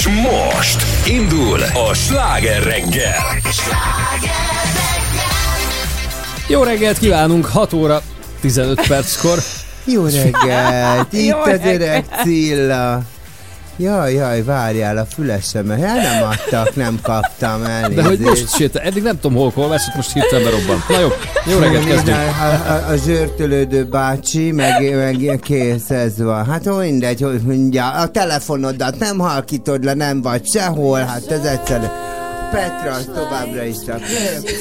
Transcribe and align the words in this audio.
És 0.00 0.06
most 0.06 0.82
indul 1.06 1.60
a 1.62 1.94
sláger 1.94 2.62
reggel. 2.62 3.22
Jó 6.48 6.62
reggelt 6.62 6.98
kívánunk, 6.98 7.48
6 7.50 7.72
óra 7.72 8.02
15 8.40 8.86
perckor. 8.86 9.38
Jó 9.84 10.04
reggelt! 10.04 11.12
Itt 11.12 11.44
reggelt. 11.44 11.64
öreg 11.64 12.04
Cilla. 12.22 13.02
Jaj, 13.80 14.12
jaj, 14.12 14.42
várjál 14.42 14.96
a 14.96 15.04
fülesembe. 15.04 15.76
Hát 15.76 16.02
nem 16.02 16.28
adtak, 16.28 16.76
nem 16.76 16.98
kaptam 17.02 17.64
elnézést. 17.64 17.94
De 17.94 18.02
hogy 18.02 18.18
most 18.18 18.54
sétál, 18.54 18.82
eddig 18.82 19.02
nem 19.02 19.20
tudom 19.20 19.36
hol 19.36 19.52
kolvászott, 19.52 19.94
most 19.94 20.12
hirtelen 20.12 20.44
berobbant. 20.44 20.88
Na 20.88 20.98
jó, 20.98 21.08
jó 21.52 21.58
reggelt 21.58 21.84
kezdjük. 21.84 22.16
A, 22.16 22.70
a, 22.70 22.88
a 22.88 22.96
zsörtölődő 22.96 23.84
bácsi, 23.84 24.52
meg, 24.52 24.96
meg 24.96 25.38
kész 25.42 25.90
ez 25.90 26.22
van. 26.22 26.46
Hát 26.46 26.76
mindegy, 26.78 27.20
hogy 27.20 27.40
mondja, 27.40 27.90
a 27.90 28.08
telefonodat 28.08 28.98
nem 28.98 29.18
halkítod 29.18 29.84
le, 29.84 29.94
nem 29.94 30.22
vagy 30.22 30.46
sehol, 30.46 30.98
hát 30.98 31.30
ez 31.30 31.44
egyszerű. 31.44 31.86
Petra, 32.50 32.92
az 32.92 33.10
továbbra 33.14 33.64
is 33.64 33.76
csak. 33.86 34.00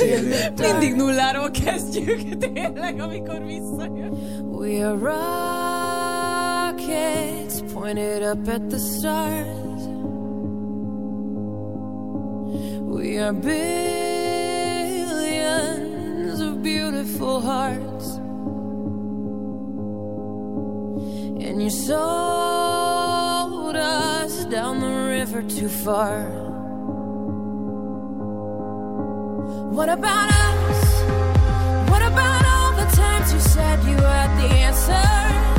Mindig 0.72 0.96
nulláról 0.96 1.52
kezdjük, 1.66 2.38
tényleg, 2.38 3.02
amikor 3.02 3.44
visszajön. 3.46 4.12
We 4.52 4.88
are 4.88 4.98
rockets 6.90 7.62
pointed 7.74 8.24
up 8.24 8.48
at 8.48 8.70
the 8.70 8.80
stars. 8.80 9.88
We 12.88 13.18
are 13.20 13.34
billions 13.34 13.60
of 16.40 16.64
beautiful 16.64 17.42
hearts. 17.42 18.16
And 21.46 21.62
you 21.62 21.70
sold 21.70 22.06
us 23.76 24.46
down 24.46 24.80
the 24.80 24.88
river 24.88 25.44
too 25.44 25.70
far. 25.70 26.24
What 29.72 29.90
about 29.90 30.32
us? 30.32 31.02
What 31.90 32.02
about 32.02 32.46
all 32.46 32.74
the 32.74 32.86
times 32.96 33.34
you 33.34 33.40
said 33.40 33.84
you 33.86 33.98
had 33.98 34.38
the 34.38 34.48
answers? 34.56 35.59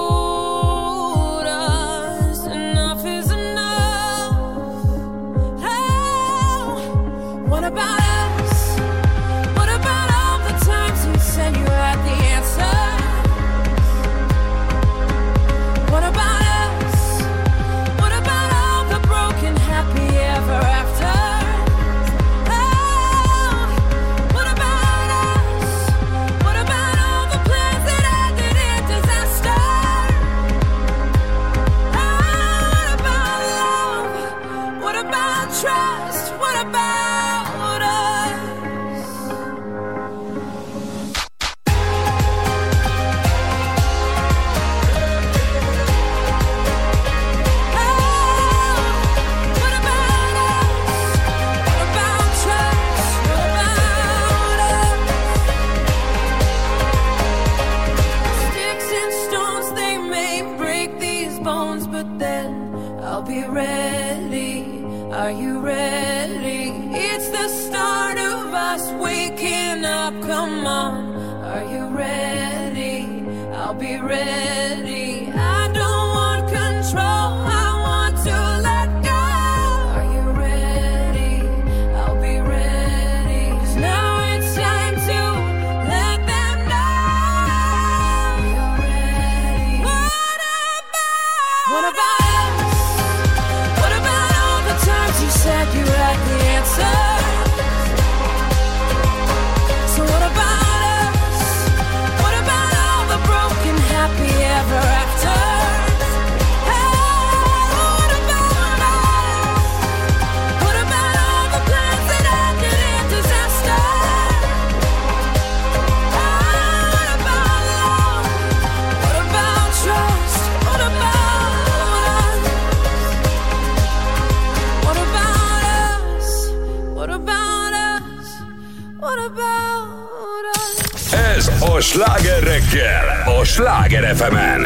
sláger 131.81 132.43
reggel, 132.43 133.09
a 133.25 133.45
sláger 133.45 134.03
fm 134.15 134.65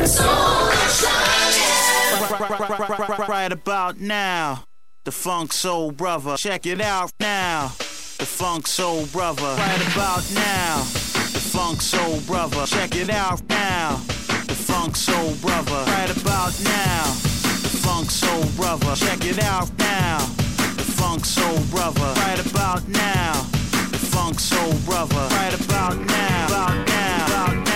Right 3.28 3.52
about 3.52 4.00
now, 4.00 4.64
the 5.04 5.12
Funk 5.12 5.54
Soul 5.54 5.92
Brother. 5.92 6.36
Check 6.38 6.66
it 6.66 6.82
out 6.82 7.12
now. 7.20 7.72
The 8.18 8.26
Funk 8.26 8.68
Soul 8.68 9.06
Brother. 9.08 9.56
Right 9.58 9.94
about 9.94 10.24
now, 10.34 10.78
the 11.34 11.40
Funk 11.40 11.82
Soul 11.82 12.20
Brother. 12.22 12.66
Check 12.66 12.96
it 12.96 13.10
out 13.10 13.42
now. 13.50 13.98
The 14.48 14.56
Funk 14.56 14.96
Soul 14.96 15.36
Brother. 15.42 15.84
Right 15.92 16.12
about 16.16 16.54
now, 16.64 17.04
the 17.62 17.72
Funk 17.84 18.10
Soul 18.10 18.46
Brother. 18.56 18.96
Check 18.96 19.26
it 19.26 19.40
out 19.44 19.70
now. 19.78 20.20
The 20.78 20.88
Funk 20.98 21.26
Soul 21.26 21.60
Brother. 21.72 22.14
Right 22.22 22.40
about 22.46 22.88
now, 22.88 23.46
Soul 24.34 24.74
Brother. 24.86 25.28
Right 25.36 25.54
about 25.54 25.98
now, 26.00 26.48
about 26.48 26.88
now, 26.88 27.26
about 27.28 27.68
now, 27.68 27.75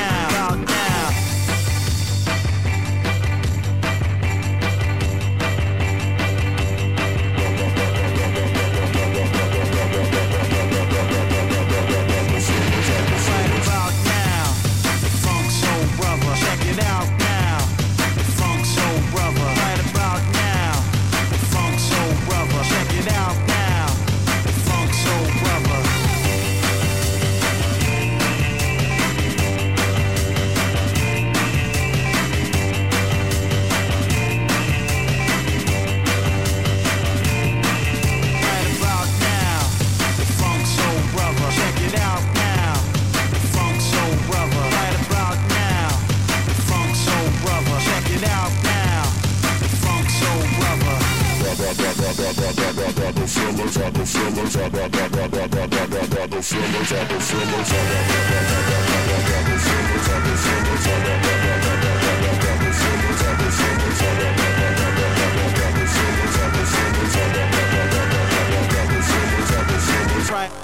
Right 56.51 56.63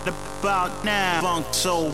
about 0.08 0.84
now, 0.84 1.22
Funk 1.22 1.54
Soul 1.54 1.92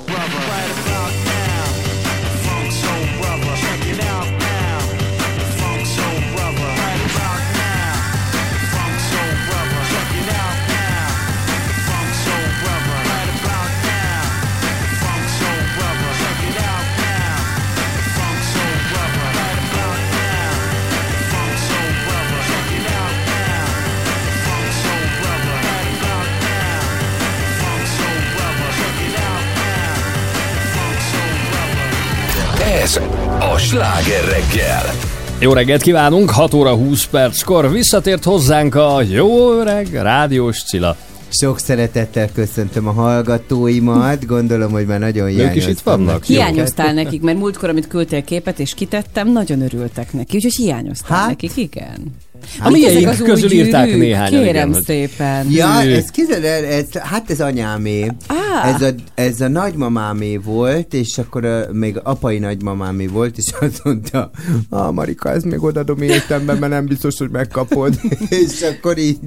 Jó 35.42 35.54
reggelt 35.54 35.82
kívánunk, 35.82 36.30
6 36.30 36.54
óra 36.54 36.76
20 36.76 37.06
perckor 37.06 37.72
visszatért 37.72 38.24
hozzánk 38.24 38.76
a 38.76 39.02
jó 39.02 39.52
öreg 39.52 39.88
rádiós 39.94 40.64
Cilla. 40.64 40.96
Sok 41.30 41.60
szeretettel 41.60 42.32
köszöntöm 42.32 42.88
a 42.88 42.92
hallgatóimat, 42.92 44.26
gondolom, 44.26 44.72
hogy 44.72 44.86
már 44.86 45.00
nagyon 45.00 45.28
Ők 45.28 45.34
hiányoztam 45.34 45.62
is 45.62 45.68
itt 45.68 45.80
vannak? 45.80 46.24
Hiányoztál 46.24 46.94
nekik, 46.94 47.22
mert 47.22 47.38
múltkor, 47.38 47.70
amit 47.70 47.88
küldtél 47.88 48.24
képet 48.24 48.60
és 48.60 48.74
kitettem, 48.74 49.32
nagyon 49.32 49.62
örültek 49.62 50.14
neki, 50.14 50.36
úgyhogy 50.36 50.56
hiányoztál 50.56 51.18
Hát? 51.18 51.28
nekik, 51.28 51.58
igen. 51.58 52.16
A 52.60 52.70
miénk 52.70 53.18
közül 53.24 53.50
új 53.50 53.56
írták 53.56 53.86
gyűrűk? 53.86 54.02
néhányan, 54.02 54.30
Kérem 54.44 54.50
igen, 54.50 54.74
hogy- 54.74 54.84
szépen. 54.84 55.48
Ja, 55.50 55.82
ez 55.82 56.10
kized, 56.10 56.44
ez, 56.44 56.86
hát 56.94 57.30
ez 57.30 57.42
anyámé. 57.42 58.08
Á. 58.28 58.74
Ez, 58.76 58.82
a, 58.82 58.90
ez 59.16 59.42
a 59.42 59.48
nagymamámé 59.48 60.38
volt, 60.38 60.94
és 60.94 61.18
akkor 61.18 61.46
a, 61.46 61.66
még 61.72 62.00
apai 62.04 62.40
nagymamámé 62.40 63.06
volt, 63.06 63.38
és 63.38 63.46
azt 63.60 63.84
mondta, 63.84 64.32
ah, 64.70 64.94
Marika, 64.94 65.30
ez 65.32 65.44
még 65.44 65.64
odadom 65.64 66.02
életemben, 66.02 66.58
mert 66.58 66.72
nem 66.72 66.86
biztos, 66.86 67.18
hogy 67.18 67.30
megkapod. 67.30 68.00
és 68.46 68.62
akkor 68.62 68.98
így... 68.98 69.18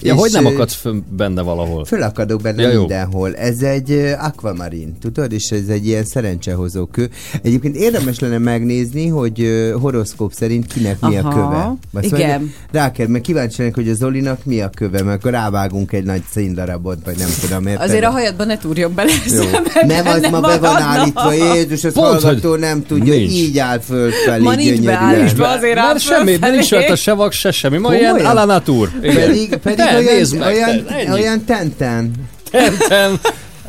Ja, 0.00 0.14
és, 0.14 0.20
hogy 0.20 0.30
nem 0.32 0.46
akadsz 0.46 0.74
fönn 0.74 1.00
benne 1.16 1.42
valahol? 1.42 1.84
Fölakadok 1.84 2.40
benne 2.42 2.62
Ja, 2.62 2.70
jó. 2.70 2.78
mindenhol. 2.80 3.34
Ez 3.36 3.60
egy 3.62 3.92
aquamarin, 4.20 4.96
tudod? 5.00 5.32
És 5.32 5.50
ez 5.50 5.68
egy 5.68 5.86
ilyen 5.86 6.04
szerencsehozó 6.04 6.86
kő. 6.86 7.10
Egyébként 7.42 7.76
érdemes 7.76 8.18
lenne 8.18 8.38
megnézni, 8.38 9.06
hogy 9.08 9.48
horoszkóp 9.80 10.32
szerint 10.32 10.66
kinek 10.66 11.00
mi 11.00 11.16
a 11.16 11.26
Aha, 11.26 11.34
köve. 11.34 11.72
Azt 11.92 12.04
igen. 12.14 12.27
Mondja, 12.36 12.54
Rá 12.72 12.92
kell, 12.92 13.06
mert 13.06 13.24
kíváncsi 13.24 13.54
lennék, 13.58 13.74
hogy 13.74 13.88
a 13.88 13.94
Zolinak 13.94 14.44
mi 14.44 14.60
a 14.60 14.70
köve, 14.76 15.02
mert 15.02 15.18
akkor 15.18 15.30
rávágunk 15.30 15.92
egy 15.92 16.04
nagy 16.04 16.22
színdarabot, 16.30 16.98
vagy 17.04 17.16
nem 17.18 17.28
tudom, 17.40 17.66
érted? 17.66 17.88
Azért 17.88 18.04
a 18.04 18.10
hajadban 18.10 18.46
ne 18.46 18.58
túrjon 18.58 18.94
bele. 18.94 19.12
Jó. 19.26 19.42
szemekbe, 19.42 19.86
Nem, 19.86 20.06
az 20.06 20.30
ma 20.30 20.40
be 20.40 20.58
van 20.58 20.82
állítva, 20.82 21.32
Jézus, 21.32 21.84
az 21.84 21.92
Pont, 21.92 22.22
hallgató 22.22 22.54
nem 22.54 22.82
tudja, 22.86 23.14
nincs. 23.14 23.32
így 23.32 23.58
áll 23.58 23.78
fölfelé. 23.78 24.42
Ma 24.42 24.54
nincs 24.54 24.80
beállítva, 24.80 25.48
azért 25.48 25.78
áll 25.78 25.86
Mert 25.86 26.00
semmi, 26.00 26.36
nincs 26.40 26.70
rajta 26.70 26.96
se 26.96 27.12
vak, 27.12 27.32
se 27.32 27.50
semmi. 27.50 27.78
Ma 27.78 27.94
ilyen 27.94 28.10
Komolyan? 28.10 28.36
a 28.36 28.40
la 28.40 28.44
nature. 28.44 28.90
Igen. 29.02 29.14
Pedig, 29.14 29.56
pedig 29.56 29.78
Te, 29.78 29.96
olyan, 29.96 30.28
meg, 30.38 30.46
olyan, 30.54 30.84
te, 30.84 31.12
olyan 31.12 31.44
tenten. 31.44 32.12
Tenten. 32.50 33.18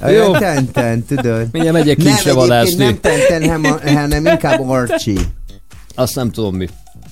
Olyan 0.03 0.25
Jó. 0.25 0.31
tenten, 0.37 1.05
tudod. 1.05 1.47
Mindjárt 1.51 1.77
megyek 1.77 1.97
Nem, 1.97 2.05
kincsre 2.05 2.33
vadászni. 2.33 2.83
nem 2.83 2.99
tenten, 3.01 3.69
hanem 3.95 4.25
inkább 4.25 4.69
Archie. 4.69 5.21
Azt 5.95 6.15
nem 6.15 6.31
tudom 6.31 6.55
mi. 6.55 6.67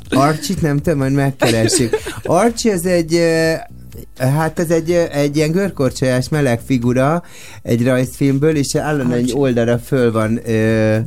Archie-t 0.10 0.62
nem 0.62 0.78
tudom, 0.78 0.98
majd 0.98 1.12
megkeressük. 1.14 1.96
Archie 2.24 2.74
az 2.74 2.86
egy, 2.86 3.14
eh, 3.14 3.60
hát 4.18 4.60
ez 4.60 4.70
egy, 4.70 4.92
egy 5.12 5.36
ilyen 5.36 5.52
görkorcsolyás 5.52 6.30
meleg 6.30 6.60
figura 6.66 7.24
egy 7.64 7.84
rajzfilmből, 7.84 8.56
és 8.56 8.76
állandóan 8.76 9.18
egy 9.20 9.32
oldalra 9.36 9.78
föl 9.78 10.12
van 10.12 10.40
ö, 10.50 10.98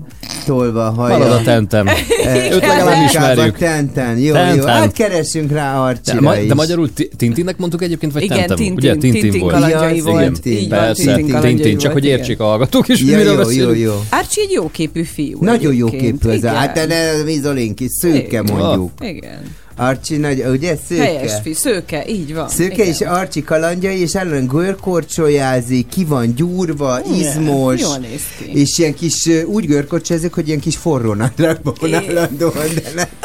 tolva 0.47 0.87
a 0.87 0.91
haja. 0.91 1.19
Marad 1.19 1.33
a 1.33 1.43
tenten. 1.43 1.89
Eh, 2.25 2.51
Őt 2.53 2.61
legalább 2.67 3.05
ismerjük. 3.09 3.57
Tenten, 3.57 4.19
jó, 4.19 4.25
jó. 4.27 4.33
Tenten. 4.33 4.69
Hát 4.69 4.93
keressünk 4.93 5.51
rá 5.51 5.73
De, 5.73 5.79
Archie-ra 5.79 6.21
ma, 6.21 6.37
is. 6.37 6.49
de 6.49 6.55
magyarul 6.55 6.93
ti- 6.93 7.11
Tintinnek 7.17 7.57
mondtuk 7.57 7.83
egyébként, 7.83 8.13
vagy 8.13 8.23
Igen, 8.23 8.37
Tentem? 8.37 8.57
Tintin, 8.57 8.75
Ugye, 8.77 8.91
Tintin, 8.97 9.21
Tintin 9.23 9.41
volt. 9.41 9.53
kalandjai 9.55 9.97
Ja, 9.97 10.03
volt. 10.05 10.41
Van, 10.43 10.69
Persze, 10.69 11.15
Tintin 11.41 11.79
csak 11.79 11.93
hogy 11.93 12.05
értsék 12.05 12.35
igen. 12.35 12.47
a 12.47 12.49
hallgatók 12.49 12.89
is, 12.89 13.01
Ja, 13.03 13.17
miről 13.17 13.53
jó, 13.53 13.63
jó, 13.63 13.73
jó. 13.75 13.93
Archie 14.11 14.43
egy 14.45 14.51
jóképű 14.51 15.03
fiú. 15.03 15.39
Nagyon 15.41 15.75
jó 15.75 15.87
egyébként. 15.87 16.19
képű 16.21 16.29
ez 16.35 16.39
Igen. 16.39 16.55
hát 16.55 16.75
de 16.75 16.87
ne, 16.87 17.23
mi 17.25 17.39
Zolinki, 17.39 17.87
szőke 17.89 18.19
Igen. 18.19 18.45
mondjuk. 18.53 18.91
Igen. 19.01 19.39
Archie 19.81 20.19
nagy, 20.19 20.45
ugye 20.47 20.77
szőke? 20.89 21.03
Helyes 21.05 21.33
fi, 21.43 21.53
szőke, 21.55 22.05
így 22.09 22.35
van. 22.35 22.49
Szőke 22.49 22.73
Igen. 22.75 22.87
és 22.87 23.01
Archie 23.01 23.43
kalandjai, 23.43 24.01
és 24.01 24.15
ellen 24.15 24.47
görkorcsolyázik, 24.47 25.89
ki 25.89 26.05
van 26.05 26.35
gyúrva, 26.35 27.01
Igen, 27.07 27.19
izmos, 27.19 27.81
jól 27.81 27.97
néz 27.97 28.23
ki. 28.39 28.61
és 28.61 28.79
ilyen 28.79 28.95
kis, 28.95 29.27
úgy 29.47 29.67
görkorcsolyázik, 29.67 30.33
hogy 30.35 30.47
ilyen 30.49 30.61
kis 30.61 30.77
forró 30.77 31.15
nadrágban 31.15 31.75
állandóan. 31.95 32.53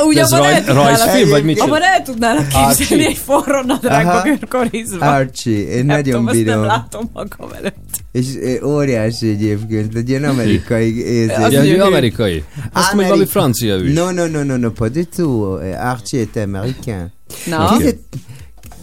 Úgy 0.06 0.18
abban 0.18 0.40
raj, 0.40 0.54
el 0.54 0.74
rajzfilm, 0.74 1.30
vagy 1.30 1.44
mit 1.44 1.60
Abban 1.60 1.82
el 1.82 2.02
tudnálak 2.04 2.48
képzelni 2.48 3.06
egy 3.06 3.18
forró 3.26 3.62
nadrágba 3.62 4.22
görkorizva. 4.22 5.06
Archie, 5.06 5.68
én 5.68 5.86
Nem 5.86 5.96
nagyon 5.96 6.20
tudom, 6.20 6.26
bírom. 6.26 6.60
nem 6.60 6.66
látom 6.66 7.10
magam 7.14 7.50
előtt. 7.58 8.04
És 8.16 8.26
óriási 8.64 9.30
egyébként, 9.30 9.96
egy 9.96 10.10
ilyen 10.10 10.24
amerikai 10.24 11.06
érzés. 11.22 11.36
Az 11.38 11.48
Ugye, 11.48 11.58
hogy 11.60 11.68
ő 11.68 11.72
gyönyörű. 11.72 11.90
amerikai. 11.90 12.44
Azt 12.74 12.94
még 12.94 13.06
valami 13.08 13.26
francia 13.26 13.76
is. 13.78 13.94
Non, 13.94 14.14
non, 14.14 14.32
non, 14.32 14.46
non, 14.46 14.60
non, 14.60 14.74
pas 14.74 14.90
du 14.92 15.04
tout. 15.16 15.62
Archie 15.80 16.20
est 16.20 16.36
américain. 16.36 17.12
Na. 17.50 17.78
Kizet, 17.78 17.98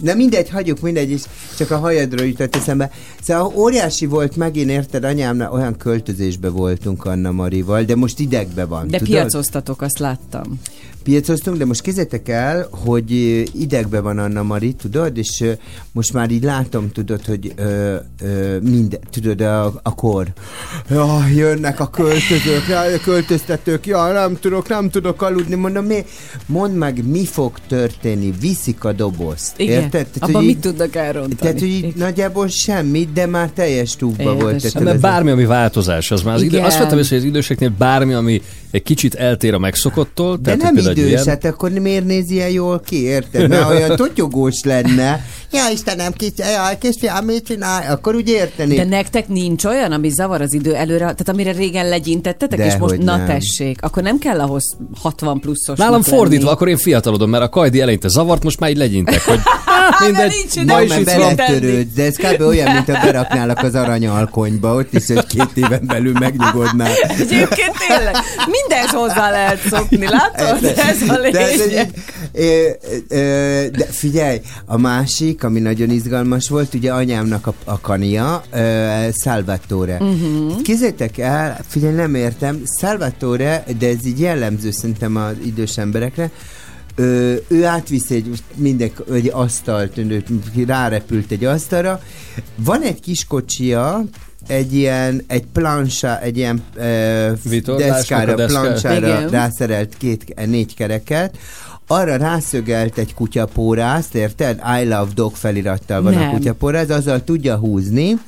Na 0.00 0.14
mindegy, 0.14 0.50
hagyjuk, 0.50 0.80
mindegy, 0.80 1.10
és 1.10 1.22
csak 1.56 1.70
a 1.70 1.76
hajadról 1.78 2.26
jutott 2.26 2.56
eszembe. 2.56 2.90
Szóval 3.22 3.52
óriási 3.56 4.06
volt 4.06 4.36
megint, 4.36 4.70
érted, 4.70 5.04
anyámnál 5.04 5.52
olyan 5.52 5.76
költözésbe 5.76 6.48
voltunk 6.48 7.04
Anna 7.04 7.30
Marival, 7.30 7.82
de 7.82 7.96
most 7.96 8.20
idegbe 8.20 8.64
van, 8.64 8.88
de 8.88 8.98
tudod? 8.98 9.12
piacoztatok, 9.12 9.82
azt 9.82 9.98
láttam. 9.98 10.60
Piacoztunk, 11.02 11.56
de 11.56 11.64
most 11.64 11.80
kézzétek 11.80 12.28
el, 12.28 12.68
hogy 12.70 13.10
idegbe 13.60 14.00
van 14.00 14.18
Anna 14.18 14.42
Mari, 14.42 14.72
tudod, 14.72 15.16
és 15.16 15.44
most 15.92 16.12
már 16.12 16.30
így 16.30 16.42
látom, 16.42 16.90
tudod, 16.92 17.24
hogy 17.24 17.52
ö, 17.56 17.94
ö, 18.22 18.58
minden, 18.60 19.00
tudod, 19.10 19.40
a, 19.40 19.64
a 19.82 19.94
kor. 19.94 20.26
Ja, 20.90 21.26
jönnek 21.34 21.80
a 21.80 21.86
költözők, 21.90 22.68
a 22.68 23.00
költöztetők, 23.04 23.86
ja, 23.86 24.12
nem 24.12 24.36
tudok, 24.40 24.68
nem 24.68 24.90
tudok 24.90 25.22
aludni, 25.22 25.54
mondom, 25.54 25.84
mi? 25.84 26.04
Mondd 26.46 26.74
meg, 26.74 27.04
mi 27.08 27.24
fog 27.24 27.52
történni, 27.68 28.32
viszik 28.40 28.84
a 28.84 28.92
dobozt, 28.92 29.58
Igen. 29.58 29.74
érted? 29.82 29.90
Tehát, 30.06 30.16
Abban 30.20 30.34
hogy 30.34 30.44
mit 30.44 30.54
így- 30.54 30.60
tudnak 30.60 30.94
elrontani? 30.96 31.34
Tehát, 31.34 31.58
hogy 31.58 31.68
így 31.68 31.94
nagyjából 31.96 32.48
semmit, 32.48 33.12
de 33.12 33.26
már 33.26 33.50
teljes 33.50 33.96
túlba 33.96 34.34
volt. 34.34 34.62
Hát, 34.62 34.72
Tehát 34.72 34.88
mert 34.88 35.00
bármi, 35.00 35.30
ami 35.30 35.44
változás, 35.44 36.10
az 36.10 36.22
már 36.22 36.34
az 36.34 36.42
idő, 36.42 36.56
Igen. 36.56 36.66
azt 36.66 36.78
vettem 36.78 36.98
észre, 36.98 37.16
hogy 37.16 37.24
az 37.24 37.30
időseknél 37.30 37.72
bármi, 37.78 38.12
ami 38.12 38.42
egy 38.72 38.82
kicsit 38.82 39.14
eltér 39.14 39.54
a 39.54 39.58
megszokottól. 39.58 40.36
De 40.36 40.56
tehát, 40.56 40.72
nem 40.74 40.86
idős, 40.90 41.08
ilyen- 41.08 41.26
hát 41.26 41.44
akkor 41.44 41.70
miért 41.70 42.04
néz 42.04 42.30
ilyen 42.30 42.50
jól 42.50 42.80
ki, 42.80 43.02
érted? 43.02 43.48
Mert 43.48 43.68
olyan 43.68 43.96
totyogós 44.06 44.60
lenne. 44.64 45.24
Ja, 45.52 45.62
Istenem, 45.72 46.12
kis, 46.12 46.30
ja, 46.36 46.78
kisfiam, 46.80 47.24
mit 47.24 47.44
csinál? 47.46 47.92
Akkor 47.92 48.14
úgy 48.14 48.28
érteni. 48.28 48.74
De 48.74 48.84
nektek 48.84 49.28
nincs 49.28 49.64
olyan, 49.64 49.92
ami 49.92 50.08
zavar 50.08 50.40
az 50.40 50.54
idő 50.54 50.74
előre, 50.74 50.98
tehát 50.98 51.28
amire 51.28 51.52
régen 51.52 51.88
legyintettetek, 51.88 52.58
De 52.58 52.66
és 52.66 52.76
most 52.76 52.96
na 52.98 53.16
nem. 53.16 53.26
tessék, 53.26 53.82
akkor 53.82 54.02
nem 54.02 54.18
kell 54.18 54.40
ahhoz 54.40 54.76
60 55.00 55.40
pluszos. 55.40 55.78
Nálam 55.78 56.02
fordítva, 56.02 56.50
akkor 56.50 56.68
én 56.68 56.76
fiatalodom, 56.76 57.30
mert 57.30 57.42
a 57.44 57.48
kajdi 57.48 57.80
eleinte 57.80 58.08
zavart, 58.08 58.42
most 58.42 58.60
már 58.60 58.70
így 58.70 58.76
legyintek, 58.76 59.22
hogy 59.24 59.38
mindegy, 60.00 60.48
nincs 60.54 60.66
ma 60.70 60.80
is 60.80 60.96
itt 60.96 61.10
van. 61.12 61.34
de 61.94 62.04
ez 62.04 62.16
kb. 62.16 62.40
olyan, 62.40 62.72
mint 62.72 62.90
ha 62.90 63.04
beraknálak 63.04 63.58
az 63.62 63.74
aranyalkonyba, 63.74 64.74
ott 64.74 64.92
is 64.94 65.08
egy 65.08 65.26
két 65.26 65.50
éven 65.54 65.82
belül 65.86 66.12
megnyugodnál. 66.12 66.92
Egyébként 67.08 67.76
tényleg, 67.88 68.16
mindez 68.46 68.90
hozzá 68.90 69.30
lehet 69.30 69.60
szokni, 69.70 70.08
látod? 70.08 70.64
Ez 70.64 71.02
a 71.08 71.30
De, 71.30 71.40
ez 71.40 71.66
lényeg. 71.66 71.88
egy, 72.32 72.76
ö, 73.08 73.66
de 73.72 73.84
figyelj, 73.84 74.40
a 74.66 74.78
másik, 74.78 75.44
ami 75.44 75.60
nagyon 75.60 75.90
izgalmas 75.90 76.48
volt, 76.48 76.74
ugye 76.74 76.92
anyámnak 76.92 77.46
a, 77.46 77.54
a 77.64 77.80
kania, 77.80 78.42
Salvatore. 79.22 79.96
Uh-huh. 80.00 80.62
Kézzétek 80.62 81.18
el, 81.18 81.58
figyelj, 81.68 81.94
nem 81.94 82.14
értem, 82.14 82.62
Salvatore, 82.80 83.64
de 83.78 83.88
ez 83.88 84.06
így 84.06 84.20
jellemző 84.20 84.70
szerintem 84.70 85.16
az 85.16 85.34
idős 85.44 85.76
emberekre, 85.78 86.30
Ö, 86.94 87.34
ő 87.48 87.64
átvisz 87.64 88.10
egy, 88.10 88.42
minden, 88.54 88.90
egy 89.12 89.30
asztalt, 89.32 89.98
ő 89.98 90.24
rárepült 90.66 91.30
egy 91.30 91.44
asztalra. 91.44 92.00
Van 92.56 92.82
egy 92.82 93.00
kis 93.00 93.24
kocsia, 93.24 94.04
egy 94.46 94.74
ilyen, 94.74 95.24
egy 95.26 95.44
plansá, 95.52 96.20
egy 96.20 96.36
ilyen 96.36 96.62
ö, 96.74 97.32
deszkára, 97.76 98.34
plancsára 98.34 99.06
Igen. 99.06 99.28
rászerelt 99.28 99.94
két, 99.96 100.46
négy 100.46 100.74
kereket, 100.74 101.38
arra 101.86 102.16
rászögelt 102.16 102.98
egy 102.98 103.14
kutyapórázt, 103.14 104.14
érted? 104.14 104.62
I 104.82 104.84
love 104.84 105.10
dog 105.14 105.34
felirattal 105.34 106.02
van 106.02 106.14
Nem. 106.14 106.28
a 106.28 106.32
kutyapóráz, 106.32 106.90
azzal 106.90 107.24
tudja 107.24 107.56
húzni, 107.56 108.18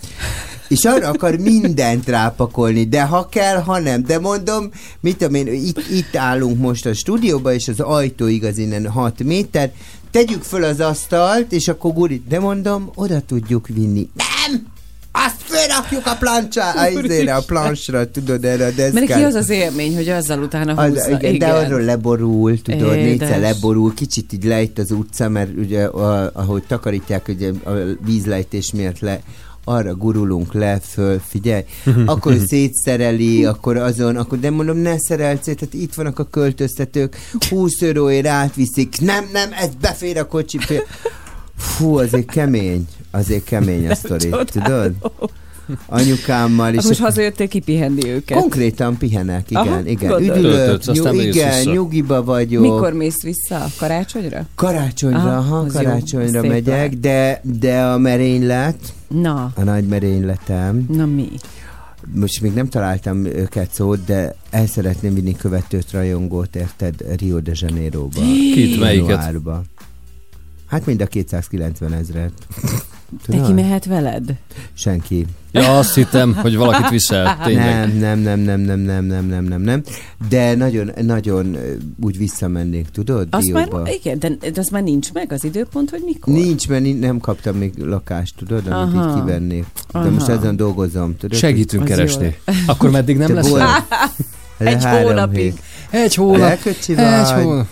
és 0.68 0.85
arra 0.85 1.09
akar 1.09 1.37
mindent 1.37 2.09
rápakolni, 2.09 2.85
de 2.85 3.02
ha 3.02 3.28
kell, 3.28 3.56
ha 3.56 3.78
nem. 3.78 4.02
De 4.04 4.18
mondom, 4.18 4.71
mit 5.00 5.16
tudom 5.16 5.35
én, 5.35 5.47
itt, 5.47 5.80
itt 5.90 6.16
állunk 6.16 6.59
most 6.61 6.87
a 6.87 6.94
stúdióban, 6.94 7.52
és 7.52 7.68
az 7.68 7.80
ajtó 7.80 8.26
igaz 8.26 8.59
innen 8.59 8.88
6 8.88 9.23
méter, 9.25 9.71
tegyük 10.11 10.42
föl 10.42 10.64
az 10.64 10.80
asztalt, 10.80 11.52
és 11.52 11.68
akkor 11.68 11.92
guri, 11.92 12.23
de 12.28 12.40
mondom, 12.40 12.90
oda 12.94 13.21
tudjuk 13.21 13.66
vinni. 13.68 14.09
Nem! 14.14 14.73
Azt 15.16 15.42
fölrakjuk 15.42 16.06
a 16.06 16.16
plancsá, 16.18 16.73
a, 16.73 17.37
a 17.37 17.42
plancsra, 17.47 18.11
tudod, 18.11 18.44
erre 18.44 18.64
a 18.64 18.71
Mert 18.76 18.92
neki 18.92 19.06
deszkára. 19.06 19.26
az 19.26 19.35
az 19.35 19.49
élmény, 19.50 19.94
hogy 19.94 20.09
azzal 20.09 20.42
utána 20.42 20.75
Az, 20.75 20.88
húzza. 20.88 21.11
igen, 21.11 21.38
de 21.38 21.47
arról 21.47 21.80
leborul, 21.80 22.62
tudod, 22.62 22.80
Édes. 22.97 23.04
négyszer 23.04 23.40
leborul, 23.40 23.94
kicsit 23.94 24.33
így 24.33 24.44
lejt 24.44 24.78
az 24.78 24.90
utca, 24.90 25.28
mert 25.28 25.50
ugye, 25.59 25.85
a, 25.85 26.30
ahogy 26.35 26.62
takarítják, 26.62 27.28
ugye 27.28 27.50
a 27.64 27.71
vízlejtés 28.04 28.73
miatt 28.73 28.99
le, 28.99 29.21
arra 29.64 29.94
gurulunk 29.94 30.52
le, 30.52 30.80
föl, 30.80 31.21
figyelj, 31.26 31.64
akkor 32.06 32.37
szétszereli, 32.47 33.44
akkor 33.44 33.76
azon, 33.76 34.16
akkor 34.16 34.38
de 34.38 34.50
mondom, 34.50 34.76
ne 34.76 34.99
szerelt 34.99 35.42
szét, 35.42 35.59
tehát 35.59 35.75
itt 35.75 35.94
vannak 35.94 36.18
a 36.18 36.25
költöztetők, 36.25 37.16
20 37.49 37.80
euróért 37.80 38.26
átviszik, 38.26 39.00
nem, 39.00 39.25
nem, 39.33 39.52
ez 39.52 39.71
befér 39.80 40.18
a 40.18 40.26
kocsi. 40.26 40.59
Fú, 41.56 41.99
azért 41.99 42.30
kemény, 42.30 42.88
azért 43.11 43.44
kemény 43.44 43.88
a 43.90 43.94
sztori, 43.94 44.30
tudod? 44.44 44.92
Anyukámmal, 45.87 46.73
és 46.73 46.78
És 46.78 46.85
most 46.85 47.00
hazajöttél 47.00 47.49
kipihenni 47.49 48.09
őket. 48.09 48.38
Konkrétan 48.38 48.97
pihenek, 48.97 49.50
igen, 49.50 49.62
Aha, 49.66 49.80
igen. 49.85 50.09
gondolom. 50.11 50.38
Üdülök, 50.38 50.85
nyug, 50.85 51.14
igen, 51.14 51.56
vissza. 51.59 51.73
nyugiba 51.73 52.25
vagyok. 52.25 52.62
Mikor 52.62 52.92
mész 52.92 53.23
vissza? 53.23 53.66
Karácsonyra? 53.78 54.47
Karácsonyra, 54.54 55.18
Aha, 55.18 55.56
aha, 55.56 55.62
jó, 55.64 55.66
karácsonyra 55.73 56.40
szép 56.40 56.50
megyek, 56.50 56.94
de, 56.94 57.40
de 57.42 57.83
a 57.83 57.99
merénylet, 57.99 58.78
Na, 59.09 59.52
a 59.54 59.62
nagy 59.62 59.87
merényletem, 59.87 60.87
na 60.88 61.06
mi? 61.06 61.28
most 62.14 62.40
még 62.40 62.52
nem 62.52 62.68
találtam 62.68 63.25
őket 63.25 63.73
szót, 63.73 64.04
de 64.04 64.35
el 64.50 64.66
szeretném 64.66 65.14
vinni 65.14 65.37
követőt, 65.37 65.90
rajongót, 65.90 66.56
érted, 66.56 66.94
Rio 67.18 67.40
de 67.40 67.52
Janeiroba. 67.54 68.21
Kit, 68.54 68.80
melyiket? 68.80 69.09
januárba. 69.09 69.62
Hát 70.66 70.87
mind 70.87 71.00
a 71.00 71.06
290 71.06 71.92
ezret. 71.92 72.33
Neki 73.26 73.52
mehet 73.52 73.85
veled? 73.85 74.35
Senki. 74.75 75.26
Ja, 75.52 75.78
azt 75.78 75.94
hittem, 75.94 76.35
hogy 76.35 76.56
valakit 76.56 76.88
viszel, 76.88 77.38
tényleg. 77.44 77.99
Nem, 77.99 78.18
nem, 78.18 78.18
nem, 78.18 78.40
nem, 78.40 78.61
nem, 78.61 78.80
nem, 78.80 79.04
nem, 79.04 79.26
nem, 79.26 79.44
nem, 79.44 79.61
nem. 79.61 79.83
De 80.28 80.54
nagyon, 80.54 80.90
nagyon 81.02 81.56
úgy 82.00 82.18
visszamennék, 82.18 82.88
tudod, 82.88 83.28
Azt 83.30 83.52
már, 83.52 83.68
igen, 84.00 84.18
de, 84.18 84.28
de 84.28 84.61
az 84.61 84.68
már 84.68 84.83
nincs 84.83 85.12
meg 85.12 85.33
az 85.33 85.44
időpont, 85.44 85.90
hogy 85.90 86.02
mikor? 86.04 86.35
Nincs, 86.35 86.68
mert 86.68 86.99
nem 87.00 87.18
kaptam 87.18 87.56
még 87.56 87.73
lakást, 87.78 88.35
tudod, 88.37 88.66
amit 88.66 88.97
Aha. 88.97 89.09
így 89.09 89.14
kivennék. 89.14 89.64
De 89.92 89.99
Aha. 89.99 90.11
most 90.11 90.28
ezen 90.28 90.56
dolgozom, 90.56 91.16
tudod. 91.16 91.38
Segítünk 91.38 91.83
Az 91.83 91.88
keresni. 91.88 92.37
Akkor 92.66 92.90
meddig 92.90 93.16
nem 93.16 93.26
Te 93.26 93.35
lesz? 93.35 93.52
Egy 94.59 94.85
hónapig. 94.85 95.40
hét. 95.40 95.61
Egy 95.90 96.14
hónap. 96.14 96.59
Egy 96.87 97.30
hónap. 97.42 97.66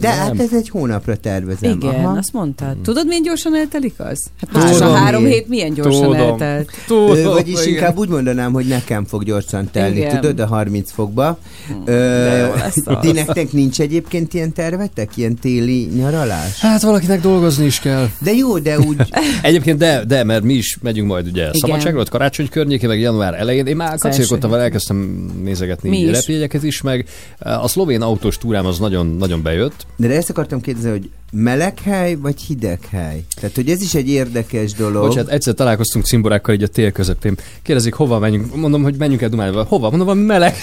De 0.00 0.08
Nem. 0.08 0.18
hát 0.18 0.40
ez 0.40 0.52
egy 0.54 0.68
hónapra 0.68 1.16
tervezem. 1.16 1.70
Igen, 1.70 1.94
Aha. 1.94 2.16
azt 2.18 2.32
mondtad. 2.32 2.76
Tudod, 2.82 3.06
milyen 3.06 3.22
gyorsan 3.22 3.56
eltelik 3.56 3.94
az? 3.96 4.30
Hát 4.40 4.62
most 4.68 4.80
a 4.80 4.92
három 4.94 5.24
hét. 5.24 5.32
hét 5.32 5.48
milyen 5.48 5.74
gyorsan 5.74 6.02
Tudom. 6.02 6.14
eltelt. 6.14 6.70
Ö, 6.70 6.84
Tudom, 6.86 7.32
vagyis 7.32 7.60
igen. 7.60 7.68
inkább 7.74 7.98
úgy 7.98 8.08
mondanám, 8.08 8.52
hogy 8.52 8.66
nekem 8.66 9.04
fog 9.04 9.24
gyorsan 9.24 9.70
telni, 9.70 9.96
Igen. 9.96 10.20
tudod, 10.20 10.40
a 10.40 10.46
30 10.46 10.90
fokba. 10.92 11.38
lesz 11.86 12.76
az. 12.84 12.96
Ti 13.00 13.12
nektek 13.12 13.52
nincs 13.52 13.80
egyébként 13.80 14.34
ilyen 14.34 14.52
tervetek, 14.52 15.16
ilyen 15.16 15.34
téli 15.36 15.88
nyaralás? 15.94 16.60
Hát 16.60 16.82
valakinek 16.82 17.20
dolgozni 17.20 17.64
is 17.64 17.80
kell. 17.80 18.08
De 18.18 18.32
jó, 18.32 18.58
de 18.58 18.78
úgy... 18.78 18.96
Egyébként 19.42 19.78
de, 19.78 20.04
de, 20.04 20.24
mert 20.24 20.42
mi 20.42 20.54
is 20.54 20.78
megyünk 20.82 21.08
majd 21.08 21.26
ugye 21.26 21.48
szabadságra, 21.52 22.00
ott 22.00 22.08
karácsony 22.08 22.48
környékén, 22.48 22.88
meg 22.88 23.00
január 23.00 23.34
elején. 23.34 23.66
Én 23.66 23.76
már 23.76 23.98
kacérkodtam 23.98 24.50
vele, 24.50 24.62
elkezdtem 24.62 24.96
nézegetni 25.42 26.10
repjegyeket 26.10 26.62
is, 26.62 26.82
meg 26.82 27.06
a 27.38 27.68
szlovén 27.68 28.02
autós 28.02 28.38
túrám 28.38 28.66
az 28.66 28.78
nagyon, 28.78 29.06
nagyon 29.06 29.42
bejött. 29.42 29.61
De 29.96 30.16
ezt 30.16 30.30
akartam 30.30 30.60
kérdezni, 30.60 30.90
hogy 30.90 31.10
meleg 31.32 31.78
hely, 31.78 32.14
vagy 32.14 32.40
hideg 32.40 32.78
hely? 32.90 33.24
Tehát, 33.34 33.54
hogy 33.54 33.68
ez 33.68 33.82
is 33.82 33.94
egy 33.94 34.08
érdekes 34.08 34.72
dolog. 34.72 35.06
Bocsánat, 35.06 35.30
egyszer 35.30 35.54
találkoztunk 35.54 36.04
cimborákkal 36.04 36.54
így 36.54 36.62
a 36.62 36.66
tél 36.66 36.92
közepén. 36.92 37.36
Kérdezik, 37.62 37.94
hova 37.94 38.18
menjünk? 38.18 38.56
Mondom, 38.56 38.82
hogy 38.82 38.94
menjünk 38.96 39.22
el 39.22 39.28
Dumányba. 39.28 39.64
Hova? 39.68 39.90
Mondom, 39.90 40.08
a 40.08 40.14
meleg. 40.14 40.54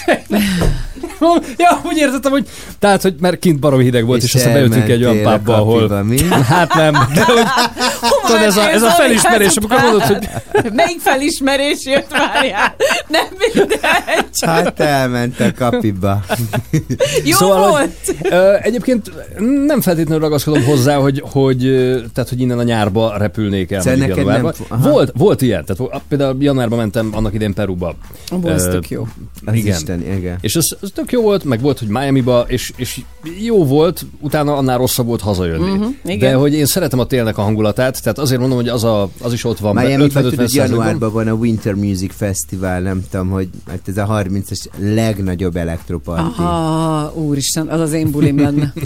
Mondom, 1.18 1.50
ja, 1.56 1.80
úgy 1.84 1.96
értettem, 1.96 2.30
hogy 2.30 2.48
tehát, 2.78 3.02
hogy 3.02 3.14
mert 3.20 3.38
kint 3.38 3.58
baromi 3.58 3.84
hideg 3.84 4.04
volt, 4.04 4.22
és, 4.22 4.28
és 4.28 4.34
aztán 4.34 4.52
bejöttünk 4.52 4.88
egy 4.88 5.04
olyan 5.04 5.36
pubba, 5.36 5.54
ahol... 5.54 6.02
mi? 6.02 6.18
Hát 6.50 6.74
nem, 6.74 6.92
de 7.14 7.24
hogy 7.24 7.42
tudod, 8.26 8.42
ez 8.42 8.56
a, 8.56 8.70
ez 8.70 8.82
a 8.82 8.90
felismerés, 8.90 9.56
a 9.56 9.60
amikor 9.60 9.80
mondod, 9.80 10.02
hogy 10.02 10.28
Melyik 10.72 11.00
felismerés 11.00 11.84
jött, 11.84 12.10
várjál? 12.10 12.74
Nem 13.08 13.24
mindegy. 13.38 13.80
Hát 14.46 14.80
elment 14.80 15.40
a 15.40 15.52
kapiba. 15.56 16.24
Jó 17.24 17.36
Szóval, 17.36 17.70
volt? 17.70 17.90
hogy, 18.06 18.16
ö, 18.30 18.54
egyébként 18.62 19.12
nem 19.66 19.80
feltétlenül 19.80 20.22
ragaszkodom 20.22 20.59
hozzá, 20.66 20.96
hogy, 20.96 21.22
hogy, 21.24 21.58
tehát, 22.12 22.28
hogy 22.28 22.40
innen 22.40 22.58
a 22.58 22.62
nyárba 22.62 23.14
repülnék 23.16 23.70
el 23.70 23.80
Szóval 23.80 23.98
neked 23.98 24.24
nem 24.24 24.52
aha. 24.68 24.90
Volt, 24.90 25.12
volt 25.16 25.42
ilyen, 25.42 25.64
tehát 25.64 26.02
például 26.08 26.36
januárban 26.38 26.78
mentem 26.78 27.10
annak 27.12 27.34
idén 27.34 27.54
Peruba. 27.54 27.94
Volt, 28.30 28.54
ez 28.54 28.66
Ö, 28.66 28.70
tök 28.70 28.90
jó. 28.90 29.06
Az 29.44 29.54
Igen. 29.54 29.76
Isten, 29.76 30.00
igen. 30.00 30.38
És 30.40 30.56
ez, 30.56 30.64
ez 30.82 30.88
tök 30.94 31.12
jó 31.12 31.22
volt, 31.22 31.44
meg 31.44 31.60
volt, 31.60 31.78
hogy 31.78 31.88
Miami-ba, 31.88 32.44
és, 32.48 32.72
és 32.76 33.00
jó 33.40 33.64
volt, 33.64 34.06
utána 34.20 34.56
annál 34.56 34.78
rosszabb 34.78 35.06
volt 35.06 35.20
hazajönni. 35.20 35.96
Igen. 36.04 36.18
De 36.18 36.34
hogy 36.34 36.54
én 36.54 36.66
szeretem 36.66 36.98
a 36.98 37.06
télnek 37.06 37.38
a 37.38 37.42
hangulatát, 37.42 38.02
tehát 38.02 38.18
azért 38.18 38.40
mondom, 38.40 38.58
hogy 38.58 38.68
az, 38.68 38.84
a, 38.84 39.08
az 39.20 39.32
is 39.32 39.44
ott 39.44 39.58
van. 39.58 39.76
50-50 39.76 39.98
tudod, 39.98 40.08
százalékban. 40.12 40.68
januárban 40.68 41.12
van 41.12 41.28
a 41.28 41.32
Winter 41.32 41.74
Music 41.74 42.14
Festival, 42.16 42.80
nem 42.80 43.02
tudom, 43.10 43.28
hogy 43.28 43.48
hát 43.68 43.80
ez 43.84 43.96
a 43.96 44.06
30-as 44.06 44.64
legnagyobb 44.78 45.56
elektroparti. 45.56 46.40
Aha, 46.42 47.12
úristen, 47.14 47.68
az 47.68 47.80
az 47.80 47.92
én 47.92 48.10
bulim 48.10 48.40
lenne. 48.40 48.72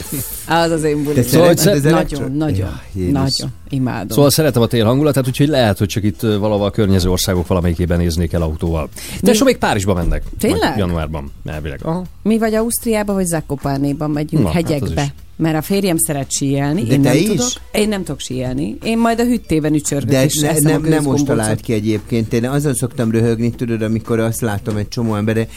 Az 0.49 0.71
az 0.71 0.83
én 0.83 1.03
bulim. 1.03 1.23
Te 1.23 1.29
Szóval, 1.29 1.55
szereted 1.65 1.85
az 1.85 1.91
nagyon, 1.93 1.99
elektro- 1.99 2.37
nagyon, 2.37 2.81
Ja, 2.93 3.11
nagyon. 3.11 3.53
Imádom. 3.69 4.09
Szóval 4.09 4.31
szeretem 4.31 4.63
a 4.63 4.67
tél 4.67 4.85
hangulatát, 4.85 5.27
úgyhogy 5.27 5.49
lehet, 5.49 5.79
hogy 5.79 5.89
csak 5.89 6.03
itt 6.05 6.21
valahol 6.21 6.67
a 6.67 6.71
környező 6.71 7.11
országok 7.11 7.47
valamelyikében 7.47 7.99
néznék 7.99 8.33
el 8.33 8.43
autóval. 8.43 8.89
De 9.23 9.31
Mi- 9.33 9.39
még 9.45 9.57
Párizsba 9.59 9.95
mennek. 9.95 10.23
Tényleg? 10.39 10.79
Januárban, 10.79 11.31
elvileg. 11.45 11.81
Aha. 11.83 12.03
Mi 12.23 12.39
vagy 12.39 12.55
Ausztriába, 12.55 13.13
vagy 13.13 13.27
Zakopánéban 13.27 14.11
megyünk 14.11 14.43
Na, 14.43 14.51
hát 14.51 14.63
hegyekbe. 14.69 15.03
is. 15.03 15.09
Mert 15.37 15.57
a 15.57 15.63
férjem 15.63 15.97
szeret 15.99 16.33
síelni, 16.33 16.83
De 16.83 16.93
én 16.95 17.03
te 17.03 17.09
nem 17.09 17.19
is? 17.19 17.27
tudok. 17.27 17.47
Én 17.73 17.89
nem 17.89 18.05
tudok 18.05 18.21
síelni. 18.21 18.77
Én 18.83 18.99
majd 18.99 19.21
a 19.21 19.25
hüttében 19.25 19.75
ücsörgök, 19.75 20.11
De 20.11 20.25
és 20.25 20.39
ne, 20.39 20.59
nem, 20.59 20.83
nem 20.83 21.03
most 21.03 21.25
talált 21.25 21.61
ki 21.61 21.73
egyébként. 21.73 22.33
Én 22.33 22.45
azon 22.49 22.75
szoktam 22.75 23.11
röhögni, 23.11 23.51
tudod, 23.51 23.83
amikor 23.83 24.19
azt 24.19 24.41
látom 24.41 24.77
egy 24.77 24.89
csomó 24.89 25.15
emberre, 25.15 25.49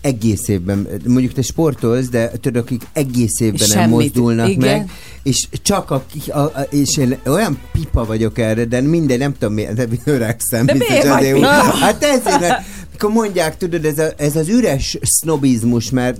egész 0.00 0.48
évben, 0.48 0.88
mondjuk 1.06 1.32
te 1.32 1.42
sportolsz, 1.42 2.08
de 2.08 2.30
tudod, 2.40 2.62
akik 2.62 2.82
egész 2.92 3.40
évben 3.40 3.68
nem 3.68 3.78
Semmit. 3.78 3.90
mozdulnak 3.90 4.48
Igen. 4.48 4.78
meg, 4.78 4.90
és 5.22 5.46
csak 5.62 5.90
a, 5.90 6.04
a, 6.28 6.38
a, 6.38 6.66
és 6.70 6.96
én 6.96 7.18
olyan 7.26 7.58
pipa 7.72 8.04
vagyok 8.04 8.38
erre, 8.38 8.64
de 8.64 8.80
minden, 8.80 9.18
nem 9.18 9.32
tudom 9.38 9.54
miért, 9.54 9.74
de 9.74 9.86
öregszem. 10.04 10.66
De 10.66 10.74
miért 10.74 11.08
vagy 11.08 11.32
pipa? 11.32 11.46
Hát 11.46 12.02
ezért, 12.04 12.54
akkor 12.94 13.10
mondják, 13.12 13.56
tudod, 13.56 13.84
ez, 13.84 13.98
a, 13.98 14.08
ez 14.16 14.36
az 14.36 14.48
üres 14.48 14.98
sznobizmus, 15.02 15.90
mert 15.90 16.18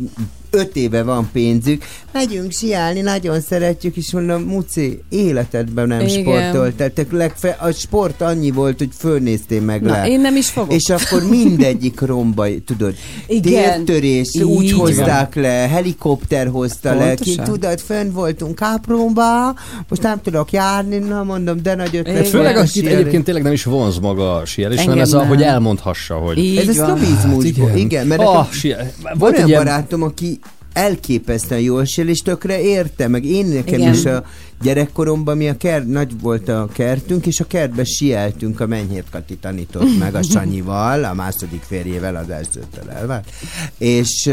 öt 0.51 0.77
éve 0.77 1.03
van 1.03 1.29
pénzük, 1.33 1.85
megyünk 2.13 2.51
siálni, 2.53 3.01
nagyon 3.01 3.41
szeretjük, 3.41 3.97
és 3.97 4.13
mondom, 4.13 4.43
Muci, 4.43 5.03
életedben 5.09 5.87
nem 5.89 6.01
Igen. 6.01 6.23
sportoltál, 6.23 6.93
te 6.93 7.05
legfe, 7.11 7.57
a 7.61 7.71
sport 7.73 8.21
annyi 8.21 8.51
volt, 8.51 8.79
hogy 8.79 8.89
fölnéztél 8.99 9.61
meg 9.61 9.83
Na, 9.83 9.91
le. 9.91 10.09
én 10.09 10.21
nem 10.21 10.37
is 10.37 10.49
fogok. 10.49 10.73
És 10.73 10.89
akkor 10.89 11.29
mindegyik 11.29 12.01
romba, 12.01 12.47
tudod, 12.67 12.95
Igen. 13.27 13.43
tértörés, 13.53 14.35
Így 14.35 14.43
úgy 14.43 14.71
van. 14.71 14.81
hozták 14.81 15.35
le, 15.35 15.49
helikopter 15.49 16.47
hozta 16.49 16.95
le, 16.95 17.07
Pontosan. 17.07 17.35
kint 17.35 17.43
tudod, 17.49 17.81
fönn 17.81 18.13
voltunk 18.13 18.55
Kápromba, 18.55 19.55
most 19.89 20.03
nem 20.03 20.21
tudok 20.23 20.53
járni, 20.53 20.99
na 20.99 21.23
mondom, 21.23 21.63
de 21.63 21.75
nagy 21.75 21.97
ötlet. 21.97 22.29
Főleg 22.29 22.57
akit 22.57 22.87
egyébként 22.87 23.25
tényleg 23.25 23.43
nem 23.43 23.53
is 23.53 23.65
vonz 23.65 23.99
maga 23.99 24.35
a 24.37 24.45
síelés, 24.45 24.81
hanem 24.81 24.99
ez 24.99 25.13
a, 25.13 25.27
hogy 25.27 25.43
elmondhassa, 25.43 26.15
hogy... 26.15 26.39
Így 26.39 26.57
Ez 26.57 26.79
a 26.79 26.87
van. 26.87 26.99
sznobizmus, 26.99 27.45
igen. 27.45 27.77
igen, 27.77 28.07
mert 28.07 28.21
Ah, 28.21 28.47
nekem 28.63 29.19
van 29.19 29.33
olyan 29.35 29.49
ilyen... 29.49 29.65
barátom, 29.65 30.03
aki 30.03 30.39
elképesztően 30.73 31.61
jól 31.61 31.85
síel, 31.85 32.09
és 32.09 32.19
tökre 32.19 32.61
érte, 32.61 33.09
meg 33.09 33.25
én 33.25 33.47
nekem 33.47 33.81
Igen. 33.81 33.95
is 33.95 34.05
a 34.05 34.25
gyerekkoromban 34.63 35.37
mi 35.37 35.49
a 35.49 35.57
kert, 35.57 35.87
nagy 35.87 36.21
volt 36.21 36.49
a 36.49 36.69
kertünk, 36.73 37.27
és 37.27 37.41
a 37.41 37.47
kertbe 37.47 37.85
sieltünk, 37.85 38.61
a 38.61 38.67
Menyhért 38.67 39.11
Kati 39.11 39.37
tanított 39.37 39.99
meg 39.99 40.15
a 40.15 40.23
Sanyival, 40.23 41.05
a 41.05 41.15
második 41.15 41.63
férjével 41.63 42.17
az 42.17 42.31
elsőtől 42.31 42.91
elvált, 42.91 43.31
és, 43.79 44.31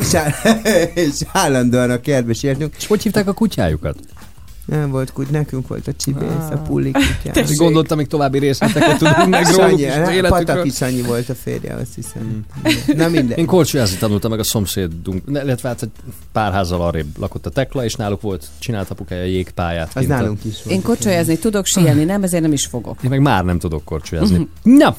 és, 0.00 0.14
á- 0.14 0.60
és 0.94 1.14
állandóan 1.32 1.90
a 1.90 2.00
kertbe 2.00 2.32
sieltünk, 2.32 2.74
És 2.78 2.86
hogy 2.86 3.02
hívták 3.02 3.28
a 3.28 3.32
kutyájukat? 3.32 3.98
Nem 4.68 4.90
volt 4.90 5.12
kuty, 5.12 5.30
nekünk 5.30 5.68
volt 5.68 5.88
a 5.88 5.92
csibész, 5.92 6.28
a 6.50 6.52
ah. 6.52 6.62
pulli 6.66 6.90
kutyám. 7.22 7.44
Gondoltam, 7.56 7.96
még 7.96 8.06
további 8.06 8.38
részleteket 8.38 8.98
tudunk 8.98 9.28
meg 9.28 9.46
Sanyi, 9.46 9.86
Pataki 10.20 10.70
Sanyi 10.70 11.02
volt 11.02 11.28
a 11.28 11.34
férje, 11.34 11.74
azt 11.74 11.94
hiszem. 11.94 12.22
Mm. 12.22 12.96
Na 12.96 13.08
minden. 13.08 13.38
Én 13.38 13.46
korcsolyázni 13.46 13.96
tanultam 13.96 14.30
meg 14.30 14.38
a 14.38 14.44
szomszédunk, 14.44 15.22
illetve 15.28 15.68
hát 15.68 15.82
egy 15.82 15.90
pár 16.32 16.52
házzal 16.52 16.80
arrébb 16.80 17.18
lakott 17.18 17.46
a 17.46 17.50
Tekla, 17.50 17.84
és 17.84 17.94
náluk 17.94 18.20
volt, 18.20 18.46
csinált 18.58 18.90
apukája 18.90 19.24
jégpályát. 19.24 19.90
Az 19.94 20.06
nálunk 20.06 20.44
is 20.44 20.62
volt. 20.62 20.76
Én 20.76 20.82
korcsolyázni 20.82 21.38
tudok, 21.38 21.66
síelni 21.66 22.04
nem, 22.04 22.22
ezért 22.22 22.42
nem 22.42 22.52
is 22.52 22.66
fogok. 22.66 22.96
Én 23.02 23.10
meg 23.10 23.20
már 23.20 23.44
nem 23.44 23.58
tudok 23.58 23.84
korcsolyázni. 23.84 24.48
Mhm. 24.62 24.76
Na, 24.76 24.96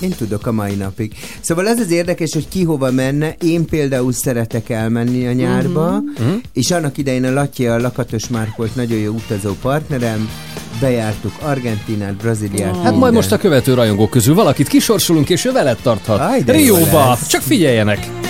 én 0.00 0.10
tudok 0.10 0.46
a 0.46 0.52
mai 0.52 0.74
napig. 0.74 1.14
Szóval 1.40 1.66
az 1.66 1.78
az 1.78 1.90
érdekes, 1.90 2.32
hogy 2.32 2.48
ki 2.48 2.64
hova 2.64 2.90
menne. 2.90 3.34
Én 3.40 3.64
például 3.64 4.12
szeretek 4.12 4.68
elmenni 4.68 5.26
a 5.26 5.32
nyárba, 5.32 6.02
uh-huh. 6.18 6.40
és 6.52 6.70
annak 6.70 6.98
idején 6.98 7.24
a 7.24 7.32
Latya, 7.32 7.74
a 7.74 7.80
Lakatos 7.80 8.28
már 8.28 8.52
volt 8.56 8.74
nagyon 8.74 8.98
jó 8.98 9.12
utazó 9.12 9.52
partnerem, 9.62 10.28
bejártuk 10.80 11.32
Argentinát, 11.40 12.14
Brazíliát. 12.14 12.76
Oh. 12.76 12.82
Hát 12.82 12.96
majd 12.96 13.14
most 13.14 13.32
a 13.32 13.38
követő 13.38 13.74
rajongók 13.74 14.10
közül 14.10 14.34
valakit 14.34 14.68
kisorsolunk, 14.68 15.30
és 15.30 15.44
ő 15.44 15.52
veled 15.52 15.78
tarthat. 15.82 16.48
Rióba! 16.50 17.18
Csak 17.28 17.42
figyeljenek! 17.42 18.21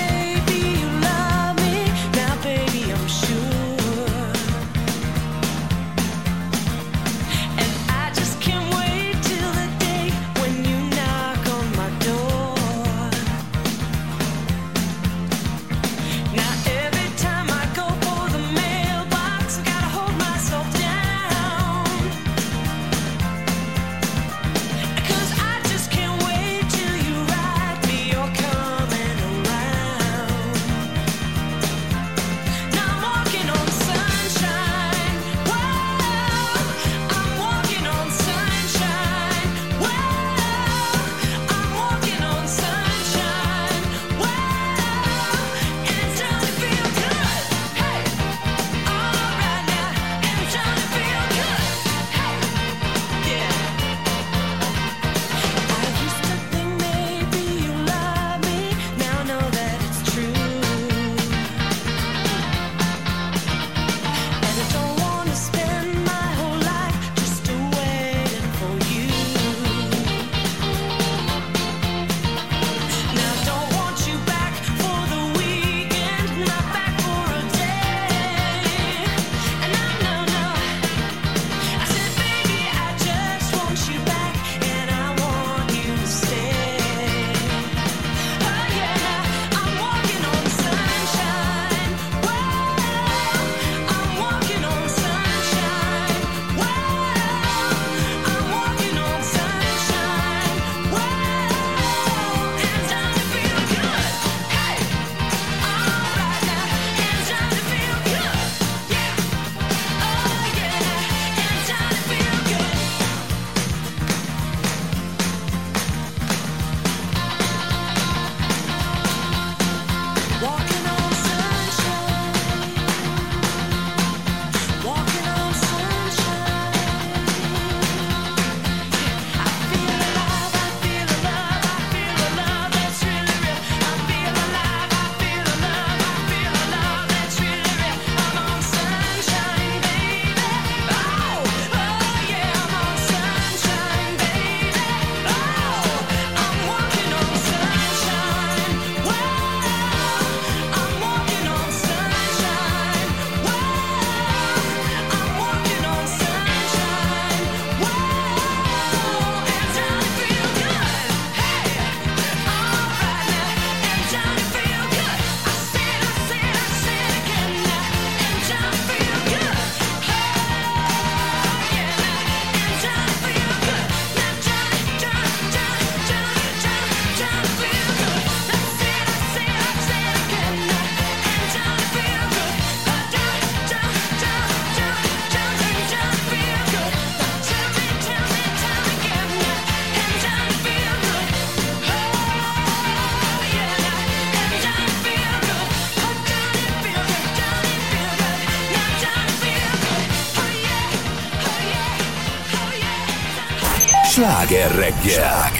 Yeah. 205.05 205.52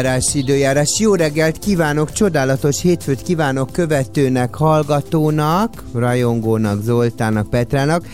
Időjárás, 0.00 0.34
időjárás. 0.34 0.98
Jó 0.98 1.14
reggelt 1.14 1.58
kívánok, 1.58 2.12
csodálatos 2.12 2.80
hétfőt 2.80 3.22
kívánok 3.22 3.72
követőnek, 3.72 4.54
hallgatónak, 4.54 5.84
rajongónak, 5.94 6.82
Zoltának, 6.82 7.50
Petrának. 7.50 8.06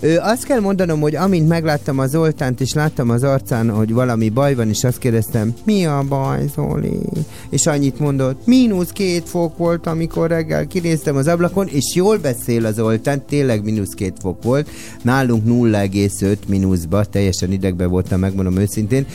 Ö, 0.00 0.16
azt 0.16 0.44
kell 0.44 0.60
mondanom, 0.60 1.00
hogy 1.00 1.16
amint 1.16 1.48
megláttam 1.48 1.98
a 1.98 2.06
Zoltánt, 2.06 2.60
és 2.60 2.72
láttam 2.72 3.10
az 3.10 3.22
arcán, 3.22 3.70
hogy 3.70 3.92
valami 3.92 4.28
baj 4.28 4.54
van, 4.54 4.68
és 4.68 4.84
azt 4.84 4.98
kérdeztem, 4.98 5.54
mi 5.64 5.86
a 5.86 6.04
baj, 6.08 6.44
Zoli? 6.54 6.98
És 7.50 7.66
annyit 7.66 7.98
mondott, 7.98 8.46
mínusz 8.46 8.90
két 8.90 9.28
fok 9.28 9.56
volt, 9.56 9.86
amikor 9.86 10.28
reggel 10.28 10.66
kinéztem 10.66 11.16
az 11.16 11.26
ablakon, 11.26 11.66
és 11.68 11.94
jól 11.94 12.18
beszél 12.18 12.66
az 12.66 12.74
Zoltán, 12.74 13.24
tényleg 13.26 13.64
mínusz 13.64 13.94
két 13.94 14.16
fok 14.20 14.42
volt. 14.42 14.68
Nálunk 15.02 15.44
0,5 15.46 16.36
mínuszba, 16.48 17.04
teljesen 17.04 17.52
idegbe 17.52 17.86
voltam, 17.86 18.20
megmondom 18.20 18.56
őszintén. 18.56 19.06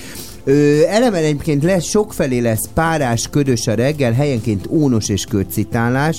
Ö, 0.48 0.82
eleme 0.88 1.18
egyébként 1.18 1.64
lesz, 1.64 1.84
sokfelé 1.84 2.40
lesz 2.40 2.70
párás, 2.74 3.28
ködös 3.30 3.68
a 3.68 3.74
reggel, 3.74 4.12
helyenként 4.12 4.68
ónos 4.70 5.10
és 5.10 5.26
ködcitálás. 5.26 6.18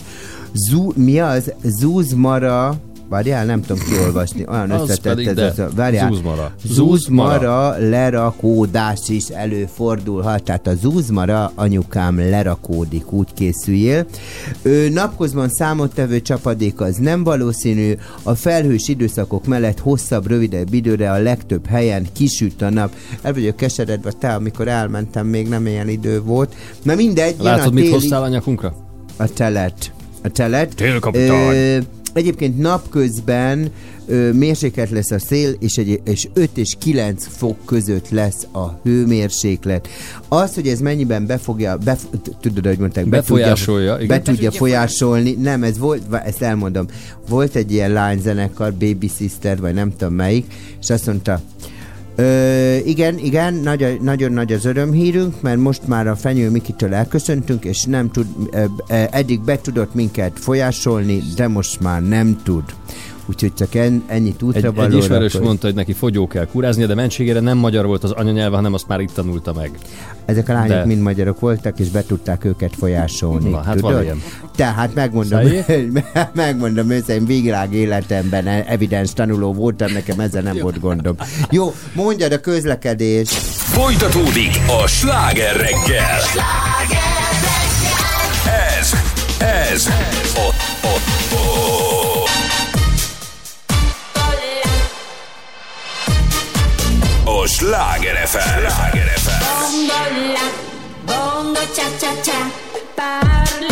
Zú, 0.53 0.93
mi 0.97 1.21
az? 1.21 1.53
Zúzmara, 1.63 2.81
Várjál, 3.09 3.45
nem 3.45 3.63
tudom 3.63 3.83
kiolvasni, 3.83 4.45
olyan 4.49 4.71
Az 4.71 4.91
összetett 4.91 5.27
ez 5.27 5.35
de 5.35 5.45
az 5.45 5.59
a... 5.59 5.69
Várjál. 5.75 6.09
zúzmara. 6.09 6.53
Zúzmara 6.65 7.75
lerakódás 7.79 8.99
is 9.09 9.29
előfordulhat, 9.29 10.43
tehát 10.43 10.67
a 10.67 10.75
zúzmara 10.75 11.53
anyukám 11.55 12.19
lerakódik, 12.19 13.13
úgy 13.13 13.29
készüljél. 13.35 14.07
Ő, 14.63 14.89
napkozban 14.89 15.49
számottevő 15.49 16.21
csapadék 16.21 16.81
az 16.81 16.97
nem 16.97 17.25
valószínű, 17.25 17.95
a 18.23 18.35
felhős 18.35 18.89
időszakok 18.89 19.47
mellett 19.47 19.79
hosszabb, 19.79 20.27
rövidebb 20.27 20.73
időre 20.73 21.13
a 21.13 21.19
legtöbb 21.19 21.67
helyen 21.67 22.07
kisüt 22.13 22.63
a 22.63 22.71
nap. 22.71 22.93
El 23.23 23.33
vagyok 23.33 23.57
keseredve, 23.57 24.13
te, 24.13 24.35
amikor 24.35 24.69
elmentem, 24.69 25.27
még 25.27 25.49
nem 25.49 25.67
ilyen 25.67 25.89
idő 25.89 26.23
volt. 26.23 26.55
Na 26.83 26.95
mindegy, 26.95 27.35
Látod, 27.41 27.67
a 27.67 27.71
mit 27.71 27.83
téli... 27.83 27.95
hoztál 27.95 28.23
a 28.23 28.29
nyakunkra? 28.29 28.75
A 29.17 29.33
telet. 29.33 29.93
A 30.23 30.29
telet. 30.29 30.75
Télkapitány. 30.75 31.57
Ö, 31.57 31.79
Egyébként 32.19 32.59
napközben 32.59 33.71
ö, 34.07 34.33
mérséklet 34.33 34.91
lesz 34.91 35.11
a 35.11 35.19
szél, 35.19 35.51
és, 35.59 35.77
egy, 35.77 36.01
és 36.05 36.29
5 36.35 36.51
és 36.55 36.77
9 36.79 37.27
fok 37.27 37.57
között 37.65 38.09
lesz 38.09 38.47
a 38.53 38.81
hőmérséklet. 38.83 39.89
Az, 40.29 40.55
hogy 40.55 40.69
ez 40.69 40.81
mennyiben 40.81 41.27
befogja, 41.27 41.77
bef, 41.77 42.03
tudod, 42.41 42.67
hogy 42.67 42.79
mondták, 42.79 43.07
be 43.07 43.17
Befolyásolja, 43.17 43.91
tudja, 43.91 44.05
igen. 44.05 44.17
be 44.17 44.23
tudja 44.23 44.51
folyásolni, 44.51 45.31
nem, 45.33 45.63
ez 45.63 45.79
volt, 45.79 46.03
ezt 46.25 46.43
elmondom, 46.43 46.87
volt 47.29 47.55
egy 47.55 47.73
ilyen 47.73 47.93
lányzenekar, 47.93 48.73
Baby 48.73 49.11
Sister, 49.17 49.61
vagy 49.61 49.75
nem 49.75 49.93
tudom 49.97 50.15
melyik, 50.15 50.53
és 50.81 50.91
azt 50.91 51.07
mondta, 51.07 51.41
Ö, 52.21 52.77
igen, 52.85 53.19
igen, 53.19 53.55
nagy, 53.55 53.99
nagyon 54.01 54.33
nagy 54.33 54.53
az 54.53 54.65
örömhírünk, 54.65 55.41
mert 55.41 55.59
most 55.59 55.87
már 55.87 56.07
a 56.07 56.17
Fenyő 56.17 56.51
Mikitől 56.51 56.95
elköszöntünk, 56.95 57.65
és 57.65 57.85
nem 57.85 58.11
tud, 58.11 58.27
ö, 58.51 58.65
ö, 58.89 59.03
eddig 59.11 59.41
be 59.41 59.61
tudott 59.61 59.95
minket 59.95 60.39
folyásolni, 60.39 61.23
de 61.37 61.49
most 61.49 61.81
már 61.81 62.03
nem 62.03 62.41
tud. 62.45 62.63
Úgyhogy 63.29 63.55
csak 63.55 63.75
en, 63.75 64.03
ennyit 64.07 64.43
útra 64.43 64.69
Egy, 64.69 64.79
egy 64.79 64.95
ismerős 64.95 65.39
mondta, 65.39 65.67
hogy 65.67 65.75
neki 65.77 65.93
fogyó 65.93 66.27
kell 66.27 66.47
kuráznia, 66.47 66.87
de 66.87 66.95
mentségére 66.95 67.41
nem 67.41 67.59
magyar 67.59 67.87
volt 67.87 68.05
az 68.05 68.11
anyanyelve, 68.11 68.57
hanem 68.57 68.75
azt 68.75 68.89
már 68.89 69.01
itt 69.01 69.13
tanulta 69.13 69.53
meg. 69.53 69.71
Ezek 70.25 70.49
a 70.49 70.53
lányok 70.53 70.77
De- 70.77 70.85
mind 70.85 71.03
magyarok 71.03 71.41
voltak, 71.41 71.79
és 71.79 71.89
be 71.89 72.03
tudták 72.03 72.45
őket 72.45 72.75
folyásolni. 72.79 73.51
Na, 73.51 73.63
hát 73.63 73.75
tudod? 73.75 73.93
van 73.93 74.03
ilyen. 74.03 74.23
Tehát 74.57 74.95
megmondom, 74.95 75.41
megmondom 76.35 76.91
őszintén, 76.91 77.25
világ 77.43 77.73
életemben 77.73 78.47
evidens 78.47 79.13
tanuló 79.13 79.53
voltam, 79.53 79.93
nekem 79.93 80.21
ezzel 80.21 80.43
nem 80.43 80.59
volt 80.59 80.81
gondom. 80.81 81.17
Jó, 81.51 81.75
mondjad 81.95 82.33
a 82.33 82.41
közlekedés. 82.41 83.29
Folytatódik 83.29 84.61
a 84.83 84.87
sláger 84.87 85.57
reggel. 85.57 86.19
Ez, 88.81 88.93
ez 89.39 89.87
a, 89.87 90.28
Sláger 97.49 98.15
FM. 98.15 98.61
Sláger 98.61 99.09
FM. 99.17 99.41
Bongo 99.41 100.01
la, 100.35 100.47
bongo 101.09 101.61
cha 101.75 101.87
cha 102.01 102.13
cha, 102.23 102.39
parlami 102.95 103.68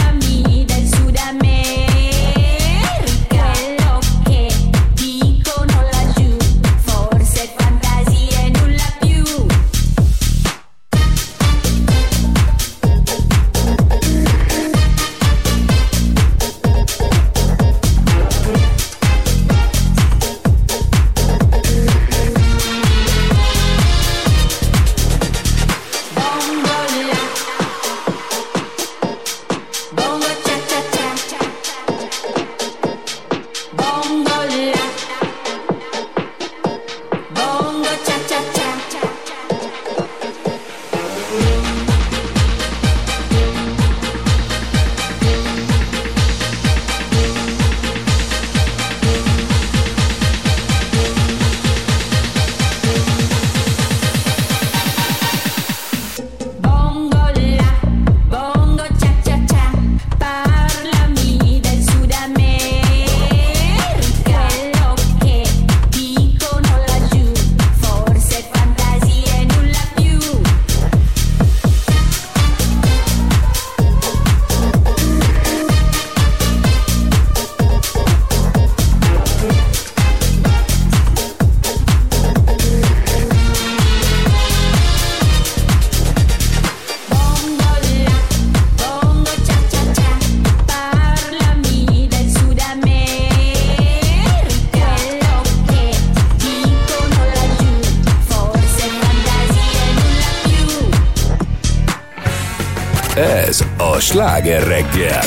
Sláger 104.06 104.66
reggel. 104.66 105.24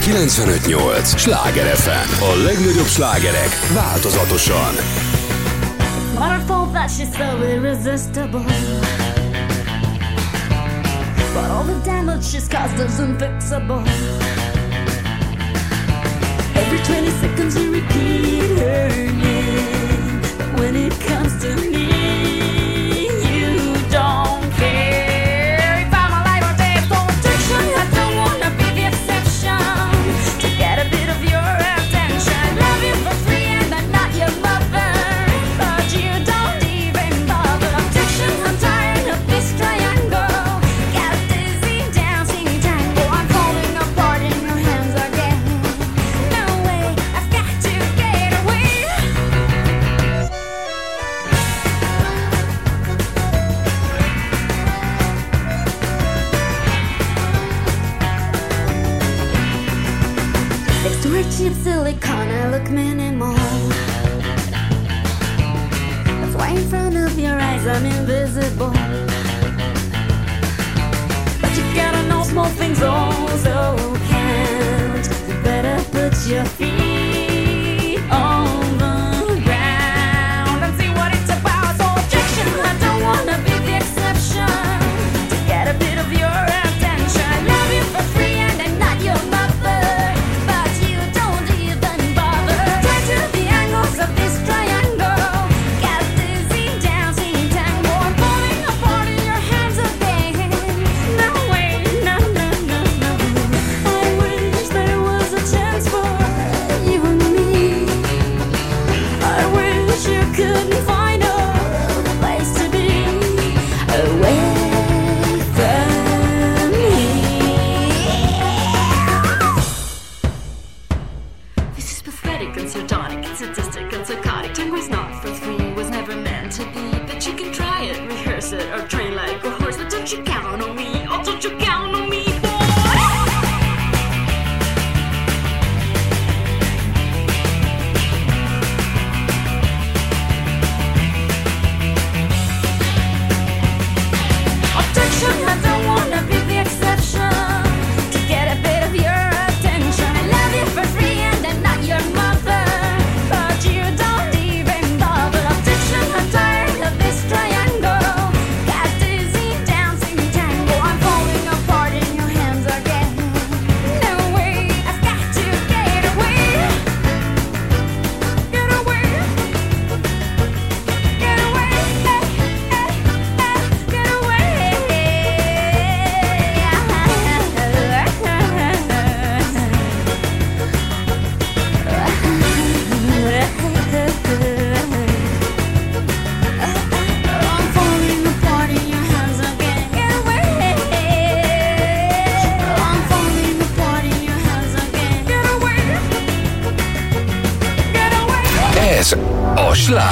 95.8 0.00 1.04
Sláger 1.04 1.66
FM. 1.76 2.22
A 2.22 2.36
legnagyobb 2.36 2.86
slágerek 2.86 3.48
változatosan. 3.74 4.74
Waterfall 6.14 6.72
that 6.72 6.90
she's 6.90 7.12
so 7.16 7.42
irresistible. 7.42 8.44
But 11.34 11.50
all 11.50 11.64
the 11.64 11.80
damage 11.84 12.24
she's 12.24 12.48
caused 12.48 12.78
is 12.78 12.98
unfixable. 12.98 13.82
Every 16.54 16.78
20 16.78 17.10
seconds 17.20 17.56
you 17.56 17.72
repeat 17.72 18.58
her 18.58 18.88
name. 19.12 20.20
When 20.56 20.74
it 20.76 20.94
comes 21.06 21.32
to 21.42 21.48
me, 21.60 21.73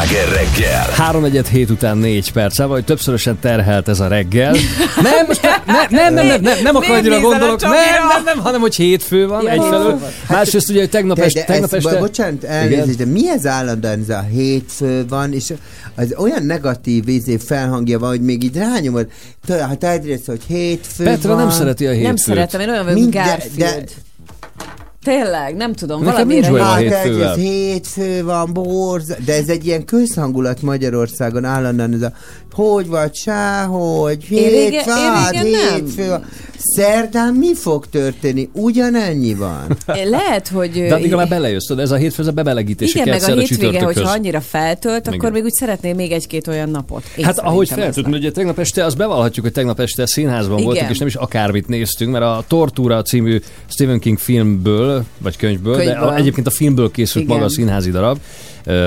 sláger 0.02 0.28
reggel. 0.28 0.86
3 0.90 1.24
egyet 1.24 1.48
hét 1.48 1.70
után 1.70 1.96
4 1.96 2.32
perc, 2.32 2.58
vagy 2.58 2.84
többszörösen 2.84 3.38
terhelt 3.40 3.88
ez 3.88 4.00
a 4.00 4.08
reggel. 4.08 4.52
Nem, 5.02 5.26
most 5.26 5.42
ne, 5.42 5.50
ne, 5.66 5.86
nem, 5.88 6.14
nem, 6.14 6.26
nem, 6.26 6.40
nem, 6.40 6.62
nem 6.62 6.76
akkor 6.76 6.90
annyira 6.90 7.14
nézel 7.14 7.18
a 7.18 7.20
gondolok, 7.20 7.60
nem, 7.60 7.70
nem, 8.08 8.24
nem, 8.24 8.38
hanem 8.38 8.60
hogy 8.60 8.74
hétfő 8.74 9.26
van 9.26 9.42
Ja, 9.42 9.50
egyfelől. 9.50 10.00
Másrészt 10.28 10.70
ugye, 10.70 10.78
hogy 10.78 10.90
tegnap, 10.90 11.16
De, 11.16 11.24
este, 11.24 11.40
de 11.40 11.46
tegnap 11.46 11.74
este... 11.74 11.98
bocsánat, 11.98 12.44
elnézést, 12.44 12.98
de 12.98 13.06
mi 13.06 13.28
ez 13.30 13.46
állandóan 13.46 14.00
ez 14.00 14.08
a 14.08 14.24
hétfő 14.30 15.04
van, 15.08 15.32
és 15.32 15.52
az 15.94 16.14
olyan 16.16 16.46
negatív 16.46 17.08
izé 17.08 17.36
felhangja 17.36 17.98
van, 17.98 18.08
hogy 18.08 18.22
még 18.22 18.44
így 18.44 18.56
rányomod, 18.56 19.06
ha 19.48 19.74
te 19.74 19.90
egyrészt, 19.90 20.26
hogy 20.26 20.40
hétfő 20.46 21.04
Petra 21.04 21.28
van, 21.28 21.38
nem 21.38 21.50
szereti 21.50 21.86
a 21.86 21.90
hétfőt. 21.90 22.06
Nem 22.06 22.16
szeretem, 22.16 22.60
én 22.60 22.68
olyan 22.68 22.84
vagyok, 22.84 22.98
mint 22.98 23.14
Mind- 23.14 23.26
de- 23.26 23.36
Garfield. 23.36 23.84
de- 23.84 23.92
Tényleg, 25.04 25.56
nem 25.56 25.72
tudom, 25.72 26.02
Nekem 26.02 26.26
nincs 26.26 26.46
a 26.46 26.62
Hát 26.62 26.80
hétfővel. 26.80 27.34
hétfő 27.34 28.24
van, 28.24 28.52
borz, 28.52 29.16
de 29.24 29.34
ez 29.34 29.48
egy 29.48 29.66
ilyen 29.66 29.84
közhangulat 29.84 30.62
Magyarországon 30.62 31.44
állandóan 31.44 31.92
ez 31.94 32.02
a 32.02 32.12
hogy 32.52 32.86
vagy, 32.86 33.14
sáhogy, 33.14 34.26
régen- 34.28 34.84
hétfő, 34.84 35.48
hétfő 35.74 36.08
van. 36.08 36.24
Szerdán 36.56 37.34
mi 37.34 37.54
fog 37.54 37.86
történni? 37.86 38.48
Ugyanennyi 38.52 39.34
van. 39.34 39.76
Lehet, 40.10 40.48
hogy... 40.48 40.70
De 40.70 40.94
addig 40.94 41.14
már 41.14 41.28
belejössz, 41.28 41.70
ez 41.76 41.90
a 41.90 41.96
hétfő, 41.96 42.22
ez 42.22 42.28
a 42.28 42.32
bebelegítés 42.32 42.94
igen, 42.94 43.08
meg 43.08 43.22
a 43.22 43.26
hétvége, 43.26 43.46
csütörtökhöz. 43.46 43.94
hogyha 43.96 44.10
annyira 44.10 44.40
feltölt, 44.40 45.06
akkor 45.06 45.14
Igen. 45.18 45.32
még 45.32 45.44
úgy 45.44 45.52
szeretném 45.52 45.96
még 45.96 46.12
egy-két 46.12 46.46
olyan 46.48 46.68
napot. 46.68 47.02
Én 47.16 47.24
Hát 47.24 47.38
ahogy 47.38 47.68
feltűnt, 47.68 48.06
van. 48.06 48.14
ugye 48.14 48.30
tegnap 48.30 48.58
este, 48.58 48.84
azt 48.84 48.96
bevallhatjuk, 48.96 49.44
hogy 49.44 49.54
tegnap 49.54 49.80
este 49.80 50.06
színházban 50.06 50.54
Igen. 50.58 50.64
voltunk, 50.64 50.90
és 50.90 50.98
nem 50.98 51.08
is 51.08 51.14
akármit 51.14 51.68
néztünk, 51.68 52.12
mert 52.12 52.24
a 52.24 52.44
Tortura 52.48 53.02
című 53.02 53.40
Stephen 53.66 53.98
King 53.98 54.18
filmből, 54.18 54.91
vagy 55.18 55.36
könyvből, 55.36 55.76
de 55.76 55.84
Könyvből. 55.84 56.08
a, 56.08 56.14
egyébként 56.16 56.46
a 56.46 56.50
filmből 56.50 56.90
készült 56.90 57.24
Igen. 57.24 57.36
maga 57.36 57.48
a 57.48 57.52
színházi 57.52 57.90
darab, 57.90 58.18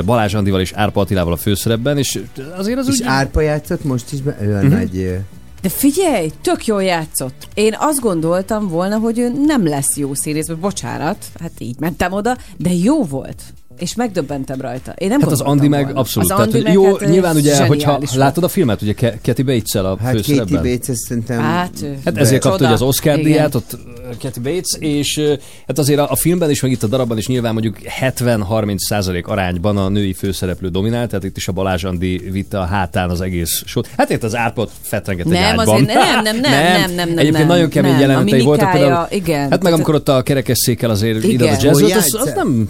Balázs 0.05 0.33
Andival 0.33 0.59
és 0.61 0.71
Árpa 0.75 1.01
Attilával 1.01 1.33
a 1.33 1.37
főszerepben, 1.37 1.97
és 1.97 2.19
azért 2.57 2.77
az 2.77 2.87
És 2.87 2.93
úgy... 2.93 3.01
Árpa 3.05 3.41
játszott 3.41 3.83
most 3.83 4.11
is, 4.11 4.21
be, 4.21 4.37
ő 4.41 4.53
a 4.55 4.61
Mhm. 4.61 4.71
nagy... 4.73 5.19
De 5.61 5.69
figyelj, 5.69 6.31
tök 6.41 6.65
jól 6.65 6.83
játszott. 6.83 7.47
Én 7.53 7.75
azt 7.79 7.99
gondoltam 7.99 8.67
volna, 8.67 8.97
hogy 8.97 9.19
ő 9.19 9.31
nem 9.45 9.67
lesz 9.67 9.95
jó 9.97 10.13
színész, 10.13 10.47
bocsánat, 10.47 11.25
hát 11.39 11.51
így 11.57 11.75
mentem 11.79 12.11
oda, 12.11 12.37
de 12.57 12.69
jó 12.73 13.03
volt. 13.03 13.41
És 13.79 13.95
megdöbbentem 13.95 14.61
rajta. 14.61 14.91
Én 14.97 15.07
nem 15.07 15.19
Hát 15.21 15.31
az 15.31 15.41
Andi 15.41 15.67
meg 15.67 15.83
volna. 15.83 15.99
abszolút. 15.99 16.31
Az 16.31 16.37
tehát, 16.37 16.53
Andi 16.53 16.55
hogy 16.55 16.63
meg 16.63 16.73
jó, 16.73 16.95
hát, 16.97 17.09
nyilván 17.09 17.35
ugye, 17.35 17.65
hogyha 17.65 17.91
volt. 17.97 18.13
látod 18.13 18.43
a 18.43 18.47
filmet, 18.47 18.81
ugye 18.81 18.93
Kathy 19.23 19.43
Bates-el 19.43 19.85
a 19.85 19.97
Hát 20.01 20.13
főszerepben. 20.13 20.63
Bates, 20.63 20.97
szerintem... 21.07 21.39
Hát, 21.39 21.71
ő- 21.83 21.97
Hát 22.05 22.17
ezért 22.17 22.41
kapta 22.41 22.63
ugye 22.63 22.73
az 22.73 22.81
Oscar 22.81 23.17
Igen. 23.17 23.31
díját, 23.31 23.55
ott 23.55 23.77
Kathy 24.21 24.39
Bates, 24.39 24.63
és 24.79 25.21
hát 25.67 25.77
azért 25.77 25.99
a, 25.99 26.11
a 26.11 26.15
filmben 26.15 26.49
is, 26.49 26.61
meg 26.61 26.71
itt 26.71 26.83
a 26.83 26.87
darabban 26.87 27.17
is 27.17 27.27
nyilván 27.27 27.53
mondjuk 27.53 27.77
70-30 28.01 28.77
százalék 28.77 29.27
arányban 29.27 29.77
a 29.77 29.89
női 29.89 30.13
főszereplő 30.13 30.69
dominált, 30.69 31.09
tehát 31.09 31.23
itt 31.25 31.37
is 31.37 31.47
a 31.47 31.51
Balázs 31.51 31.83
Andi 31.83 32.17
vitte 32.31 32.59
a 32.59 32.65
hátán 32.65 33.09
az 33.09 33.21
egész 33.21 33.63
sót. 33.65 33.89
Hát 33.97 34.09
itt 34.09 34.23
az 34.23 34.35
árpot 34.35 34.71
fetrenget 34.81 35.25
egy 35.25 35.31
Nem, 35.31 35.43
ágyban. 35.43 35.67
azért 35.67 35.93
nem, 35.93 36.21
nem, 36.23 36.39
nem, 36.41 36.51
nem, 36.51 36.89
nem, 36.95 36.95
nem, 36.95 37.07
Egyébként 37.17 37.37
nem, 37.37 37.47
nagyon 37.47 37.69
kemény 37.69 37.91
nem. 37.91 37.99
Jelenetei 37.99 38.41
voltak. 38.41 38.71
Például, 38.71 39.07
igen. 39.09 39.39
Hát 39.39 39.49
meg 39.49 39.59
Tehát- 39.59 39.73
amikor 39.73 39.95
ott 39.95 40.09
a 40.09 40.21
kerekesszékkel 40.21 40.89
azért 40.89 41.23
Igen. 41.23 41.29
ide 41.29 41.43
a 41.51 41.55
jazzot, 41.61 41.91
az, 41.91 42.13
az 42.19 42.33
nem 42.35 42.69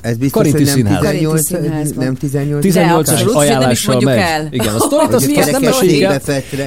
Ez 0.00 0.16
biztos, 0.16 0.42
Karinti 0.42 0.58
hogy 0.58 0.66
nem 0.66 0.74
Színház. 0.74 1.00
18, 1.00 1.50
Karinti 1.50 1.68
Színházban. 1.68 2.04
nem 2.04 2.14
18 2.14 2.64
18-as 2.64 2.98
abszolút, 2.98 3.34
nem 3.34 3.42
is 3.42 3.48
ajánlással 3.48 3.94
mondjuk 3.94 4.14
megy. 4.14 4.22
el. 4.22 4.48
Igen, 4.50 4.74
a 4.74 4.78
sztorit 4.78 5.14
azt, 5.14 5.36
azt 5.36 5.50
nem 5.50 5.62
meséljük 5.62 6.12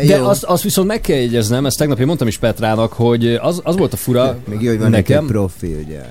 de 0.08 0.18
azt, 0.18 0.44
azt 0.44 0.64
viszont 0.64 0.88
meg 0.88 1.02
kell 1.02 1.18
jegyeznem, 1.18 1.66
ezt 1.66 1.78
tegnap 1.78 2.00
én 2.00 2.06
mondtam 2.06 2.28
is 2.28 2.38
Petrának, 2.38 2.94
hogy 2.94 3.28
az, 3.42 3.60
az 3.64 3.78
volt 3.78 3.94
a 3.94 3.98
fura 3.98 4.38
Még 4.50 4.62
jó, 4.62 4.70
hogy 4.70 4.80
van 4.80 4.90
nekem. 4.90 5.26
profi, 5.26 5.76
ugye. 5.86 6.02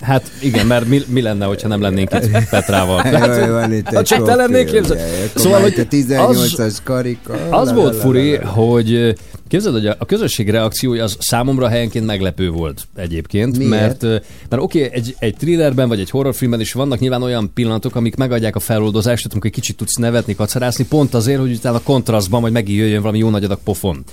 Hát 0.00 0.30
igen, 0.40 0.66
mert 0.66 0.88
mi, 0.88 1.02
mi 1.06 1.22
lenne, 1.22 1.44
hogyha 1.44 1.68
nem 1.68 1.80
lennénk 1.80 2.10
itt 2.12 2.48
Petrával? 2.48 3.02
Hát, 3.02 3.46
jó, 3.46 3.52
van 3.52 3.72
itt 3.72 3.88
ha 3.88 3.98
egy 3.98 4.04
csak 4.04 4.24
te 4.26 4.64
képzeld. 4.64 5.00
Akkor 5.00 5.40
Szóval, 5.40 5.60
hogy 5.60 5.78
itt 5.78 6.10
a 6.10 6.16
18-as 6.16 6.76
karika. 6.84 7.34
az 7.50 7.72
volt 7.72 7.96
furi, 7.96 8.36
hogy 8.36 9.14
képzeld, 9.48 9.74
hogy 9.74 9.86
a, 9.86 10.04
közösség 10.04 10.50
reakciója 10.50 11.04
az 11.04 11.16
számomra 11.20 11.68
helyenként 11.68 12.06
meglepő 12.06 12.50
volt 12.50 12.88
egyébként, 12.96 13.58
Miért? 13.58 13.70
mert, 13.70 14.02
mert 14.48 14.62
oké, 14.62 14.84
okay, 14.84 14.98
egy, 14.98 15.16
egy 15.18 15.36
thrillerben 15.36 15.88
vagy 15.88 16.00
egy 16.00 16.10
horrorfilmben 16.10 16.60
is 16.60 16.72
vannak 16.72 16.98
nyilván 16.98 17.22
olyan 17.22 17.50
pillanatok, 17.54 17.94
amik 17.94 18.16
megadják 18.16 18.56
a 18.56 18.60
feloldozást, 18.60 19.16
tehát 19.16 19.32
amikor 19.32 19.50
egy 19.50 19.56
kicsit 19.56 19.76
tudsz 19.76 19.96
nevetni, 19.96 20.34
kacarászni, 20.34 20.84
pont 20.84 21.14
azért, 21.14 21.40
hogy 21.40 21.52
utána 21.52 21.76
a 21.76 21.82
kontrasztban 21.82 22.40
majd 22.40 22.52
megint 22.52 22.78
jöjjön 22.78 23.00
valami 23.00 23.18
jó 23.18 23.30
nagy 23.30 23.44
adag 23.44 23.58
pofon. 23.64 24.04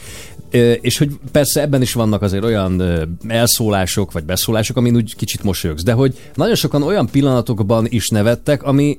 És 0.81 0.97
hogy 0.97 1.11
persze 1.31 1.61
ebben 1.61 1.81
is 1.81 1.93
vannak 1.93 2.21
azért 2.21 2.43
olyan 2.43 2.83
elszólások 3.27 4.11
vagy 4.11 4.23
beszólások, 4.23 4.77
amin 4.77 4.95
úgy 4.95 5.15
kicsit 5.15 5.43
mosolyogsz, 5.43 5.83
de 5.83 5.91
hogy 5.91 6.17
nagyon 6.35 6.55
sokan 6.55 6.83
olyan 6.83 7.07
pillanatokban 7.09 7.85
is 7.89 8.09
nevettek, 8.09 8.63
ami 8.63 8.97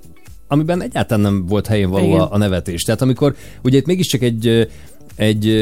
amiben 0.49 0.83
egyáltalán 0.83 1.33
nem 1.33 1.47
volt 1.47 1.67
helyén 1.67 1.91
való 1.91 2.07
Igen. 2.07 2.21
a, 2.21 2.39
nevetés. 2.39 2.83
Tehát 2.83 3.03
amikor 3.03 3.35
ugye 3.63 3.79
itt 3.79 3.87
mégiscsak 3.87 4.23
egy 4.23 4.69
egy 5.17 5.57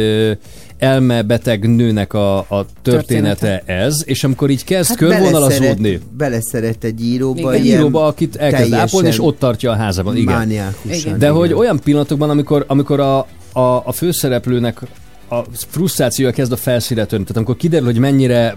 elmebeteg 0.78 1.74
nőnek 1.74 2.12
a, 2.12 2.38
a 2.38 2.66
története, 2.82 3.34
Története. 3.34 3.62
ez, 3.66 4.02
és 4.04 4.24
amikor 4.24 4.50
így 4.50 4.64
kezd 4.64 4.88
hát 4.88 4.98
beleszeret, 4.98 5.22
körvonalazódni, 5.22 6.00
beleszeret 6.16 6.84
egy 6.84 7.04
íróba. 7.04 7.54
Ilyen 7.54 7.78
íróba, 7.78 8.06
akit 8.06 8.36
elkezd 8.36 8.72
ápolni, 8.72 9.08
és 9.08 9.24
ott 9.24 9.38
tartja 9.38 9.70
a 9.70 9.74
házában. 9.74 10.16
Igen. 10.16 10.50
Igen. 10.50 10.74
De 10.84 11.14
igen. 11.16 11.32
hogy 11.32 11.52
olyan 11.52 11.80
pillanatokban, 11.84 12.30
amikor, 12.30 12.64
amikor 12.68 13.00
a, 13.00 13.18
a, 13.52 13.82
a 13.84 13.92
főszereplőnek 13.92 14.80
a 15.38 15.44
frusztrációja 15.68 16.32
kezd 16.32 16.52
a 16.52 16.56
felszíre 16.56 17.04
törni, 17.04 17.24
tehát 17.24 17.36
amikor 17.36 17.56
kiderül, 17.56 17.86
hogy 17.86 17.98
mennyire 17.98 18.56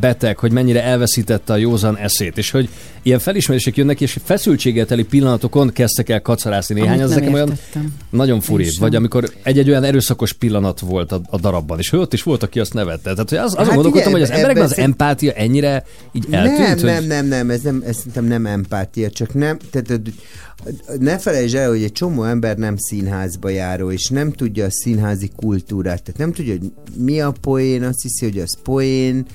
beteg, 0.00 0.38
hogy 0.38 0.52
mennyire 0.52 0.82
elveszítette 0.82 1.52
a 1.52 1.56
józan 1.56 1.96
eszét, 1.96 2.38
és 2.38 2.50
hogy 2.50 2.68
ilyen 3.02 3.18
felismerések 3.18 3.76
jönnek, 3.76 4.00
és 4.00 4.16
feszültséggel 4.24 4.86
teli 4.86 5.04
pillanatokon 5.04 5.72
kezdtek 5.72 6.08
el 6.08 6.22
kacarászni 6.22 6.80
néhány, 6.80 7.02
az 7.02 7.10
nekem 7.10 7.32
olyan 7.32 7.52
nagyon 8.10 8.40
furi. 8.40 8.68
Vagy 8.78 8.94
amikor 8.94 9.30
egy-egy 9.42 9.68
olyan 9.68 9.84
erőszakos 9.84 10.32
pillanat 10.32 10.80
volt 10.80 11.12
a, 11.12 11.20
a 11.30 11.38
darabban, 11.38 11.78
és 11.78 11.88
hogy 11.88 11.98
ott 11.98 12.12
is 12.12 12.22
volt, 12.22 12.42
aki 12.42 12.60
azt 12.60 12.74
nevette. 12.74 13.12
Tehát 13.12 13.28
hogy 13.28 13.38
az, 13.38 13.52
azon 13.52 13.64
Hát 13.64 13.74
gondolkodtam, 13.74 14.12
hogy 14.12 14.22
az 14.22 14.30
emberekben 14.30 14.64
az 14.64 14.78
empátia 14.78 15.32
ennyire 15.32 15.84
így 16.12 16.26
eltűnt, 16.30 16.58
nem, 16.58 16.96
hogy... 16.96 17.06
nem, 17.06 17.06
nem, 17.06 17.26
nem, 17.26 17.50
ez, 17.50 17.60
nem, 17.60 17.82
ez 17.86 17.96
szerintem 17.96 18.24
nem 18.24 18.46
empátia, 18.46 19.10
csak 19.10 19.34
nem, 19.34 19.58
tehát 19.70 20.00
ne 20.98 21.18
felejtsd 21.18 21.54
el, 21.54 21.68
hogy 21.68 21.82
egy 21.82 21.92
csomó 21.92 22.24
ember 22.24 22.56
nem 22.56 22.76
színházba 22.76 23.48
járó, 23.48 23.90
és 23.90 24.08
nem 24.08 24.32
tudja 24.32 24.64
a 24.64 24.70
színházi 24.70 25.30
kultúrát, 25.36 26.02
nem 26.18 26.32
tudja, 26.32 26.52
hogy 26.58 26.72
mi 26.96 27.20
a 27.20 27.32
poén, 27.40 27.82
azt 27.82 28.02
hiszi, 28.02 28.24
hogy 28.24 28.38
az 28.38 28.58
poén, 28.62 29.26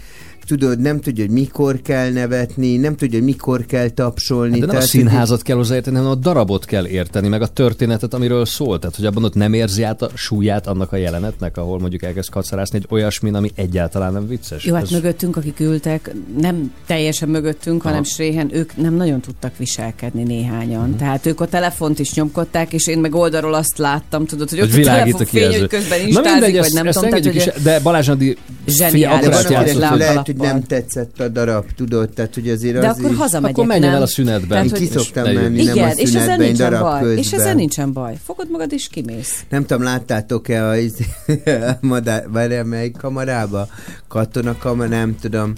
tudod, 0.45 0.79
nem 0.79 0.99
tudja, 0.99 1.25
hogy 1.25 1.33
mikor 1.33 1.81
kell 1.81 2.11
nevetni, 2.11 2.77
nem 2.77 2.95
tudja, 2.95 3.17
hogy 3.17 3.27
mikor 3.27 3.65
kell 3.65 3.89
tapsolni. 3.89 4.51
Hát 4.51 4.59
De 4.59 4.65
nem 4.65 4.75
a 4.75 4.79
tehát, 4.79 4.91
hogy- 4.91 4.99
színházat 5.01 5.41
kell 5.41 5.55
hozzáérteni, 5.55 5.95
hanem 5.95 6.11
a 6.11 6.15
darabot 6.15 6.65
kell 6.65 6.87
érteni, 6.87 7.27
meg 7.27 7.41
a 7.41 7.47
történetet, 7.47 8.13
amiről 8.13 8.45
szól. 8.45 8.79
Tehát, 8.79 8.95
hogy 8.95 9.05
abban 9.05 9.23
ott 9.23 9.33
nem 9.33 9.53
érzi 9.53 9.83
át 9.83 10.01
a 10.01 10.09
súlyát 10.13 10.67
annak 10.67 10.91
a 10.91 10.95
jelenetnek, 10.95 11.57
ahol 11.57 11.79
mondjuk 11.79 12.03
elkezd 12.03 12.29
kacarászni 12.29 12.77
egy 12.77 12.85
olyasmin, 12.89 13.33
ami 13.35 13.51
egyáltalán 13.55 14.13
nem 14.13 14.27
vicces. 14.27 14.65
Jó, 14.65 14.73
hát 14.73 14.83
Ez- 14.83 14.89
mögöttünk, 14.91 15.35
akik 15.37 15.59
ültek, 15.59 16.11
nem 16.41 16.73
teljesen 16.85 17.29
mögöttünk, 17.29 17.81
hanem 17.81 17.99
Aha. 18.01 18.07
Sréhen, 18.07 18.49
ők 18.55 18.75
nem 18.75 18.93
nagyon 18.95 19.19
tudtak 19.21 19.57
viselkedni 19.57 20.23
néhányan. 20.23 20.89
Mhm. 20.89 20.97
Tehát 20.97 21.25
ők 21.25 21.39
a 21.41 21.45
telefont 21.47 21.99
is 21.99 22.13
nyomkodták, 22.13 22.73
és 22.73 22.87
én 22.87 22.99
meg 22.99 23.15
oldalról 23.15 23.53
azt 23.53 23.77
láttam, 23.77 24.25
tudod, 24.25 24.49
hogy 24.49 24.59
hogy 24.59 24.67
ott 24.67 24.73
a 24.73 24.77
világít 24.77 24.99
a 25.13 25.17
telefonfény, 25.17 25.41
kijelző. 25.41 25.59
hogy 25.59 25.69
közben 25.69 25.99
Na 25.99 26.05
instázik, 26.05 26.31
mindegy, 26.31 26.51
vagy 26.51 26.65
ezt, 26.65 26.73
nem 26.73 26.87
ezt 26.87 26.99
tudom. 27.01 27.19
Tehát, 27.21 27.35
is, 27.35 27.63
de 27.63 27.79
Balázs 27.79 28.09
Andi 28.09 28.37
Zseniális 28.67 29.35
hogy- 29.35 29.97
lehet, 29.97 30.32
hogy 30.37 30.47
nem 30.47 30.63
tetszett 30.63 31.19
a 31.19 31.27
darab, 31.27 31.65
tudod, 31.75 32.09
tehát 32.09 32.33
hogy 32.33 32.49
azért 32.49 32.79
de 32.79 32.87
az 32.87 32.97
akkor 32.97 33.11
is... 33.11 33.17
hazamegyek, 33.17 33.55
Akkor 33.55 33.67
menjen 33.67 33.87
nem? 33.87 33.95
el 33.95 34.01
a 34.01 34.07
szünetbe. 34.07 34.47
Tehát, 34.47 34.63
Én 34.65 34.69
hogy- 34.71 34.79
ki 34.79 34.85
szoktam 34.87 35.23
leülj. 35.23 35.41
menni, 35.43 35.63
nem 35.63 35.75
Igen, 35.75 35.87
a 35.89 35.91
és 35.91 36.01
ezzel 36.09 36.21
szünetben, 36.21 36.45
nincsen 36.47 36.69
darab 36.71 36.85
baj. 36.85 36.99
közben. 37.01 37.17
És 37.17 37.31
ezzel 37.33 37.53
nincsen 37.53 37.93
baj. 37.93 38.17
Fogod 38.23 38.49
magad 38.51 38.71
és 38.73 38.87
kimész. 38.87 39.43
Nem 39.49 39.65
tudom, 39.65 39.83
láttátok-e 39.83 40.67
a, 40.67 40.77
iz- 40.77 41.05
a 41.45 41.77
madár, 41.85 42.29
várjál, 42.31 42.63
melyik 42.63 42.97
kamarába? 42.97 43.67
Katona 44.07 44.57
kamara, 44.57 44.89
nem 44.89 45.15
tudom. 45.21 45.53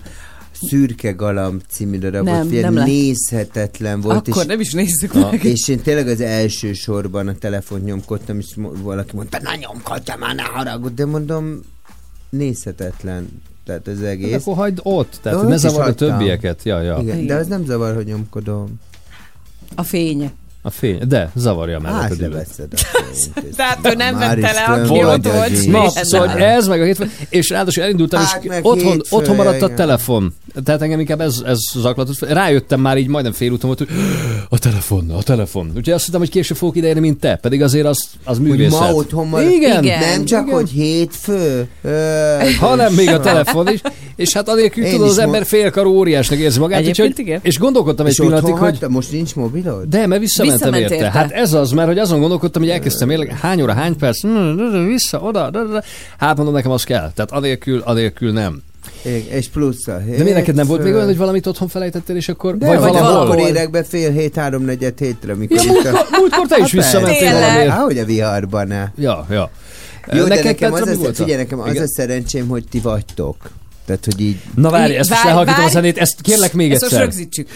Szürke 0.69 1.11
Galamb 1.11 1.61
című 1.69 1.97
darab, 1.97 2.25
Nem, 2.25 2.51
ilyen 2.51 2.73
nem 2.73 2.83
nézhetetlen 2.83 4.01
volt. 4.01 4.27
Akkor 4.27 4.41
és, 4.41 4.47
nem 4.47 4.59
is 4.59 4.71
nézzük 4.73 5.13
Na, 5.13 5.31
meg. 5.31 5.43
és 5.43 5.67
én 5.67 5.81
tényleg 5.81 6.07
az 6.07 6.21
első 6.21 6.73
sorban 6.73 7.27
a 7.27 7.33
telefont 7.33 7.83
nyomkodtam, 7.85 8.39
és 8.39 8.45
valaki 8.83 9.15
mondta, 9.15 9.39
na 9.41 9.55
nyomkodtam, 9.55 10.19
már 10.19 10.35
ne 10.35 10.41
haragudj, 10.43 10.93
de 10.95 11.05
mondom, 11.05 11.59
nézhetetlen. 12.29 13.41
Tehát 13.65 13.87
az 13.87 13.97
Hát 13.97 14.05
egész. 14.07 14.41
akkor 14.41 14.55
hagyd 14.55 14.79
ott, 14.83 15.19
tehát 15.21 15.41
De 15.41 15.47
ne 15.47 15.57
zavard 15.57 15.89
a 15.89 15.93
többieket. 15.93 16.63
Ja, 16.63 16.81
ja. 16.81 16.97
Igen, 17.01 17.25
de 17.25 17.35
az 17.35 17.47
nem 17.47 17.65
zavar, 17.65 17.95
hogy 17.95 18.05
nyomkodom. 18.05 18.79
A 19.75 19.83
fény. 19.83 20.31
A 20.65 20.69
fény, 20.71 20.99
de 21.07 21.31
zavarja 21.35 21.79
mellett 21.79 21.97
a 21.97 22.01
Hát 22.01 22.17
leveszed 22.17 22.67
a 22.73 22.77
fényt. 22.77 23.55
Tehát 23.55 23.79
ő 23.83 23.93
nem 23.95 24.15
Már 24.15 24.39
vette 24.39 24.51
le, 24.53 24.61
aki 24.63 25.03
ott 25.03 25.31
volt. 25.31 25.67
Na, 25.67 25.89
szóval 25.89 26.27
hogy 26.27 26.41
ez, 26.41 26.67
meg 26.67 26.81
a 26.81 26.83
hétfő, 26.83 27.11
és 27.29 27.49
ráadásul 27.49 27.83
elindultam, 27.83 28.23
Hát, 28.23 28.43
és 28.43 28.51
otthon, 28.61 28.91
hétfő, 28.91 29.15
otthon 29.15 29.35
maradt 29.35 29.61
a 29.61 29.73
telefon. 29.73 30.33
Tehát 30.63 30.81
engem 30.81 30.99
inkább 30.99 31.21
ez, 31.21 31.41
ez 31.45 31.57
zaklatott. 31.75 32.19
Rájöttem 32.19 32.79
már 32.81 32.97
így 32.97 33.07
majdnem 33.07 33.33
félúton 33.33 33.67
volt, 33.75 33.77
hogy 33.79 33.87
a 34.49 34.59
telefon, 34.59 35.09
a 35.09 35.21
telefon. 35.21 35.67
Úgyhogy 35.67 35.93
azt 35.93 36.05
hittem, 36.05 36.19
hogy 36.19 36.29
később 36.29 36.57
fogok 36.57 36.75
ideérni, 36.75 36.99
mint 36.99 37.19
te, 37.19 37.35
pedig 37.35 37.61
azért 37.61 37.85
az, 37.85 38.05
az 38.23 38.37
Hogy 38.37 38.45
művészet. 38.47 38.79
ma 38.79 38.93
otthon 38.93 39.27
maradt. 39.27 39.51
Igen. 39.51 39.83
Igen. 39.83 39.99
Nem 39.99 40.25
csak, 40.25 40.43
Igen. 40.45 40.55
hogy 40.55 40.69
hétfő. 40.69 41.67
Ö, 41.81 42.37
hanem 42.59 42.93
még 42.93 43.09
a 43.09 43.19
telefon 43.29 43.67
is, 43.67 43.81
és 44.15 44.33
hát 44.33 44.49
anélkül 44.49 44.83
Én 44.83 44.91
tudod, 44.91 45.07
az 45.07 45.17
ember 45.17 45.45
félkarú 45.45 45.89
óriásnak 45.89 46.39
érzi 46.39 46.59
magát, 46.59 46.79
Egyébként 46.79 47.17
igen. 47.17 47.39
és 47.43 47.57
gondolkodtam 47.59 48.05
egy 48.05 48.15
pillanatig, 48.15 48.53
hogy? 48.53 48.79
Most 48.87 49.11
nincs 49.11 49.35
mobilod? 49.35 49.83
de, 49.89 50.07
mert 50.07 50.21
visszamentem 50.21 50.54
Visszament 50.57 50.81
érte. 50.83 50.95
érte. 50.95 51.11
Hát 51.11 51.31
ez 51.31 51.53
az, 51.53 51.71
mert 51.71 51.87
hogy 51.87 51.97
azon 51.99 52.19
gondolkodtam, 52.19 52.61
hogy 52.61 52.71
elkezdtem 52.71 53.09
érleg, 53.09 53.31
hány 53.39 53.61
óra, 53.61 53.73
hány 53.73 53.95
perc, 53.97 54.21
hm, 54.21 54.85
vissza, 54.87 55.19
oda, 55.19 55.47
oda, 55.47 55.61
oda. 55.61 55.83
hát 56.17 56.35
mondom, 56.35 56.53
nekem 56.53 56.71
az 56.71 56.83
kell. 56.83 57.11
Tehát 57.15 57.31
anélkül, 57.31 57.81
anélkül 57.85 58.31
nem. 58.31 58.61
Igen, 59.05 59.21
És 59.37 59.47
plusz 59.47 59.87
a 59.87 60.01
De 60.17 60.23
mi 60.23 60.31
neked 60.31 60.55
nem 60.55 60.67
volt 60.67 60.83
még 60.83 60.93
olyan, 60.93 61.05
hogy 61.05 61.17
valamit 61.17 61.47
otthon 61.47 61.67
felejtettél, 61.67 62.15
és 62.15 62.29
akkor, 62.29 62.57
de 62.57 62.65
vagy 62.67 62.79
vagy 62.79 62.91
valahol? 62.91 63.21
akkor 63.21 63.39
érek 63.39 63.69
be 63.69 63.83
fél 63.83 64.11
hét, 64.11 64.35
háromnegyed 64.35 64.99
hétre, 64.99 65.35
mikor 65.35 65.57
Ja, 65.57 65.63
itt 65.63 65.69
a... 65.69 65.91
múltkor, 65.91 66.19
múltkor 66.19 66.47
te 66.47 66.55
is 66.55 66.61
Hát 66.61 66.71
visszamentél 66.71 67.31
valamiért. 67.31 67.69
Há, 67.69 67.79
hogy 67.81 67.97
a 67.97 68.05
viharban 68.05 68.67
ne. 68.67 68.83
Ja, 68.97 69.25
ja. 69.29 69.49
Jó, 70.11 70.23
de 70.23 70.27
Neked, 70.29 70.43
nekem 70.45 70.71
Petra, 70.71 70.91
az, 70.91 70.97
a, 70.97 71.01
volt 71.01 71.15
figyelj, 71.15 71.37
nekem 71.37 71.59
az 71.59 71.69
Igen. 71.71 71.83
a 71.83 71.87
szerencsém, 71.87 72.47
hogy 72.47 72.63
ti 72.69 72.79
vagytok. 72.79 73.35
Tehát, 73.85 74.05
hogy 74.05 74.19
így... 74.21 74.37
Na 74.55 74.69
várj, 74.69 74.95
ezt 74.95 75.09
most 75.09 75.21
Várj, 75.23 75.27
lehalkítom 75.27 75.59
a 75.59 75.61
várj. 75.61 75.73
zenét, 75.73 75.97
ezt 75.97 76.21
kérlek 76.21 76.53
még 76.53 76.71
Ezt 76.71 76.81
most 76.81 76.93
egyszer. 76.93 77.07
rögzítsük. 77.07 77.49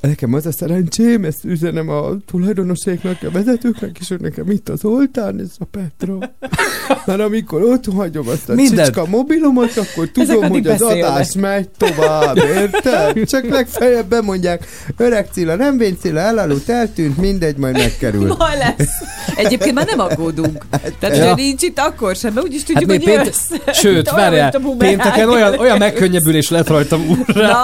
Nekem 0.00 0.34
az 0.34 0.46
a 0.46 0.52
szerencsém, 0.52 1.24
ezt 1.24 1.44
üzenem 1.44 1.88
a 1.88 2.08
tulajdonoséknak, 2.26 3.16
a 3.22 3.30
vezetőknek, 3.30 3.96
és 4.00 4.08
hogy 4.08 4.20
nekem 4.20 4.50
itt 4.50 4.68
az 4.68 4.84
oltán, 4.84 5.40
ez 5.40 5.50
a 5.58 5.64
Petra. 5.64 6.18
Mert 7.06 7.20
amikor 7.20 7.62
ott 7.62 7.84
hagyom 7.94 8.28
azt 8.28 8.48
a 8.48 8.54
Mindent. 8.54 8.86
csicska 8.86 9.06
mobilomat, 9.06 9.76
akkor 9.76 10.08
tudom, 10.08 10.48
hogy 10.48 10.66
az 10.66 10.78
beszélnek. 10.78 11.10
adás 11.10 11.32
megy 11.34 11.68
tovább, 11.68 12.36
érted? 12.36 13.26
Csak 13.28 13.48
legfeljebb 13.48 14.06
bemondják, 14.08 14.66
öreg 14.96 15.28
Cilla, 15.32 15.54
nem 15.54 15.78
vén 15.78 15.96
Cilla, 16.00 16.20
elaludt, 16.20 16.68
eltűnt, 16.68 17.16
mindegy, 17.16 17.56
majd 17.56 17.76
megkerül. 17.76 18.34
Majd 18.38 18.58
lesz. 18.58 18.88
Egyébként 19.36 19.74
már 19.74 19.86
nem 19.86 19.98
aggódunk. 19.98 20.64
Tehát, 20.98 21.16
Ja. 21.16 21.34
nincs 21.34 21.62
itt 21.62 21.78
akkor 21.78 22.16
sem, 22.16 22.32
mert 22.32 22.46
úgyis 22.46 22.62
tudjuk, 22.62 22.90
Hát 22.90 23.00
hogy 23.02 23.12
pént... 23.14 23.26
jössz. 23.26 23.76
Sőt, 23.78 24.10
várjál, 24.10 24.54
pénteken 24.78 25.28
olyan, 25.28 25.58
olyan 25.58 25.78
megkönnyebbülés 25.78 26.48
lett 26.50 26.68
rajtam 26.68 27.08
úrra. 27.08 27.56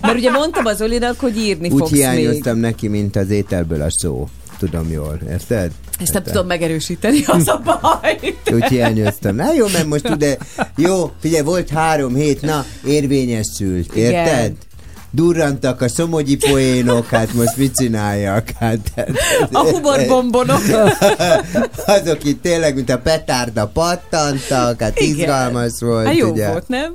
Mert 0.00 0.14
ugye 0.16 0.30
mondtam 0.30 0.66
az 0.66 0.80
Olinak, 0.82 1.20
hogy 1.20 1.36
írni 1.36 1.68
Úgy 1.68 1.78
fogsz 1.78 1.90
még. 1.90 2.00
hiányoztam 2.00 2.58
neki, 2.58 2.88
mint 2.88 3.16
az 3.16 3.30
ételből 3.30 3.82
a 3.82 3.90
szó. 3.90 4.28
Tudom 4.58 4.90
jól, 4.90 5.18
érted? 5.30 5.70
Ezt 6.00 6.12
nem 6.12 6.22
tudom 6.22 6.46
megerősíteni, 6.46 7.24
az 7.36 7.48
a 7.48 7.62
baj. 7.64 8.34
Úgy 8.52 8.64
hiányoztam. 8.64 9.34
Na 9.34 9.52
jó, 9.54 9.66
mert 9.72 9.86
most 9.86 10.08
ugye, 10.08 10.36
jó, 10.76 11.10
figyelj, 11.20 11.42
volt 11.42 11.68
három 11.70 12.14
hét, 12.14 12.40
na, 12.42 12.64
érvényesült, 12.86 13.94
érted? 13.94 14.44
Igen. 14.44 14.56
Durrantak 15.14 15.80
a 15.80 15.88
szomogyi 15.88 16.36
poénok, 16.36 17.06
hát 17.06 17.32
most 17.34 17.56
mit 17.56 17.76
csináljak? 17.76 18.48
Hát, 18.58 18.78
A 19.52 19.58
humorbombonok. 19.70 20.60
azok 21.86 22.24
itt 22.24 22.42
tényleg, 22.42 22.74
mint 22.74 22.90
a 22.90 22.98
petárda 22.98 23.66
pattantak, 23.66 24.80
hát 24.80 25.00
Igen. 25.00 25.16
izgalmas 25.18 25.72
volt, 25.80 26.06
Hát 26.06 26.16
jó 26.16 26.30
ugye? 26.30 26.48
volt, 26.50 26.68
nem? 26.68 26.92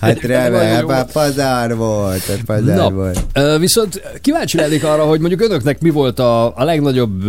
Hát 0.00 0.20
remek, 0.20 0.90
hát 0.90 1.12
pazar 1.12 1.76
volt, 1.76 2.24
hát 2.24 2.40
pazar 2.46 2.76
Na, 2.76 2.90
volt. 2.90 3.20
viszont 3.58 4.02
kíváncsi 4.20 4.56
lennék 4.56 4.84
arra, 4.84 5.04
hogy 5.04 5.20
mondjuk 5.20 5.40
önöknek 5.42 5.80
mi 5.80 5.90
volt 5.90 6.18
a, 6.18 6.56
a 6.56 6.64
legnagyobb, 6.64 7.22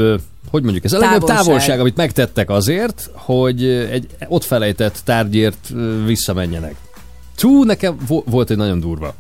hogy 0.52 0.64
mondjuk 0.64 0.84
ez, 0.86 0.94
a 0.94 0.98
legnagyobb 0.98 1.28
Távolság. 1.28 1.46
távolság, 1.46 1.80
amit 1.80 1.96
megtettek 1.96 2.50
azért, 2.50 3.10
hogy 3.14 3.64
egy 3.66 4.08
ott 4.28 4.44
felejtett 4.44 5.00
tárgyért 5.06 5.68
visszamenjenek. 6.06 6.76
Tú, 7.38 7.64
nekem 7.64 7.98
vo- 8.08 8.26
volt 8.30 8.50
egy 8.50 8.58
nagyon 8.58 8.80
durva. 8.80 9.14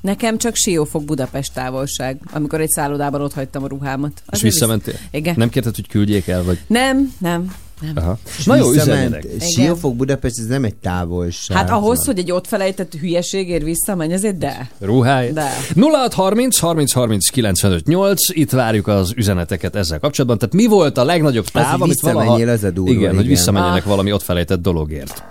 Nekem 0.00 0.38
csak 0.38 0.54
Siófok 0.56 1.04
Budapest 1.04 1.52
távolság, 1.52 2.20
amikor 2.32 2.60
egy 2.60 2.68
szállodában 2.68 3.20
ott 3.20 3.32
hagytam 3.34 3.62
a 3.62 3.68
ruhámat. 3.68 4.12
És 4.16 4.22
Azért 4.26 4.52
visszamentél? 4.52 4.92
Visz... 4.94 5.02
Igen. 5.10 5.34
Nem. 5.36 5.48
Kérted, 5.48 5.74
hogy 5.74 5.88
küldjék 5.88 6.28
el, 6.28 6.42
vagy? 6.44 6.58
nem, 6.66 7.14
nem, 7.18 7.54
nem. 7.80 7.94
Aha. 7.96 8.18
Na 8.44 8.56
jó, 8.56 8.70
üzenjenek. 8.72 9.26
Siófok 9.40 9.96
Budapest, 9.96 10.38
ez 10.38 10.46
nem 10.46 10.64
egy 10.64 10.74
távolság. 10.74 11.56
Hát 11.56 11.70
ahhoz, 11.70 12.04
hogy 12.04 12.18
egy 12.18 12.32
ott 12.32 12.46
felejtett 12.46 12.94
hülyeségért 12.94 13.62
visszamenj, 13.62 14.12
azért 14.12 14.38
de. 14.38 14.70
Ruháj. 14.78 15.32
De. 15.32 15.50
0630 15.74 16.58
30 16.58 16.92
30 16.92 17.28
95 17.28 17.86
8, 17.86 18.28
itt 18.28 18.50
várjuk 18.50 18.86
az 18.86 19.12
üzeneteket 19.16 19.76
ezzel 19.76 19.98
kapcsolatban. 19.98 20.38
Tehát 20.38 20.54
mi 20.54 20.66
volt 20.66 20.98
a 20.98 21.04
legnagyobb 21.04 21.44
Az, 21.44 21.50
táv, 21.50 21.72
hogy 21.72 21.82
amit 21.82 22.00
valaha... 22.00 22.32
az 22.32 22.64
a 22.64 22.70
durva, 22.70 22.90
igen, 22.90 23.08
hogy 23.08 23.18
igen. 23.18 23.28
visszamenjenek 23.28 23.82
Ah. 23.82 23.88
valami 23.88 24.12
ott 24.12 24.22
felejtett 24.22 24.62
dologért. 24.62 25.22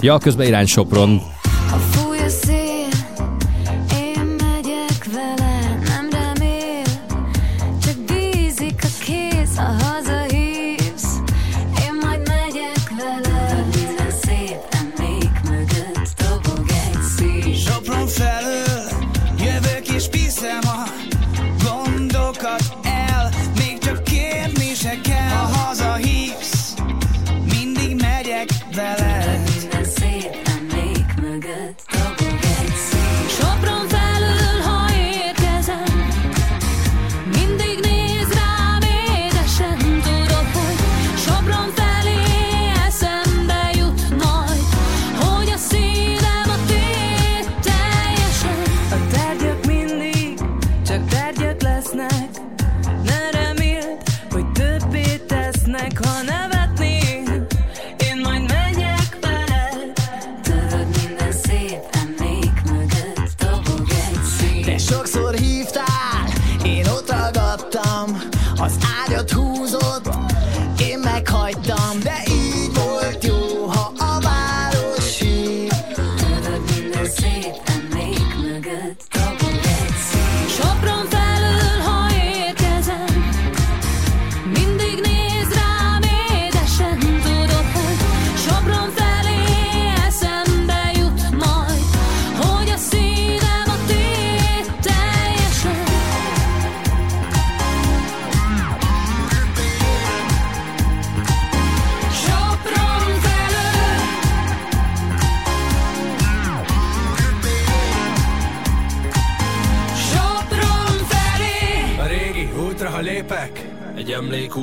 Ja, 0.00 0.18
közben 0.18 0.46
irány 0.46 0.66
Sopron. 0.66 1.20
A 1.72 2.01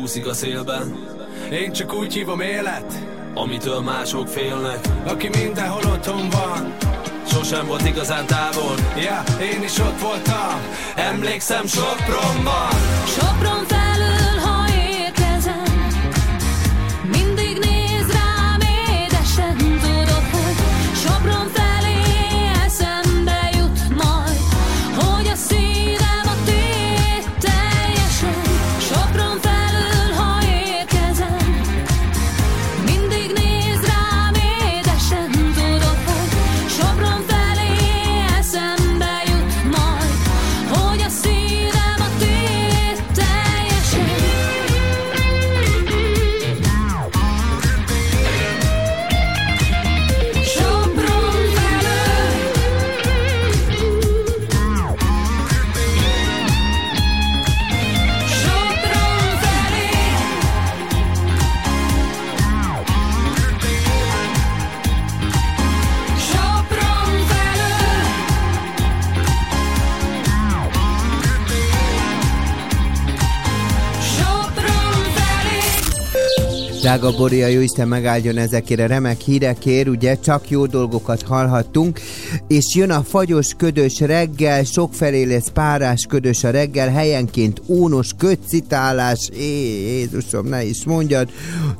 úszik 0.02 0.28
a 0.28 0.34
szélben. 0.34 1.08
Én 1.52 1.72
csak 1.72 1.93
úgy 1.93 2.14
hívom 2.14 2.39
élet, 2.39 2.93
amitől 3.34 3.80
mások 3.80 4.28
félnek. 4.28 4.80
Aki 5.06 5.30
mindenhol 5.41 5.91
otthon 5.91 6.30
van, 6.30 6.76
sosem 7.28 7.68
volt 7.68 7.88
igazán 7.88 8.26
távol. 8.26 8.76
Ja, 8.97 9.24
én 9.41 9.64
is 9.64 9.80
ott 9.80 10.00
voltam, 10.00 10.60
emlékszem 10.95 11.66
Sopronban. 11.66 12.70
Sopron 13.08 13.68
Drága 76.82 77.11
Boria, 77.17 77.47
jó 77.47 77.61
Isten 77.61 77.88
megáldjon 77.88 78.38
ezekért 78.38 78.80
a 78.80 78.86
remek 78.86 79.21
hírekért, 79.21 79.88
ugye? 79.88 80.15
Csak 80.19 80.49
jó 80.49 80.65
dolgokat 80.65 81.21
hallhattunk, 81.21 81.99
és 82.47 82.75
jön 82.75 82.91
a 82.91 83.03
fagyos, 83.03 83.53
ködös 83.57 83.99
reggel, 83.99 84.63
sokfelé 84.63 85.23
lesz 85.23 85.49
párás, 85.53 86.05
ködös 86.09 86.43
a 86.43 86.49
reggel, 86.49 86.89
helyenként 86.89 87.61
ónos 87.67 88.11
kötcitálás, 88.17 89.30
é, 89.34 89.43
Jézusom, 89.97 90.47
ne 90.47 90.63
is 90.63 90.84
mondjad, 90.86 91.30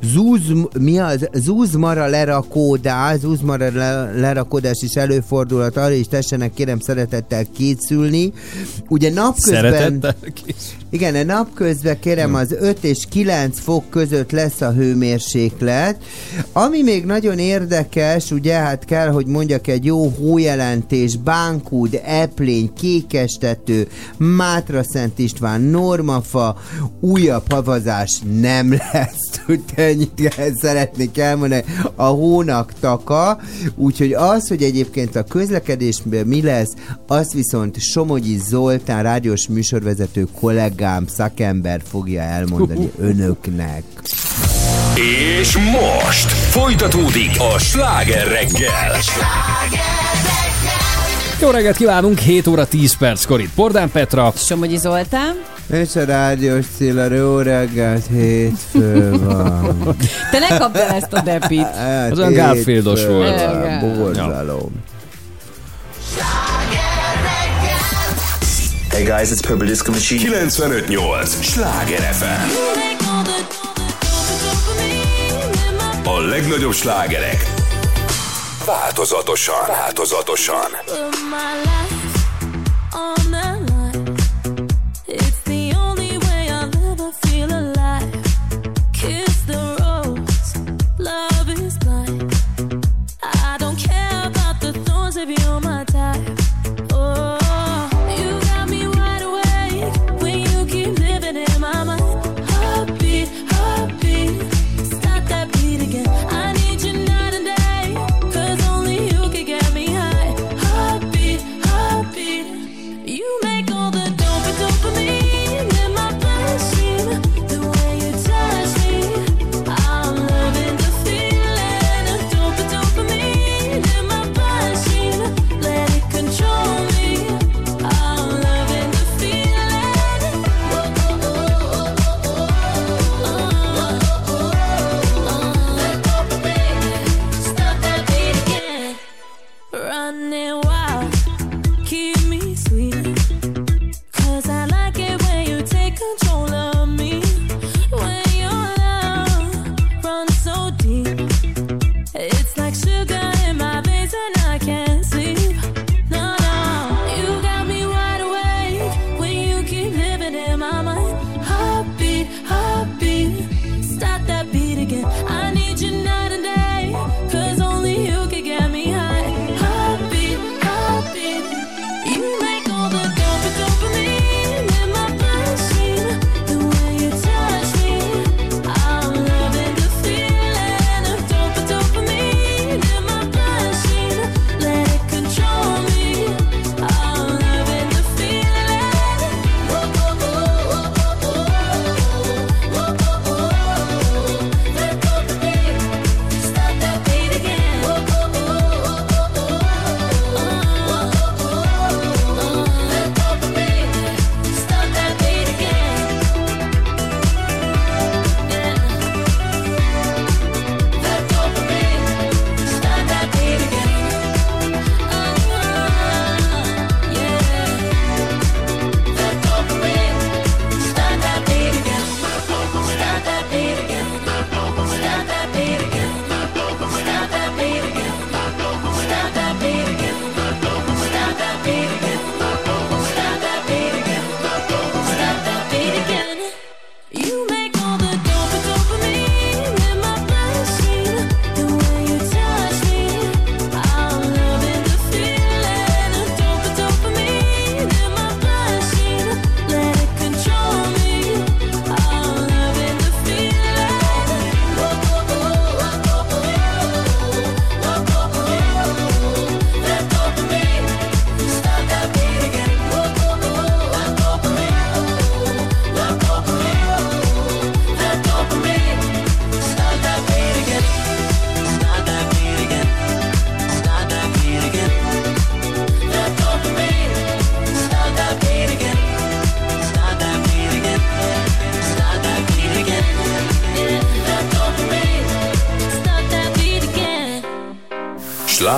zúz, 0.02 0.40
mi 0.78 0.98
az, 0.98 1.28
zúzmara 1.32 2.06
lerakódás, 2.06 3.18
zúzmara 3.18 3.70
le, 3.74 4.20
lerakódás 4.20 4.82
is 4.82 4.94
előfordulhat, 4.94 5.76
arra 5.76 5.94
is 5.94 6.08
tessenek 6.08 6.52
kérem 6.54 6.80
szeretettel 6.80 7.44
készülni. 7.56 8.32
Ugye 8.88 9.12
napközben... 9.12 9.62
Szeretettel 9.62 10.14
kész. 10.44 10.74
Igen, 10.92 11.14
a 11.14 11.22
napközben 11.22 11.98
kérem 12.00 12.34
az 12.34 12.52
5 12.52 12.84
és 12.84 13.04
9 13.10 13.60
fok 13.60 13.90
között 13.90 14.30
lesz 14.30 14.60
a 14.60 14.72
hőmérséklet. 14.72 16.02
Ami 16.52 16.82
még 16.82 17.04
nagyon 17.04 17.38
érdekes, 17.38 18.30
ugye 18.30 18.54
hát 18.54 18.84
kell, 18.84 19.08
hogy 19.08 19.26
mondjak 19.26 19.66
egy 19.66 19.84
jó 19.84 20.08
hójelentés, 20.08 21.16
Bánkúd, 21.16 22.00
Eplény, 22.04 22.72
Kékestető, 22.72 23.88
Mátra 24.16 24.82
Szent 24.82 25.18
István, 25.18 25.60
Normafa, 25.60 26.56
újabb 27.00 27.52
havazás 27.52 28.20
nem 28.40 28.72
lesz. 28.92 29.40
Úgyhogy 29.48 29.84
ennyit 29.84 30.34
szeretnék 30.62 31.18
elmondani. 31.18 31.64
A 31.94 32.04
hónak 32.04 32.72
taka, 32.80 33.40
úgyhogy 33.74 34.12
az, 34.12 34.48
hogy 34.48 34.62
egyébként 34.62 35.16
a 35.16 35.22
közlekedésben 35.22 36.26
mi 36.26 36.42
lesz, 36.42 36.74
azt 37.06 37.32
viszont 37.32 37.80
Somogyi 37.80 38.38
Zoltán, 38.48 39.02
rádiós 39.02 39.48
műsorvezető 39.48 40.26
kollégám, 40.40 40.78
szakember 41.16 41.80
fogja 41.90 42.22
elmondani 42.22 42.90
önöknek. 43.10 43.82
És 45.40 45.56
most 45.56 46.28
folytatódik 46.30 47.30
a 47.54 47.58
sláger 47.58 48.26
reggel. 48.28 48.96
Jó 51.40 51.50
reggelt 51.50 51.76
kívánunk, 51.76 52.18
7 52.18 52.46
óra 52.46 52.66
10 52.66 52.96
perckor 52.96 53.40
itt 53.40 53.54
Pordán 53.54 53.90
Petra. 53.90 54.32
Somogyi 54.36 54.76
Zoltán. 54.76 55.34
És 55.72 55.96
a 55.96 56.04
rádiós 56.04 56.64
Cilla, 56.76 57.14
jó 57.14 57.38
reggelt, 57.38 58.06
hétfő 58.10 59.18
van. 59.24 59.96
Te 60.30 60.38
ne 60.38 60.58
kapd 60.58 60.76
el 60.76 60.90
ezt 60.90 61.12
a 61.12 61.20
depit. 61.20 61.66
Hát 61.74 62.10
Az 62.10 62.18
olyan 62.18 62.32
Garfieldos 62.32 63.06
volt. 63.06 63.40
van, 63.44 63.64
Igen. 63.64 63.78
Hey 69.00 69.06
guys, 69.06 69.32
it's 69.32 69.40
Purple 69.40 69.66
Disco 69.66 69.92
Machine. 69.92 70.18
95.8 70.18 71.24
Sláger 71.26 72.00
FM. 72.00 72.50
A 76.04 76.18
legnagyobb 76.20 76.72
slágerek. 76.72 77.44
Változatosan, 78.64 79.66
változatosan. 79.66 80.70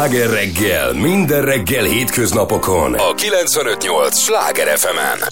Sláger 0.02 0.30
reggel, 0.30 0.92
minden 0.94 1.42
reggel 1.42 1.84
hétköznapokon 1.84 2.94
a 2.94 3.12
958 3.12 4.18
Sláger 4.18 4.78
FM-en. 4.78 5.18
You've 5.18 5.31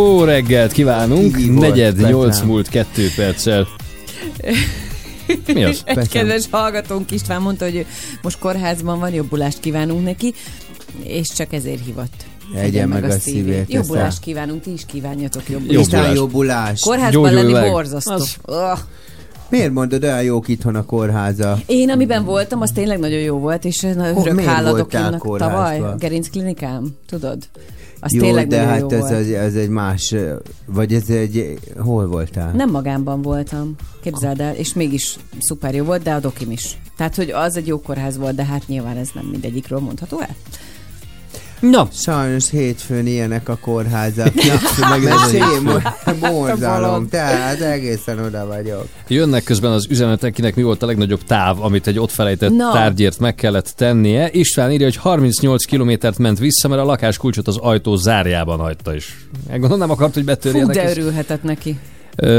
Ó, 0.00 0.24
reggelt 0.24 0.72
kívánunk! 0.72 1.38
Így 1.40 1.50
Negyed, 1.50 1.96
nyolc 2.08 2.40
múlt 2.40 2.68
kettő 2.68 3.08
perccel. 3.16 3.66
Mi 5.54 5.64
az? 5.64 5.82
Egy 5.84 6.08
kedves 6.08 6.44
hallgatónk 6.50 7.10
István 7.10 7.42
mondta, 7.42 7.64
hogy 7.64 7.86
most 8.22 8.38
kórházban 8.38 8.98
van, 8.98 9.12
jobbulást 9.14 9.60
kívánunk 9.60 10.04
neki, 10.04 10.34
és 11.02 11.28
csak 11.36 11.52
ezért 11.52 11.84
hívott. 11.84 12.24
Egyen 12.54 12.88
meg 12.88 13.04
a 13.04 13.10
szívét, 13.10 13.72
Jobbulást 13.72 14.06
aztán- 14.06 14.22
kívánunk, 14.22 14.62
ti 14.62 14.72
is 14.72 14.82
kívánjatok 14.86 15.42
jobbulást. 15.48 15.72
Jobbulást. 15.72 16.02
Isten 16.08 16.14
jobbulás. 16.14 16.80
Kórházban 16.80 17.32
lenni 17.34 17.52
meg. 17.52 17.70
borzasztó. 17.70 18.12
Az- 18.12 18.36
Öh. 18.44 18.78
Miért 19.48 19.72
mondod, 19.72 20.02
olyan 20.04 20.22
jók 20.22 20.48
itthon 20.48 20.74
a 20.74 20.84
kórháza? 20.84 21.58
Én, 21.66 21.90
amiben 21.90 22.24
voltam, 22.24 22.60
az 22.60 22.70
tényleg 22.70 22.98
nagyon 22.98 23.18
jó 23.18 23.38
volt, 23.38 23.64
és 23.64 23.80
Hol- 23.80 23.96
örök 23.96 24.34
miért 24.34 24.50
hála 24.50 24.70
voltál 24.70 25.02
Dokinak 25.02 25.20
kórházban? 25.20 25.76
tavaly, 25.78 25.94
Gerinc 25.98 26.30
klinikám, 26.30 26.96
tudod? 27.08 27.38
Az 28.00 28.12
jó, 28.12 28.20
tényleg 28.20 28.48
de 28.48 28.60
hát 28.60 28.80
jó 28.80 28.88
ez, 28.88 28.98
volt. 28.98 29.12
az, 29.12 29.30
ez 29.30 29.54
egy 29.54 29.68
más, 29.68 30.14
vagy 30.66 30.94
ez 30.94 31.08
egy, 31.08 31.58
hol 31.78 32.06
voltál? 32.06 32.52
Nem 32.52 32.70
magámban 32.70 33.22
voltam, 33.22 33.74
képzeld 34.02 34.40
el, 34.40 34.54
és 34.54 34.72
mégis 34.72 35.16
szuper 35.38 35.74
jó 35.74 35.84
volt, 35.84 36.02
de 36.02 36.12
a 36.12 36.20
dokim 36.20 36.50
is. 36.50 36.78
Tehát, 36.96 37.14
hogy 37.14 37.30
az 37.30 37.56
egy 37.56 37.66
jó 37.66 37.80
kórház 37.80 38.18
volt, 38.18 38.34
de 38.34 38.44
hát 38.44 38.62
nyilván 38.66 38.96
ez 38.96 39.08
nem 39.14 39.24
mindegyikről 39.24 39.78
mondható 39.78 40.20
el. 40.20 40.36
Na, 41.60 41.88
Sajnos 41.92 42.50
hétfőn 42.50 43.06
ilyenek 43.06 43.48
a 43.48 43.56
kórházak. 43.60 44.34
Na, 44.80 44.88
meg 44.88 45.02
borzalom, 46.20 47.08
tehát 47.08 47.60
egészen 47.60 48.18
oda 48.18 48.46
vagyok. 48.46 48.86
Jönnek 49.08 49.42
közben 49.42 49.70
az 49.72 49.86
üzenetek, 49.90 50.32
kinek 50.32 50.54
mi 50.54 50.62
volt 50.62 50.82
a 50.82 50.86
legnagyobb 50.86 51.24
táv, 51.24 51.62
amit 51.62 51.86
egy 51.86 51.98
ott 51.98 52.10
felejtett 52.10 52.50
Na. 52.56 52.72
tárgyért 52.72 53.18
meg 53.18 53.34
kellett 53.34 53.72
tennie. 53.76 54.28
István 54.32 54.70
írja, 54.72 54.86
hogy 54.86 54.96
38 54.96 55.64
kilométert 55.64 56.18
ment 56.18 56.38
vissza, 56.38 56.68
mert 56.68 56.80
a 56.80 56.84
lakáskulcsot 56.84 57.48
az 57.48 57.56
ajtó 57.56 57.96
zárjában 57.96 58.58
hagyta 58.58 58.94
is. 58.94 59.16
Gondolom 59.50 59.78
nem 59.78 59.90
akart, 59.90 60.14
hogy 60.14 60.22
Fú, 60.22 60.28
betörjenek. 60.28 60.74
de 60.74 60.82
ez- 60.82 60.96
örülhetett 60.96 61.42
neki. 61.42 61.78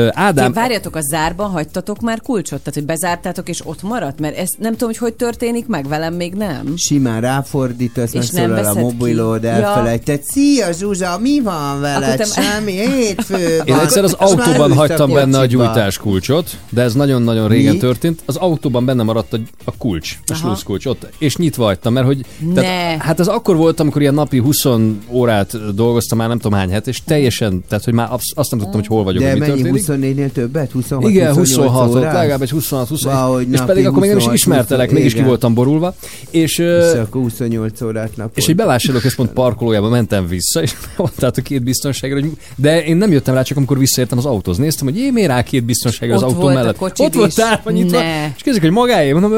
Ádám, 0.10 0.54
várjatok, 0.54 0.96
a 0.96 1.02
zárban 1.02 1.50
hagytatok 1.50 2.00
már 2.02 2.22
kulcsot? 2.22 2.60
Tehát, 2.60 2.74
hogy 2.74 2.86
bezártátok 2.86 3.50
és 3.50 3.62
ott 3.66 3.82
maradt? 3.84 4.20
Mert 4.20 4.38
ezt 4.38 4.56
nem 4.60 4.72
tudom, 4.72 4.88
hogy 4.88 4.98
hogy 4.98 5.14
történik 5.14 5.68
meg, 5.68 5.88
velem 5.88 6.14
még 6.14 6.34
nem. 6.34 6.74
Simán 6.78 7.22
ráfordítasz, 7.22 8.14
És 8.14 8.30
nem 8.30 8.52
a 8.66 8.74
mobilod, 8.74 9.44
Ja. 9.44 9.50
elfelejtett. 9.50 10.24
Szia 10.24 10.72
Zsuzsa, 10.72 11.18
mi 11.22 11.40
van 11.42 11.80
veled? 11.82 12.18
Te- 12.18 12.26
Semmi, 12.26 12.72
hétfő 12.72 13.56
Én 13.66 13.76
van. 13.76 13.80
egyszer 13.80 14.04
az 14.04 14.14
autóban 14.14 14.74
hagytam 14.74 15.14
benne 15.14 15.38
a 15.38 15.42
kocsiba. 15.42 15.64
gyújtáskulcsot, 15.64 16.58
de 16.70 16.82
ez 16.82 16.94
nagyon-nagyon 16.94 17.48
régen 17.48 17.74
Mi? 17.74 17.80
történt. 17.80 18.22
Az 18.26 18.36
autóban 18.36 18.86
benne 18.86 19.04
maradt 19.04 19.34
a, 19.34 19.38
a 19.66 19.72
kulcs, 19.78 20.18
a 20.26 20.34
sluszkulcs 20.34 20.86
ott, 20.86 21.08
és 21.18 21.36
nyitva 21.36 21.64
hagytam, 21.64 21.94
mert 21.94 22.06
hogy... 22.06 22.26
Ne. 22.54 22.62
hát 23.00 23.20
ez 23.20 23.28
akkor 23.28 23.56
volt, 23.56 23.80
amikor 23.80 24.02
ilyen 24.02 24.14
napi 24.14 24.38
20 24.38 24.66
órát 25.10 25.76
dolgoztam, 25.76 26.18
már 26.18 26.28
nem 26.28 26.40
tudom 26.40 26.58
hány 26.60 26.72
het, 26.72 26.88
és 26.88 27.04
teljesen, 27.06 27.64
tehát 27.68 27.84
hogy 27.84 27.94
már 27.94 28.10
azt 28.36 28.52
nem 28.52 28.60
tudtam, 28.60 28.80
hogy 28.80 28.88
hol 28.88 29.04
vagyok, 29.04 29.24
De 29.24 29.30
hogy 29.30 29.61
mi 29.61 29.61
történik. 29.64 30.16
24-nél 30.16 30.32
többet? 30.32 30.72
26, 30.72 31.10
Igen, 31.10 31.34
28 31.34 31.72
26 31.72 31.96
órás? 31.96 32.14
legalább 32.14 32.42
egy 32.42 32.50
26 32.50 32.88
20 32.88 33.04
Valahogy 33.04 33.48
és 33.52 33.60
pedig 33.60 33.86
akkor 33.86 34.00
még 34.00 34.10
nem 34.10 34.18
is 34.18 34.24
26, 34.24 34.36
ismertelek, 34.36 34.92
mégis 34.92 35.12
ki 35.12 35.18
igen. 35.18 35.28
voltam 35.28 35.54
borulva. 35.54 35.96
És, 36.30 36.60
akkor 36.60 37.22
28 37.22 37.82
órát 37.82 38.18
napot. 38.18 38.38
és 38.38 38.48
egy 38.48 38.56
bevásárlóközpont 38.56 39.32
parkolójába 39.32 39.90
mentem 39.90 40.28
vissza, 40.28 40.62
és 40.62 40.74
mondták 40.98 41.38
a 41.38 41.42
két 41.42 41.64
biztonságra, 41.64 42.20
hogy 42.20 42.32
de 42.56 42.84
én 42.84 42.98
nem 42.98 43.12
jöttem 43.12 43.34
rá, 43.34 43.42
csak 43.42 43.58
amikor 43.58 43.78
visszaértem 43.78 44.18
az 44.18 44.26
autóhoz. 44.26 44.58
Néztem, 44.58 44.88
hogy 44.88 44.98
én 44.98 45.14
miért 45.14 45.30
rá 45.30 45.44
két 45.44 45.64
biztonságra 45.64 46.16
az 46.16 46.24
autó 46.24 46.48
mellett. 46.48 46.82
Ott 46.82 47.14
volt 47.14 47.36
tárva 47.36 47.72
nyitva, 47.72 48.02
és 48.36 48.42
kezdik, 48.42 48.62
hogy 48.62 48.72
magáé. 48.72 49.12
Mondom, 49.12 49.34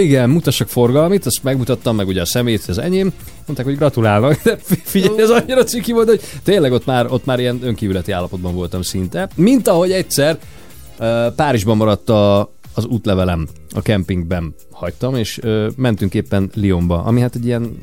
igen, 0.00 0.30
mutassak 0.30 0.68
forgalmit, 0.68 1.26
azt 1.26 1.42
megmutattam, 1.42 1.96
meg 1.96 2.06
ugye 2.06 2.20
a 2.20 2.26
szemét, 2.26 2.62
ez 2.68 2.78
enyém. 2.78 3.12
Mondták, 3.46 3.66
hogy 3.66 3.76
gratulálnak, 3.76 4.42
de 4.42 4.58
figyelj, 4.82 5.20
ez 5.20 5.30
annyira 5.30 5.64
ciki 5.64 5.92
volt, 5.92 6.08
hogy 6.08 6.20
tényleg 6.42 6.72
ott 6.72 6.86
már, 6.86 7.06
ott 7.12 7.24
már 7.24 7.40
ilyen 7.40 7.58
önkívületi 7.62 8.12
állapotban 8.12 8.54
voltam 8.54 8.82
szinte. 8.82 9.28
Mint 9.34 9.68
ahogy 9.68 9.90
egyszer 9.90 10.38
Párizsban 11.36 11.76
maradt 11.76 12.08
a, 12.08 12.52
az 12.74 12.84
útlevelem 12.86 13.46
a 13.74 13.82
kempingben 13.82 14.54
hagytam, 14.70 15.16
és 15.16 15.38
ö, 15.42 15.68
mentünk 15.76 16.14
éppen 16.14 16.50
Lyonba, 16.54 17.02
ami 17.02 17.20
hát 17.20 17.34
egy 17.34 17.46
ilyen 17.46 17.76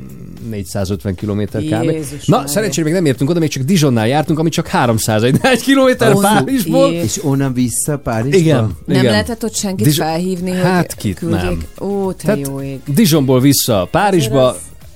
450 0.50 1.16
km 1.16 1.42
kb. 1.42 1.84
Jézus 1.84 2.26
Na, 2.26 2.48
szerencsére 2.48 2.86
még 2.86 2.94
nem 2.94 3.06
értünk 3.06 3.30
oda, 3.30 3.40
még 3.40 3.50
csak 3.50 3.64
Dijonnál 3.64 4.08
jártunk, 4.08 4.40
ami 4.40 4.50
csak 4.50 4.68
301 4.68 5.40
km. 5.66 6.04
Párizsból. 6.22 6.92
Jé. 6.92 6.98
És 6.98 7.24
onnan 7.24 7.54
vissza 7.54 7.98
Párizsba? 7.98 8.38
Igen, 8.38 8.72
Nem 8.86 9.00
igen. 9.00 9.12
lehetett 9.12 9.44
ott 9.44 9.56
senkit 9.56 9.86
Diz- 9.86 9.98
felhívni, 9.98 10.52
Hát 10.52 10.94
hogy 10.94 11.02
kit, 11.02 11.18
küldjék? 11.18 11.42
nem. 11.78 11.88
Ó, 11.90 12.12
te 12.12 12.24
Tehát 12.24 12.48
jó 12.48 12.62
ég. 12.62 12.80
Dijonból 12.88 13.40
vissza 13.40 13.88
Párizsba 13.92 14.48
az- 14.48 14.56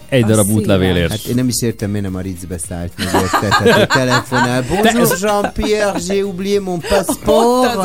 egy 0.10 0.26
darab 0.26 0.50
útlevélért. 0.50 1.10
Hát 1.10 1.24
én 1.24 1.36
nem 1.36 1.48
is 1.48 1.62
értem, 1.62 1.90
miért 1.90 2.06
nem 2.06 2.16
a 2.16 2.20
Ritzbe 2.20 2.58
szállt 2.58 2.92
meg? 2.98 3.30
Tehát 3.40 3.82
a 3.82 3.86
telefonál. 3.94 4.64
Bonjour 4.68 5.18
Jean-Pierre, 5.22 6.00
j'ai 6.08 6.24
oublié 6.24 6.58
mon 6.58 6.80
passeport. 6.80 7.76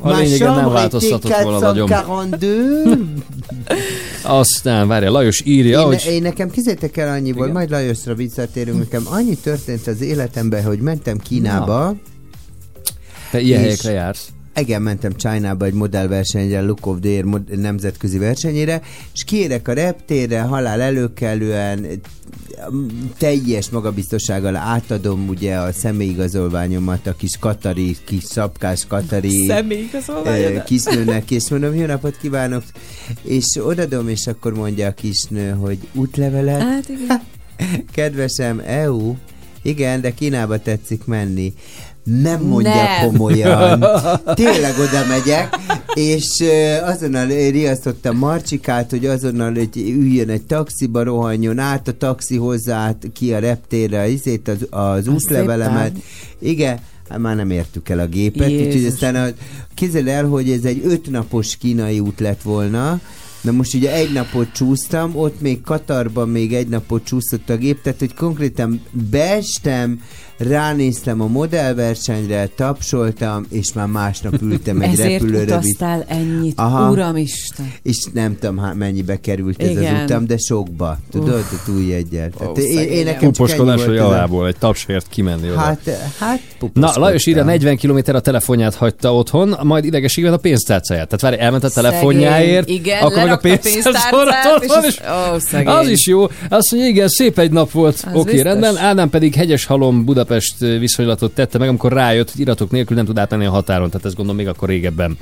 A 0.00 0.16
lényegen 0.16 0.54
nem 0.54 0.72
változtatott 0.72 1.34
volna 1.42 1.58
nagyon. 1.58 1.88
442. 1.88 3.06
Aztán, 4.22 4.88
várja, 4.88 5.10
Lajos 5.10 5.42
írja, 5.44 5.80
Én, 5.80 5.86
hogy... 5.86 6.04
én 6.06 6.22
nekem 6.22 6.50
kizétek 6.50 6.96
el 6.96 7.08
annyi 7.08 7.32
volt, 7.32 7.52
majd 7.52 7.70
Lajosra 7.70 8.14
visszatérünk, 8.14 8.78
nekem 8.78 9.02
annyi 9.10 9.36
történt 9.36 9.86
az 9.86 10.00
életemben, 10.00 10.64
hogy 10.64 10.78
mentem 10.78 11.18
Kínába, 11.18 11.94
Te 13.30 13.40
ilyen 13.40 13.58
és- 13.60 13.64
helyekre 13.64 13.90
jársz. 13.90 14.28
Igen, 14.56 14.82
mentem 14.82 15.12
China-ba 15.16 15.64
egy 15.64 15.72
modellversenyre, 15.72 16.60
Look 16.60 16.86
of 16.86 16.96
the 17.00 17.10
Air 17.10 17.24
mod- 17.24 17.58
nemzetközi 17.58 18.18
versenyére, 18.18 18.80
és 19.14 19.24
kiérek 19.24 19.68
a 19.68 19.72
reptérre, 19.72 20.40
halál 20.40 20.80
előkelően, 20.80 21.86
teljes 23.18 23.70
magabiztossággal 23.70 24.56
átadom 24.56 25.28
ugye 25.28 25.56
a 25.56 25.72
személyigazolványomat 25.72 27.06
a 27.06 27.12
kis 27.16 27.36
katari, 27.40 27.96
kis 28.04 28.24
sapkás 28.30 28.86
katari 28.86 29.46
ö, 30.24 30.62
kisnőnek, 30.62 31.30
és 31.30 31.48
mondom, 31.48 31.74
jó 31.74 31.86
napot 31.86 32.16
kívánok, 32.20 32.62
és 33.22 33.44
odadom, 33.64 34.08
és 34.08 34.26
akkor 34.26 34.54
mondja 34.54 34.86
a 34.86 34.92
kisnő, 34.92 35.50
hogy 35.50 35.78
útlevelet, 35.94 36.60
Hát 36.60 36.88
igen. 36.88 37.22
kedvesem, 37.94 38.62
EU, 38.66 39.14
igen, 39.62 40.00
de 40.00 40.14
Kínába 40.14 40.58
tetszik 40.58 41.04
menni. 41.04 41.52
Nem 42.04 42.42
mondja 42.42 42.74
Nem. 42.74 43.10
komolyan. 43.10 43.84
Tényleg 44.34 44.78
oda 44.78 45.06
megyek, 45.08 45.56
és 45.94 46.44
azonnal 46.84 47.26
riasztottam 47.26 48.16
Marcsikát, 48.16 48.90
hogy 48.90 49.06
azonnal 49.06 49.52
hogy 49.54 49.76
üljön 49.76 50.28
egy 50.28 50.42
taxiba, 50.42 51.02
rohanjon 51.02 51.58
át 51.58 51.88
a 51.88 51.96
taxi 51.96 52.36
hozzá 52.36 52.94
ki 53.12 53.32
a 53.32 53.38
reptérre 53.38 54.08
izét, 54.08 54.48
az, 54.48 54.66
az 54.70 55.06
útlevelemet. 55.06 55.96
Igen, 56.38 56.78
hát 57.08 57.18
már 57.18 57.36
nem 57.36 57.50
értük 57.50 57.88
el 57.88 57.98
a 57.98 58.06
gépet, 58.06 58.50
úgyhogy 58.50 58.74
Jézus. 58.74 58.92
aztán 58.92 59.14
a, 59.14 59.26
képzeld 59.74 60.06
el, 60.06 60.24
hogy 60.24 60.50
ez 60.50 60.64
egy 60.64 60.82
ötnapos 60.84 61.56
kínai 61.56 62.00
út 62.00 62.20
lett 62.20 62.42
volna, 62.42 63.00
Na 63.42 63.50
most 63.50 63.74
ugye 63.74 63.92
egy 63.92 64.12
napot 64.12 64.52
csúsztam, 64.52 65.16
ott 65.16 65.40
még 65.40 65.60
Katarban 65.60 66.28
még 66.28 66.54
egy 66.54 66.68
napot 66.68 67.04
csúszott 67.04 67.50
a 67.50 67.56
gép, 67.56 67.82
tehát 67.82 67.98
hogy 67.98 68.14
konkrétan 68.14 68.82
beestem, 69.10 70.00
ránéztem 70.42 71.20
a 71.20 71.26
modellversenyre, 71.26 72.46
tapsoltam, 72.56 73.46
és 73.50 73.72
már 73.72 73.86
másnap 73.86 74.42
ültem 74.42 74.80
egy 74.80 74.92
Ezért 74.92 75.10
repülőre, 75.12 75.42
utaztál 75.42 76.04
ennyit, 76.08 76.58
Aha. 76.58 76.90
Uramisten. 76.90 77.72
és 77.82 77.96
nem 78.12 78.36
tudom 78.40 78.58
há, 78.58 78.72
mennyibe 78.72 79.20
került 79.20 79.62
ez 79.62 79.70
Igen. 79.70 79.94
az 79.94 80.02
utam, 80.02 80.26
de 80.26 80.36
sokba, 80.36 80.98
tudod, 81.10 81.44
a 81.52 81.62
túljegyel. 81.64 82.30
Tehát 82.38 82.58
én, 82.58 82.88
én 82.88 83.04
nekem 83.04 83.30
Puposkodás 83.30 83.86
a 83.86 83.92
javából, 83.92 84.46
egy 84.46 84.56
tapsért 84.58 85.06
kimenni 85.08 85.50
oda. 85.50 85.58
Hát, 85.60 85.90
hát 86.18 86.40
Na. 86.72 86.92
Lajos 86.94 87.26
írja, 87.26 87.44
40 87.44 87.76
km 87.76 87.98
a 88.14 88.20
telefonját 88.20 88.74
hagyta 88.74 89.14
otthon, 89.14 89.56
majd 89.62 89.84
idegességben 89.84 90.32
a 90.32 90.36
pénztárcáját. 90.36 91.08
Tehát 91.08 91.20
várj, 91.20 91.36
elment 91.44 91.64
a 91.64 91.70
telefonjáért. 91.70 92.68
Igen, 92.68 93.02
akkor 93.02 93.16
meg 93.16 93.30
a 93.30 93.36
pénztárcát, 93.36 94.12
ott 94.12 94.66
van, 94.66 94.84
és 94.84 95.00
az- 95.00 95.34
ó, 95.34 95.38
szegény. 95.38 95.72
az 95.72 95.88
is 95.88 96.06
jó. 96.06 96.22
Azt 96.48 96.72
mondja, 96.72 96.90
igen, 96.90 97.08
szép 97.08 97.38
egy 97.38 97.50
nap 97.50 97.70
volt. 97.70 98.04
Oké, 98.12 98.24
biztos. 98.24 98.42
rendben. 98.42 98.76
Ádám 98.76 99.10
pedig 99.10 99.34
hegyes 99.34 99.64
halom 99.64 100.04
Budapest 100.04 100.31
viszonylatot 100.58 101.34
tette 101.34 101.58
meg, 101.58 101.68
amikor 101.68 101.92
rájött, 101.92 102.30
hogy 102.30 102.40
iratok 102.40 102.70
nélkül 102.70 102.96
nem 102.96 103.04
tud 103.04 103.18
átmenni 103.18 103.44
a 103.44 103.50
határon. 103.50 103.90
Tehát 103.90 104.06
ez 104.06 104.14
gondolom 104.14 104.36
még 104.40 104.48
akkor 104.48 104.68
régebben 104.68 105.16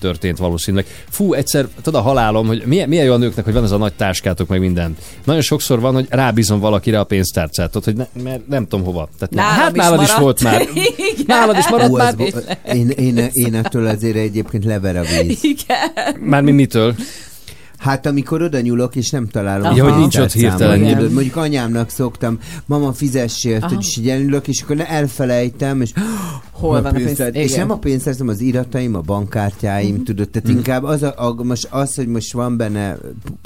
történt 0.00 0.38
valószínűleg. 0.38 0.86
Fú, 1.10 1.32
egyszer, 1.32 1.68
tudod 1.82 2.00
a 2.00 2.02
halálom, 2.04 2.46
hogy 2.46 2.62
milyen, 2.66 2.88
milyen 2.88 3.04
jó 3.04 3.12
a 3.12 3.16
nőknek, 3.16 3.44
hogy 3.44 3.54
van 3.54 3.64
ez 3.64 3.70
a 3.70 3.76
nagy 3.76 3.92
táskátok, 3.92 4.48
meg 4.48 4.60
minden. 4.60 4.96
Nagyon 5.24 5.42
sokszor 5.42 5.80
van, 5.80 5.94
hogy 5.94 6.06
rábízom 6.10 6.60
valakire 6.60 6.98
a 7.00 7.04
pénztárcát, 7.04 7.70
tudod, 7.70 7.84
hogy 7.84 7.96
ne, 7.96 8.22
mert 8.22 8.48
nem 8.48 8.66
tudom 8.66 8.84
hova. 8.84 9.08
Tehát, 9.18 9.34
Nálam 9.34 9.60
hát 9.64 9.76
is 9.76 9.82
nálad 9.82 10.02
is, 10.02 10.06
maradt. 10.08 10.22
volt 10.22 10.42
már. 10.42 10.60
Igen. 11.12 11.24
Nálad 11.26 11.56
is 11.56 11.68
maradt 11.68 11.90
Ó, 11.92 11.96
már. 11.96 12.14
ez, 12.18 12.32
vo- 12.32 12.58
én, 12.72 12.88
én, 12.88 13.28
én 13.32 13.54
ettől 13.54 13.86
azért 13.86 14.16
egyébként 14.16 14.64
lever 14.64 14.96
a 14.96 15.02
víz. 15.02 15.44
Igen. 15.44 16.16
Már 16.20 16.42
mi 16.42 16.50
mitől? 16.50 16.94
Hát 17.82 18.06
amikor 18.06 18.42
oda 18.42 18.60
nyúlok, 18.60 18.96
és 18.96 19.10
nem 19.10 19.28
találom. 19.28 19.72
A 19.72 19.74
Ja, 19.76 19.84
hogy 19.90 19.98
nincs 20.00 20.18
ott 20.18 20.32
hirtelen. 20.32 20.94
tudod, 20.96 21.12
Mondjuk 21.12 21.36
anyámnak 21.36 21.90
szoktam, 21.90 22.38
mama 22.66 22.92
fizessél, 22.92 23.56
Aha. 23.56 23.68
hogy 23.68 23.78
is 23.84 23.96
így 23.96 24.08
elülök, 24.08 24.48
és 24.48 24.62
akkor 24.62 24.76
ne 24.76 24.88
elfelejtem, 24.88 25.80
és 25.80 25.90
Hol 26.50 26.82
van 26.82 26.84
a 26.84 26.90
pénz? 26.92 27.04
pénztár- 27.04 27.34
És 27.36 27.54
nem 27.54 27.70
a 27.70 27.76
pénztárcám, 27.78 28.28
az 28.28 28.40
irataim, 28.40 28.94
a 28.94 29.00
bankkártyáim, 29.00 30.04
tudod, 30.04 30.28
tehát 30.28 30.48
inkább 30.48 30.84
az, 30.84 31.02
a, 31.02 31.14
a, 31.16 31.42
most 31.42 31.66
az, 31.70 31.94
hogy 31.94 32.06
most 32.06 32.32
van 32.32 32.56
benne 32.56 32.96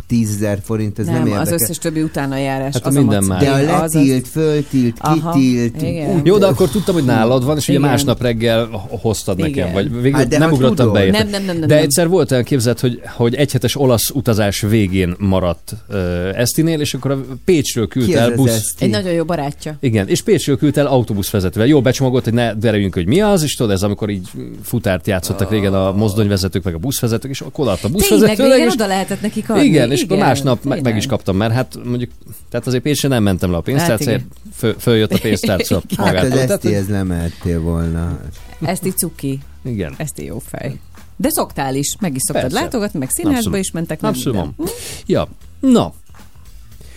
10 0.06 0.30
ezer 0.34 0.58
forint, 0.64 0.98
ez 0.98 1.06
nem, 1.06 1.14
Nem, 1.14 1.22
az 1.22 1.28
érdekel. 1.28 1.52
összes 1.52 1.78
többi 1.78 2.02
utána 2.02 2.36
járás. 2.36 2.72
Hát 2.74 2.84
a 2.84 2.88
az 2.88 2.94
minden 2.94 3.24
max. 3.24 3.26
más. 3.26 3.42
De 3.42 3.50
a 3.72 3.76
az 3.76 3.82
az- 3.82 3.94
letilt, 3.94 4.28
föltilt, 4.28 4.96
Aha, 5.00 5.32
kitilt. 5.32 5.82
igen. 5.82 6.20
Jó, 6.24 6.38
de 6.38 6.46
akkor 6.46 6.68
tudtam, 6.68 6.94
hogy 6.94 7.04
nálad 7.04 7.44
van, 7.44 7.56
és 7.56 7.68
ugye 7.68 7.78
Igen. 7.78 7.90
másnap 7.90 8.22
reggel 8.22 8.66
hoztad 9.00 9.38
nekem, 9.38 9.72
vagy 9.72 10.00
végül 10.00 10.18
Hát 10.18 10.28
de 10.28 10.38
nem 10.38 10.52
ugrottam 10.52 10.92
be. 10.92 11.10
Nem, 11.10 11.28
nem, 11.28 11.44
nem, 11.44 11.58
nem, 11.58 11.68
De 11.68 11.78
egyszer 11.78 12.08
volt 12.08 12.30
olyan 12.30 12.44
képzett, 12.44 12.80
hogy, 12.80 13.00
hogy 13.16 13.34
egyhetes 13.34 13.76
olasz 13.76 14.10
utazás 14.26 14.60
végén 14.60 15.14
maradt 15.18 15.72
uh, 15.88 15.96
Esztinél, 16.34 16.80
és 16.80 16.94
akkor 16.94 17.10
a 17.10 17.20
Pécsről 17.44 17.88
küldte 17.88 18.12
Ki 18.12 18.18
el 18.18 18.30
az 18.30 18.36
busz. 18.36 18.50
Eszti? 18.50 18.84
Egy 18.84 18.90
nagyon 18.90 19.12
jó 19.12 19.24
barátja. 19.24 19.76
Igen, 19.80 20.08
és 20.08 20.22
Pécsről 20.22 20.56
küldte 20.58 20.80
el 20.80 20.86
autóbuszvezetővel. 20.86 21.68
Jó 21.68 21.80
becsomagolt, 21.80 22.24
hogy 22.24 22.32
ne 22.32 22.54
derüljünk, 22.54 22.94
hogy 22.94 23.06
mi 23.06 23.20
az, 23.20 23.42
és 23.42 23.54
tudod, 23.54 23.72
ez 23.72 23.82
amikor 23.82 24.10
így 24.10 24.28
futárt 24.62 25.06
játszottak 25.06 25.50
régen 25.50 25.74
a 25.74 25.92
mozdonyvezetők, 25.92 26.62
meg 26.62 26.74
a 26.74 26.78
buszvezetők, 26.78 27.30
és 27.30 27.40
akkor 27.40 27.64
odaadta 27.64 27.86
a 27.86 27.90
Tényleg, 27.90 28.08
buszvezetőnek, 28.08 28.52
régen 28.52 28.68
és 28.68 28.74
oda 28.74 28.86
lehetett 28.86 29.20
nekik 29.20 29.50
adni. 29.50 29.64
igen, 29.64 29.90
és 29.92 30.02
akkor 30.02 30.16
Igen, 30.16 30.28
másnap 30.28 30.56
meg, 30.56 30.66
meg 30.68 30.76
tényleg. 30.82 30.96
is 30.96 31.06
kaptam, 31.06 31.36
mert 31.36 31.52
hát 31.52 31.78
mondjuk, 31.84 32.10
tehát 32.50 32.66
azért 32.66 32.82
Pécsre 32.82 33.08
nem 33.08 33.22
mentem 33.22 33.50
le 33.50 33.56
a 33.56 33.60
pénztárcáért, 33.60 34.20
Hát 34.20 34.54
föl, 34.56 34.74
följött 34.78 35.12
a 35.12 35.18
pénztárca 35.18 35.74
Hát 35.96 36.06
magától. 36.06 36.30
az 36.30 36.34
Tehát, 36.36 36.50
Eszti, 36.50 36.74
ez 36.74 36.86
nem 36.86 37.06
mehettél 37.06 37.60
volna. 37.60 38.18
Ezt 38.64 38.86
így 38.86 38.96
cuki. 38.96 39.38
igen. 39.64 39.94
Ezt 39.96 40.20
így 40.20 40.26
jó 40.26 40.42
fej. 40.46 40.78
De 41.16 41.28
szoktál 41.30 41.74
is, 41.74 41.96
meg 42.00 42.14
is 42.14 42.22
szoktad 42.26 42.42
Persze. 42.44 42.60
látogatni, 42.60 42.98
meg 42.98 43.10
színházba 43.10 43.38
Abszolút. 43.38 43.58
is 43.58 43.70
mentek. 43.70 44.00
meg 44.00 44.10
Abszolút. 44.10 44.40
minden. 44.56 44.74
Ja, 45.06 45.28
na. 45.60 45.92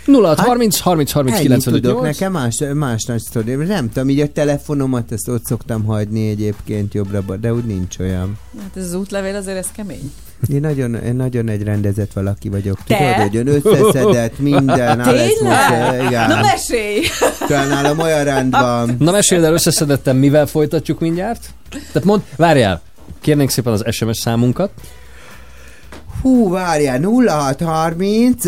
0 0.05 0.35
30 0.37 0.79
30 0.79 1.11
30 1.11 1.35
Ennyit 1.35 1.47
95 1.47 1.81
tudok, 1.81 2.01
8. 2.01 2.17
nekem 2.17 2.31
más, 2.31 2.63
más 2.73 3.03
nagy 3.03 3.19
sztori. 3.19 3.53
Nem 3.55 3.91
tudom, 3.91 4.09
így 4.09 4.19
a 4.19 4.31
telefonomat, 4.31 5.11
ezt 5.11 5.27
ott 5.27 5.45
szoktam 5.45 5.83
hagyni 5.85 6.29
egyébként 6.29 6.93
jobbra, 6.93 7.21
de 7.21 7.53
úgy 7.53 7.65
nincs 7.65 7.99
olyan. 7.99 8.37
Hát 8.61 8.77
ez 8.77 8.83
az 8.83 8.93
útlevél 8.93 9.35
azért 9.35 9.57
ez 9.57 9.67
kemény. 9.75 10.11
Én 10.53 10.59
nagyon, 10.59 10.95
én 10.95 11.15
nagyon 11.15 11.49
egy 11.49 11.63
rendezett 11.63 12.13
valaki 12.13 12.49
vagyok. 12.49 12.83
Te? 12.83 12.97
Tudod, 12.97 13.15
hogy 13.15 13.35
ön 13.35 13.47
összeszedett 13.47 14.39
minden. 14.39 15.01
Tényleg? 15.01 16.27
Na 16.27 16.41
mesélj! 16.41 17.01
Talán 17.47 17.67
nálam 17.67 17.99
olyan 17.99 18.23
rend 18.23 18.51
van. 18.51 18.95
Na 18.99 19.11
meséld 19.11 19.43
el, 19.43 19.53
összeszedettem, 19.53 20.17
mivel 20.17 20.45
folytatjuk 20.45 20.99
mindjárt? 20.99 21.49
Tehát 21.69 22.03
mond, 22.03 22.21
várjál, 22.35 22.81
kérnénk 23.19 23.49
szépen 23.49 23.73
az 23.73 23.85
SMS 23.91 24.17
számunkat. 24.17 24.71
Hú, 26.21 26.49
várjál, 26.49 27.01
0630 27.01 28.45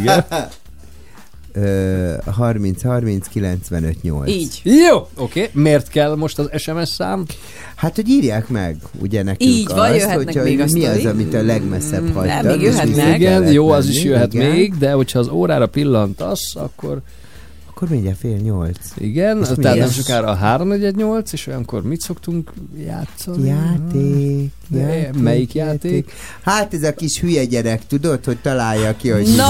Igen. 0.00 0.24
Ö, 1.56 2.14
30 2.26 2.82
30 2.82 3.28
95 3.28 4.02
8. 4.02 4.30
Így. 4.30 4.60
Jó, 4.64 4.96
oké. 4.96 5.08
Okay. 5.16 5.62
Miért 5.62 5.88
kell 5.88 6.14
most 6.14 6.38
az 6.38 6.50
SMS 6.56 6.88
szám? 6.88 7.24
Hát, 7.74 7.94
hogy 7.94 8.08
írják 8.08 8.48
meg, 8.48 8.76
ugye 9.00 9.22
nekünk 9.22 9.50
Így 9.50 9.68
van, 9.68 9.78
azt, 9.78 9.98
jöhetnek 9.98 10.24
hogyha, 10.26 10.42
még 10.42 10.60
hogy 10.60 10.72
mi 10.72 10.84
az, 10.84 11.04
amit 11.04 11.34
a 11.34 11.42
legmesszebb 11.42 12.02
Mm, 12.02 12.12
hagytad. 12.12 12.42
nem, 12.42 12.56
még 12.56 12.62
jöhetnek. 12.62 13.16
Igen, 13.18 13.52
jó, 13.52 13.70
az 13.70 13.88
is 13.88 14.04
jöhet 14.04 14.34
igen. 14.34 14.50
még, 14.50 14.74
de 14.78 14.92
hogyha 14.92 15.18
az 15.18 15.28
órára 15.28 15.66
pillantasz, 15.66 16.54
akkor 16.54 17.00
Akkor 17.76 17.88
mindjárt 17.88 18.18
fél 18.18 18.36
nyolc. 18.36 18.78
igen, 18.98 19.36
Most 19.36 19.54
tehát 19.54 19.78
nem 19.78 19.90
sokára 19.90 20.26
a 20.26 20.34
3 20.34 20.72
és 21.32 21.46
olyankor 21.46 21.82
mit 21.82 22.00
szoktunk 22.00 22.52
játszani? 22.86 23.46
Játék, 23.48 24.50
játék, 24.70 25.22
melyik 25.22 25.54
játék? 25.54 26.12
Hát 26.42 26.74
ez 26.74 26.82
a 26.82 26.94
kis 26.94 27.20
hülye 27.20 27.44
gyerek, 27.44 27.86
tudod, 27.86 28.24
hogy 28.24 28.36
találja 28.36 28.96
ki, 28.96 29.08
hogy 29.08 29.28
No! 29.36 29.44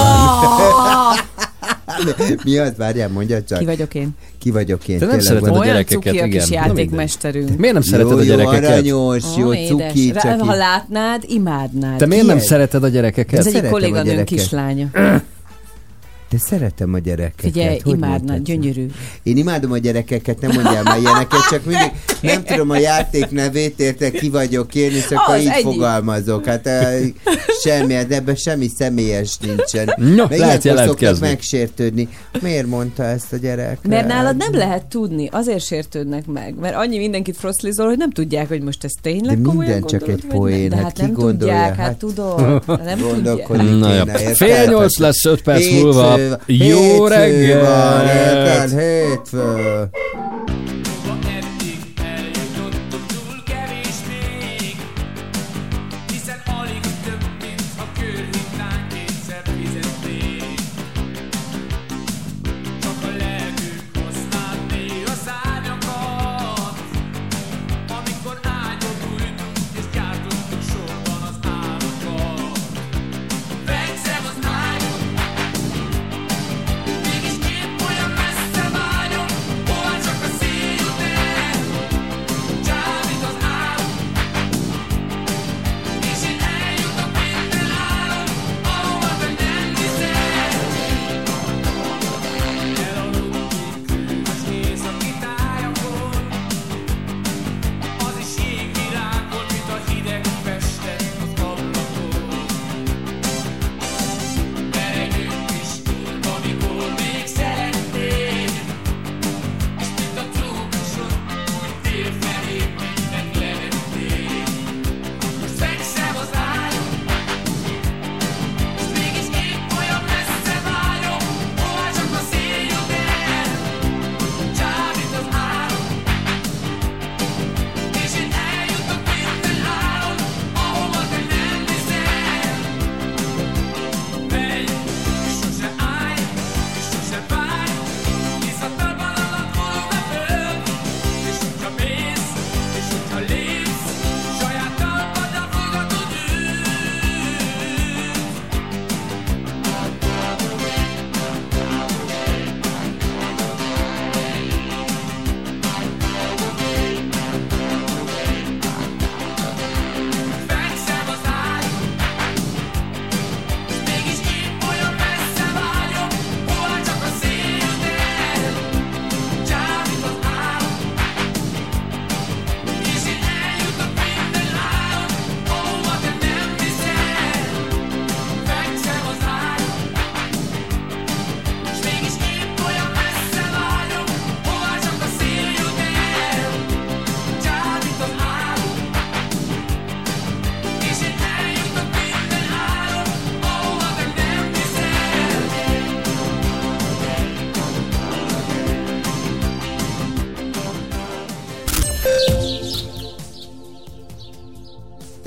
mi 2.44 2.58
az? 2.58 2.72
Várjál, 2.76 3.08
mondja 3.08 3.42
csak. 3.42 3.58
Ki 3.58 3.64
vagyok 3.64 3.94
én? 3.94 4.10
Ki 4.38 4.50
vagyok 4.50 4.88
én? 4.88 4.98
Te 4.98 5.06
nem 5.06 5.20
szereted 5.20 5.48
a 5.48 5.52
Olyan 5.52 5.64
gyerekeket, 5.64 6.02
cuki 6.02 6.18
a 6.18 6.24
kis 6.24 6.46
igen. 6.46 6.66
játékmesterünk. 6.66 7.56
Miért 7.56 7.74
nem 7.74 7.82
szereted 7.82 8.12
jó, 8.12 8.18
a 8.18 8.22
gyerekeket? 8.22 8.86
Jó, 8.86 9.08
aranyos, 9.08 9.36
jó, 9.36 9.54
édes. 9.54 9.68
cuki, 9.92 10.12
csak 10.12 10.40
Ha 10.40 10.54
látnád, 10.54 11.22
imádnád. 11.26 11.98
Te 11.98 12.06
miért 12.06 12.26
nem 12.26 12.38
szereted 12.38 12.84
a 12.84 12.88
gyerekeket? 12.88 13.46
Ez 13.46 13.68
kolléganőm 13.70 14.04
gyereket. 14.04 14.26
kislánya. 14.26 14.90
De 16.35 16.41
szeretem 16.41 16.95
a 16.95 16.99
gyerekeket. 16.99 17.53
Figyelj, 17.53 17.78
hogy 17.85 17.99
mondtad? 17.99 18.43
gyönyörű. 18.43 18.87
Én 19.22 19.37
imádom 19.37 19.72
a 19.72 19.78
gyerekeket, 19.78 20.41
nem 20.41 20.51
mondjál 20.55 20.82
már 20.82 20.99
ilyeneket, 20.99 21.41
csak 21.51 21.64
mindig 21.64 21.93
nem 22.20 22.45
tudom 22.45 22.70
a 22.70 22.78
játék 22.78 23.30
nevét, 23.30 23.80
érte 23.80 24.11
ki 24.11 24.28
vagyok 24.28 24.74
én, 24.74 24.91
és 24.91 25.07
akkor 25.11 25.39
így 25.39 25.47
ennyi. 25.47 25.62
fogalmazok. 25.62 26.47
Hát 26.47 26.66
eh, 26.66 26.99
semmi, 27.64 27.93
de 28.09 28.14
ebben 28.14 28.35
semmi 28.35 28.68
személyes 28.76 29.37
nincsen. 29.39 29.95
No, 29.97 30.26
Meg 30.28 30.39
lehet 30.39 30.64
jelentkezni. 30.64 31.26
megsértődni. 31.26 32.09
Miért 32.43 32.66
mondta 32.66 33.05
ezt 33.05 33.32
a 33.32 33.37
gyerek? 33.37 33.78
Mert 33.89 34.07
nálad 34.07 34.37
nem 34.37 34.55
lehet 34.55 34.85
tudni, 34.87 35.28
azért 35.32 35.64
sértődnek 35.64 36.26
meg, 36.26 36.55
mert 36.61 36.74
annyi 36.74 36.99
mindenkit 36.99 37.37
froszlizol, 37.37 37.87
hogy 37.87 37.99
nem 37.99 38.11
tudják, 38.11 38.49
hogy 38.49 38.62
most 38.62 38.85
ez 38.85 38.93
tényleg 39.03 39.37
De 39.41 39.49
komolyan 39.49 39.72
minden 39.72 40.01
csak 40.01 40.09
egy 40.09 40.24
poén, 40.28 40.68
De 40.68 40.74
hát 40.76 40.85
hát 40.85 40.93
ki 40.93 41.01
nem 41.03 41.12
gondolja, 41.12 41.55
tudják, 41.55 41.76
hát 41.76 41.87
hát- 41.87 41.97
tudod, 41.97 42.39
nem 42.66 42.99
tudják. 42.99 42.99
Gondolkodik 43.01 43.78
Na? 43.78 44.07
Fél 44.35 44.66
nyolc 44.66 44.99
lesz, 44.99 45.24
öt 45.24 45.43
perc 45.43 45.61
Hétfő- 45.64 45.82
múlva. 45.82 46.16
Jó 46.46 46.78
hétfő 46.78 47.08
reggelt! 47.08 48.70
van? 48.70 48.78
Hétfő. 48.78 49.88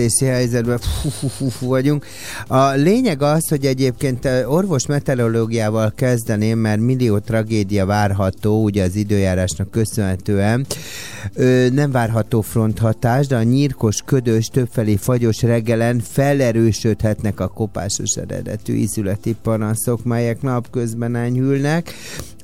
vészi 0.07 0.25
helyzetben 0.25 0.77
fú, 0.77 1.09
fú, 1.09 1.27
fú, 1.27 1.49
fú 1.49 1.67
vagyunk. 1.67 2.05
A 2.47 2.69
lényeg 2.69 3.21
az, 3.21 3.47
hogy 3.49 3.65
egyébként 3.65 4.25
eh, 4.25 4.51
orvos 4.51 4.85
meteorológiával 4.85 5.91
kezdeném, 5.95 6.59
mert 6.59 6.79
millió 6.79 7.17
tragédia 7.17 7.85
várható, 7.85 8.63
ugye 8.63 8.83
az 8.83 8.95
időjárásnak 8.95 9.71
köszönhetően. 9.71 10.65
Ö, 11.33 11.67
nem 11.69 11.91
várható 11.91 12.41
fronthatás, 12.41 13.27
de 13.27 13.35
a 13.35 13.43
nyírkos, 13.43 14.01
ködös, 14.05 14.47
többfelé 14.47 14.95
fagyos 14.95 15.41
reggelen 15.41 15.99
felerősödhetnek 15.99 17.39
a 17.39 17.47
kopásos 17.47 18.15
eredetű 18.15 18.73
ízületi 18.73 19.35
panaszok, 19.41 20.03
melyek 20.03 20.41
napközben 20.41 21.15
enyhülnek. 21.15 21.93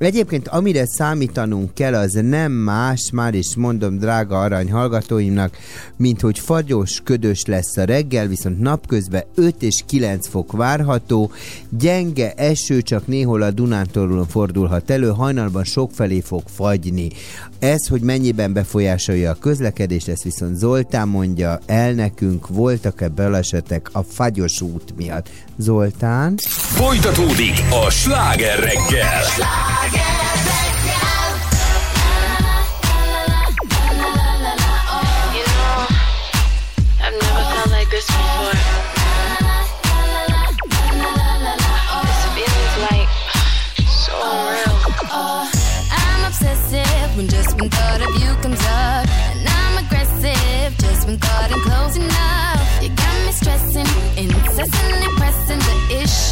Egyébként 0.03 0.47
amire 0.47 0.85
számítanunk 0.85 1.73
kell, 1.73 1.95
az 1.95 2.19
nem 2.23 2.51
más, 2.51 3.09
már 3.13 3.33
is 3.33 3.55
mondom 3.55 3.97
drága 3.97 4.41
arany 4.41 4.71
hallgatóimnak, 4.71 5.57
mint 5.97 6.21
hogy 6.21 6.39
fagyos, 6.39 7.01
ködös 7.03 7.45
lesz 7.45 7.77
a 7.77 7.83
reggel, 7.83 8.27
viszont 8.27 8.59
napközben 8.59 9.23
5 9.35 9.63
és 9.63 9.83
9 9.85 10.27
fok 10.27 10.51
várható, 10.51 11.31
gyenge 11.69 12.33
eső 12.33 12.81
csak 12.81 13.07
néhol 13.07 13.41
a 13.41 13.51
Dunántúlon 13.51 14.27
fordulhat 14.27 14.89
elő, 14.89 15.09
hajnalban 15.09 15.63
sokfelé 15.63 16.19
fog 16.19 16.43
fagyni. 16.55 17.09
Ez, 17.59 17.87
hogy 17.87 18.01
mennyiben 18.01 18.53
befolyásolja 18.53 19.31
a 19.31 19.37
közlekedést, 19.39 20.07
ezt 20.07 20.23
viszont 20.23 20.57
Zoltán 20.57 21.07
mondja 21.07 21.59
el 21.65 21.91
nekünk, 21.91 22.47
voltak-e 22.47 23.07
balesetek 23.07 23.89
a 23.91 24.03
fagyos 24.03 24.61
út 24.61 24.93
miatt. 24.97 25.29
Zoltán? 25.57 26.35
Folytatódik 26.47 27.61
a 27.85 27.89
sláger 27.89 28.59
reggel! 28.59 29.21
Sláger! 29.21 29.92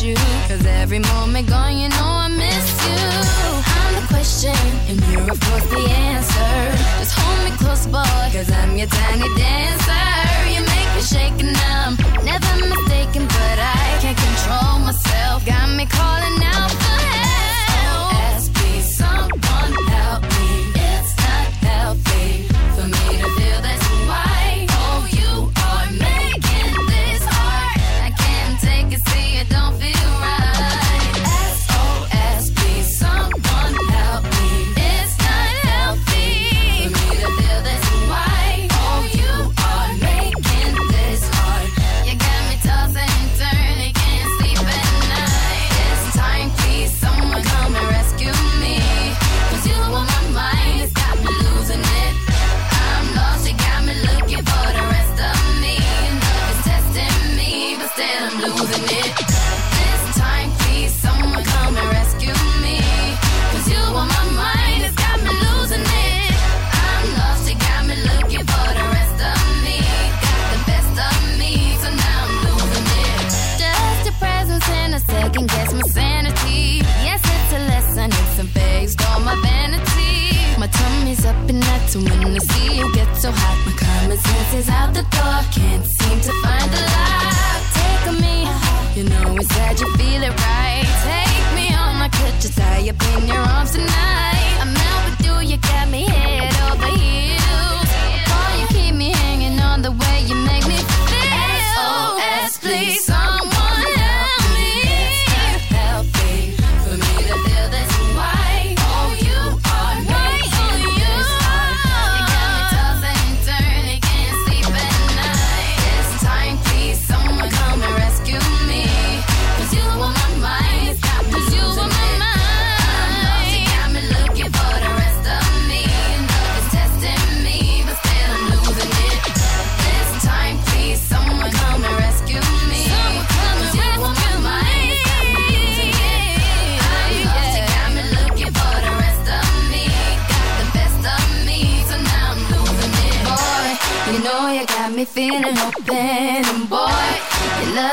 you. 0.04 0.16
Cause 0.47 0.66
every 0.66 0.99
moment 0.99 1.47
gone, 1.47 1.78
you 1.78 1.89
know 1.89 2.12
I 2.26 2.28
miss 2.28 2.68
you. 2.86 3.02
I'm 3.78 3.93
the 3.95 4.06
question, 4.08 4.56
and 4.89 4.97
you're 5.12 5.30
of 5.30 5.39
course 5.39 5.66
the 5.70 5.82
answer. 5.89 6.54
Just 6.99 7.18
hold 7.18 7.39
me 7.45 7.52
close, 7.58 7.86
boy, 7.86 8.04
cause 8.34 8.52
I'm 8.52 8.76
your 8.78 8.88
tiny 8.88 9.30
dancer. 9.38 10.08
You 10.54 10.62
make 10.74 10.89
me 10.95 11.02
shake 11.02 11.38
and 11.45 11.56
I'm 11.74 11.95
never 12.26 12.54
mistaken, 12.66 13.28
but 13.28 13.58
I 13.60 13.97
can't 14.02 14.18
control 14.18 14.80
myself. 14.80 15.45
Got 15.45 15.70
me 15.78 15.86
calling 15.86 16.43
out 16.43 16.72
for 16.72 16.99
help. 17.06 17.41
When 82.04 82.36
I 82.36 82.38
see 82.39 82.78
you 82.78 82.91
get 82.93 83.14
so 83.16 83.32
hot, 83.32 83.58
my 83.66 83.74
common 83.74 84.18
sense 84.18 84.54
is 84.56 84.70
out 84.70 84.93
the 84.93 85.04
door. 85.04 85.39
Can't 85.52 85.86
see 85.86 86.01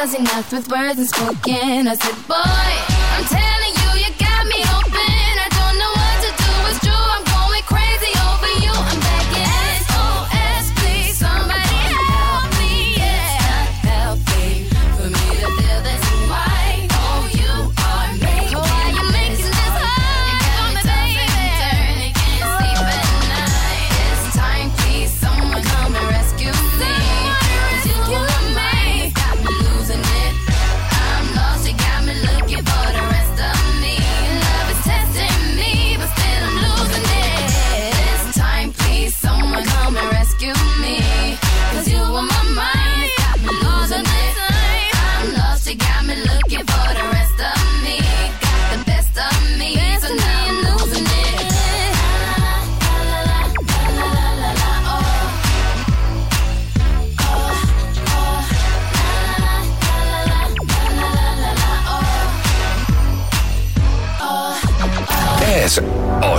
was 0.08 0.20
enough 0.20 0.52
with 0.52 0.70
words 0.70 0.98
unspoken. 0.98 1.88
I 1.88 1.94
said, 1.94 2.28
boy, 2.28 2.34
I'm 2.36 3.24
telling 3.24 3.57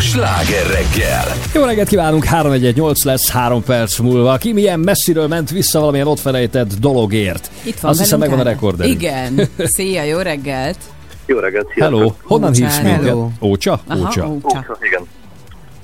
Sláger 0.09 0.65
reggel! 0.65 1.25
Jó 1.53 1.63
reggelt 1.63 1.87
kívánunk, 1.87 2.23
318 2.23 3.03
lesz 3.03 3.31
3 3.31 3.63
perc 3.63 3.99
múlva. 3.99 4.37
Ki 4.37 4.53
milyen 4.53 4.79
messziről 4.79 5.27
ment 5.27 5.49
vissza 5.49 5.79
valamilyen 5.79 6.07
ott 6.07 6.19
felejtett 6.19 6.73
dologért. 6.73 7.51
Itt 7.63 7.79
van 7.79 7.91
Azt 7.91 7.99
hiszem 7.99 8.19
megvan 8.19 8.39
a 8.39 8.43
rekord. 8.43 8.85
Igen. 8.85 9.39
Szia, 9.75 10.03
jó 10.03 10.17
reggelt! 10.17 10.77
Jó 11.25 11.39
reggelt, 11.39 11.67
sziasztok! 11.73 11.97
Hello! 11.97 12.13
Honnan 12.23 12.49
Ócsán, 12.49 12.63
hívsz 12.63 12.81
minket? 12.81 13.03
Hello. 13.03 13.29
Ócsa? 13.41 13.79
Aha, 13.87 13.99
Ócsa. 13.99 14.77
Igen. 14.81 15.01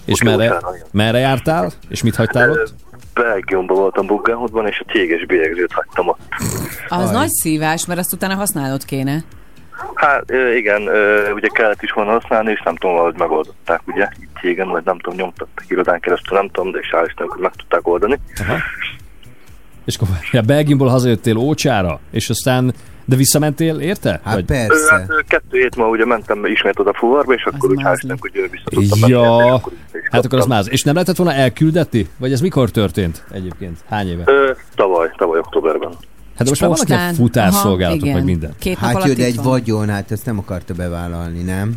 És 0.06 0.14
Ócsa, 0.14 0.26
merre, 0.26 0.46
Ócsára, 0.46 0.76
merre 0.92 1.18
jártál? 1.18 1.72
És 1.90 2.04
mit 2.04 2.16
hagytál 2.16 2.50
ott? 2.50 2.74
Belgiumban 3.14 3.78
voltam 3.78 4.06
Buggenhotban, 4.06 4.68
és 4.68 4.84
a 4.86 4.92
téges 4.92 5.26
bélyegzőt 5.26 5.72
hagytam 5.72 6.08
ott. 6.08 6.20
Az 6.88 7.08
Aj. 7.08 7.14
nagy 7.14 7.30
szívás, 7.30 7.86
mert 7.86 8.00
azt 8.00 8.14
utána 8.14 8.36
használnod 8.36 8.86
kéne. 8.86 9.24
Hát 9.96 10.32
igen, 10.56 10.82
ugye 11.34 11.48
kellett 11.48 11.82
is 11.82 11.92
volna 11.92 12.12
használni, 12.12 12.52
és 12.52 12.62
nem 12.66 12.76
tudom, 12.76 12.96
valahogy 12.96 13.18
megoldották, 13.18 13.82
ugye, 13.86 14.10
itt 14.20 14.38
cégen, 14.42 14.68
vagy 14.68 14.84
nem 14.86 15.00
tudom, 15.00 15.20
nyomtattak 15.20 15.64
irodán 15.68 16.00
keresztül, 16.00 16.38
nem 16.38 16.50
tudom, 16.50 16.72
de 16.72 16.80
és 16.80 16.90
hál' 16.92 17.06
Istennek, 17.08 17.32
hogy 17.32 17.42
meg 17.42 17.52
tudták 17.56 17.88
oldani. 17.88 18.20
És 19.86 19.96
akkor 19.96 20.08
ja, 20.32 20.42
Belgiumból 20.42 20.88
hazajöttél 20.88 21.38
Ócsára, 21.38 22.00
és 22.12 22.30
aztán, 22.30 22.74
de 23.06 23.16
visszamentél, 23.16 23.80
érte? 23.80 24.22
Hát 24.24 24.38
Ö, 24.38 24.44
persze. 24.44 24.94
Hát 24.96 25.26
kettő 25.28 25.60
hét 25.60 25.76
múlva 25.76 25.92
ugye 25.92 26.06
mentem 26.06 26.46
ismét 26.46 26.80
oda 26.80 26.94
fuvarba, 26.94 27.34
és 27.34 27.44
akkor 27.44 27.70
úgy 27.70 27.82
hál' 27.84 27.94
Istennek, 27.94 28.22
hogy 28.22 28.32
vissza 28.52 28.64
tudtam 28.64 29.00
menni, 29.00 29.12
Ja, 29.12 29.54
akkor 29.54 29.72
vissza 29.72 29.98
is 29.98 30.08
hát 30.12 30.26
akkor 30.26 30.40
az 30.40 30.46
más. 30.46 30.66
És 30.68 30.84
nem 30.84 30.94
lehetett 30.94 31.16
volna 31.16 31.34
elküldetni? 31.34 32.10
Vagy 32.18 32.32
ez 32.32 32.42
mikor 32.42 32.70
történt 32.72 33.24
egyébként? 33.32 33.78
Hány 33.90 34.10
éve? 34.10 34.24
Ö, 34.26 34.52
tavaly. 34.76 35.12
Hát 36.38 36.48
most 36.50 36.88
már 36.90 37.14
futárszolgálatok, 37.14 38.04
Aha, 38.04 38.14
meg 38.14 38.24
igen. 38.24 38.24
minden. 38.24 38.54
Két 38.60 38.82
nap 38.82 38.92
Hát 38.92 39.06
jó, 39.08 39.14
de 39.14 39.24
egy 39.24 39.36
van. 39.36 39.46
vagyon, 39.46 39.90
hát 39.90 40.12
ezt 40.12 40.26
nem 40.26 40.38
akarta 40.38 40.74
bevállalni, 40.74 41.42
nem? 41.42 41.74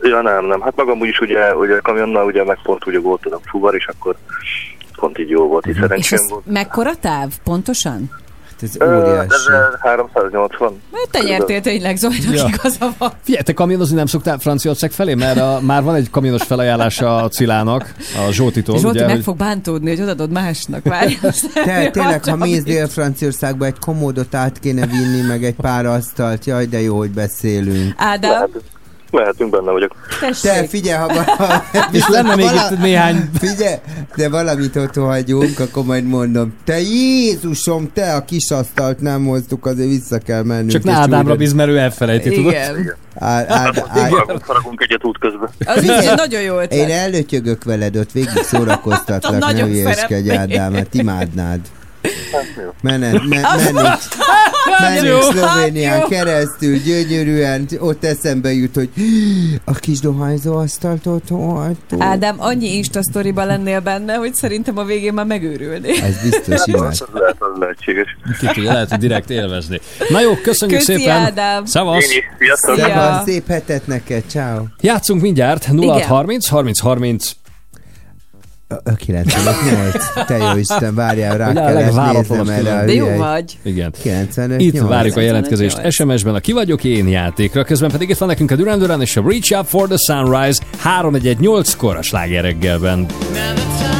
Ja, 0.00 0.22
nem, 0.22 0.46
nem. 0.46 0.60
Hát 0.60 0.76
magam 0.76 1.00
úgyis 1.00 1.20
ugye, 1.20 1.54
ugye 1.54 1.78
kamionnal 1.78 2.26
ugye 2.26 2.44
meg 2.44 2.58
pont 2.62 2.86
ugye 2.86 3.00
volt 3.00 3.26
a 3.26 3.38
fuvar, 3.44 3.74
és 3.74 3.86
akkor 3.86 4.16
pont 4.96 5.18
így 5.18 5.28
jó 5.30 5.46
volt, 5.48 5.66
így 5.66 5.74
És 5.74 5.80
szerencsém 5.80 6.18
ez 6.18 6.30
volt. 6.30 6.46
mekkora 6.46 6.94
táv? 6.96 7.32
Pontosan? 7.44 8.10
Hát 8.60 8.70
ez 8.82 8.88
óriási. 8.88 9.28
Ez 9.30 9.46
ö, 9.48 9.88
380. 9.88 10.80
Mert 10.92 11.10
te 11.10 11.22
nyertél 11.22 11.60
tényleg, 11.60 11.96
Zolinak 11.96 12.34
Ja. 12.34 12.46
igaza 12.48 12.94
van. 12.98 13.12
Figyelj, 13.22 13.42
te 13.42 13.52
kamionozni 13.52 13.96
nem 13.96 14.06
szoktál 14.06 14.38
Franciaország 14.38 14.90
felé? 14.90 15.14
Mert 15.14 15.38
a, 15.40 15.58
már 15.62 15.82
van 15.82 15.94
egy 15.94 16.10
kamionos 16.10 16.42
felajánlása 16.42 17.16
a 17.16 17.28
Cilának, 17.28 17.94
a 18.28 18.32
Zsótitól, 18.32 18.78
Zsolti 18.78 18.96
ugye, 18.96 19.06
meg 19.06 19.14
hogy 19.14 19.24
fog 19.24 19.36
bántódni, 19.36 19.88
hogy 19.90 20.00
odadod 20.00 20.30
másnak. 20.30 20.84
Várj, 20.84 21.14
Te, 21.64 21.90
tényleg, 21.90 22.24
ha 22.24 22.36
mész 22.36 22.62
Dél-Franciaországba, 22.62 23.64
egy 23.64 23.78
komódot 23.78 24.34
át 24.34 24.58
kéne 24.58 24.86
vinni, 24.86 25.20
meg 25.20 25.44
egy 25.44 25.54
pár 25.54 25.86
asztalt. 25.86 26.44
Jaj, 26.44 26.66
de 26.66 26.80
jó, 26.80 26.96
hogy 26.96 27.10
beszélünk. 27.10 27.94
Ádám, 27.96 28.48
Mehetünk, 29.10 29.50
benne 29.50 29.70
vagyok. 29.70 29.94
Te, 30.42 30.66
figyelj, 30.68 30.98
ha 30.98 31.06
vala... 31.06 31.64
És 31.92 32.08
lenne 32.08 32.34
még 32.36 32.44
vala- 32.44 32.70
itt 32.70 32.78
néhány... 32.78 33.30
Figyelj, 33.38 33.74
de 34.16 34.28
valamit 34.28 34.76
ott 34.76 34.94
hagyunk, 34.94 35.58
akkor 35.58 35.84
majd 35.84 36.04
mondom. 36.04 36.54
Te 36.64 36.80
Jézusom, 36.80 37.90
te 37.92 38.14
a 38.14 38.24
kis 38.24 38.50
asztalt 38.50 39.00
nem 39.00 39.26
hoztuk, 39.26 39.66
azért 39.66 39.88
vissza 39.88 40.18
kell 40.18 40.42
mennünk. 40.42 40.70
Csak 40.70 40.84
ne 40.84 40.92
Ádámra 40.92 41.36
bíz, 41.36 41.52
mert 41.52 41.70
ő 41.70 41.78
elfelejti, 41.78 42.30
tudod? 42.30 42.52
Igen. 42.52 42.94
Á, 43.14 43.44
á, 43.48 43.72
á, 43.88 44.06
Faragunk, 44.08 44.42
faragunk 44.44 44.82
egyet 44.82 45.04
út 45.04 45.18
közben. 45.18 45.50
Az 45.64 45.82
is 45.82 45.88
egy 45.88 46.16
nagyon 46.16 46.40
jó 46.40 46.54
Én 46.54 46.62
ötlet. 46.62 46.90
előtyögök 46.90 47.64
veled, 47.64 47.96
ott 47.96 48.12
végig 48.12 48.42
szórakoztatlak, 48.42 49.38
ne. 49.38 50.38
Ádám, 50.38 50.74
hát 50.74 50.94
imádnád. 50.94 51.60
Mened, 52.82 53.28
me, 53.28 53.36
Hát 53.36 55.02
jó, 55.02 55.12
mennék 55.12 55.22
Szlovénián 55.22 55.98
hát 55.98 56.08
keresztül, 56.08 56.76
gyönyörűen, 56.76 57.68
ott 57.78 58.04
eszembe 58.04 58.52
jut, 58.52 58.74
hogy 58.74 58.88
a 59.64 59.72
kis 59.74 60.00
dohányzó 60.00 60.56
asztalt 60.56 61.06
otthon 61.06 61.56
hagytuk. 61.56 62.02
Ádám, 62.02 62.36
annyi 62.38 62.76
Insta 62.76 63.02
sztoriba 63.02 63.44
lennél 63.44 63.80
benne, 63.80 64.14
hogy 64.14 64.34
szerintem 64.34 64.78
a 64.78 64.84
végén 64.84 65.12
már 65.12 65.26
megőrülnél. 65.26 66.02
Ez 66.02 66.22
biztos 66.22 66.66
imád. 66.66 66.86
Az 66.90 67.04
lehet, 67.12 67.36
az 67.38 67.58
lehetséges. 67.58 68.16
Ki 68.38 68.46
tudja, 68.46 68.72
lehet, 68.72 68.90
hogy 68.90 68.98
direkt 68.98 69.30
élvezni. 69.30 69.80
Na 70.08 70.20
jó, 70.20 70.34
köszönjük 70.34 70.78
Köszi, 70.78 70.92
szépen. 70.92 71.16
Ádám. 71.16 71.64
Sziasztok! 71.64 72.02
Szia. 72.02 72.56
Szevasz, 72.86 73.24
szép 73.24 73.46
hetet 73.46 73.86
neked, 73.86 74.22
ciao. 74.26 74.62
Játszunk 74.80 75.22
mindjárt 75.22 75.64
0630 75.64 76.48
30 76.48 76.78
30. 76.80 77.30
95 78.96 80.26
Te 80.26 80.36
jó 80.36 80.56
Isten, 80.56 80.94
várjál, 80.94 81.36
rá 81.36 81.50
Ugye 81.50 81.60
a 81.60 81.64
kellett 81.66 81.84
legváratlanabb 81.84 82.46
néznem 82.46 82.66
erre. 82.66 82.82
a 82.82 82.84
De 82.84 82.92
jó 82.92 83.16
vagy. 83.16 83.58
Igen. 83.62 83.92
95 84.02 84.60
Itt 84.60 84.72
nyolc. 84.72 84.88
várjuk 84.88 85.16
a 85.16 85.20
jelentkezést 85.20 85.76
95. 85.80 85.92
SMS-ben 86.16 86.34
a 86.34 86.40
Ki 86.40 86.52
vagyok 86.52 86.84
én 86.84 87.08
játékra, 87.08 87.64
közben 87.64 87.90
pedig 87.90 88.08
itt 88.08 88.18
van 88.18 88.28
nekünk 88.28 88.50
a 88.50 88.56
Duran 88.56 88.78
Duran 88.78 89.00
és 89.00 89.16
a 89.16 89.22
Reach 89.26 89.58
Up 89.58 89.66
for 89.66 89.88
the 89.88 89.96
Sunrise 89.96 90.62
318-kor 90.84 91.96
a 91.96 92.02
sláger 92.02 92.42
reggelben. 92.42 92.98
Now 92.98 93.99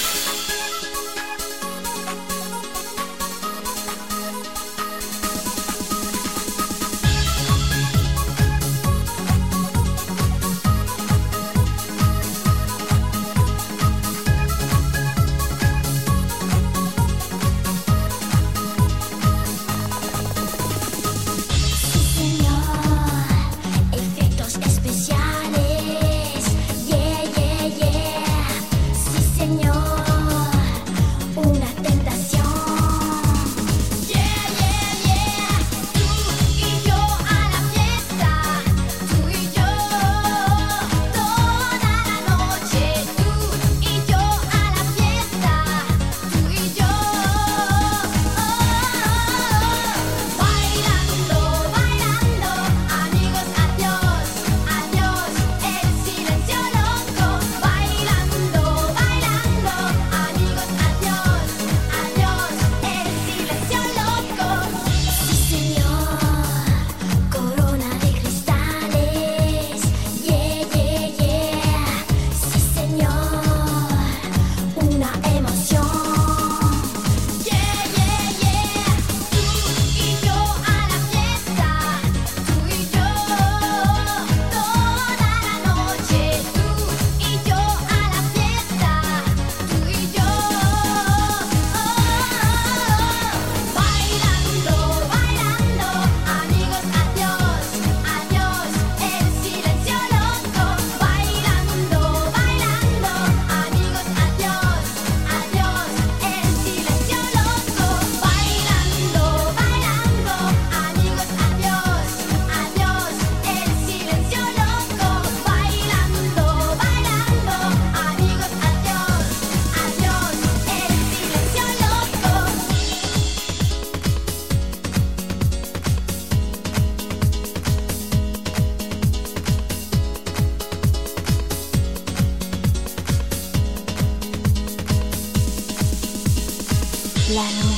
La 137.33 137.70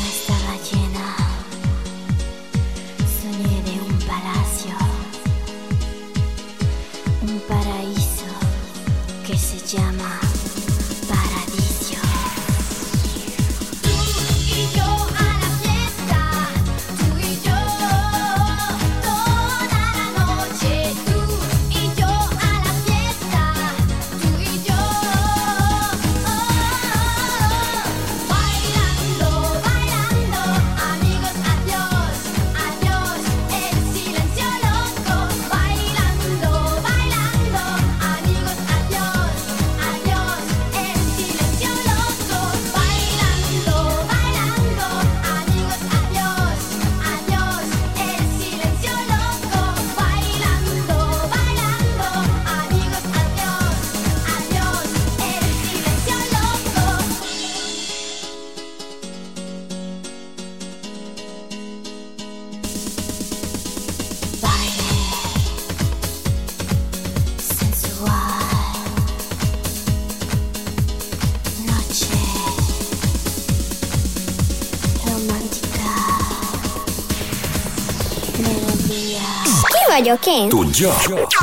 vagyok 80.03 80.25
én? 80.27 80.49
Tudja? 80.49 80.89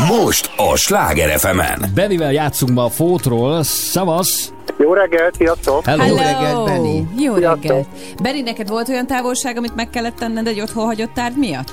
Most 0.08 0.50
a 0.56 0.76
Sláger 0.76 1.38
FM-en. 1.38 1.84
Benivel 1.94 2.32
játszunk 2.32 2.72
ma 2.72 2.84
a 2.84 2.88
Fótról. 2.88 3.62
Szavasz! 3.62 4.52
Jó 4.76 4.92
reggelt, 4.92 5.34
sziasztok! 5.34 5.84
Hello. 5.84 6.02
Hello. 6.02 6.16
Jó 6.16 6.22
reggelt, 6.22 6.64
Benni. 6.64 7.04
Jó 7.18 7.34
Sziasztok. 7.34 7.62
reggelt. 7.62 7.86
Beri, 8.22 8.40
neked 8.40 8.68
volt 8.68 8.88
olyan 8.88 9.06
távolság, 9.06 9.56
amit 9.56 9.74
meg 9.74 9.90
kellett 9.90 10.16
tenned 10.16 10.46
egy 10.46 10.60
otthon 10.60 10.84
hagyott 10.84 11.14
tárgy 11.14 11.36
miatt? 11.36 11.72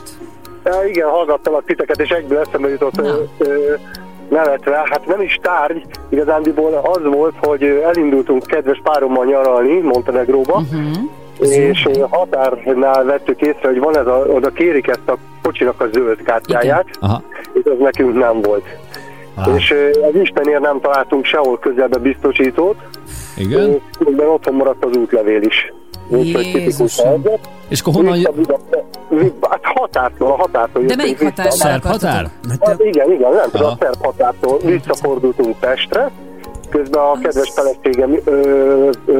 E, 0.64 0.88
igen, 0.90 1.08
hallgattalak 1.10 1.66
titeket, 1.66 2.00
és 2.00 2.10
egyből 2.10 2.40
eszembe 2.40 2.70
jutott 2.70 2.98
ö, 2.98 3.24
ö, 3.38 3.74
nevetve. 4.30 4.76
Hát 4.90 5.06
nem 5.06 5.22
is 5.22 5.40
tárgy, 5.42 5.82
igazándiból 6.10 6.74
az 6.94 7.04
volt, 7.04 7.34
hogy 7.42 7.64
elindultunk 7.64 8.46
kedves 8.46 8.80
párommal 8.84 9.26
nyaralni 9.26 9.80
Montenegróba, 9.80 10.54
Uh-huh. 10.58 10.98
És 11.40 11.86
ö, 11.86 12.04
határnál 12.10 13.04
vettük 13.04 13.42
észre, 13.42 13.68
hogy 13.68 13.80
van 13.80 13.98
ez 13.98 14.06
a, 14.08 14.26
oda 14.30 14.50
kérik 14.50 14.88
ezt 14.88 15.08
a 15.08 15.18
kocsinak 15.42 15.82
a 15.82 15.88
zöld 15.94 16.24
kártyáját, 16.24 16.86
és 17.54 17.62
az 17.64 17.78
nekünk 17.80 18.14
nem 18.18 18.42
volt. 18.42 18.66
Ah. 19.36 19.56
És 19.56 19.74
az 20.10 20.22
Istenért 20.22 20.62
nem 20.62 20.80
találtunk 20.82 21.26
sehol 21.26 21.60
közelbe 21.60 21.98
biztosítót, 21.98 22.76
Igen? 23.38 23.82
különben 23.98 24.28
otthon 24.28 24.54
maradt 24.54 24.86
az 24.86 24.96
útlevél 24.96 25.42
is. 25.42 25.74
Úgyhogy 26.10 26.44
tipikus 26.44 26.64
Jézusom. 26.80 27.06
helyzet. 27.08 27.40
És 27.68 27.80
akkor 27.80 27.94
honnan 27.94 28.18
Vissza 29.10 29.48
Hát 29.50 29.60
határtól, 29.64 30.28
a 30.32 30.36
határtól 30.36 30.84
De 30.84 30.96
melyik 30.96 31.24
határnál 31.24 31.52
Szerb 31.52 31.84
határ? 31.84 32.30
Hát 32.62 32.84
igen, 32.84 33.12
igen, 33.12 33.32
nem 33.32 33.50
tudom, 33.52 33.68
a 33.68 33.76
szerb 33.80 34.04
határtól 34.06 34.60
visszafordultunk 34.64 35.60
Pestre, 35.60 36.12
közben 36.70 37.02
a 37.02 37.20
kedves 37.22 37.52
feleségem 37.56 38.16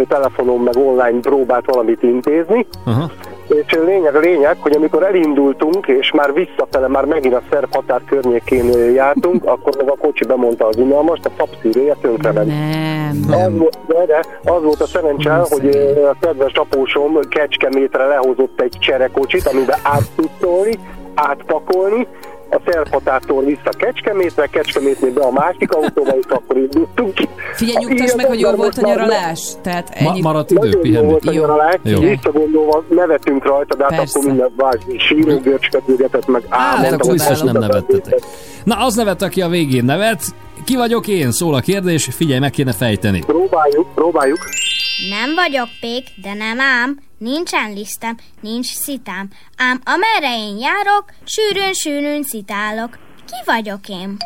telefonon 0.08 0.60
meg 0.60 0.76
online 0.76 1.20
próbált 1.20 1.66
valamit 1.66 2.04
intézni, 2.04 2.66
Aha. 2.86 3.12
és 3.48 3.74
a 3.74 3.84
lényeg 3.84 4.16
a 4.16 4.20
lényeg, 4.20 4.58
hogy 4.60 4.76
amikor 4.76 5.04
elindultunk, 5.04 5.88
és 5.88 6.12
már 6.12 6.34
visszafele, 6.34 6.88
már 6.88 7.06
megint 7.06 7.34
a 7.34 7.42
szerb 7.52 7.74
határ 7.74 8.02
környékén 8.08 8.94
jártunk, 8.94 9.46
akkor 9.54 9.76
meg 9.78 9.90
a 9.90 9.96
kocsi 10.00 10.26
bemondta 10.26 10.68
az 10.68 10.76
unalmast, 10.78 11.26
a 11.26 11.32
papszűrője 11.38 11.96
tönkrement. 12.02 12.52
Nem. 13.28 13.40
Az, 13.40 13.58
volt- 13.58 13.78
de, 13.88 14.06
de 14.06 14.52
az 14.52 14.64
volt 14.64 14.82
a 14.82 14.88
szerencse, 14.88 15.46
hogy 15.50 15.68
a 16.12 16.16
kedves 16.20 16.54
apósom 16.54 17.20
Kecskemétre 17.30 18.06
lehozott 18.06 18.62
egy 18.62 18.78
cserekocsit, 18.80 19.48
amiben 19.48 19.78
át 19.84 20.10
tud 20.16 20.30
szólni, 20.42 20.80
átpakolni, 21.16 22.08
a 22.50 22.62
Szerpatától 22.66 23.44
vissza 23.44 23.70
Kecskemétre, 23.78 24.48
Kecskemétnél 24.48 25.14
be 25.14 25.22
a 25.22 25.32
másik 25.32 25.72
autóba, 25.72 26.18
és 26.18 26.26
akkor 26.30 26.58
indultunk 26.58 27.14
ki. 27.14 27.30
Figyelj, 27.54 27.86
nyugtass 27.86 28.16
meg, 28.16 28.26
hogy 28.26 28.40
jól 28.40 28.56
volt 28.56 28.78
a 28.78 28.88
nyaralás. 28.88 29.52
Tehát 29.62 29.90
ennyi... 29.94 30.22
maradt 30.22 30.52
idő, 30.52 30.70
jó 30.70 30.80
pihenni. 30.80 31.08
volt 31.08 31.26
a 31.26 31.32
Jó. 31.32 31.42
nyaralás, 31.42 31.80
Jó. 31.84 32.00
visszagondolva 32.00 32.84
nevetünk 32.90 33.46
rajta, 33.46 33.76
de 33.76 33.84
hát 33.84 34.10
akkor 34.10 34.24
minden 34.24 34.54
vás, 34.58 34.76
síró 34.98 35.38
görcskötőgetett 35.38 36.28
meg 36.28 36.44
Nem, 36.82 36.90
csak 36.90 37.04
hogy 37.04 37.12
biztos 37.12 37.42
nem 37.42 37.58
nevettetek. 37.58 38.20
Na, 38.64 38.76
az 38.86 38.96
nevet, 38.96 39.22
aki 39.22 39.42
a 39.42 39.48
végén 39.48 39.86
nevet. 39.86 40.24
Ki 40.66 40.76
vagyok 40.76 41.08
én? 41.08 41.32
Szól 41.32 41.54
a 41.56 41.60
kérdés, 41.60 42.10
figyelj, 42.12 42.40
meg 42.40 42.52
kéne 42.52 42.74
fejteni. 42.74 43.20
Próbáljuk, 43.20 43.88
próbáljuk. 43.96 44.40
Nem 45.10 45.36
vagyok 45.36 45.68
pék, 45.80 46.04
de 46.22 46.34
nem 46.34 46.60
ám, 46.60 46.98
nincsen 47.18 47.74
lisztem, 47.74 48.18
nincs 48.42 48.66
szitám, 48.66 49.30
ám 49.58 49.82
amerre 49.84 50.38
én 50.38 50.58
járok, 50.58 51.06
sűrűn-sűrűn 51.24 52.24
szitálok. 52.24 52.98
Ki 53.26 53.42
vagyok 53.46 53.88
én? 53.90 54.18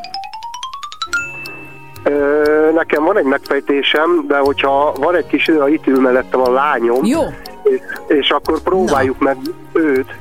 Ö, 2.03 2.71
nekem 2.73 3.03
van 3.03 3.17
egy 3.17 3.23
megfejtésem, 3.23 4.25
de 4.27 4.37
hogyha 4.37 4.93
van 4.93 5.15
egy 5.15 5.27
kis 5.27 5.47
idő, 5.47 5.57
ha 5.57 5.69
itt 5.69 5.87
ül 5.87 5.99
mellettem 5.99 6.41
a 6.41 6.51
lányom, 6.51 7.05
Jó. 7.05 7.21
és, 7.63 7.81
és 8.07 8.29
akkor 8.29 8.61
próbáljuk 8.61 9.19
meg 9.19 9.37
őt. 9.73 10.15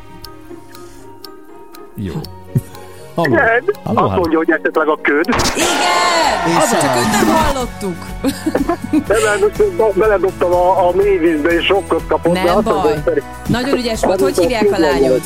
Jó. 1.94 2.14
Halló. 3.14 3.32
Igen, 3.32 3.64
Halló, 3.84 4.02
azt 4.06 4.16
mondja, 4.16 4.38
hogy 4.38 4.50
esetleg 4.50 4.88
a 4.88 4.98
köd. 5.02 5.26
Igen! 5.56 6.56
Az, 6.60 6.70
csak 6.70 6.96
őt 6.96 7.10
nem 7.10 7.34
hallottuk. 7.34 7.96
Bele- 9.06 9.92
Beledobtam 9.94 10.52
a, 10.52 10.88
a 10.88 10.92
mélyvízbe, 10.94 11.50
és 11.50 11.64
sokkot 11.64 12.02
kapott. 12.08 12.32
Nem 12.32 12.62
baj. 12.62 13.02
Nagyon 13.46 13.76
ügyes 13.76 14.00
volt. 14.00 14.20
Hogy 14.20 14.38
hívják 14.38 14.66
a 14.72 14.78
lányod? 14.78 15.20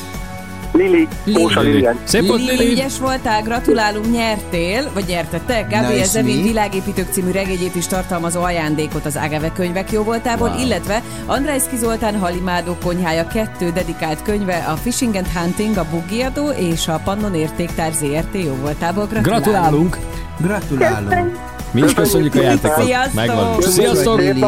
Lili, 0.74 1.08
Kósa 1.34 1.60
Lili. 1.60 1.72
Lilian. 1.72 1.98
Szép 2.04 2.26
volt, 2.26 2.40
Lili, 2.40 2.56
Lili. 2.56 2.72
ügyes 2.72 2.98
voltál, 2.98 3.42
gratulálunk, 3.42 4.10
nyertél, 4.12 4.90
vagy 4.94 5.04
nyertettek. 5.06 5.70
Gabriel 5.70 6.04
Zevin 6.04 6.42
világépítők 6.42 7.06
című 7.10 7.30
regényét 7.30 7.74
is 7.74 7.86
tartalmazó 7.86 8.42
ajándékot 8.42 9.04
az 9.06 9.16
Agave 9.16 9.52
könyvek 9.52 9.92
jó 9.92 10.02
voltából, 10.02 10.48
Wow. 10.48 10.64
illetve 10.64 11.02
Andrászki 11.26 11.76
Zoltán 11.76 12.18
Halimádó 12.18 12.76
konyhája 12.84 13.26
kettő 13.26 13.70
dedikált 13.70 14.22
könyve, 14.22 14.56
a 14.68 14.76
Fishing 14.76 15.14
and 15.14 15.26
Hunting, 15.34 15.76
a 15.76 15.86
Bugiadó 15.90 16.48
és 16.50 16.88
a 16.88 17.00
Pannon 17.04 17.34
Értéktár 17.34 17.92
ZRT 17.92 18.34
jó 18.44 18.54
voltából. 18.60 19.06
Gratulálunk. 19.22 19.98
Gratulálunk. 20.38 20.78
Gratulálunk. 20.78 21.38
Mi 21.70 21.80
is 21.82 21.94
köszönjük 21.94 22.34
a 22.34 22.40
játékot. 22.40 22.82
Sziasztok. 22.84 23.14
Megvan. 23.14 23.56
Köszönjük. 23.56 23.94
Sziasztok! 23.94 24.20
Szép 24.20 24.42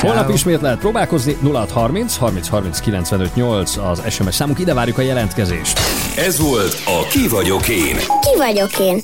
Holnap 0.00 0.28
ismét 0.28 0.60
lehet 0.60 0.78
próbálkozni. 0.78 1.36
0630 1.42 2.16
30 2.16 2.48
30 2.48 2.80
95 2.80 3.34
8 3.34 3.76
az 3.76 4.02
SMS 4.10 4.34
számunk. 4.34 4.58
Ide 4.58 4.74
várjuk 4.74 4.98
a 4.98 5.02
jelentkezést. 5.02 5.78
Ez 6.16 6.40
volt 6.40 6.82
a 6.84 7.06
Ki 7.10 7.28
vagyok 7.28 7.68
én. 7.68 7.96
Ki 7.96 8.36
vagyok 8.36 8.78
én? 8.78 9.02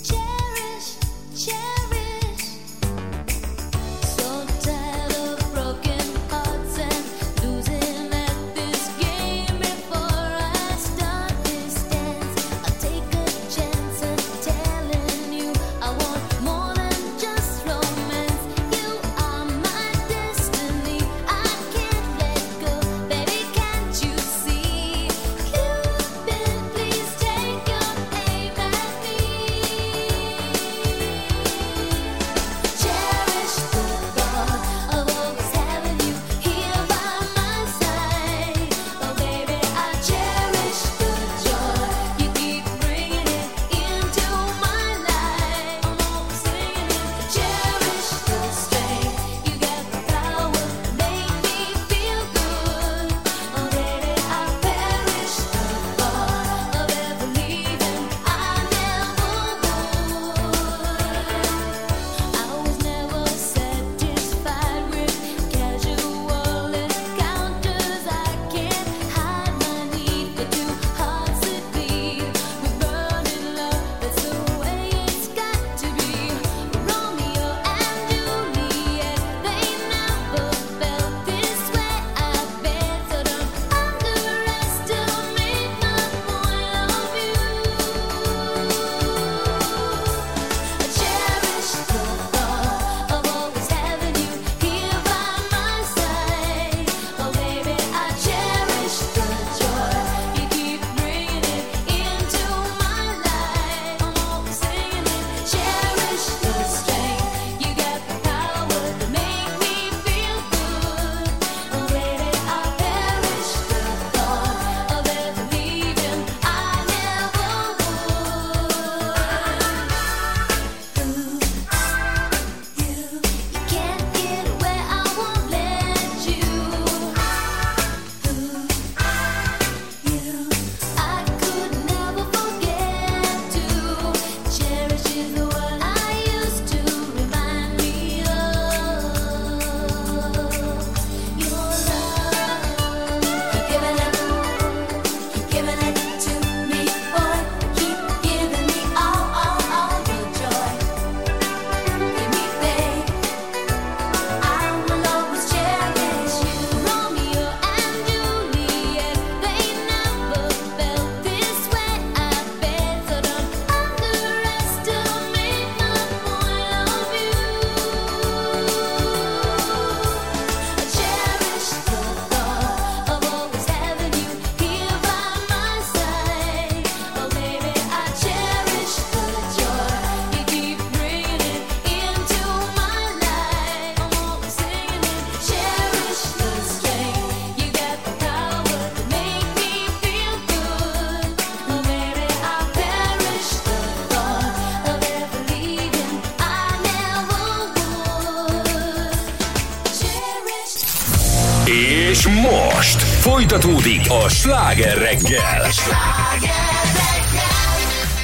Sláger 204.77 204.99
reggel! 204.99 205.69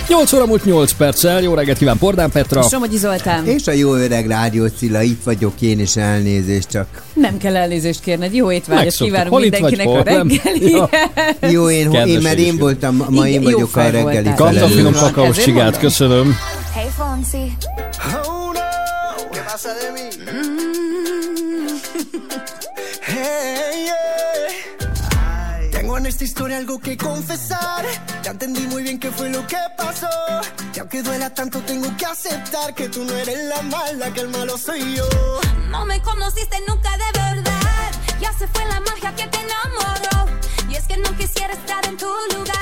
8 0.09 0.33
óra 0.33 0.47
múlt 0.47 0.65
8 0.65 0.93
perccel. 0.93 1.43
Jó 1.43 1.55
reggelt 1.55 1.79
kíván 1.79 1.99
Pordán 1.99 2.31
Petra. 2.31 2.63
Somogyi 2.63 2.97
Zoltán. 2.97 3.47
És 3.47 3.67
a 3.67 3.73
jó 3.73 3.95
öreg 3.95 4.27
Rádió 4.27 4.67
Cilla, 4.67 5.03
itt 5.03 5.23
vagyok 5.25 5.53
én, 5.61 5.81
is 5.81 5.97
elnézést 5.97 6.69
csak. 6.69 6.87
Nem 7.13 7.39
kell 7.39 7.57
elnézést 7.57 8.01
kérned, 8.01 8.35
jó 8.35 8.53
étvágyat 8.53 8.95
kívánunk 8.95 9.41
mindenkinek 9.41 9.87
a 9.87 10.03
reggeli. 10.03 10.71
Ja. 10.71 10.89
Jó, 11.55 11.71
én, 11.71 11.91
Kedves 11.91 12.09
én 12.09 12.21
mert 12.21 12.39
én 12.39 12.57
voltam, 12.57 13.07
ma 13.09 13.29
én 13.29 13.43
vagyok 13.43 13.77
a 13.77 13.91
reggeli. 13.91 14.35
Kaptam 14.37 14.69
finom 14.69 14.93
kakaós 14.93 15.37
csigát, 15.37 15.79
köszönöm. 15.79 16.37
que 26.83 26.97
confesar. 26.97 27.85
Ya 28.23 28.33
entendí 28.33 28.67
muy 28.67 28.83
bien 28.83 28.99
qué 28.99 29.11
fue 29.11 29.29
lo 29.31 29.47
que 29.47 29.57
pasó. 29.77 30.09
Y 30.75 30.81
aunque 30.81 31.03
duela 31.03 31.31
tanto, 31.31 31.61
tengo 31.61 31.89
que 31.97 32.05
aceptar 32.05 32.75
que 32.75 32.89
tú 32.89 33.05
no 33.05 33.15
eres 33.15 33.39
la 33.49 33.63
mala, 33.63 34.13
que 34.13 34.21
el 34.21 34.29
malo 34.29 34.59
soy 34.59 34.97
yo. 34.97 35.09
No 35.71 35.85
me 35.87 36.01
conociste 36.03 36.57
nunca 36.69 36.91
de 36.97 37.19
verdad. 37.19 37.93
Ya 38.21 38.33
se 38.33 38.47
fue 38.49 38.65
la 38.67 38.81
magia 38.81 39.15
que 39.15 39.27
te 39.27 39.39
enamoró. 39.39 40.39
Y 40.69 40.75
es 40.75 40.85
que 40.87 40.97
no 40.97 41.17
quisiera 41.17 41.53
estar 41.55 41.85
en 41.87 41.97
tu 41.97 42.07
lugar. 42.35 42.62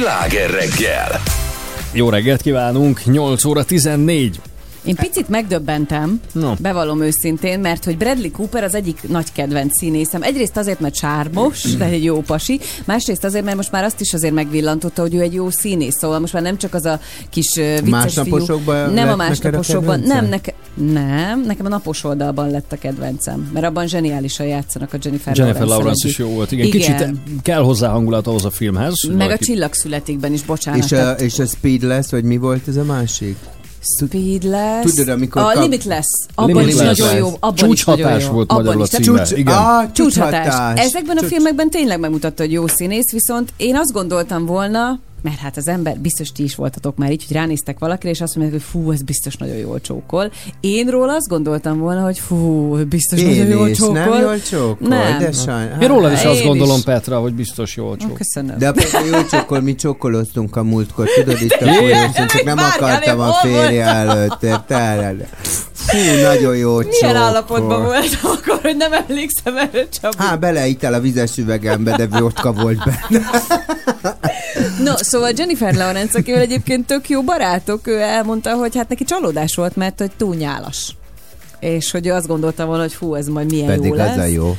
Sláger 0.00 0.50
reggel. 0.50 1.20
Jó 1.92 2.08
reggelt 2.08 2.42
kívánunk, 2.42 3.04
8 3.04 3.44
óra 3.44 3.64
14. 3.64 4.40
Én 4.84 4.94
picit 4.94 5.28
megdöbbentem, 5.28 6.20
No. 6.32 6.52
bevallom 6.58 7.02
őszintén, 7.02 7.60
mert 7.60 7.84
hogy 7.84 7.96
Bradley 7.96 8.30
Cooper 8.30 8.64
az 8.64 8.74
egyik 8.74 9.08
nagy 9.08 9.32
kedvenc 9.32 9.78
színészem. 9.78 10.22
Egyrészt 10.22 10.56
azért, 10.56 10.80
mert 10.80 10.94
sármos, 10.94 11.62
de 11.62 11.84
egy 11.84 12.04
jó 12.04 12.20
pasi, 12.20 12.60
másrészt 12.84 13.24
azért, 13.24 13.44
mert 13.44 13.56
most 13.56 13.72
már 13.72 13.84
azt 13.84 14.00
is 14.00 14.12
azért 14.12 14.34
megvillantotta, 14.34 15.02
hogy 15.02 15.14
ő 15.14 15.20
egy 15.20 15.34
jó 15.34 15.50
színész, 15.50 15.96
szóval 15.98 16.18
most 16.18 16.32
már 16.32 16.42
nem 16.42 16.58
csak 16.58 16.74
az 16.74 16.84
a 16.84 17.00
kis 17.30 17.54
vicces 17.54 17.90
Másnaposokban 17.90 18.84
fiú. 18.84 18.94
Nem 18.94 19.08
a 19.08 19.12
a 19.12 19.16
másnaposokban, 19.16 20.00
kedvenced? 20.00 20.20
nem, 20.20 20.30
neke, 20.30 20.54
nem, 20.92 21.40
nekem 21.46 21.66
a 21.66 21.68
napos 21.68 22.04
oldalban 22.04 22.50
lett 22.50 22.72
a 22.72 22.76
kedvencem, 22.76 23.50
mert 23.52 23.66
abban 23.66 23.86
zseniálisan 23.86 24.46
játszanak 24.46 24.92
a 24.92 24.96
Jennifer, 25.02 25.36
Jennifer 25.36 25.60
Lawrence-el 25.60 25.78
Lawrence 25.78 26.08
is 26.08 26.18
jó 26.18 26.28
volt. 26.28 26.52
Igen, 26.52 26.66
Igen. 26.66 26.80
kicsit 26.80 27.42
kell 27.42 27.62
hozzá 27.62 27.88
hangulat 27.88 28.26
ahhoz 28.26 28.44
a 28.44 28.50
filmhez. 28.50 28.92
Meg 29.08 29.16
a 29.16 29.18
valaki- 29.18 29.44
csillag 29.44 29.74
születikben 29.74 30.32
is, 30.32 30.42
bocsánat. 30.42 30.84
És 30.84 30.92
a, 30.92 31.10
és 31.10 31.38
a 31.38 31.46
Speedless, 31.46 32.10
vagy 32.10 32.24
mi 32.24 32.36
volt 32.36 32.68
ez 32.68 32.76
a 32.76 32.84
másik? 32.84 33.36
Speedless. 33.96 34.90
Tudod, 34.94 35.08
amikor 35.08 35.42
A 35.42 35.44
kap- 35.44 35.62
Limitless. 35.62 36.06
Abban 36.34 36.56
Limitless. 36.56 36.98
is 36.98 37.04
nagyon 37.04 37.16
jó. 37.16 37.28
Abban 37.40 37.54
Csúcshatás 37.54 37.98
is 37.98 38.04
nagyon 38.04 38.20
jó. 38.28 38.32
volt 38.32 38.50
abban 38.50 38.64
magyarul 38.64 38.86
is. 38.86 38.92
a 38.92 38.98
címe. 39.02 39.38
Igen. 39.38 39.54
Ah, 39.56 39.92
Csúcshatás. 39.92 40.44
csúcshatás. 40.44 40.80
Ezekben 40.80 41.16
a 41.16 41.20
Csúcs- 41.20 41.32
filmekben 41.32 41.70
tényleg 41.70 42.00
megmutatta, 42.00 42.42
hogy 42.42 42.52
jó 42.52 42.66
színész, 42.66 43.10
viszont 43.12 43.52
én 43.56 43.76
azt 43.76 43.92
gondoltam 43.92 44.46
volna, 44.46 44.98
mert 45.22 45.36
hát 45.38 45.56
az 45.56 45.68
ember, 45.68 45.98
biztos 45.98 46.28
ti 46.28 46.42
is 46.42 46.54
voltatok 46.54 46.96
már 46.96 47.10
így, 47.12 47.24
hogy 47.26 47.36
ránéztek 47.36 47.78
valakire, 47.78 48.10
és 48.10 48.20
azt 48.20 48.36
mondják, 48.36 48.60
hogy 48.60 48.70
fú, 48.70 48.92
ez 48.92 49.02
biztos 49.02 49.36
nagyon 49.36 49.56
jól 49.56 49.80
csókol. 49.80 50.30
Én 50.60 50.86
róla 50.86 51.14
azt 51.14 51.28
gondoltam 51.28 51.78
volna, 51.78 52.02
hogy 52.04 52.18
fú, 52.18 52.74
biztos 52.84 53.20
nagyon 53.22 53.34
Én 53.36 53.50
jól 53.50 53.68
is, 53.68 53.78
csókol. 53.78 53.94
nem 53.94 54.20
jól 54.20 54.42
csókol, 54.42 54.88
Nem. 54.88 55.18
de 55.18 55.32
sajn... 55.32 55.80
Én 55.80 55.88
rólad 55.88 56.12
is 56.12 56.22
Én 56.22 56.28
azt 56.28 56.38
is. 56.38 56.46
gondolom, 56.46 56.82
Petra, 56.82 57.18
hogy 57.20 57.34
biztos 57.34 57.76
jó 57.76 57.96
csók. 57.96 58.14
Köszönöm. 58.14 58.58
De 58.58 58.68
a 58.68 58.72
Petra 58.72 59.04
jó 59.04 59.24
csokol, 59.30 59.60
mi 59.60 59.74
csokoloztunk 59.74 60.56
a 60.56 60.62
múltkor, 60.62 61.08
tudod 61.08 61.40
itt 61.42 61.50
a 61.60 61.72
folyosón, 61.72 62.26
csak 62.26 62.44
nem 62.44 62.58
akartam 62.58 63.20
a 63.20 63.32
férje 63.32 63.84
előtt, 63.84 64.42
érted? 64.42 65.28
Fú, 65.90 66.22
nagyon 66.22 66.56
jó 66.56 66.76
Milyen 66.76 66.92
csókol. 67.00 67.16
állapotban 67.16 67.82
voltam 67.82 68.30
akkor, 68.30 68.58
hogy 68.62 68.76
nem 68.76 68.92
emlékszem 68.92 69.56
erre, 69.56 69.88
Csabi? 70.00 70.16
Há, 70.18 70.34
beleitel 70.36 70.94
a 70.94 71.00
vizes 71.00 71.36
üvegembe, 71.36 71.96
de 71.96 72.06
vodka 72.18 72.52
volt 72.52 72.78
benne. 72.84 73.20
No, 74.84 74.92
szóval 74.96 75.32
Jennifer 75.36 75.74
Lawrence, 75.74 76.18
akivel 76.18 76.40
egyébként 76.40 76.86
tök 76.86 77.08
jó 77.08 77.22
barátok, 77.22 77.86
ő 77.86 77.98
elmondta, 78.00 78.54
hogy 78.54 78.76
hát 78.76 78.88
neki 78.88 79.04
csalódás 79.04 79.54
volt, 79.54 79.76
mert 79.76 79.98
hogy 79.98 80.10
túl 80.16 80.34
nyálas. 80.34 80.96
És 81.60 81.90
hogy 81.90 82.06
ő 82.06 82.12
azt 82.12 82.26
gondolta 82.26 82.66
volna, 82.66 82.82
hogy 82.82 82.92
fú, 82.92 83.14
ez 83.14 83.26
majd 83.26 83.50
milyen 83.50 83.66
Pedig 83.66 83.84
jó 83.90 83.94
lesz. 83.94 84.16
a 84.16 84.24
jó. 84.24 84.56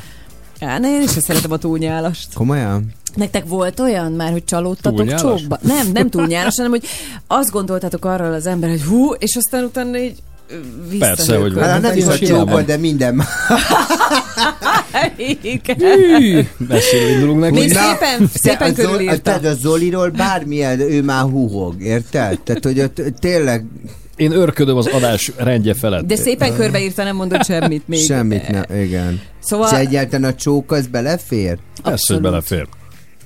Ja, 0.59 0.77
ne, 0.77 0.95
én 0.95 1.01
is 1.01 1.09
szeretem 1.09 1.51
a 1.51 1.57
túlnyálast. 1.57 2.33
Komolyan? 2.33 2.93
Nektek 3.15 3.47
volt 3.47 3.79
olyan 3.79 4.11
már, 4.11 4.31
hogy 4.31 4.43
csalódtatok 4.43 5.13
csókba? 5.15 5.57
Nem, 5.61 5.87
nem 5.93 6.09
túlnyálas, 6.09 6.55
hanem 6.55 6.71
hogy 6.71 6.85
azt 7.27 7.51
gondoltátok 7.51 8.05
arról 8.05 8.33
az 8.33 8.45
ember, 8.45 8.69
hogy 8.69 8.83
hú, 8.83 9.11
és 9.13 9.35
aztán 9.35 9.63
utána 9.63 9.97
így 9.97 10.17
Persze, 10.99 11.35
hogy 11.37 11.43
visszahőkölt. 11.53 11.65
Hát 11.65 11.81
nem 11.81 11.97
is 11.97 12.29
a 12.29 12.45
van. 12.45 12.65
de 12.65 12.77
minden. 12.77 13.23
Igen. 15.17 16.47
Indulunk 17.13 17.39
neki. 17.39 17.53
Mi 17.53 17.67
szépen, 17.67 18.29
szépen 18.33 18.57
te 18.57 18.65
a 18.65 18.85
Zoli- 18.85 18.87
körülírta. 18.87 19.21
Tehát 19.21 19.45
a 19.45 19.53
Zoliról 19.53 20.09
bármilyen, 20.09 20.79
ő 20.79 21.01
már 21.03 21.23
húhog, 21.23 21.81
érted? 21.81 22.39
Tehát, 22.39 22.63
hogy 22.63 22.79
ott 22.79 23.01
tényleg 23.19 23.65
Én 24.15 24.31
örködöm 24.31 24.77
az 24.77 24.87
adás 24.87 25.31
rendje 25.37 25.73
felett. 25.73 26.05
De 26.05 26.15
szépen 26.15 26.55
körbeírta, 26.55 27.03
nem 27.03 27.15
mondott 27.15 27.45
semmit 27.45 27.87
még. 27.87 27.99
semmit 28.05 28.47
nem, 28.47 28.63
igen. 28.81 29.21
Szóval- 29.43 29.71
És 29.71 29.77
egyáltalán 29.77 30.31
a 30.31 30.35
csók 30.35 30.71
az 30.71 30.87
belefér? 30.87 31.47
Persze, 31.47 31.81
hogy 31.83 31.93
Abszolút. 31.93 32.21
belefér. 32.23 32.67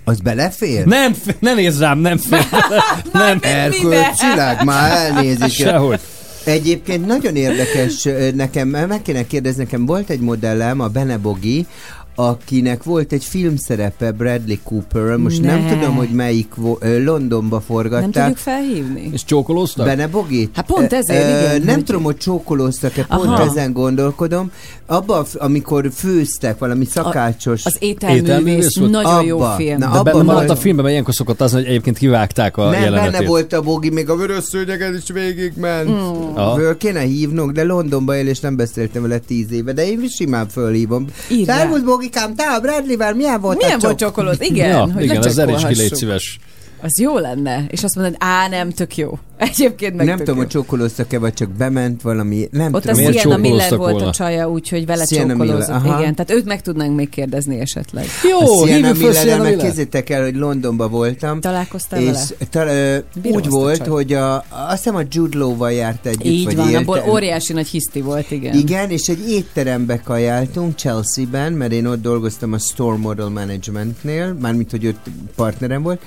Az 0.04 0.20
belefér? 0.20 0.86
Nem, 0.86 1.16
ne 1.40 1.54
nézz 1.54 1.80
rám, 1.80 2.00
nem 2.00 2.18
fér. 2.18 2.46
nem. 3.14 3.40
Erkölcsileg, 3.42 4.64
már 4.64 4.92
elnézést. 4.92 5.56
Sehogy. 5.56 6.00
Egyébként 6.46 7.06
nagyon 7.06 7.36
érdekes 7.36 8.08
nekem, 8.36 8.68
meg 8.68 9.02
kéne 9.02 9.28
kérdezni, 9.28 9.64
nekem 9.64 9.86
volt 9.86 10.10
egy 10.10 10.20
modellem, 10.20 10.80
a 10.80 10.88
Benebogi, 10.88 11.68
akinek 12.16 12.84
volt 12.84 13.12
egy 13.12 13.24
filmszerepe 13.24 14.12
Bradley 14.12 14.58
Cooper, 14.64 15.16
most 15.16 15.42
ne. 15.42 15.48
nem 15.56 15.64
Ne. 15.64 15.70
tudom, 15.74 15.96
hogy 15.96 16.10
melyik 16.10 16.56
vo- 16.56 16.84
Londonba 17.04 17.56
Nem 17.56 17.66
forgatták. 17.66 18.12
tudjuk 18.12 18.38
felhívni? 18.38 19.10
És 19.14 19.24
csókolóztak? 19.24 19.86
Bene 19.86 20.08
Bogit? 20.08 20.50
Hát 20.56 20.66
pont 20.66 20.94
ezért, 20.94 21.24
Ö, 21.24 21.46
igen, 21.56 21.62
Nem 21.62 21.76
hogy- 21.76 21.84
tudom, 21.84 22.04
hogy 22.04 22.18
csókolóztak-e, 22.18 23.04
pont 23.04 23.26
Aha. 23.26 23.44
ezen 23.50 23.74
gondolkodom. 23.74 24.52
Abba, 24.86 25.26
amikor 25.38 25.90
főztek 25.94 26.58
valami 26.58 26.86
szakácsos... 26.86 27.66
Az 27.66 27.76
ételművész, 27.80 28.76
nagyon 28.76 29.24
jó 29.24 29.40
Abba. 29.40 29.56
film. 29.56 29.78
Na, 29.78 29.92
De 29.92 29.98
abban 29.98 30.04
benne 30.04 30.24
maradt 30.24 30.50
a 30.50 30.56
filmben, 30.56 30.82
mert 30.84 30.92
ilyenkor 30.92 31.14
szokott 31.14 31.42
az, 31.42 31.52
hogy 31.52 31.66
egyébként 31.66 31.98
kivágták 31.98 32.58
a 32.58 32.70
nem, 32.70 32.82
jelenetét. 32.82 33.12
benne 33.12 33.26
volt 33.28 33.54
a 33.54 33.62
Bogi, 33.62 33.90
még 33.90 34.10
a 34.10 34.16
vörös 34.16 34.44
szőnyeget 34.44 34.96
is 34.98 35.10
végigment. 35.14 35.90
Mm. 35.90 36.54
Föl 36.56 36.78
kéne 36.78 37.00
hívnunk, 37.00 37.52
de 37.52 37.64
Londonba 37.64 38.16
él, 38.18 38.28
és 38.28 38.40
nem 38.40 38.56
beszéltem 38.56 39.02
vele 39.02 39.18
tíz 39.18 39.52
éve, 39.52 39.72
de 39.74 39.88
én 39.88 40.08
simán 40.08 40.48
fölhívom. 40.48 41.06
Írd 41.32 41.48
rá. 41.48 41.70
Bogikám, 42.06 42.36
te 42.36 42.44
a 42.44 42.60
Bradley-vel 42.60 43.14
milyen 43.14 43.42
volt 43.42 43.58
Milyen 43.58 43.78
a 43.78 43.80
volt 43.80 43.98
csok? 43.98 44.10
csokolód? 44.10 44.36
Igen, 44.40 44.70
ja, 44.70 44.94
hogy 44.94 45.04
igen, 45.04 45.24
az 45.24 45.38
eres 45.38 45.66
ki, 45.66 45.76
légy 45.76 45.96
szíves. 45.96 46.40
Az 46.86 47.00
jó 47.00 47.18
lenne. 47.18 47.66
És 47.68 47.84
azt 47.84 47.96
mondod, 47.96 48.16
á, 48.20 48.48
nem, 48.48 48.70
tök 48.70 48.98
jó. 48.98 49.18
Egyébként 49.38 49.96
meg 49.96 50.06
Nem 50.06 50.16
tök 50.18 50.26
tudom, 50.26 50.36
jó. 50.36 50.42
hogy 50.42 50.52
csókolóztak-e, 50.52 51.20
vagy 51.20 51.34
csak 51.34 51.50
bement 51.50 52.02
valami, 52.02 52.48
nem 52.52 52.74
Ott 52.74 52.76
a 52.76 52.80
tudom. 52.80 52.98
Miért 52.98 53.20
Sienna 53.20 53.38
Miller 53.38 53.78
volt 53.78 53.92
volna? 53.92 54.08
a 54.08 54.12
csaja, 54.12 54.50
úgyhogy 54.50 54.86
vele 54.86 55.06
Sienna 55.06 55.32
csókolózott. 55.34 55.84
Miller. 55.84 56.00
Igen, 56.00 56.16
tehát 56.16 56.32
őt 56.32 56.46
meg 56.46 56.62
tudnánk 56.62 56.96
még 56.96 57.10
kérdezni 57.10 57.60
esetleg. 57.60 58.06
Jó, 58.30 58.62
a 58.62 58.66
Sienna 58.66 58.92
Miller, 58.94 59.40
meg 59.42 59.56
kézzétek 59.56 60.10
el, 60.10 60.24
hogy 60.24 60.36
Londonba 60.36 60.88
voltam. 60.88 61.40
Találkoztál 61.40 62.02
és 62.02 62.34
vele? 62.52 63.04
Bírom 63.22 63.38
úgy 63.38 63.46
a 63.46 63.50
volt, 63.50 63.88
hogy 63.88 64.14
a, 64.14 64.36
azt 64.50 64.84
hiszem 64.84 64.96
a 64.96 65.02
Jude 65.10 65.38
Law-val 65.38 65.72
járt 65.72 66.06
együtt, 66.06 66.24
Így 66.26 66.46
vagy 66.46 66.56
van, 66.56 66.70
élte- 66.70 66.80
abból 66.80 67.12
óriási 67.12 67.54
nagy 67.54 67.68
hiszti 67.68 68.02
volt, 68.02 68.32
igen. 68.32 68.56
Igen, 68.58 68.90
és 68.90 69.08
egy 69.08 69.30
étterembe 69.30 70.00
kajáltunk 70.00 70.76
Chelsea-ben, 70.78 71.54
mert 71.54 71.72
én 71.72 71.86
ott 71.86 72.02
dolgoztam 72.02 72.54
a 72.54 72.58
Store 72.58 72.98
Model 72.98 73.30
Managementnél, 73.30 74.34
mármint, 74.42 74.72
hogy 74.72 74.88
ott 74.88 75.06
partnerem 75.36 75.82
volt, 75.84 76.02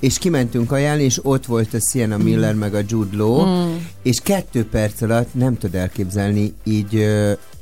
és 0.00 0.18
kimentünk 0.18 0.72
ajánlni, 0.72 1.02
és 1.02 1.20
ott 1.22 1.46
volt 1.46 1.74
a 1.74 1.78
Sienna 1.90 2.16
Miller 2.16 2.54
meg 2.54 2.74
a 2.74 2.80
Jude 2.88 3.16
Law, 3.16 3.44
Mm. 3.46 3.74
és 4.02 4.18
kettő 4.22 4.66
perc 4.66 5.02
alatt 5.02 5.34
nem 5.34 5.58
tud 5.58 5.74
elképzelni, 5.74 6.54
így 6.64 7.06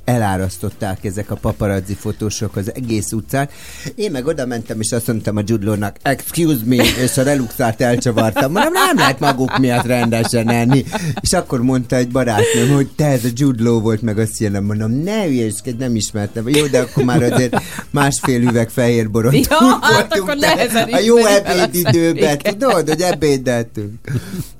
elárasztották 0.06 1.04
ezek 1.04 1.30
a 1.30 1.34
paparazzi 1.34 1.94
fotósok 1.94 2.56
az 2.56 2.74
egész 2.74 3.12
utcán. 3.12 3.48
Én 3.94 4.10
meg 4.10 4.26
oda 4.26 4.46
mentem, 4.46 4.80
és 4.80 4.92
azt 4.92 5.06
mondtam 5.06 5.36
a 5.36 5.42
Jude 5.44 5.66
Law-nak, 5.66 5.96
excuse 6.02 6.60
me, 6.64 6.84
és 7.02 7.16
a 7.16 7.22
reluxát 7.22 7.80
elcsavartam. 7.80 8.52
Mondom, 8.52 8.72
nem 8.72 8.96
lehet 8.96 9.20
maguk 9.20 9.58
miatt 9.58 9.86
rendesen 9.86 10.50
enni. 10.50 10.84
És 11.20 11.32
akkor 11.32 11.62
mondta 11.62 11.96
egy 11.96 12.08
barátnőm, 12.08 12.74
hogy 12.74 12.88
te 12.96 13.06
ez 13.06 13.24
a 13.24 13.28
Jude 13.34 13.62
Law 13.62 13.80
volt, 13.80 14.02
meg 14.02 14.18
azt 14.18 14.38
jelen 14.38 14.62
mondom, 14.62 14.90
ne 14.90 15.24
hülyeskedj, 15.24 15.78
nem 15.78 15.96
ismertem. 15.96 16.48
Jó, 16.48 16.66
de 16.66 16.80
akkor 16.80 17.04
már 17.04 17.22
azért 17.22 17.56
másfél 17.90 18.42
üveg 18.42 18.70
fehér 18.70 19.10
borot 19.10 19.48
Ja, 19.48 19.78
hát 19.80 20.18
akkor 20.18 20.36
nehezen 20.36 20.88
A 20.88 20.98
jó 20.98 21.16
ebédidőben, 21.16 22.38
az 22.44 22.52
tudod, 22.58 22.88
hogy 22.88 23.00
ebédeltünk. 23.00 23.94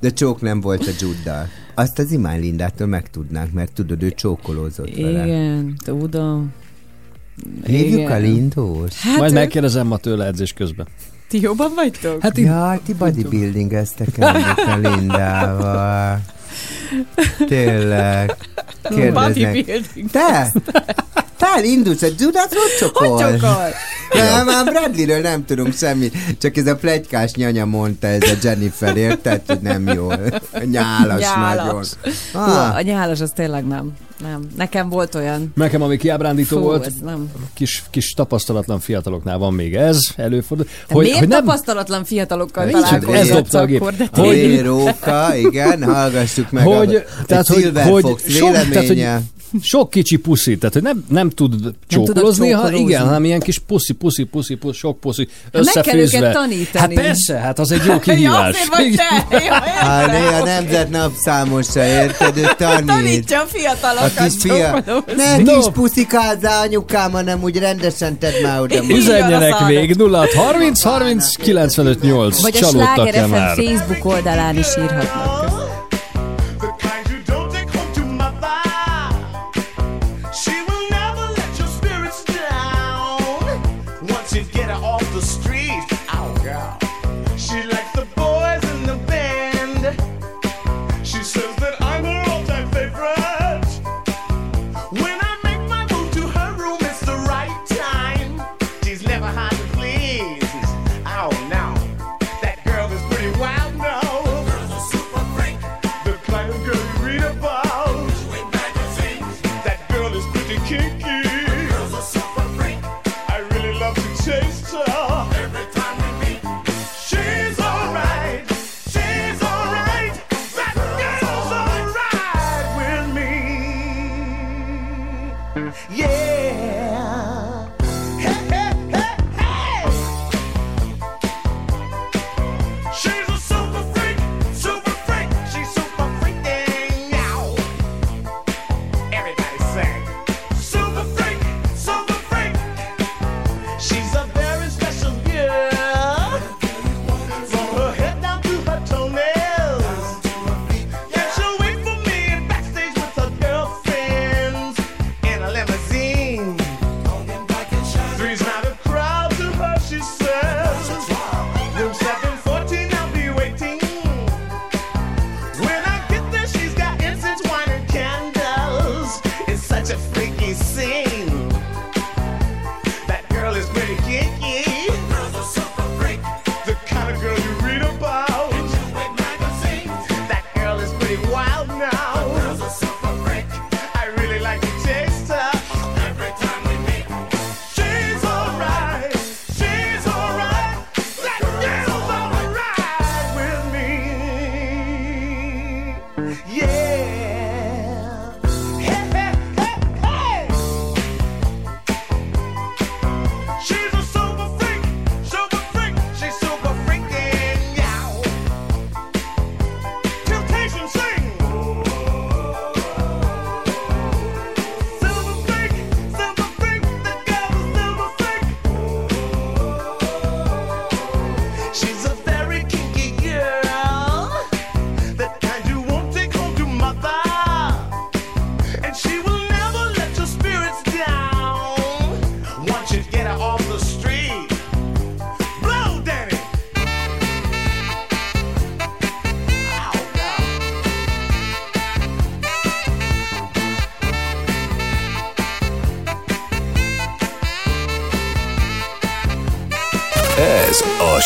De 0.01 0.11
csók 0.11 0.41
nem 0.41 0.61
volt 0.61 0.87
a 0.87 0.91
Juddal. 1.01 1.49
Azt 1.79 1.99
az 1.99 2.13
Imány 2.13 2.41
Lindától 2.41 2.87
megtudnánk, 2.87 3.53
mert 3.53 3.73
tudod, 3.73 4.03
ő 4.03 4.11
csókolózott 4.11 4.97
vele. 4.97 5.25
Igen, 5.27 5.77
tudom. 5.85 6.53
Hívjuk 7.67 7.99
Igen. 7.99 8.13
a 8.13 8.17
Lindót? 8.17 8.95
Hát 8.95 9.19
Majd 9.19 9.31
ő- 9.31 9.35
megkérdezem 9.35 9.87
ma 9.87 9.97
tőle 9.97 10.27
edzés 10.27 10.53
közben. 10.53 10.87
Ti 11.29 11.41
jobban 11.41 11.73
vagytok? 11.75 12.23
Hát 12.23 12.39
Ja, 12.39 12.81
ti 12.85 12.95
bodybuildingeztek 12.95 14.19
ennek 14.19 14.59
a 14.67 14.77
Lindával. 14.77 16.21
Tényleg. 17.49 18.37
Kérdeznek. 18.83 19.13
Bodybuilding. 19.13 20.11
Te? 20.11 20.53
Te 21.37 21.47
elindulsz 21.57 22.03
a 22.03 22.07
Judát, 22.19 22.55
hogy 22.55 22.77
csokol? 22.79 23.09
Hogy 23.09 23.41
csokol? 23.41 23.69
Nem, 24.13 24.47
már 24.47 24.65
Bradleyről 24.65 25.21
nem 25.21 25.45
tudunk 25.45 25.75
semmit. 25.75 26.15
Csak 26.41 26.57
ez 26.57 26.67
a 26.67 26.77
plegykás 26.77 27.33
nyanya 27.33 27.65
mondta, 27.65 28.07
ez 28.07 28.23
a 28.23 28.35
Jennifer, 28.43 28.97
érted, 28.97 29.41
hogy 29.47 29.61
nem 29.61 29.87
jó. 29.87 30.09
Nyálas, 30.71 31.35
nagyon. 31.35 31.65
Nyálas. 31.67 31.89
Hú, 32.33 32.39
Ah, 32.41 32.77
a 32.77 32.81
nyálas 32.81 33.21
az 33.21 33.31
tényleg 33.35 33.67
nem. 33.67 33.93
Nem. 34.23 34.41
Nekem 34.57 34.89
volt 34.89 35.15
olyan. 35.15 35.53
Nekem, 35.55 35.83
ami 35.83 35.97
kiábrándító 35.97 36.57
Fú, 36.57 36.63
volt, 36.63 36.87
ez 36.87 36.93
nem. 37.05 37.31
kis, 37.55 37.83
kis 37.91 38.13
tapasztalatlan 38.13 38.81
fiataloknál 38.81 39.39
van 39.39 39.55
még 39.55 39.75
ez, 39.75 39.99
előfordul. 40.17 40.67
Hogy, 40.89 41.05
miért 41.05 41.19
hogy 41.19 41.29
nem... 41.29 41.45
tapasztalatlan 41.45 42.05
fiatalokkal 42.05 42.67
Így, 42.67 42.73
találkozol? 42.73 43.17
ez 43.17 43.29
dobta 43.29 43.59
a 43.59 43.65
gép. 43.65 44.09
Hogy... 44.13 44.61
Róka, 44.61 45.37
igen, 45.37 45.85
hallgassuk 45.85 46.51
meg 46.51 46.65
hogy, 46.65 46.95
a, 46.95 47.25
tehát, 47.27 47.51
egy 47.51 47.71
hogy, 47.73 48.03
hogy 48.03 48.23
sok, 48.29 48.53
tehát, 48.53 48.87
hogy 48.87 49.07
sok 49.63 49.91
kicsi 49.91 50.17
puszi, 50.17 50.59
tehát 50.59 50.75
hogy 50.75 50.83
nem, 50.83 51.05
nem 51.09 51.31
tud 51.31 51.55
csókolózni, 51.87 52.49
nem 52.49 52.61
ha 52.61 52.73
igen, 52.73 53.05
hanem 53.05 53.25
ilyen 53.25 53.41
kis 53.41 53.59
puszi, 53.59 53.93
puszi, 53.93 54.25
puszi, 54.25 54.55
puszi 54.55 54.79
sok 54.79 55.01
puszi, 55.01 55.29
összefűzve. 55.51 56.21
Meg 56.21 56.33
kell 56.33 56.43
tanítani. 56.43 56.95
Hát 56.95 57.05
persze, 57.05 57.39
hát 57.39 57.59
az 57.59 57.73
egy 57.73 57.85
jó 57.85 57.99
kihívás. 58.07 58.55
ja, 58.55 58.77
vagy 58.77 58.95
te, 59.29 59.45
jó, 59.45 59.53
hát, 59.53 60.09
a 60.09 60.33
hát 60.33 60.45
nemzet 60.45 60.91
napszámosra, 60.91 61.85
érted, 61.85 62.37
ő 62.37 62.49
tanít. 62.59 62.87
Tanítja 62.87 63.41
a 63.41 63.47
fiatalokat. 63.47 64.13
A 64.19 64.23
kis 64.23 64.35
fia... 64.39 64.85
Ne 65.17 65.37
no. 65.37 65.59
kis 65.59 65.67
puszikázza 65.73 66.61
anyukám, 66.61 67.13
hanem 67.13 67.43
úgy 67.43 67.59
rendesen 67.59 68.19
tedd 68.19 68.43
már 68.43 68.61
oda. 68.61 68.85
Üzenjenek 68.89 69.67
még 69.67 69.95
0 69.95 70.27
30 70.35 70.83
30 70.83 71.37
95 71.37 72.01
8. 72.01 72.41
Vagy 72.41 72.59
a 72.63 72.67
Sláger 72.67 73.29
FM 73.29 73.33
Facebook 73.33 74.05
oldalán 74.05 74.59
is 74.59 74.77
írhatnak. 74.79 75.56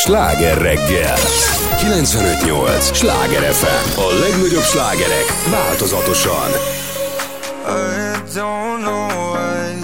Sláger 0.00 0.58
reggel. 0.58 1.18
958! 1.82 2.82
Sláger 2.96 3.42
FM 3.42 3.98
A 3.98 4.12
legnagyobb 4.20 4.62
slágerek 4.62 5.26
változatosan. 5.50 6.50
I 7.66 8.32
don't 8.34 8.82
know 8.82 9.08
why 9.32 9.76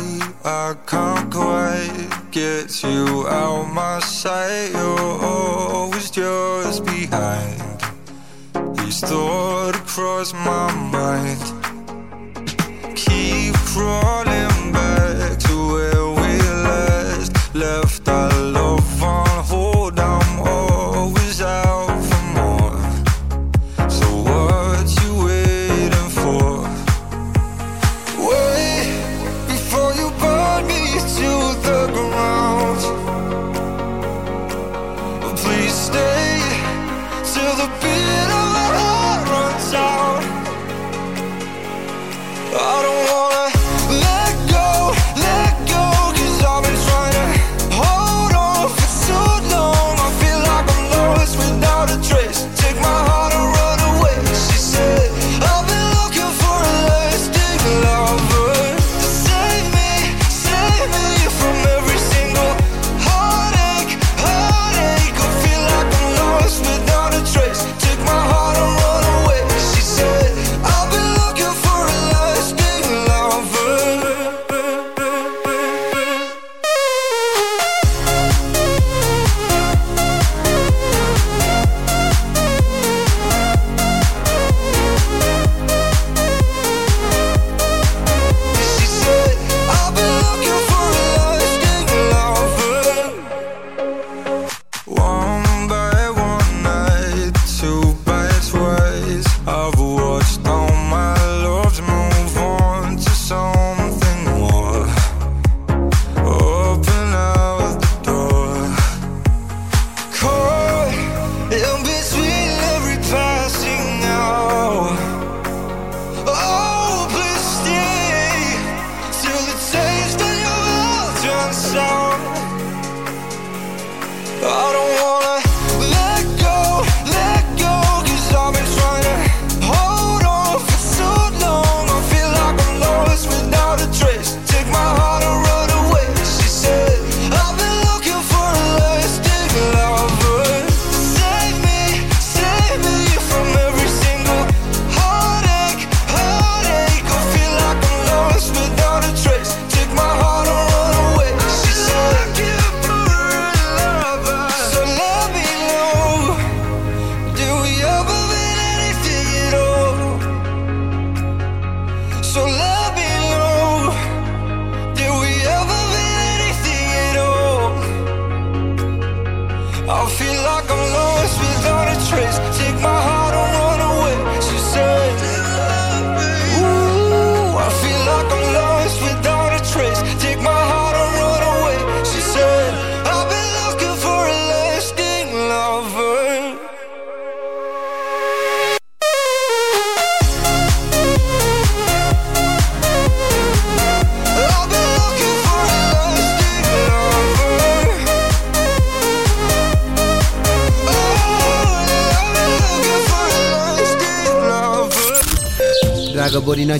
I 0.44 0.74
can't 0.84 1.34
quite 1.34 2.08
get 2.30 2.80
you 2.82 3.26
out 3.28 3.72
my 3.72 4.00
sight. 4.00 4.95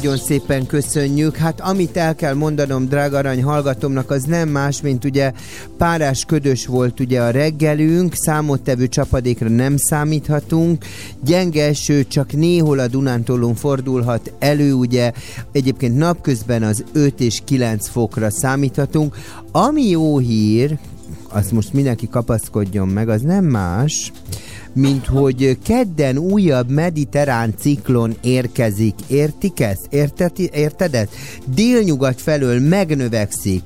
Nagyon 0.06 0.24
szépen 0.24 0.66
köszönjük. 0.66 1.36
Hát 1.36 1.60
amit 1.60 1.96
el 1.96 2.14
kell 2.14 2.34
mondanom, 2.34 2.88
drága 2.88 3.18
arany 3.18 3.42
hallgatomnak, 3.42 4.10
az 4.10 4.22
nem 4.22 4.48
más, 4.48 4.80
mint 4.80 5.04
ugye 5.04 5.32
párás 5.78 6.24
ködös 6.24 6.66
volt 6.66 7.00
ugye 7.00 7.22
a 7.22 7.30
reggelünk, 7.30 8.14
számottevő 8.14 8.88
csapadékra 8.88 9.48
nem 9.48 9.76
számíthatunk, 9.76 10.84
gyenge 11.24 11.64
eső 11.64 12.04
csak 12.06 12.32
néhol 12.32 12.78
a 12.78 12.86
Dunántúlon 12.86 13.54
fordulhat 13.54 14.32
elő, 14.38 14.72
ugye 14.72 15.12
egyébként 15.52 15.96
napközben 15.96 16.62
az 16.62 16.84
5 16.92 17.20
és 17.20 17.40
9 17.44 17.88
fokra 17.88 18.30
számíthatunk. 18.30 19.16
Ami 19.52 19.88
jó 19.88 20.18
hír, 20.18 20.78
azt 21.28 21.52
most 21.52 21.72
mindenki 21.72 22.08
kapaszkodjon 22.08 22.88
meg, 22.88 23.08
az 23.08 23.22
nem 23.22 23.44
más, 23.44 24.12
mint 24.76 25.06
hogy 25.06 25.58
kedden 25.64 26.18
újabb 26.18 26.70
mediterrán 26.70 27.54
ciklon 27.58 28.16
érkezik. 28.20 28.94
Értik 29.06 29.60
ezt? 29.60 29.86
Érteti, 29.90 30.50
érted 30.52 30.94
ezt? 30.94 31.08
Délnyugat 31.54 32.20
felől 32.20 32.60
megnövekszik 32.60 33.62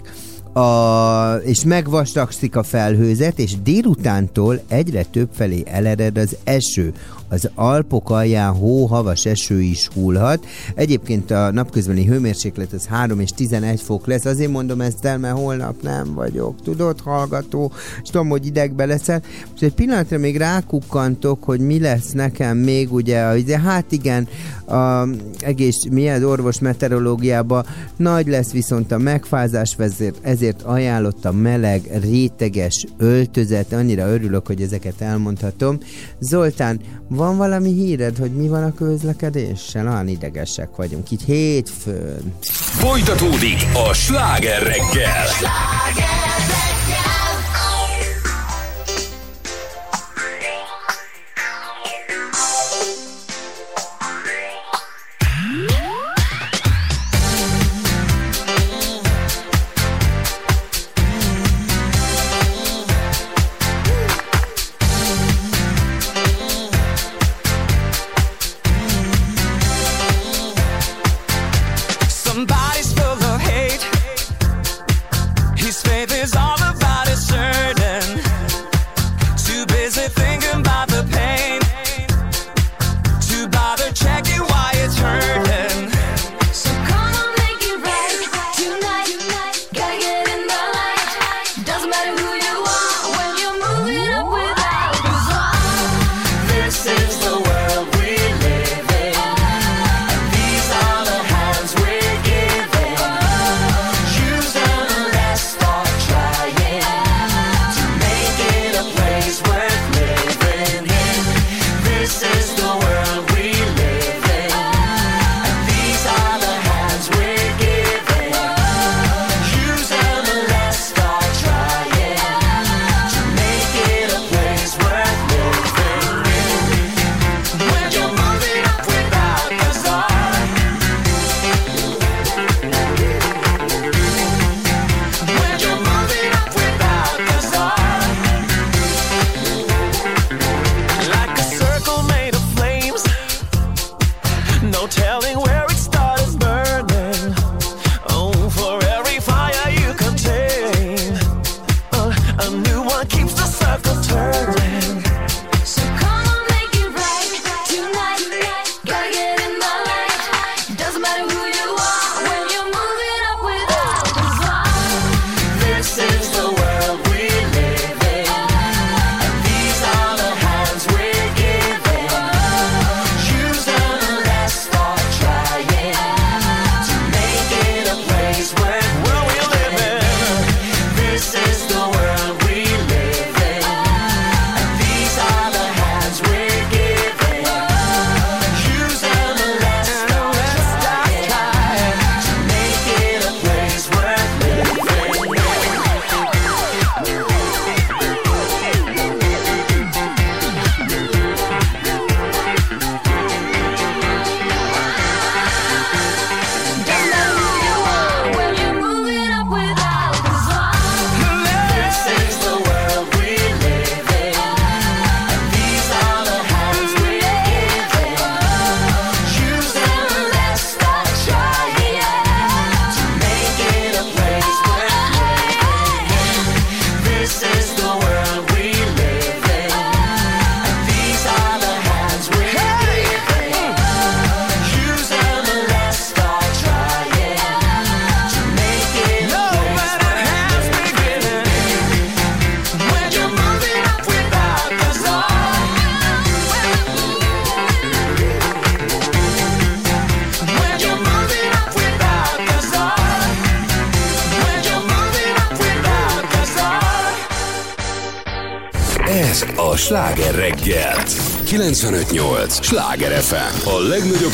a, 0.52 1.34
és 1.44 1.64
megvastagszik 1.64 2.56
a 2.56 2.62
felhőzet, 2.62 3.38
és 3.38 3.60
délutántól 3.62 4.60
egyre 4.68 5.02
több 5.02 5.28
felé 5.32 5.62
elered 5.66 6.18
az 6.18 6.36
eső. 6.44 6.92
Az 7.30 7.50
Alpok 7.54 8.10
alján 8.10 8.52
hó-havas 8.52 9.24
eső 9.24 9.60
is 9.60 9.88
hullhat. 9.94 10.46
Egyébként 10.74 11.30
a 11.30 11.50
napközbeni 11.50 12.04
hőmérséklet 12.04 12.72
az 12.72 12.86
3 12.86 13.20
és 13.20 13.30
11 13.30 13.80
fok 13.80 14.06
lesz. 14.06 14.24
Azért 14.24 14.50
mondom 14.50 14.80
ezt 14.80 15.04
el, 15.04 15.18
mert 15.18 15.36
holnap 15.36 15.82
nem 15.82 16.14
vagyok. 16.14 16.62
Tudod, 16.62 17.00
hallgató? 17.00 17.72
És 18.02 18.08
tudom, 18.08 18.28
hogy 18.28 18.46
idegbe 18.46 18.84
leszel. 18.84 19.22
És 19.54 19.60
egy 19.60 19.74
pillanatra 19.74 20.18
még 20.18 20.36
rákukkantok, 20.36 21.44
hogy 21.44 21.60
mi 21.60 21.80
lesz 21.80 22.10
nekem 22.12 22.56
még, 22.56 22.92
ugye, 22.92 23.42
de 23.42 23.58
hát 23.58 23.92
igen, 23.92 24.28
a 24.66 25.08
egész, 25.38 25.84
milyen 25.90 26.24
orvos 26.24 26.58
meteorológiában 26.58 27.66
nagy 27.96 28.26
lesz 28.26 28.50
viszont 28.50 28.92
a 28.92 28.98
megfázás, 28.98 29.74
ezért, 29.78 30.18
ezért 30.22 30.62
ajánlottam 30.62 31.36
meleg, 31.36 31.98
réteges 32.02 32.86
öltözet. 32.96 33.72
Annyira 33.72 34.08
örülök, 34.08 34.46
hogy 34.46 34.62
ezeket 34.62 35.00
elmondhatom. 35.00 35.78
Zoltán, 36.18 36.80
van 37.20 37.36
valami 37.36 37.72
híred, 37.72 38.16
hogy 38.16 38.30
mi 38.30 38.48
van 38.48 38.62
a 38.62 38.74
közlekedéssel? 38.74 39.88
Olyan 39.88 40.08
idegesek 40.08 40.76
vagyunk 40.76 41.10
itt 41.10 41.24
hétfőn. 41.24 42.34
Folytatódik 42.78 43.66
a 43.88 43.92
sláger 43.92 44.62
reggel. 44.62 45.26
Somebody's 45.26 46.19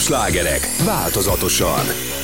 slágerek 0.06 0.70
változatosan. 0.84 2.15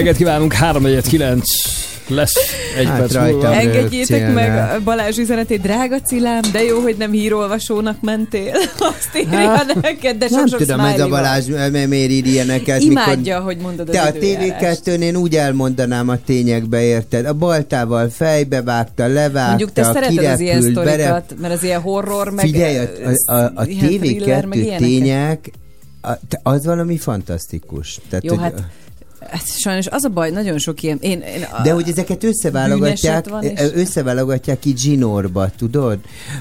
Reggelt 0.00 0.16
kívánunk, 0.16 0.52
3 0.52 0.86
lesz 2.08 2.32
egy 2.76 2.86
Hát 2.86 2.98
perc 2.98 3.14
múlva. 3.14 3.54
Engedjétek 3.54 4.34
meg 4.34 4.48
ne. 4.48 4.62
a 4.62 4.80
Balázs 4.84 5.18
üzenetét, 5.18 5.60
drága 5.60 6.00
Cilám, 6.00 6.40
de 6.52 6.62
jó, 6.62 6.80
hogy 6.80 6.96
nem 6.98 7.10
hírolvasónak 7.12 8.00
mentél. 8.00 8.52
Azt 8.78 9.16
írja 9.16 9.38
Hát, 9.38 9.74
neked, 9.80 10.18
de 10.18 10.26
Nem 10.30 10.38
sok-sok 10.38 10.58
tudom, 10.58 10.80
ez 10.80 11.00
a. 11.00 11.08
Balázs 11.08 11.46
miért 11.88 12.10
ír 12.10 12.26
ilyeneket. 12.26 12.80
Imádja, 12.80 13.40
hogy 13.40 13.56
mondod 13.56 13.88
az 13.88 13.94
Te 13.94 14.00
a. 14.02 14.12
TV2-n 14.12 15.00
én 15.00 15.16
úgy 15.16 15.36
elmondanám 15.36 16.08
a 16.08 16.16
tényekbe, 16.24 16.82
érted? 16.82 17.26
A 17.26 17.32
baltával 17.32 18.08
fejbe 18.08 18.62
vágta, 18.62 19.06
levágta, 19.06 19.48
Mondjuk 19.48 19.72
te 19.72 19.82
szereted 19.82 20.24
az 20.24 20.40
ilyen 20.40 20.60
kirepült, 20.60 20.74
bere- 20.74 20.92
sztorikat, 21.06 21.34
mert 21.40 21.54
az 21.54 21.62
ilyen 21.62 21.80
horror, 21.80 22.30
meg 22.30 22.44
Figyelj, 22.44 22.76
a, 22.76 22.82
a, 23.24 23.34
a, 23.34 23.44
a 23.44 23.52
meg 23.54 23.68
TV2 23.68 24.02
ilyeneket. 24.02 24.78
tények, 24.78 25.50
a, 26.02 26.10
az 26.42 26.64
valami 26.64 26.96
fantasztikus. 26.98 27.98
Tehát, 28.08 28.24
Jó, 28.24 28.34
hogy- 28.34 28.42
hát, 28.42 28.62
hát 29.30 29.58
sajnos 29.58 29.86
az 29.86 30.04
a 30.04 30.08
baj, 30.08 30.30
nagyon 30.30 30.58
sok 30.58 30.82
ilyen... 30.82 30.98
Én, 31.00 31.20
én 31.20 31.42
a, 31.42 31.62
De 31.62 31.72
hogy 31.72 31.88
ezeket 31.88 32.24
összeválogatják, 32.24 33.26
és- 33.40 33.70
összeválogatják 33.74 34.64
így 34.64 34.78
zsinórba, 34.78 35.50
tudod? 35.56 35.98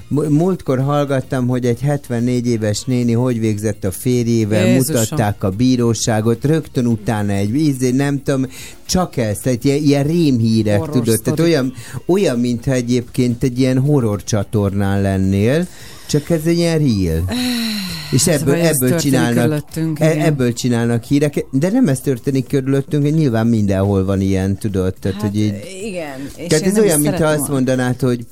Múltkor 0.07 0.79
hallgattam, 0.79 1.47
hogy 1.47 1.65
egy 1.65 1.81
74 1.81 2.47
éves 2.47 2.83
néni 2.83 3.13
hogy 3.13 3.39
végzett 3.39 3.83
a 3.83 3.91
férjével, 3.91 4.65
Jézusom. 4.65 5.01
mutatták 5.01 5.43
a 5.43 5.49
bíróságot, 5.49 6.45
rögtön 6.45 6.85
utána 6.85 7.31
egy 7.31 7.55
ízé, 7.55 7.91
nem 7.91 8.23
tudom, 8.23 8.45
csak 8.85 9.17
ez, 9.17 9.37
tehát 9.37 9.63
ilyen, 9.63 9.83
ilyen 9.83 10.03
rémhírek, 10.03 10.79
Horror 10.79 10.95
tudod? 10.95 11.21
Tehát 11.21 11.39
olyan, 11.39 11.73
olyan, 12.05 12.39
mintha 12.39 12.71
egyébként 12.71 13.43
egy 13.43 13.59
ilyen 13.59 13.79
horror 13.79 14.23
csatornán 14.23 15.01
lennél, 15.01 15.67
csak 16.09 16.29
ez 16.29 16.41
egy 16.45 16.57
ilyen 16.57 16.77
real. 16.77 17.23
És 18.11 18.27
ebből, 18.27 18.55
ez 18.55 18.75
ebből 18.79 18.99
csinálnak, 18.99 19.63
e, 19.95 20.25
ebből 20.25 20.53
csinálnak 20.53 21.03
híreket, 21.03 21.45
de 21.51 21.69
nem 21.71 21.87
ez 21.87 21.99
történik 21.99 22.47
körülöttünk, 22.47 23.15
nyilván 23.15 23.47
mindenhol 23.47 24.05
van 24.05 24.21
ilyen, 24.21 24.57
tudod? 24.57 24.93
Tehát, 24.99 25.21
Hát, 25.21 25.29
hogy 25.29 25.39
így, 25.39 25.53
igen. 25.83 26.29
És 26.35 26.47
tehát 26.47 26.65
ez 26.65 26.79
olyan, 26.79 26.99
mintha 26.99 27.25
azt 27.27 27.47
mondanád, 27.47 27.99
hogy 27.99 28.25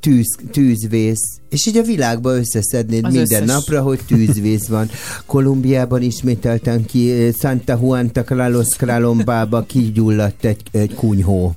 tűz, 0.00 0.36
tűzvész. 0.52 1.38
És 1.48 1.66
így 1.66 1.76
a 1.76 1.82
világba 1.82 2.36
összeszednéd 2.36 3.04
Az 3.04 3.12
minden 3.14 3.42
összes. 3.42 3.54
napra, 3.54 3.82
hogy 3.82 4.00
tűzvész 4.08 4.66
van. 4.66 4.90
Kolumbiában 5.26 6.02
ismételten 6.02 6.84
ki, 6.84 7.10
eh, 7.10 7.32
Santa 7.40 7.78
Juanta 7.82 8.24
Carlos 8.24 8.68
Kralombába 8.76 9.62
kigyulladt 9.62 10.44
egy, 10.44 10.62
egy 10.70 10.94
kunyhó. 10.94 11.54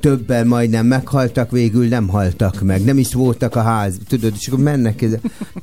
Többen 0.00 0.46
majdnem 0.46 0.86
meghaltak, 0.86 1.50
végül 1.50 1.86
nem 1.88 2.08
haltak 2.08 2.60
meg. 2.60 2.84
Nem 2.84 2.98
is 2.98 3.14
voltak 3.14 3.56
a 3.56 3.62
ház. 3.62 3.94
Tudod, 4.08 4.32
és 4.38 4.46
akkor 4.46 4.58
mennek 4.58 5.02
ez. 5.02 5.12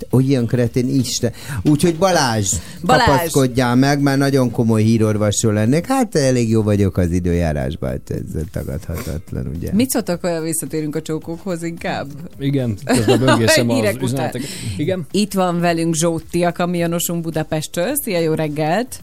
Olyan 0.09 0.45
kretén 0.45 0.87
Isten. 0.87 1.31
Úgyhogy 1.63 1.95
Balázs, 1.95 2.53
Balázs. 2.83 3.05
kapaszkodjál 3.05 3.75
meg, 3.75 4.01
mert 4.01 4.17
nagyon 4.17 4.51
komoly 4.51 4.83
hírorvosról 4.83 5.53
lennék. 5.53 5.85
Hát 5.85 6.15
elég 6.15 6.49
jó 6.49 6.61
vagyok 6.61 6.97
az 6.97 7.11
időjárásban, 7.11 7.89
hát 7.89 8.09
ez 8.09 8.41
tagadhatatlan, 8.51 9.51
ugye? 9.55 9.73
Mit 9.73 9.89
szóltak, 9.89 10.21
ha 10.21 10.41
visszatérünk 10.41 10.95
a 10.95 11.01
csókokhoz 11.01 11.63
inkább? 11.63 12.07
Igen, 12.39 12.77
közben 12.85 13.19
böngészem 13.19 13.69
az 13.69 13.95
üzeneteket. 14.01 14.47
Igen. 14.77 15.07
Itt 15.11 15.33
van 15.33 15.59
velünk 15.59 15.95
Zsóti, 15.95 16.43
a 16.43 16.51
kamionosunk 16.51 17.21
Budapestről. 17.21 17.95
Szia, 17.95 18.19
jó 18.19 18.33
reggelt! 18.33 18.99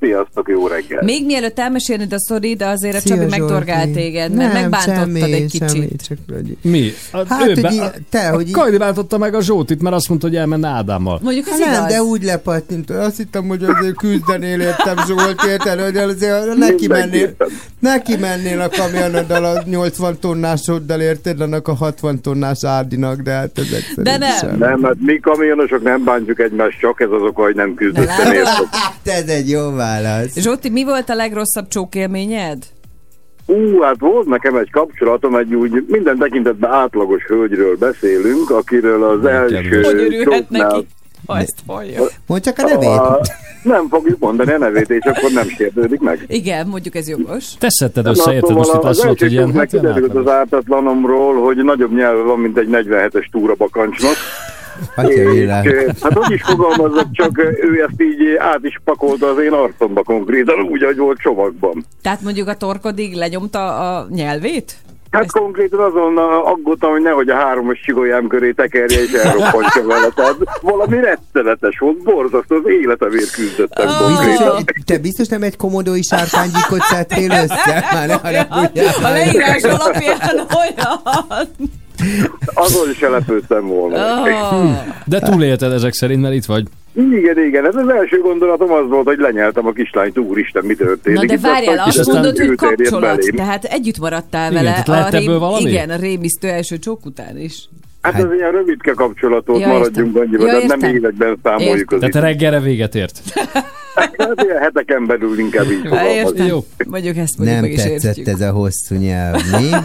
Sziasztok, 0.00 0.48
jó 0.48 0.66
reggel! 0.66 1.02
Még 1.04 1.26
mielőtt 1.26 1.58
elmesélnéd 1.58 2.12
a 2.12 2.18
sztori, 2.18 2.54
de 2.56 2.66
azért 2.66 2.94
a 2.96 2.98
Szia, 3.00 3.14
Csabi 3.16 3.28
Zsolti. 3.28 3.40
megdorgált 3.40 3.90
téged, 3.92 4.32
mert 4.34 4.52
Nem, 4.52 4.62
megbántottad 4.62 4.96
semmi, 5.00 5.32
egy 5.32 5.50
kicsit. 5.50 5.70
semmi, 5.70 5.88
csak 6.08 6.18
hogy... 6.32 6.56
Mi? 6.62 6.92
Hát, 7.12 7.26
Hát, 7.28 7.46
ő 7.48 7.52
hogy 7.52 7.60
be, 7.62 7.92
te, 8.10 8.28
hogy 8.28 8.50
Kajdi 8.50 8.76
váltotta 8.76 9.18
meg 9.18 9.34
a 9.34 9.42
Zsótit, 9.42 9.82
mert 9.82 9.94
azt 9.94 10.08
mondta, 10.08 10.26
hogy 10.26 10.36
elmenne 10.36 10.68
Ádámmal. 10.68 11.20
Mondjuk 11.22 11.46
ez 11.48 11.60
Hát 11.60 11.78
nem, 11.78 11.88
de 11.88 12.02
úgy 12.02 12.22
lepattintott. 12.22 12.96
Azt 12.96 13.16
hittem, 13.16 13.46
hogy 13.48 13.64
azért 13.64 13.96
küzdenél 13.96 14.60
értem 14.60 14.96
Zsolt, 15.06 15.42
érted, 15.48 15.80
hogy 15.80 15.96
azért 15.96 16.54
neki 16.56 16.86
mennél, 16.86 17.34
neki 17.78 18.16
mennél 18.16 18.60
a 18.60 18.68
kamionoddal 18.68 19.44
a 19.44 19.62
80 19.66 20.18
tonnásoddal, 20.20 21.00
érted, 21.00 21.40
annak 21.40 21.68
a 21.68 21.74
60 21.74 22.20
tonnás 22.20 22.64
Árdinak, 22.64 23.20
de 23.20 23.30
hát 23.30 23.50
ez 23.58 23.64
egyszerűen 23.72 24.04
De 24.04 24.16
nem. 24.26 24.36
sem. 24.36 24.58
Nem, 24.58 24.82
hát 24.82 24.94
mi 24.98 25.18
kamionosok 25.18 25.82
nem 25.82 26.04
bántjuk 26.04 26.40
egymást, 26.40 26.78
csak 26.80 27.00
ez 27.00 27.08
az 27.10 27.22
oka, 27.22 27.42
hogy 27.42 27.54
nem 27.54 27.74
küzdöttem. 27.74 28.32
Hát 28.70 28.94
ez 29.04 29.26
egy 29.28 29.50
jó 29.50 29.70
válasz. 30.02 30.34
Zsóti, 30.36 30.68
mi 30.70 30.84
volt 30.84 31.08
a 31.08 31.14
legrosszabb 31.14 31.68
csókélményed? 31.68 32.58
Ú, 33.46 33.80
hát 33.80 33.96
volt 33.98 34.26
nekem 34.26 34.56
egy 34.56 34.70
kapcsolatom, 34.70 35.34
egy 35.34 35.54
úgy 35.54 35.84
minden 35.88 36.18
tekintetben 36.18 36.70
átlagos 36.72 37.22
hölgyről 37.22 37.76
beszélünk, 37.76 38.50
akiről 38.50 39.04
az 39.04 39.24
első 39.24 39.80
Hogy 39.82 40.20
csóknál- 40.22 40.72
neki, 40.72 40.86
ha 41.26 41.38
ezt 41.38 41.54
hallja? 41.66 42.02
Mondd 42.26 42.42
csak 42.42 42.58
a 42.58 42.62
nevét. 42.62 42.88
A- 42.88 43.20
Nem 43.62 43.88
fogjuk 43.88 44.18
mondani 44.18 44.52
a 44.52 44.58
nevét, 44.58 44.90
és 44.90 45.04
akkor 45.04 45.30
nem 45.30 45.48
sértődik 45.48 46.00
meg. 46.00 46.24
Igen, 46.26 46.66
mondjuk 46.66 46.94
ez 46.94 47.08
jogos. 47.08 47.44
Te 47.58 47.66
szedted 47.70 48.04
Na, 48.04 48.10
össze, 48.10 48.32
érted? 48.32 48.48
szóval 48.48 48.56
Most 48.56 48.74
itt 48.74 48.82
az 48.82 48.88
azt 48.88 48.98
mondod, 48.98 49.18
hogy 49.20 49.32
ilyen, 49.32 49.52
hát 49.54 49.74
az 50.14 50.28
ártatlanomról, 50.28 51.42
hogy 51.42 51.56
nagyobb 51.56 51.94
nyelve 51.94 52.22
van, 52.22 52.38
mint 52.38 52.56
egy 52.58 52.68
47-es 52.72 53.30
túrabakancsnak. 53.30 54.14
Atya 54.94 55.30
világ. 55.30 55.66
eh, 55.66 55.84
hát 56.02 56.12
hogy 56.12 56.30
is 56.32 56.42
fogalmazott, 56.42 57.12
csak 57.12 57.38
eh, 57.38 57.46
ő 57.46 57.82
ezt 57.82 58.02
így 58.02 58.36
eh, 58.36 58.46
át 58.46 58.60
is 58.62 58.80
pakolta 58.84 59.26
az 59.26 59.38
én 59.38 59.52
arcomba 59.52 60.02
konkrétan, 60.02 60.60
úgy, 60.60 60.82
ahogy 60.82 60.96
volt 60.96 61.18
csomagban. 61.18 61.84
Tehát 62.02 62.20
mondjuk 62.22 62.48
a 62.48 62.54
torkodig 62.54 63.14
lenyomta 63.14 63.96
a 63.96 64.06
nyelvét? 64.10 64.74
Hát 65.10 65.30
konkrétan 65.32 65.80
azon 65.80 66.18
aggódtam, 66.44 66.90
hogy 66.90 67.02
nehogy 67.02 67.28
a 67.28 67.34
háromos 67.34 67.80
csigolyám 67.80 68.26
köré 68.26 68.50
tekerje 68.52 69.02
és 69.02 69.12
elroppantsa 69.12 69.86
vele. 69.86 70.08
Tehát 70.14 70.36
valami 70.60 71.00
rettenetes 71.00 71.78
volt, 71.78 72.02
borzasztó, 72.02 72.56
az 72.56 72.62
életemért 72.82 73.30
küzdöttem. 73.30 73.86
Biztos, 73.86 74.12
konkrétan. 74.14 74.64
te 74.84 74.98
biztos 74.98 75.28
nem 75.28 75.42
egy 75.42 75.56
komodói 75.56 76.02
sárkánygyíkot 76.02 76.80
szedtél 76.80 77.30
össze? 77.42 77.88
Már 77.92 78.06
ne 78.08 78.14
haragudjál. 78.14 78.94
A 79.02 79.08
leírás 79.08 79.62
alapján 79.62 80.18
olyan. 80.30 81.00
Azon 82.54 82.92
se 82.92 83.08
lepődtem 83.08 83.66
volna. 83.66 84.22
Oh. 84.22 84.70
De 85.06 85.18
túlélted 85.20 85.72
ezek 85.72 85.92
szerint, 85.92 86.20
mert 86.20 86.34
itt 86.34 86.44
vagy. 86.44 86.66
Igen, 86.94 87.38
igen, 87.46 87.66
ez 87.66 87.74
az 87.74 87.88
első 87.88 88.18
gondolatom 88.20 88.72
az 88.72 88.88
volt, 88.88 89.06
hogy 89.06 89.18
lenyeltem 89.18 89.66
a 89.66 89.72
kislányt, 89.72 90.18
úristen, 90.18 90.64
mi 90.64 90.74
történik. 90.74 91.18
Na 91.20 91.26
de 91.26 91.34
Itt 91.34 91.40
várjál, 91.40 91.78
azt 91.78 91.90
kiderült, 91.98 92.12
mondod, 92.14 92.38
hogy 92.46 92.56
kapcsolat, 92.56 93.00
belém. 93.16 93.34
tehát 93.34 93.64
együtt 93.64 93.98
maradtál 93.98 94.50
Igen, 94.50 94.62
vele. 94.62 94.70
tehát 94.72 94.86
lehet 94.86 95.14
ebből 95.14 95.38
valami? 95.38 95.70
Igen, 95.70 95.90
a 95.90 95.96
rémisztő 95.96 96.48
első 96.48 96.78
csók 96.78 97.06
után 97.06 97.38
is. 97.38 97.68
Hát 98.00 98.14
ez 98.14 98.32
ilyen 98.36 98.50
rövidke 98.50 98.92
kapcsolatot, 98.92 99.60
Ja, 99.60 99.66
maradjunk 99.66 100.14
értem. 100.16 100.22
annyiban, 100.28 100.46
Ja, 100.46 100.52
tehát 100.52 100.66
nem 100.68 100.78
értem. 100.78 100.94
életben 100.94 101.38
számoljuk 101.42 101.90
az 101.92 101.98
Tehát 101.98 102.14
te 102.14 102.20
reggelre 102.20 102.60
véget 102.60 102.94
ért. 102.94 103.20
Hát 104.18 104.42
ilyen 104.44 104.58
heteken 104.58 105.06
belül 105.06 105.38
inkább 105.38 105.70
így 105.70 105.80
Ha, 105.88 105.96
fogalmazunk. 105.96 106.38
értem. 106.38 106.60
Mondjuk 106.88 107.16
ezt 107.16 107.36
mondjuk 107.38 107.60
Nem 107.60 107.60
meg 107.68 107.72
is 107.72 107.82
tetszett 107.82 108.16
értjük. 108.16 108.26
ez 108.28 108.40
a 108.40 108.50
hosszú 108.50 108.94
nyelv, 108.94 109.36
mi? 109.58 109.68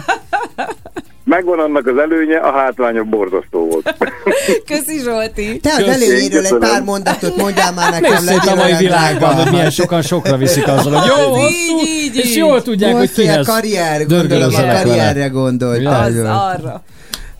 Megvan 1.26 1.58
annak 1.58 1.86
az 1.86 1.98
előnye, 1.98 2.36
a 2.38 2.52
hátránya 2.52 3.02
borzasztó 3.02 3.68
volt. 3.70 3.94
Köszi 4.70 4.98
Zsolti. 5.02 5.60
Te 5.62 5.70
az 5.72 5.88
előnyéről 5.88 6.46
egy 6.46 6.56
pár 6.58 6.82
mondatot 6.82 7.36
mondjál 7.36 7.72
már 7.72 7.90
nekem. 7.90 8.12
Nézd 8.12 8.26
szét 8.26 8.50
a 8.52 8.54
mai 8.54 8.64
olyan 8.64 8.78
világban, 8.78 9.34
hogy 9.34 9.50
milyen 9.50 9.70
sokan 9.70 10.02
sokra 10.02 10.36
viszik 10.36 10.68
azzal, 10.68 10.92
hogy 10.92 11.06
jó, 11.18 11.32
Az 11.32 11.38
hosszú, 11.38 11.50
így, 11.50 11.88
így, 11.88 12.16
és 12.16 12.36
jól 12.36 12.62
tudják, 12.62 12.92
hogy 12.96 13.08
Hosszú 13.08 13.20
a 13.22 13.24
kihez 13.24 13.46
karrier, 13.46 14.06
gondolom 14.06 14.48
az 14.48 14.54
a 14.54 14.66
karrierre 14.66 15.12
vele. 15.12 15.26
gondoltál. 15.26 16.04
Az 16.04 16.16
arra. 16.18 16.82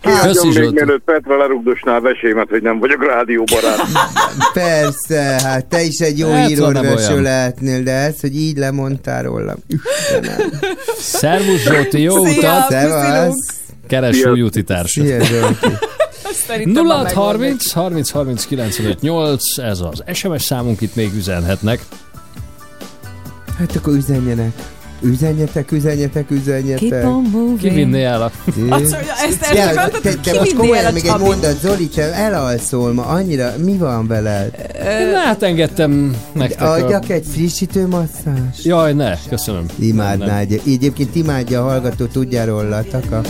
Köszi, 0.01 0.45
még 0.47 0.55
Zsolti. 0.55 0.73
mielőtt 0.73 1.03
Petra 1.05 1.37
lerugdosná 1.37 1.95
a 1.95 2.01
vesémet, 2.01 2.47
hogy 2.49 2.61
nem 2.61 2.79
vagyok 2.79 3.05
rádióbarát. 3.05 3.81
Persze, 4.53 5.21
hát 5.43 5.65
te 5.65 5.81
is 5.81 5.99
egy 5.99 6.19
jó 6.19 6.31
Hát, 6.31 6.49
szóval 6.49 6.85
olyan. 6.85 7.21
lehetnél, 7.21 7.83
de 7.83 7.91
ez, 7.91 8.19
hogy 8.21 8.35
így 8.35 8.57
lemondtál 8.57 9.23
róla. 9.23 9.55
Istenem. 9.67 10.49
Szervusz 10.99 11.61
Zsolti, 11.61 12.01
jó 12.01 12.25
Szia, 12.25 12.37
utat! 12.37 12.69
Szevasz. 12.69 13.55
Keres 13.87 14.23
új 14.23 14.41
úti 14.41 14.63
társat. 14.63 15.05
Szia, 15.05 15.23
Zsolti. 15.23 15.67
Szerintem 16.47 16.85
már 16.85 16.95
0 16.95 17.03
megvan 17.03 17.23
30 17.23 17.71
30 17.71 18.09
30 18.09 18.45
95 18.45 19.01
8, 19.01 19.57
ez 19.57 19.79
az 19.79 20.03
SMS 20.13 20.43
számunk, 20.43 20.81
itt 20.81 20.95
még 20.95 21.13
üzenhetnek. 21.15 21.85
Hát 23.57 23.75
akkor 23.75 23.93
üzenjenek. 23.93 24.53
Üzenjetek, 25.01 25.71
üzenjetek, 25.71 26.27
Keep 26.27 26.39
üzenjetek. 26.39 27.05
on 27.05 27.27
moving. 27.31 27.59
Ki 27.59 27.69
vinné 27.69 28.03
el 28.03 28.21
a... 28.21 28.31
Ezt 28.69 28.95
ezt 29.27 29.53
Ja, 29.53 29.69
akartad, 29.69 30.01
te, 30.01 30.09
hogy 30.09 30.19
te 30.21 30.31
ki 30.31 30.37
most 30.37 30.51
vinné 30.51 30.51
el 30.51 30.57
komolyan 30.57 30.85
a 30.85 30.91
még 30.91 31.05
egy 31.05 31.19
mondat, 31.19 31.59
Zoli, 31.59 31.87
te 31.87 32.13
elalszol 32.13 32.93
ma 32.93 33.05
annyira, 33.05 33.53
mi 33.63 33.77
van 33.77 34.07
veled? 34.07 34.51
Én 34.99 35.15
átengedtem 35.15 36.15
nektek 36.31 36.61
a... 36.61 36.71
Adjak 36.71 37.09
egy 37.09 37.25
frissítő 37.31 37.87
masszás? 37.87 38.63
Jaj, 38.63 38.93
ne, 38.93 39.13
köszönöm. 39.29 39.65
Imádná, 39.79 40.39
egyébként 40.39 41.15
imádja 41.15 41.65
a 41.65 41.69
hallgató, 41.69 42.05
tudja 42.05 42.45
róla, 42.45 42.83
taka. 42.91 43.21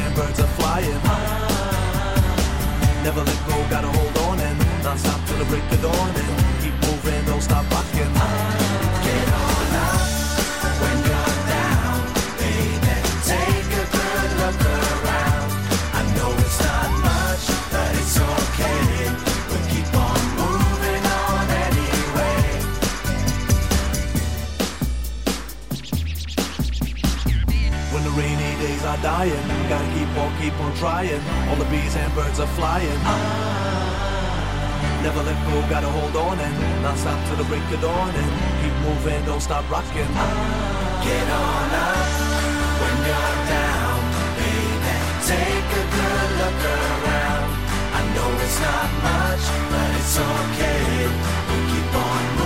And 0.00 0.14
birds 0.14 0.40
are 0.40 0.52
flying. 0.58 1.00
Never 3.04 3.22
let 3.24 3.40
go, 3.48 3.56
gotta 3.70 3.88
hold 3.88 4.16
on 4.28 4.40
and 4.40 4.58
non 4.84 4.98
stop 4.98 5.20
till 5.26 5.38
the 5.38 5.44
break 5.44 5.64
of 5.72 5.82
dawn 5.82 6.39
dying. 29.02 29.46
Gotta 29.68 29.88
keep 29.96 30.08
on, 30.16 30.30
keep 30.40 30.54
on 30.60 30.72
trying. 30.76 31.20
All 31.48 31.56
the 31.56 31.64
bees 31.66 31.96
and 31.96 32.12
birds 32.14 32.38
are 32.40 32.46
flying. 32.58 33.00
Ah, 33.04 35.00
never 35.02 35.22
let 35.22 35.36
go, 35.48 35.60
gotta 35.68 35.88
hold 35.88 36.16
on 36.16 36.38
and 36.38 36.82
not 36.82 36.96
stop 36.96 37.18
till 37.28 37.36
the 37.36 37.44
break 37.44 37.64
of 37.72 37.80
dawn 37.80 38.10
and 38.14 38.28
keep 38.60 38.74
moving, 38.84 39.24
don't 39.24 39.40
stop 39.40 39.68
rocking. 39.70 40.08
Ah, 40.12 41.00
get 41.04 41.26
on 41.28 41.70
up 41.88 42.08
when 42.80 42.96
you're 43.08 43.36
down, 43.48 44.00
baby. 44.36 44.94
Take 45.28 45.70
a 45.80 45.84
good 45.96 46.30
look 46.40 46.60
around. 46.76 47.50
I 47.98 48.00
know 48.14 48.30
it's 48.44 48.58
not 48.60 48.90
much, 49.08 49.44
but 49.72 49.88
it's 49.98 50.16
okay. 50.18 51.08
We'll 51.48 51.64
keep 51.72 51.94
on. 51.94 52.39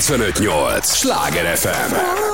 958! 0.00 0.84
Sláger 0.84 1.56
FM! 1.56 2.33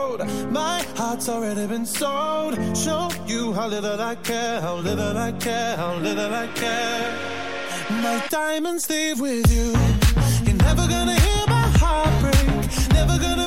my 0.51 0.85
heart's 0.95 1.27
already 1.29 1.65
been 1.67 1.85
sold. 1.85 2.53
Show 2.77 3.09
you 3.25 3.53
how 3.53 3.67
little 3.67 3.99
I 3.99 4.15
care, 4.15 4.61
how 4.61 4.75
little 4.75 5.17
I 5.17 5.31
care, 5.33 5.75
how 5.75 5.95
little 5.95 6.33
I 6.33 6.47
care. 6.47 7.11
My 7.89 8.23
diamonds 8.29 8.89
leave 8.89 9.19
with 9.19 9.51
you. 9.51 9.73
You're 10.45 10.61
never 10.67 10.87
gonna 10.87 11.19
hear 11.19 11.43
my 11.47 11.67
heart 11.81 12.13
break. 12.21 12.93
Never 12.93 13.17
gonna 13.17 13.40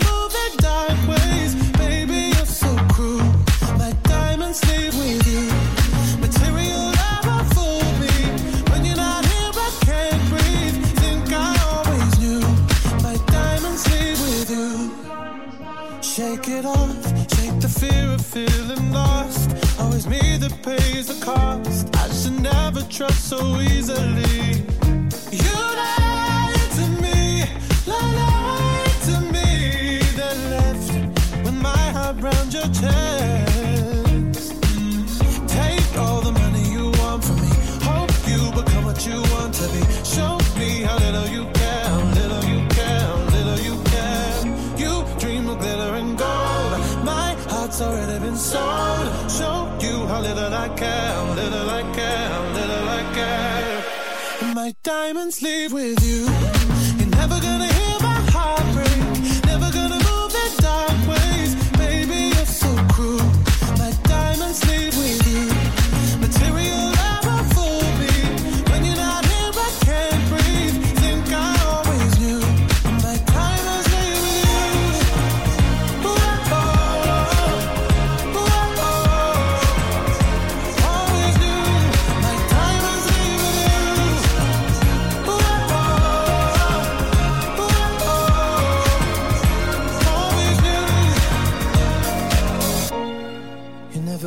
pays 21.05 21.19
the 21.19 21.25
cost. 21.25 21.89
I 21.97 22.09
should 22.13 22.41
never 22.41 22.83
trust 22.83 23.29
so 23.29 23.61
easily. 23.61 24.65
You 25.31 25.55
lied 25.81 26.71
to 26.79 26.87
me, 27.03 27.45
lied 27.87 29.01
to 29.09 29.21
me. 29.33 30.01
Then 30.17 30.51
left 30.51 31.45
with 31.45 31.55
my 31.55 31.77
heart 31.93 32.21
round 32.21 32.53
your 32.53 32.65
chest. 32.65 33.04
Diamonds 55.15 55.41
leave 55.43 55.73
with 55.73 56.05
you. 56.05 56.54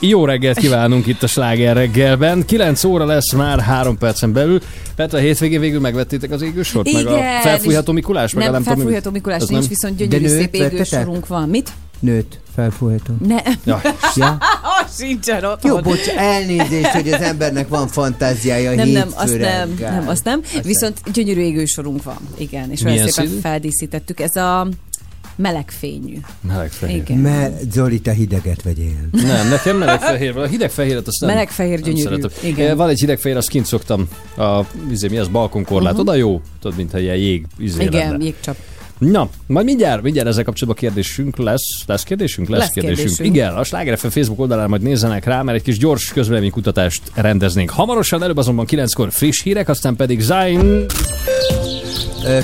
Jó 0.00 0.24
reggelt 0.24 0.58
kívánunk 0.58 1.06
itt 1.06 1.22
a 1.22 1.26
Sláger 1.26 1.76
reggelben. 1.76 2.44
9 2.46 2.84
óra 2.84 3.04
lesz 3.04 3.32
már 3.32 3.60
3 3.60 3.98
percen 3.98 4.32
belül. 4.32 4.60
Petra, 4.96 5.18
a 5.18 5.20
hétvégén 5.20 5.60
végül 5.60 5.80
megvettétek 5.80 6.30
az 6.30 6.42
égősort? 6.42 6.92
meg 6.92 7.06
a 7.06 7.16
Igen, 7.16 7.40
felfújható 7.40 7.92
Mikulás? 7.92 8.32
Meg 8.32 8.48
a 8.48 8.50
Nem, 8.50 8.60
mi- 8.60 8.66
felfújható 8.66 9.10
Mikulás 9.10 9.38
nincs, 9.40 9.60
nem? 9.60 9.68
viszont 9.68 9.96
gyönyörű 9.96 10.28
szép 10.28 10.54
égősorunk 10.54 11.26
van. 11.26 11.48
Mit? 11.48 11.70
Nőtt, 12.00 12.38
felfújható. 12.54 13.14
Ne. 13.26 13.36
Ja. 13.64 13.80
Ja? 14.16 14.38
Sincsen 14.98 15.44
ott. 15.44 15.64
Jó, 15.64 15.78
bocs, 15.78 16.08
elnézést, 16.16 16.86
hogy 16.86 17.08
az 17.12 17.20
embernek 17.20 17.68
van 17.68 17.88
fantáziája 17.88 18.74
nem, 18.74 18.88
nem, 18.88 19.08
azt 19.14 19.38
nem, 19.38 19.76
nem, 19.80 20.08
azt 20.08 20.24
nem. 20.24 20.40
Viszont 20.62 21.00
gyönyörű 21.12 21.40
égősorunk 21.40 22.02
van. 22.02 22.16
Igen, 22.36 22.70
és 22.70 22.80
olyan 22.80 22.92
Milyen 22.92 23.08
szépen 23.08 23.26
színű? 23.28 23.40
feldíszítettük. 23.40 24.20
Ez 24.20 24.36
a 24.36 24.68
melegfényű. 25.38 26.18
Melegfehér. 26.40 26.96
Igen. 26.96 27.18
Mert 27.18 27.72
Zoli, 27.72 28.00
te 28.00 28.12
hideget 28.12 28.62
vegyél. 28.62 29.08
Nem, 29.12 29.48
nekem 29.48 29.76
melegfehér 29.76 30.32
van. 30.34 30.42
A 30.42 30.46
hidegfehéret 30.46 31.06
azt 31.06 31.20
nem. 31.20 31.30
Melegfehér 31.30 31.80
nem 31.80 31.92
gyönyörű. 31.94 32.20
szeretem. 32.20 32.50
Igen. 32.50 32.76
Van 32.76 32.88
egy 32.88 32.98
hidegfehér, 33.00 33.36
azt 33.36 33.48
kint 33.48 33.66
szoktam. 33.66 34.08
A, 34.36 34.60
izé, 34.90 35.08
mi 35.08 35.18
az, 35.18 35.28
balkonkorlát. 35.28 35.92
Mhm. 35.92 36.00
Oda 36.00 36.14
jó. 36.14 36.40
Tudod, 36.60 36.76
mintha 36.76 36.98
ilyen 36.98 37.16
jég 37.16 37.46
izé 37.58 37.82
Igen, 37.84 38.10
lenne. 38.10 38.24
jégcsap. 38.24 38.56
Na, 38.98 39.28
majd 39.46 39.66
mindjárt, 39.66 40.02
mindjárt 40.02 40.28
ezzel 40.28 40.44
kapcsolatban 40.44 40.82
kérdésünk 40.88 41.36
lesz. 41.36 41.84
Lesz 41.86 42.02
kérdésünk? 42.02 42.48
Lesz, 42.48 42.60
Lesz 42.60 42.70
kérdésünk. 42.70 43.28
Igen, 43.28 43.54
a 43.54 43.64
Sláger 43.64 43.98
FM 43.98 44.06
Facebook 44.08 44.40
oldalán 44.40 44.68
majd 44.68 44.82
nézzenek 44.82 45.24
rá, 45.24 45.42
mert 45.42 45.58
egy 45.58 45.64
kis 45.64 45.78
gyors 45.78 46.12
közvéleménykutatást 46.12 47.02
rendeznénk. 47.14 47.70
Hamarosan, 47.70 48.22
előbb 48.22 48.36
azonban 48.36 48.66
9-kor 48.70 49.12
friss 49.12 49.42
hírek, 49.42 49.68
aztán 49.68 49.96
pedig 49.96 50.20
Zayn. 50.20 50.86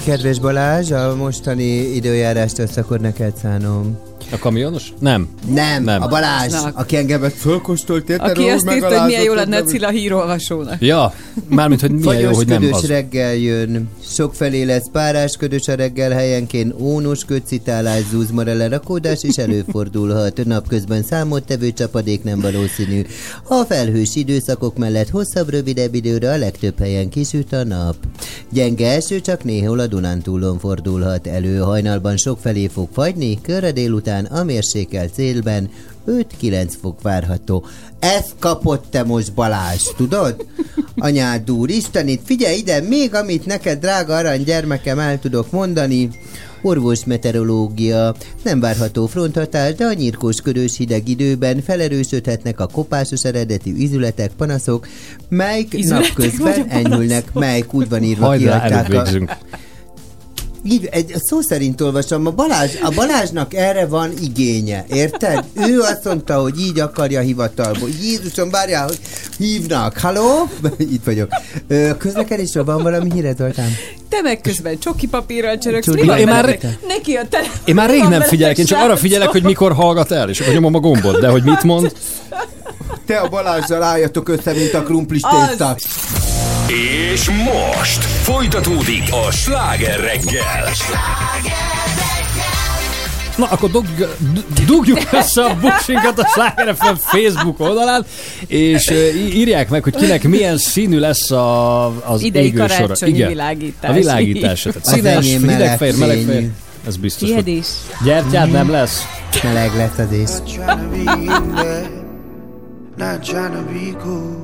Kedves 0.05 0.39
Balázs, 0.39 0.91
a 0.91 1.17
mostani 1.17 1.95
időjárást 1.95 2.59
össze 2.59 2.85
neked 3.01 3.37
szánom. 3.37 4.14
A 4.35 4.39
kamionos? 4.39 4.93
Nem. 5.01 5.29
Nem, 5.49 5.85
Nem. 5.85 6.03
a 6.03 6.09
Balázs, 6.09 6.51
Balázsnak. 6.51 6.79
aki 6.79 6.97
engemet 6.97 7.33
fölkóstolt, 7.33 8.09
érted? 8.09 8.31
Aki 8.31 8.49
azt 8.49 8.71
írta, 8.73 8.99
hogy 8.99 9.07
milyen 9.07 9.23
jó 9.23 9.35
lenne 9.35 9.57
a 9.57 9.63
Cilla 9.63 9.89
hírolvasónak. 9.89 10.77
Ja, 10.81 11.15
mármint, 11.49 11.81
hogy 11.81 11.91
milyen 11.91 12.21
jó, 12.21 12.33
hogy 12.35 12.47
nem 12.47 12.69
az. 12.73 12.87
reggel 12.87 13.35
jön, 13.35 13.89
sokfelé 14.13 14.63
lesz 14.63 14.91
párás 14.93 15.37
ködös 15.37 15.69
a 15.69 15.75
reggel 15.75 16.11
helyenként, 16.11 16.75
ónos 16.81 17.25
ködcitálás, 17.25 18.03
zúzmara 18.11 18.55
lerakódás 18.55 19.23
is 19.23 19.37
előfordulhat. 19.37 20.45
Napközben 20.45 21.03
számottevő 21.03 21.73
csapadék 21.73 22.23
nem 22.23 22.41
valószínű. 22.41 23.03
A 23.49 23.63
felhős 23.69 24.17
időszakok 24.17 24.77
mellett 24.77 25.09
hosszabb, 25.11 25.51
rövidebb 25.51 25.95
időre 25.95 26.33
a 26.33 26.37
legtöbb 26.37 26.79
helyen 26.79 27.09
kisüt 27.09 27.53
a 27.53 27.65
nap. 27.65 27.97
Gyenge 28.51 28.93
eső 28.93 29.21
csak 29.21 29.45
néhol 29.45 29.79
a 29.79 29.87
Dunántúlon 29.87 30.59
fordulhat 30.59 31.27
elő. 31.27 31.59
Hajnalban 31.59 32.17
sokfelé 32.17 32.67
fog 32.67 32.89
fagyni, 32.93 33.41
körre 33.41 33.73
délután 33.73 34.24
a 34.31 34.43
mérsékelt 34.43 35.15
célben 35.15 35.71
5-9 36.07 36.73
fok 36.81 37.03
várható. 37.03 37.67
Ezt 37.99 38.35
kapott 38.39 38.85
te 38.91 39.03
most 39.03 39.35
Balázs, 39.35 39.83
tudod? 39.97 40.47
Anyád 40.97 41.51
úr, 41.51 41.71
Istenit, 41.71 42.21
figyelj 42.25 42.57
ide, 42.57 42.81
még 42.81 43.15
amit 43.15 43.47
neked, 43.47 43.81
drága 43.81 44.17
arany 44.17 44.43
gyermekem, 44.43 44.99
el 44.99 45.19
tudok 45.19 45.51
mondani, 45.51 46.11
Orvos 46.63 47.05
meteorológia. 47.05 48.15
Nem 48.43 48.61
várható 48.61 49.07
fronthatás, 49.07 49.75
de 49.75 49.85
a 49.85 49.93
nyírkós 49.93 50.41
körös 50.41 50.77
hideg 50.77 51.09
időben 51.09 51.63
felerősödhetnek 51.63 52.61
a 52.61 52.67
kopásos 52.67 53.25
eredetű 53.25 53.75
ízületek, 53.77 54.31
panaszok, 54.37 54.87
melyik 55.29 55.75
Ízületek 55.75 56.07
napközben 56.07 56.69
enyhülnek, 56.69 57.33
melyik 57.33 57.75
úgy 57.75 57.89
van 57.89 58.03
írva, 58.03 58.27
előbb 58.27 58.39
kiadták 58.39 58.89
a. 58.89 59.39
így, 60.65 60.89
egy, 60.91 61.15
szó 61.17 61.41
szerint 61.41 61.81
olvasom, 61.81 62.27
a, 62.27 62.31
Balázs, 62.31 62.71
a 62.83 62.91
Balázsnak 62.91 63.55
erre 63.55 63.87
van 63.87 64.13
igénye, 64.23 64.85
érted? 64.89 65.45
Ő 65.69 65.81
azt 65.81 66.05
mondta, 66.05 66.41
hogy 66.41 66.61
így 66.61 66.79
akarja 66.79 67.21
hivatalból. 67.21 67.89
Jézusom, 68.03 68.51
várjál, 68.51 68.87
hogy 68.87 68.99
hívnak. 69.39 69.99
Halló? 69.99 70.49
Itt 70.79 71.05
vagyok. 71.05 71.29
Közlekedésről 71.99 72.65
van 72.65 72.83
valami 72.83 73.11
híred, 73.13 73.37
Zoltán? 73.37 73.71
Te 74.09 74.21
meg 74.23 74.41
közben 74.41 74.79
csoki 74.79 75.07
papírral 75.07 75.59
csöröksz. 75.59 75.87
Csoki 75.87 76.01
Mi 76.01 76.07
van 76.07 76.19
Én 76.19 76.27
már-? 76.27 76.79
Neki 76.87 77.15
a 77.15 77.29
tele... 77.29 77.47
Én 77.65 77.75
már 77.75 77.91
rég 77.91 78.03
nem 78.03 78.21
figyelek, 78.21 78.59
én 78.59 78.65
csak 78.65 78.79
arra 78.79 78.97
figyelek, 78.97 79.29
hogy 79.29 79.43
mikor 79.43 79.73
hallgat 79.73 80.11
el, 80.11 80.29
és 80.29 80.41
akkor 80.41 80.53
nyomom 80.53 80.75
a 80.75 80.79
gombot, 80.79 81.21
de 81.21 81.29
hogy 81.29 81.43
mit 81.43 81.63
mond. 81.63 81.93
Te 83.07 83.17
a 83.17 83.29
Balázsral 83.29 83.83
álljatok 83.83 84.29
össze, 84.29 84.53
mint 84.53 84.75
a 84.75 84.83
krumplis 84.83 85.21
Az. 85.23 86.34
És 86.69 87.31
most 87.31 88.05
folytatódik 88.05 89.03
a 89.27 89.31
sláger 89.31 90.01
reggel. 90.01 90.69
Na, 93.37 93.45
akkor 93.47 93.71
dug, 93.71 93.87
dugjuk 94.67 94.99
össze 95.13 95.45
a 95.45 95.55
buksinkat 95.61 96.19
a 96.19 96.27
Sláger 96.27 96.75
FM 96.75 96.95
Facebook 96.95 97.61
oldalán, 97.61 98.05
és 98.47 98.93
írják 99.33 99.69
meg, 99.69 99.83
hogy 99.83 99.95
kinek 99.97 100.23
milyen 100.29 100.59
színű 100.59 100.99
lesz 100.99 101.31
a, 101.31 101.87
az 102.13 102.23
Idei 102.23 102.45
égő 102.45 102.57
sora. 102.67 102.81
karácsonyi 102.81 103.13
Igen, 103.13 103.29
világítás. 103.29 103.91
A 103.91 103.93
világítás. 103.93 104.63
Tehát 104.63 104.83
színes, 104.83 105.27
hidegfehér, 105.27 105.97
melegfehér. 105.97 106.51
Ez 106.87 106.97
biztos. 106.97 107.33
Hogy- 107.33 107.49
is. 107.49 107.67
Gyertyád 108.05 108.51
nem 108.51 108.71
lesz? 108.71 109.03
Meleg 109.43 109.71
be 110.91 111.13
in 111.21 111.53
there, 111.55 111.91
not 112.97 113.21
trying 113.21 113.53
to 113.53 113.63
be 113.73 113.99
cool, 114.03 114.44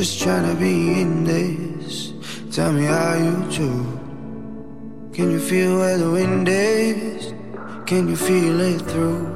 just 0.00 0.22
trying 0.22 0.48
to 0.48 0.54
be 0.58 1.02
in 1.02 1.24
this. 1.24 2.14
Tell 2.50 2.72
me 2.72 2.84
how 2.84 3.16
you 3.26 3.36
do. 3.50 3.70
Can 5.12 5.30
you 5.30 5.38
feel 5.38 5.76
where 5.76 5.98
the 5.98 6.10
wind 6.10 6.48
is? 6.48 7.34
Can 7.84 8.08
you 8.08 8.16
feel 8.16 8.58
it 8.60 8.80
through 8.90 9.26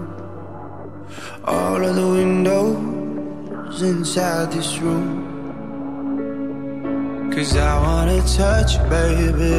all 1.44 1.84
of 1.84 1.94
the 1.94 2.08
windows 2.20 3.82
inside 3.82 4.52
this 4.52 4.78
room? 4.78 5.10
Cause 7.34 7.58
I 7.58 7.78
wanna 7.86 8.22
touch 8.22 8.76
you, 8.76 8.84
baby, 8.88 9.56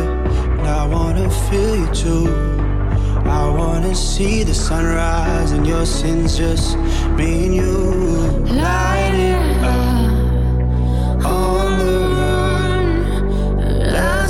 and 0.57 0.67
I 0.81 0.87
wanna 0.87 1.29
feel 1.47 1.75
you 1.81 1.89
too. 1.93 2.25
I 3.41 3.47
wanna 3.47 3.93
see 3.93 4.41
the 4.43 4.55
sunrise 4.55 5.51
and 5.51 5.67
your 5.67 5.85
sins 5.85 6.35
just 6.35 6.75
me 7.17 7.45
and 7.45 7.55
you. 7.61 7.75
Light 8.63 9.24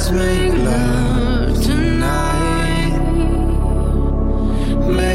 Let's 0.08 0.18
make 0.18 0.54
love 0.54 1.64
tonight. 1.64 3.00
Make 4.88 5.15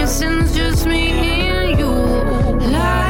your 0.00 0.08
sins 0.08 0.56
just 0.56 0.86
me 0.86 1.10
and 1.10 1.78
you. 1.78 3.09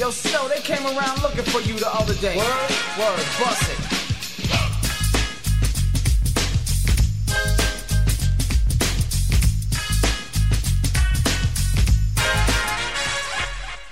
Yo, 0.00 0.10
Snow, 0.10 0.48
they 0.48 0.62
came 0.62 0.82
around 0.86 1.20
looking 1.20 1.44
for 1.44 1.60
you 1.60 1.78
the 1.78 1.86
other 1.86 2.14
day. 2.14 2.34
Word? 2.34 2.70
Word, 2.96 3.20
bust 3.36 3.68
it. 3.68 3.76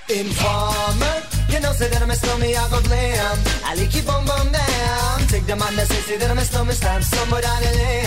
Informer, 0.09 1.23
you 1.51 1.61
know 1.61 1.73
say 1.73 1.91
that 1.91 2.01
I'm 2.01 2.09
a 2.09 2.15
snowman, 2.17 2.57
I 2.57 2.71
go 2.71 2.81
glam. 2.81 3.39
I 3.67 3.75
like 3.75 3.95
you 3.95 4.01
bum 4.01 4.25
bum 4.25 4.51
down. 4.51 5.27
Take 5.29 5.45
the 5.45 5.57
man 5.57 5.77
that 5.77 5.89
say, 5.89 6.17
that 6.17 6.31
I'm 6.31 6.39
a 6.39 6.45
snowman, 6.47 6.75
stamp 6.75 7.05
somewhere 7.05 7.43
down 7.43 7.61
the 7.61 7.69
lane. 7.69 8.07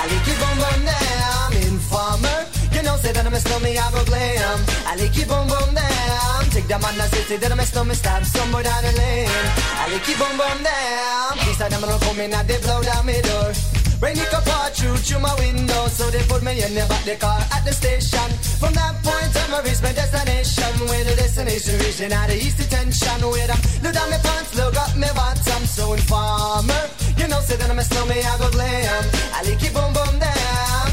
I 0.00 0.06
like 0.08 0.26
you 0.26 0.36
bum 0.40 0.56
bum 0.56 0.84
down. 0.86 1.52
Informer. 1.68 2.51
Know, 2.92 2.98
say 2.98 3.12
that 3.12 3.24
I'm 3.24 3.32
a 3.32 3.40
snowman, 3.40 3.72
I 3.72 3.88
go 3.88 4.04
glam. 4.04 4.58
I 4.84 4.96
like 5.00 5.16
you 5.16 5.24
bum 5.24 5.48
bum 5.48 5.72
down. 5.72 6.44
Take 6.52 6.68
the 6.68 6.76
man 6.76 6.92
that 7.00 7.08
say, 7.08 7.40
that 7.40 7.50
I'm 7.50 7.58
a 7.58 7.64
snowman, 7.64 7.96
stamp 7.96 8.26
somewhere 8.26 8.64
down 8.68 8.84
the 8.84 8.92
lane. 9.00 9.48
I 9.80 9.88
like 9.88 10.04
you 10.04 10.16
bum 10.20 10.36
bum 10.36 10.60
down. 10.60 11.40
These 11.40 11.60
are 11.64 11.70
them 11.72 11.80
gonna 11.80 11.96
come 12.04 12.20
in 12.20 12.36
and 12.36 12.44
they 12.44 12.60
blow 12.60 12.84
down 12.84 13.08
my 13.08 13.16
door. 13.24 13.48
Rain 13.96 14.20
it 14.20 14.34
up 14.36 14.44
all 14.44 14.68
through 14.76 15.00
through 15.00 15.24
my 15.24 15.32
window, 15.40 15.88
so 15.88 16.04
they 16.12 16.20
put 16.28 16.44
me 16.44 16.60
in 16.60 16.76
the 16.76 16.84
back 16.84 17.00
the 17.08 17.16
car 17.16 17.40
at 17.56 17.64
the 17.64 17.72
station. 17.72 18.28
From 18.60 18.76
that 18.76 19.00
point 19.00 19.32
on, 19.40 19.56
I 19.56 19.64
reached 19.64 19.80
my 19.80 19.96
destination. 19.96 20.72
Where 20.84 21.04
the 21.08 21.16
destination 21.16 21.80
region 21.80 22.12
at 22.12 22.28
the 22.28 22.36
east 22.36 22.60
detention. 22.60 23.24
Where 23.24 23.48
I 23.48 23.56
look 23.80 23.96
down 23.96 24.12
my 24.12 24.20
pants, 24.20 24.52
look 24.52 24.76
up 24.76 24.92
my 25.00 25.08
bottom. 25.16 25.64
So 25.64 25.96
informer, 25.96 26.84
you 27.16 27.24
know, 27.24 27.40
say 27.40 27.56
that 27.56 27.72
I'm 27.72 27.80
a 27.80 27.84
snowman, 27.88 28.20
I 28.20 28.36
go 28.36 28.52
glam. 28.52 29.04
I 29.32 29.40
like 29.48 29.64
it 29.64 29.72
boom 29.72 29.96
boom 29.96 30.11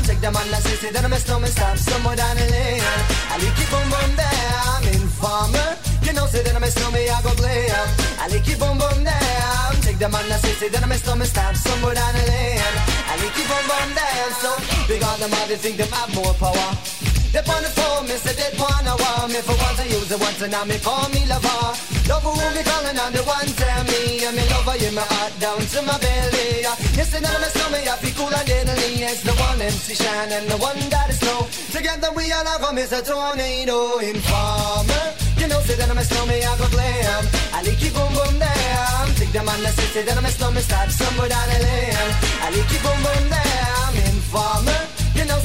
take 0.09 0.21
them 0.21 0.35
on 0.35 0.47
the 0.49 0.59
city, 0.65 0.89
then 0.91 1.05
I 1.05 1.07
miss 1.07 1.27
no 1.27 1.39
me 1.39 1.47
stop 1.47 1.77
somewhere 1.77 2.15
down 2.15 2.35
the 2.35 2.45
lane. 2.49 2.81
I'll 3.29 3.45
keep 3.57 3.71
on 3.77 3.85
boom 3.93 4.11
there, 4.17 4.53
I'm 4.73 4.85
in 4.89 5.05
farmer. 5.21 5.69
You 6.01 6.13
know, 6.13 6.25
say 6.25 6.41
so 6.41 6.43
then 6.45 6.55
I 6.57 6.59
miss 6.65 6.75
no 6.81 6.89
me, 6.89 7.07
I 7.09 7.21
go 7.21 7.31
play. 7.37 7.69
I'll 8.17 8.35
keep 8.41 8.61
on 8.61 8.75
boom 8.81 9.03
there, 9.03 9.69
take 9.85 9.99
them 9.99 10.15
on 10.15 10.25
the 10.27 10.37
city, 10.41 10.67
then 10.73 10.83
I 10.83 10.87
miss 10.87 11.05
no 11.05 11.15
me 11.15 11.25
stop 11.25 11.53
somewhere 11.55 11.93
down 11.93 12.13
the 12.17 12.23
lane. 12.25 12.75
I'll 13.11 13.29
keep 13.37 13.49
on 13.53 13.63
boom 13.69 13.89
there, 13.93 14.29
so 14.41 14.49
we 14.89 14.97
got 14.97 15.19
them, 15.19 15.31
I 15.31 15.55
think 15.63 15.77
they 15.77 15.85
have 15.85 16.09
more 16.15 16.33
power. 16.41 17.18
They 17.29 17.45
on 17.45 17.61
the 17.61 17.69
phone, 17.77 18.09
me 18.09 18.17
say 18.17 18.33
they 18.33 18.49
wanna 18.57 18.97
want 18.97 19.29
me 19.29 19.39
for 19.45 19.53
once 19.53 19.77
I 19.77 19.85
use 19.85 20.09
it 20.09 20.17
once 20.17 20.41
and 20.41 20.51
now 20.51 20.65
me 20.65 20.81
call 20.81 21.05
me 21.13 21.21
lover. 21.29 21.77
Lover 22.09 22.33
who 22.33 22.45
be 22.57 22.63
calling 22.65 22.97
on 22.97 23.13
the 23.13 23.21
one 23.21 23.45
tell 23.53 23.83
me 23.85 24.25
and 24.25 24.33
me 24.33 24.43
lover 24.49 24.73
in 24.81 24.97
my 24.97 25.05
heart 25.05 25.33
down 25.37 25.61
to 25.61 25.79
my 25.85 25.93
belly. 26.01 26.65
Yes, 26.97 27.13
and 27.13 27.25
I'm 27.29 27.37
a 27.45 27.49
stomach, 27.53 27.85
I 27.85 27.95
feel 28.01 28.17
cool 28.17 28.33
and 28.33 28.47
deadly. 28.49 29.05
It's 29.05 29.21
the 29.21 29.33
one 29.45 29.61
MC 29.61 29.93
Shine 29.93 30.33
and 30.33 30.49
the 30.49 30.57
one 30.57 30.81
that 30.89 31.13
is 31.13 31.21
slow. 31.21 31.45
Together 31.69 32.09
we 32.17 32.33
all 32.33 32.45
have 32.49 32.65
come 32.65 32.81
is 32.81 32.91
a 32.97 33.01
tornado 33.05 34.01
informer. 34.01 35.05
You 35.37 35.47
know, 35.53 35.61
say 35.69 35.77
that 35.77 35.85
I'm 35.85 36.01
a 36.01 36.03
snowman, 36.03 36.41
I 36.41 36.57
go 36.57 36.65
glam. 36.73 37.23
I 37.53 37.61
like 37.61 37.77
it 37.77 37.93
boom 37.93 38.09
boom 38.09 38.41
down. 38.41 39.05
Take 39.21 39.31
the 39.37 39.45
man 39.45 39.61
that 39.61 39.77
say, 39.77 39.87
say 39.93 40.01
that 40.01 40.17
I'm 40.17 40.25
a 40.25 40.33
snowman, 40.33 40.65
start 40.65 40.89
somewhere 40.89 41.29
down 41.29 41.45
the 41.45 41.59
lane. 41.61 41.93
I 42.41 42.49
like 42.57 42.73
it 42.73 42.81
boom 42.81 42.99
boom 43.05 43.23
down. 43.29 43.93
Informer. 44.17 44.88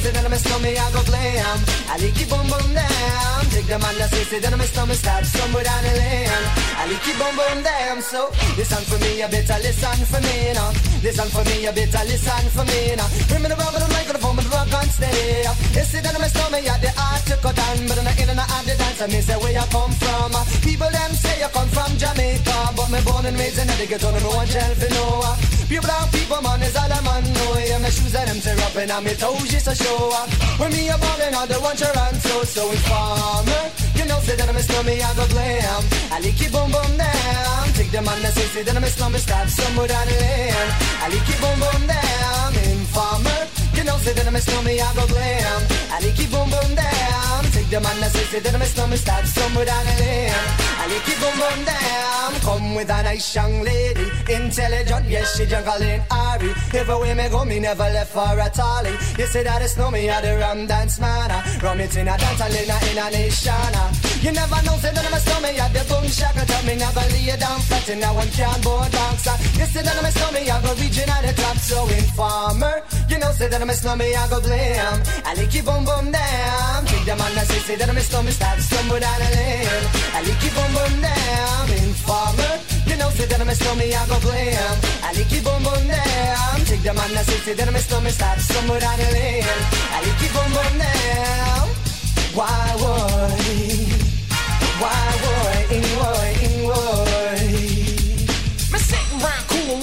You 0.05 0.11
that 0.13 0.21
I'm 0.21 0.33
a 0.33 0.37
snowman, 0.37 0.77
I 0.77 0.85
go 0.93 1.01
glam. 1.01 1.57
I 1.89 1.97
like 1.97 2.13
it 2.13 2.29
boom 2.29 2.45
boom 2.45 2.77
down. 2.77 3.41
Take 3.49 3.65
the 3.65 3.81
man 3.81 3.97
that 3.97 4.13
that 4.13 4.53
I'm 4.53 4.61
a 4.61 4.67
snowman, 4.69 4.93
start 5.01 5.25
somewhere 5.25 5.65
down 5.65 5.81
the 5.81 5.97
lane. 5.97 6.45
I 6.77 6.85
like 6.85 7.09
it 7.09 7.17
boom 7.17 7.33
boom 7.33 7.65
down. 7.65 8.05
So 8.05 8.29
listen 8.53 8.77
er 8.77 8.85
for 8.85 9.01
me, 9.01 9.17
you 9.17 9.29
better 9.33 9.57
listen 9.65 9.97
for 10.05 10.21
me 10.21 10.53
now. 10.53 10.69
Listen 11.01 11.25
er 11.25 11.33
for 11.33 11.41
me, 11.49 11.65
you 11.65 11.73
better 11.73 12.05
listen 12.05 12.45
for 12.53 12.65
me 12.69 12.93
now. 12.93 13.09
Bring 13.33 13.41
me 13.41 13.49
the 13.49 13.57
rubber, 13.57 13.81
the 13.81 13.89
microphone, 13.97 14.37
but 14.37 14.45
rock 14.53 14.69
on 14.77 14.85
stay. 14.93 15.41
You 15.73 15.81
say 15.81 16.05
that 16.05 16.13
I'm 16.13 16.21
a 16.21 16.29
snowman, 16.29 16.61
yeah, 16.61 16.77
the 16.77 16.93
art 17.01 17.25
to 17.25 17.35
cut 17.41 17.57
down, 17.57 17.89
but 17.89 17.97
I'm 17.97 18.05
not 18.05 18.21
in 18.21 18.29
and 18.29 18.45
out 18.45 18.61
the 18.61 18.77
dance. 18.77 19.01
I 19.01 19.09
miss 19.09 19.25
where 19.25 19.57
you 19.57 19.65
come 19.73 19.89
from. 19.97 20.37
People 20.61 20.93
them 20.93 21.11
say 21.17 21.41
you 21.41 21.49
come 21.49 21.69
from 21.73 21.89
Jamaica, 21.97 22.77
but 22.77 22.93
me 22.93 23.01
born 23.01 23.25
and 23.25 23.33
raised 23.41 23.57
in 23.57 23.65
the 23.73 23.85
ghetto, 23.89 24.13
no 24.13 24.37
one 24.37 24.45
tell 24.53 24.69
for 24.77 24.89
no. 24.93 25.33
Pure 25.67 25.81
brown 25.81 26.07
people, 26.11 26.41
man, 26.45 26.61
is 26.61 26.77
all 26.77 26.91
a 26.91 27.01
man 27.01 27.23
know. 27.33 27.57
Yeah, 27.57 27.79
my 27.79 27.89
shoes 27.89 28.13
and 28.13 28.29
them 28.29 28.39
tear 28.39 28.59
up 28.65 28.75
and 28.75 28.91
I'm 28.91 29.03
me 29.03 29.15
toes 29.15 29.49
just 29.49 29.67
a 29.67 29.73
show. 29.73 29.94
When 30.59 30.71
me 30.71 30.87
a 30.89 30.97
ballin', 30.97 31.33
all 31.35 31.47
the 31.47 31.59
one 31.59 31.75
run 31.75 32.15
so 32.15 32.43
so 32.43 32.71
informer. 32.71 33.63
You 33.95 34.05
know, 34.05 34.19
say 34.19 34.35
that 34.35 34.47
I'm 34.47 34.55
a 34.55 34.63
snowman, 34.63 35.01
I 35.01 35.13
go 35.15 35.27
glam. 35.27 35.83
I 36.11 36.19
it 36.41 36.51
boom 36.51 36.71
boom 36.71 36.91
down. 36.97 37.63
Take 37.75 37.91
the 37.91 38.01
man 38.01 38.21
that 38.23 38.33
say, 38.33 38.47
say 38.53 38.63
that 38.63 38.75
I'm 38.75 38.83
a 38.83 38.87
snowman, 38.87 39.19
start 39.19 39.49
somewhere 39.49 39.87
down 39.87 40.07
the 40.07 40.15
lane. 40.15 40.69
I 41.03 41.05
like 41.11 41.29
it 41.33 41.39
boom 41.43 41.57
boom 41.63 41.83
down. 41.87 42.51
Informer. 42.71 43.41
You 43.75 43.83
know, 43.83 43.97
say 43.97 44.13
that 44.13 44.27
I'm 44.27 44.35
a 44.35 44.41
snowman, 44.41 44.79
I 44.79 44.93
go 44.95 45.05
glam. 45.07 45.61
I 45.91 45.97
it 46.23 46.31
boom 46.31 46.49
boom 46.49 46.71
down. 46.75 47.54
The 47.65 47.81
man 47.81 47.99
that 47.99 48.11
say, 48.11 48.23
say 48.29 48.39
that 48.39 48.53
I'm 48.53 48.61
a 48.61 48.65
snowman, 48.65 48.97
start 48.97 49.25
somewhere 49.25 49.65
down 49.65 49.85
the 49.85 49.95
lane. 49.97 50.29
I 50.77 50.85
like 50.85 51.09
it 51.09 51.17
boom 51.17 51.33
boom 51.33 51.59
down. 51.65 52.31
Come 52.45 52.75
with 52.75 52.89
a 52.93 53.01
nice 53.01 53.33
young 53.33 53.65
lady, 53.65 54.05
intelligent, 54.29 55.09
yes, 55.09 55.35
she 55.35 55.47
jungle 55.47 55.81
in 55.81 55.99
Ari. 56.11 56.53
Everywhere 56.77 57.15
me 57.15 57.27
go, 57.27 57.43
me 57.43 57.59
never 57.59 57.89
left 57.89 58.13
for 58.13 58.21
a 58.21 58.49
tally. 58.53 58.93
You 59.17 59.25
say 59.25 59.41
that 59.41 59.63
it's 59.63 59.77
no 59.77 59.89
me, 59.89 60.07
I 60.07 60.21
the 60.21 60.37
rum 60.37 60.67
dance 60.67 60.99
man. 60.99 61.33
Rum 61.59 61.79
it 61.81 61.97
in 61.97 62.07
a 62.07 62.15
dance, 62.15 62.39
I 62.39 62.53
in 62.53 63.01
a, 63.01 63.09
nation. 63.09 63.73
You 64.21 64.31
never 64.31 64.61
know, 64.61 64.77
say 64.77 64.93
that 64.93 65.01
I'm 65.01 65.13
a 65.13 65.19
snowman, 65.19 65.57
I 65.57 65.67
the 65.73 65.81
boom 65.89 66.05
shaka. 66.05 66.45
Tell 66.45 66.63
me 66.69 66.75
never 66.77 67.01
lay 67.17 67.33
down 67.33 67.59
flat 67.65 67.89
in 67.89 68.03
a 68.03 68.13
one 68.13 68.29
can 68.29 68.61
board 68.61 68.91
box. 68.93 69.25
You 69.57 69.65
say 69.65 69.81
that 69.81 69.97
I'm 69.97 70.05
a 70.05 70.11
snowman, 70.13 70.45
I 70.45 70.61
go 70.61 70.69
region 70.77 71.09
at 71.09 71.25
the 71.25 71.33
top, 71.41 71.57
so 71.57 71.81
informer. 71.89 72.85
You 73.15 73.21
know, 73.21 73.31
say 73.31 73.47
that 73.47 73.61
I'm 73.61 73.69
a 73.69 73.73
snowman, 73.73 74.11
I 74.11 74.27
go 74.27 74.41
blam. 74.41 74.99
I 75.23 75.31
like 75.39 75.55
it 75.55 75.63
boom 75.63 75.87
boom 75.87 76.11
down. 76.11 76.83
Take 76.83 77.07
the 77.07 77.15
man 77.15 77.31
that 77.39 77.47
say, 77.47 77.59
say 77.63 77.75
that 77.79 77.87
I'm 77.87 77.95
a 77.95 78.01
snowman, 78.01 78.33
start 78.33 78.59
stumble 78.59 78.99
down 78.99 79.17
the 79.23 79.29
lane. 79.39 79.83
I 80.11 80.19
like 80.19 80.43
it 80.43 80.51
boom 80.51 80.71
boom 80.75 80.93
down. 80.99 81.63
Informer. 81.79 82.59
You 82.91 82.97
know, 82.99 83.07
say 83.15 83.23
that 83.31 83.39
I'm 83.39 83.47
a 83.47 83.55
snowman, 83.55 83.87
I 83.87 84.03
go 84.11 84.19
blam. 84.19 84.75
I 84.99 85.15
like 85.15 85.31
it 85.31 85.43
boom 85.47 85.63
boom 85.63 85.83
down. 85.87 86.59
Take 86.67 86.83
the 86.83 86.91
man 86.91 87.07
that 87.15 87.23
say, 87.23 87.39
say 87.39 87.53
that 87.55 87.63
I'm 87.63 87.75
a 87.75 87.79
snowman, 87.79 88.11
start 88.11 88.37
stumble 88.43 88.79
down 88.83 88.99
the 88.99 89.07
lane. 89.07 89.47
I 89.47 89.97
like 90.03 90.19
it 90.19 90.31
boom 90.35 90.51
boom 90.51 90.73
down. 90.75 91.71
Why 92.35 92.67
would? 92.83 93.31
Why 94.83 95.07
would? 95.23 95.87
Why? 96.03 96.24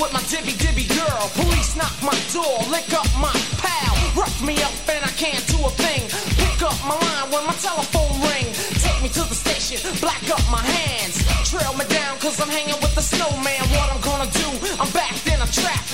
With 0.03 0.13
my 0.13 0.21
dibby 0.27 0.59
dibby 0.59 0.87
girl. 0.91 1.31
Police 1.39 1.77
knock 1.77 1.95
my 2.03 2.19
door, 2.35 2.59
lick 2.75 2.91
up 2.93 3.07
my 3.23 3.33
pal. 3.63 3.95
Rough 4.19 4.43
me 4.43 4.59
up 4.63 4.75
and 4.91 5.05
I 5.05 5.13
can't 5.15 5.45
do 5.47 5.59
a 5.63 5.71
thing. 5.79 6.03
Pick 6.43 6.61
up 6.67 6.75
my 6.83 6.99
line 6.99 7.31
when 7.31 7.47
my 7.47 7.55
telephone 7.63 8.11
ring. 8.27 8.51
Take 8.83 8.99
me 9.03 9.09
to 9.15 9.23
the 9.23 9.39
station, 9.39 9.79
black 10.03 10.23
up 10.29 10.43
my 10.51 10.59
hands. 10.59 11.23
Trail 11.49 11.73
me 11.79 11.87
down 11.87 12.19
cause 12.19 12.41
I'm 12.43 12.51
hanging 12.51 12.79
with 12.83 12.95
the 12.99 13.03
snowman. 13.03 13.63
What 13.71 13.95
I'm 13.95 14.03
gonna 14.03 14.31
do, 14.43 14.49
I'm 14.83 14.91
backed 14.91 15.27
in 15.31 15.39
a 15.39 15.47
trap. 15.47 15.92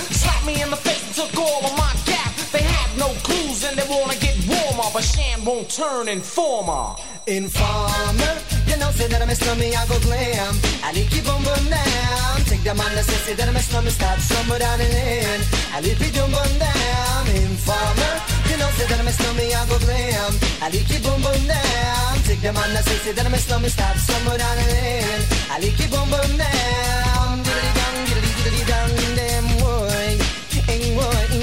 But 4.99 5.05
Shan 5.05 5.45
won't 5.45 5.71
turn 5.71 6.09
informer. 6.09 6.99
Informer, 7.29 8.35
you 8.67 8.77
know, 8.83 8.91
say 8.91 9.07
that 9.07 9.23
I'm 9.23 9.31
a 9.31 9.35
snowman, 9.39 9.71
I 9.71 9.87
go 9.87 9.95
glam. 10.03 10.59
I 10.83 10.91
like 10.91 11.15
it 11.15 11.23
boom 11.23 11.39
boom 11.47 11.71
down. 11.71 12.43
Take 12.51 12.67
the 12.67 12.75
man 12.75 12.91
that 12.99 13.07
say, 13.07 13.35
that 13.39 13.47
I'm 13.47 13.55
a 13.55 13.63
snowman, 13.63 13.95
start 13.95 14.19
somewhere 14.19 14.59
down 14.59 14.83
the 14.83 14.91
lane. 14.91 15.43
I 15.71 15.79
like 15.87 16.03
it 16.03 16.11
boom 16.19 16.35
boom 16.35 16.53
down. 16.59 17.31
Informer, 17.31 18.15
you 18.51 18.59
know, 18.59 18.67
say 18.75 18.91
that 18.91 18.99
I'm 18.99 19.07
a 19.07 19.15
snowman, 19.15 19.55
I 19.55 19.63
go 19.71 19.79
glam. 19.87 20.35
I 20.59 20.67
like 20.67 20.91
it 20.91 20.99
boom 21.07 21.23
boom 21.23 21.47
down. 21.47 22.19
Take 22.27 22.43
the 22.43 22.51
man 22.51 22.75
that 22.75 22.83
say, 22.83 23.15
that 23.15 23.23
I'm 23.23 23.35
a 23.35 23.39
snowman, 23.39 23.71
start 23.71 24.03
somewhere 24.03 24.39
down 24.43 24.57
the 24.59 24.67
lane. 24.67 25.23
I 25.47 25.63
like 25.63 25.79
it 25.79 25.91
boom 25.95 26.11
boom 26.11 26.33
down. 26.35 27.47
Diddly 27.47 27.71
dong, 27.79 27.99
diddly 28.03 28.31
diddly 28.35 28.63
dong, 28.67 28.91
damn 29.15 29.47
boy. 29.63 30.19
Ing 30.67 30.99
boy, 30.99 31.38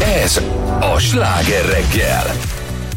Ez 0.00 0.40
a 0.80 0.98
sláger 0.98 1.64
reggel. 1.64 2.24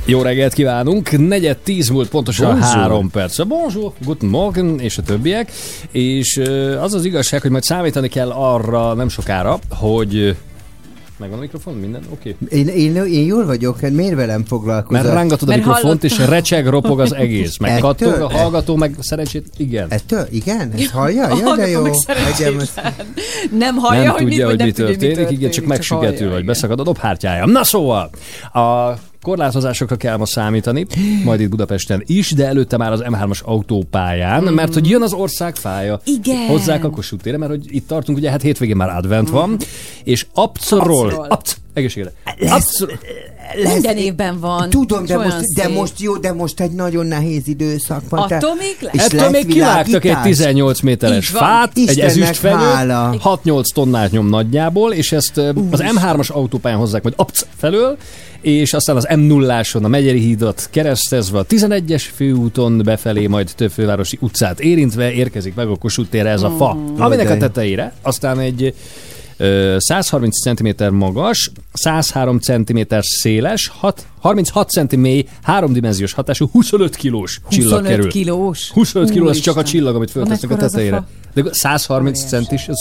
Jó 0.06 0.22
reggelt 0.22 0.54
kívánunk! 0.54 1.28
Negyed 1.28 1.58
tíz 1.58 1.90
múlt 1.90 2.10
pontosan 2.10 2.52
Bonjour. 2.52 2.68
három 2.68 3.10
perc. 3.10 3.44
Bonjour, 3.46 3.92
guten 4.06 4.30
morgen 4.30 4.80
és 4.80 4.98
a 4.98 5.02
többiek. 5.02 5.52
És 5.92 6.42
az 6.82 6.94
az 6.94 7.06
igazság, 7.06 7.42
hogy 7.42 7.52
majd 7.52 7.64
számítani 7.64 8.08
kell 8.08 8.30
arra 8.32 8.94
nem 8.94 9.10
sokára, 9.10 9.60
hogy... 9.70 10.36
Megvan 11.20 11.38
a 11.38 11.42
mikrofon? 11.42 11.74
Minden? 11.74 12.02
Oké. 12.10 12.36
Okay. 12.42 12.60
Én, 12.60 12.68
én, 12.68 12.96
én 13.06 13.26
jól 13.26 13.46
vagyok, 13.46 13.80
hát 13.80 13.92
miért 13.92 14.16
velem 14.16 14.46
foglalkozol? 14.46 15.02
Mert 15.02 15.14
rángatod 15.14 15.50
a 15.50 15.52
Mert 15.52 15.66
mikrofont, 15.66 16.04
és 16.04 16.12
hallottam. 16.12 16.36
recseg, 16.36 16.68
ropog 16.68 17.00
az 17.00 17.14
egész. 17.14 17.58
Meg 17.58 17.72
Ettől? 17.72 17.82
kattog 17.82 18.22
a 18.22 18.30
hallgató, 18.30 18.76
meg 18.76 18.96
szerencsét, 19.00 19.48
igen. 19.58 19.88
Ettől? 19.90 20.28
Igen? 20.32 20.72
Ezt 20.76 20.90
hallja? 20.90 21.28
Ja, 21.38 21.56
de 21.56 21.68
jó. 21.68 21.84
Nem 23.52 23.76
hallja, 23.76 24.04
nem 24.04 24.12
hogy 24.12 24.22
tudja, 24.22 24.48
mit, 24.48 24.48
hogy 24.48 24.58
mi 24.58 24.64
nem 24.64 24.74
tudja, 24.74 24.98
történik, 24.98 25.32
igen, 25.32 25.52
csak 25.52 25.66
megsüketül, 25.66 26.30
vagy 26.30 26.46
beszakad 26.46 26.80
a 26.80 26.84
dobhártyája. 26.84 27.46
Na 27.46 27.64
szóval, 27.64 28.10
a 28.54 28.94
korlátozásokra 29.28 29.96
kell 29.96 30.18
ma 30.18 30.26
számítani, 30.26 30.86
majd 31.24 31.40
itt 31.42 31.50
Budapesten 31.50 32.04
is, 32.06 32.32
de 32.32 32.46
előtte 32.48 32.78
már 32.78 32.92
az 32.92 33.04
M3-as 33.06 33.44
autópályán, 33.44 34.44
Mhm. 34.44 34.54
mert 34.54 34.74
hogy 34.74 34.90
jön 34.90 35.02
az 35.02 35.14
ország 35.14 35.56
fája. 35.56 36.00
Igen. 36.06 36.48
Hozzák 36.48 36.84
a 36.84 36.90
Kossuth 36.90 37.24
térre, 37.24 37.38
mert 37.38 37.52
hogy 37.52 37.66
itt 37.70 37.88
tartunk, 37.88 38.18
ugye 38.18 38.30
hát 38.30 38.42
hétvégén 38.42 38.76
már 38.76 38.90
advent 38.90 39.30
van, 39.30 39.58
és 40.04 40.26
abszorról, 40.34 41.06
Abszorol. 41.06 41.26
absz, 41.30 41.58
egészségre, 41.74 42.12
abszor, 43.56 43.74
Minden 43.74 43.98
évben 43.98 44.40
van. 44.40 44.70
Tudom, 44.70 45.06
de 45.06 45.18
most, 45.18 45.54
de 45.56 45.68
most 45.68 46.00
jó, 46.00 46.18
de 46.18 46.34
most 46.34 46.60
egy 46.60 46.72
nagyon 46.72 47.06
nehéz 47.06 47.48
időszak 47.48 48.02
van. 48.10 48.20
Attól 48.20 48.40
tehát- 48.40 48.58
még 48.58 48.76
lesz. 48.80 48.94
és 48.94 49.02
Ettől 49.02 49.20
lesz 49.22 49.32
még 49.32 49.46
kivágtak 49.46 49.96
egy 49.96 50.02
világítás. 50.02 50.24
18 50.24 50.80
méteres 50.82 51.28
fát, 51.28 51.72
egy 51.76 51.84
Istennek 51.84 52.10
ezüstfenyőt, 52.10 52.60
hála. 52.60 53.16
6-8 53.24 53.64
tonnát 53.74 54.12
nyom 54.12 54.30
nagyjából, 54.30 54.94
és 54.94 55.12
ezt 55.12 55.38
ö, 55.38 55.50
az 55.72 55.84
M3-as 55.96 56.32
autópályán 56.32 56.80
hozzák 56.80 57.04
majd 57.04 57.16
apc 57.18 57.46
felől, 57.58 57.98
és 58.42 58.74
aztán 58.74 58.96
az 58.96 59.08
M0-áson 59.10 59.84
a 59.84 59.88
Megyeri 59.88 60.20
hídat 60.20 60.68
keresztezve 60.72 61.40
a 61.40 61.46
11-es 61.46 62.04
főúton 62.16 62.82
befelé, 62.86 63.28
majd 63.28 63.52
több 63.56 63.72
fővárosi 63.72 64.18
utcát 64.22 64.60
érintve 64.60 65.12
érkezik 65.12 65.56
meg 65.56 65.68
a 65.68 65.76
Kossuth 65.76 66.10
térre 66.10 66.30
ez 66.30 66.42
a 66.42 66.50
fa, 66.58 66.74
Mm. 66.74 67.02
aminek 67.02 67.30
a 67.30 67.38
tetejére 67.38 67.94
aztán 68.02 68.40
egy 68.40 68.74
130 69.78 70.42
cm 70.42 70.94
magas, 70.96 71.52
103 71.74 72.40
cm 72.40 72.80
széles, 73.00 73.68
6, 73.68 74.06
36 74.20 74.70
cm 74.70 75.00
mély, 75.00 75.26
háromdimenziós 75.42 76.14
hatású, 76.14 76.50
25 76.52 76.96
kilós 76.96 77.42
csillag 77.50 77.72
25 77.72 77.96
kerül. 77.96 78.10
kilós? 78.10 78.72
25 78.72 79.10
kiló, 79.10 79.30
ez 79.30 79.40
csak 79.40 79.58
a 79.58 79.64
csillag, 79.64 79.96
amit 79.96 80.12
föltesznek 80.12 80.52
a 80.52 80.54
a 80.54 80.58
tetejére. 80.58 80.96
fa? 80.96 81.08
De 81.34 81.44
130 81.52 82.26
centis, 82.26 82.68
ez, 82.68 82.78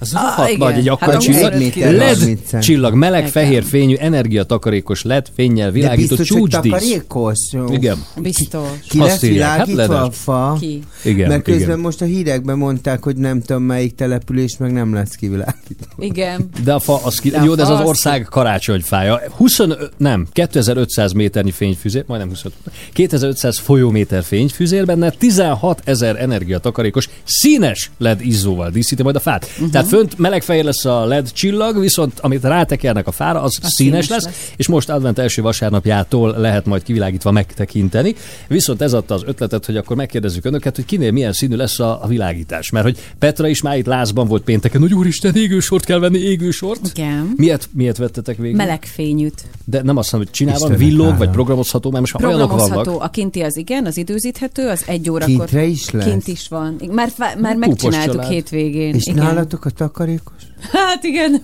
ez 0.00 0.10
Ah, 0.14 0.56
nagy, 0.58 0.76
egy 0.76 0.88
akkora 0.88 1.12
Hát 1.12 1.20
csillag. 1.20 1.52
LED 1.74 1.98
30 2.18 2.40
cent. 2.48 2.62
csillag, 2.62 2.94
meleg, 2.94 3.20
Igen. 3.20 3.30
fehér 3.32 3.64
fényű, 3.64 3.94
energiatakarékos 3.94 5.02
LED 5.02 5.26
fényjel 5.34 5.66
De 5.66 5.72
világító 5.72 6.16
biztos, 6.16 6.38
hogy 6.38 6.50
takarékos? 6.50 7.38
Igen. 7.70 8.04
Biztos. 8.16 8.68
Ki 8.88 8.98
lesz 8.98 9.10
hát 9.10 9.20
világítva 9.20 10.02
a 10.02 10.10
fa? 10.10 10.56
Ki? 10.60 10.82
Igen, 11.04 11.28
Mert 11.28 11.42
közben 11.42 11.62
igen. 11.62 11.78
most 11.78 12.00
a 12.00 12.04
hírekben 12.04 12.58
mondták, 12.58 13.02
hogy 13.02 13.16
nem 13.16 13.40
tudom 13.40 13.62
melyik 13.62 13.94
település 13.94 14.56
meg 14.58 14.72
nem 14.72 14.94
lesz 14.94 15.14
kivilágítva. 15.14 15.86
Igen. 15.98 16.48
De 16.64 16.72
a 16.72 16.78
fa, 16.78 17.00
az 17.04 17.18
ki, 17.18 17.30
De 17.30 17.38
a 17.38 17.44
jó, 17.44 17.54
de 17.54 17.62
ez 17.62 17.68
az 17.68 17.80
az 17.80 17.86
ország 17.86 18.22
karácsonyfája. 18.30 19.20
25, 19.36 19.92
nem, 19.96 20.26
2500 20.32 21.12
méternyi 21.12 21.50
fényfüzér, 21.50 22.04
majdnem 22.06 22.28
25, 22.28 22.58
2500 22.92 23.58
folyóméter 23.58 24.22
fényfüzér 24.22 24.84
benne, 24.84 25.10
16 25.10 25.80
ezer 25.84 26.16
energiatakarékos 26.20 27.08
színes 27.24 27.90
LED 27.98 28.20
izzóval 28.26 28.70
díszíti 28.70 29.02
majd 29.02 29.16
a 29.16 29.20
fát. 29.20 29.44
Uh-huh. 29.54 29.70
Tehát 29.70 29.88
fönt 29.90 30.18
melegfehér 30.18 30.64
lesz 30.64 30.84
a 30.84 31.04
LED 31.04 31.32
csillag, 31.32 31.80
viszont 31.80 32.18
amit 32.20 32.42
rátekernek 32.42 33.06
a 33.06 33.10
fára, 33.10 33.42
az 33.42 33.52
színes, 33.52 33.72
színes 33.72 34.08
lesz, 34.08 34.24
lesz. 34.24 34.52
és 34.56 34.68
most 34.68 34.90
advent 34.90 35.18
első 35.18 35.42
vasárnapjától 35.42 36.34
lehet 36.38 36.66
majd 36.66 36.82
kivilágítva 36.82 37.30
megtekinteni. 37.30 38.14
Viszont 38.48 38.82
ez 38.82 38.92
adta 38.92 39.14
az 39.14 39.22
ötletet, 39.26 39.66
hogy 39.66 39.76
akkor 39.76 39.96
megkérdezzük 39.96 40.44
önöket, 40.44 40.76
hogy 40.76 40.84
kinél 40.84 41.10
milyen 41.10 41.32
színű 41.32 41.56
lesz 41.56 41.80
a, 41.80 42.02
a 42.02 42.06
világítás. 42.06 42.70
Mert 42.70 42.84
hogy 42.84 42.98
Petra 43.18 43.48
is 43.48 43.62
már 43.62 43.78
itt 43.78 43.86
lázban 43.86 44.26
volt 44.26 44.42
pénteken, 44.42 44.80
hogy 44.80 44.94
úristen, 44.94 45.34
égősort 45.34 45.84
kell 45.84 45.98
venni, 45.98 46.18
égősort. 46.18 46.90
Igen. 46.94 47.32
Miért, 47.36 47.68
miért 47.72 47.96
vettetek 47.96 48.36
végül? 48.36 48.56
Melegfényűt. 48.56 49.44
De 49.64 49.82
nem 49.82 49.96
azt 49.96 50.12
mondom, 50.12 50.30
hogy 50.30 50.38
csinálva, 50.38 50.76
villog, 50.76 51.06
hála. 51.06 51.18
vagy 51.18 51.30
programozható, 51.30 51.90
mert 51.90 52.00
most 52.00 52.18
már 52.18 52.24
olyanok 52.24 52.50
vannak. 52.50 53.02
A 53.02 53.08
kinti 53.08 53.40
az 53.40 53.56
igen, 53.56 53.86
az 53.86 53.96
időzíthető, 53.96 54.68
az 54.68 54.82
egy 54.86 55.10
órakor. 55.10 55.34
Kintre 55.34 55.64
is 55.64 55.90
lesz? 55.90 56.04
Kint 56.04 56.28
is 56.28 56.48
van. 56.48 56.80
Már, 56.90 57.10
már 57.40 57.56
megcsináltuk 57.56 58.14
család. 58.14 58.30
hétvégén. 58.30 58.94
És 58.94 59.06
igen. 59.06 59.24
nálatok 59.24 59.64
a 59.64 59.70
takarékos? 59.80 60.49
Hát 60.72 61.04
igen. 61.04 61.42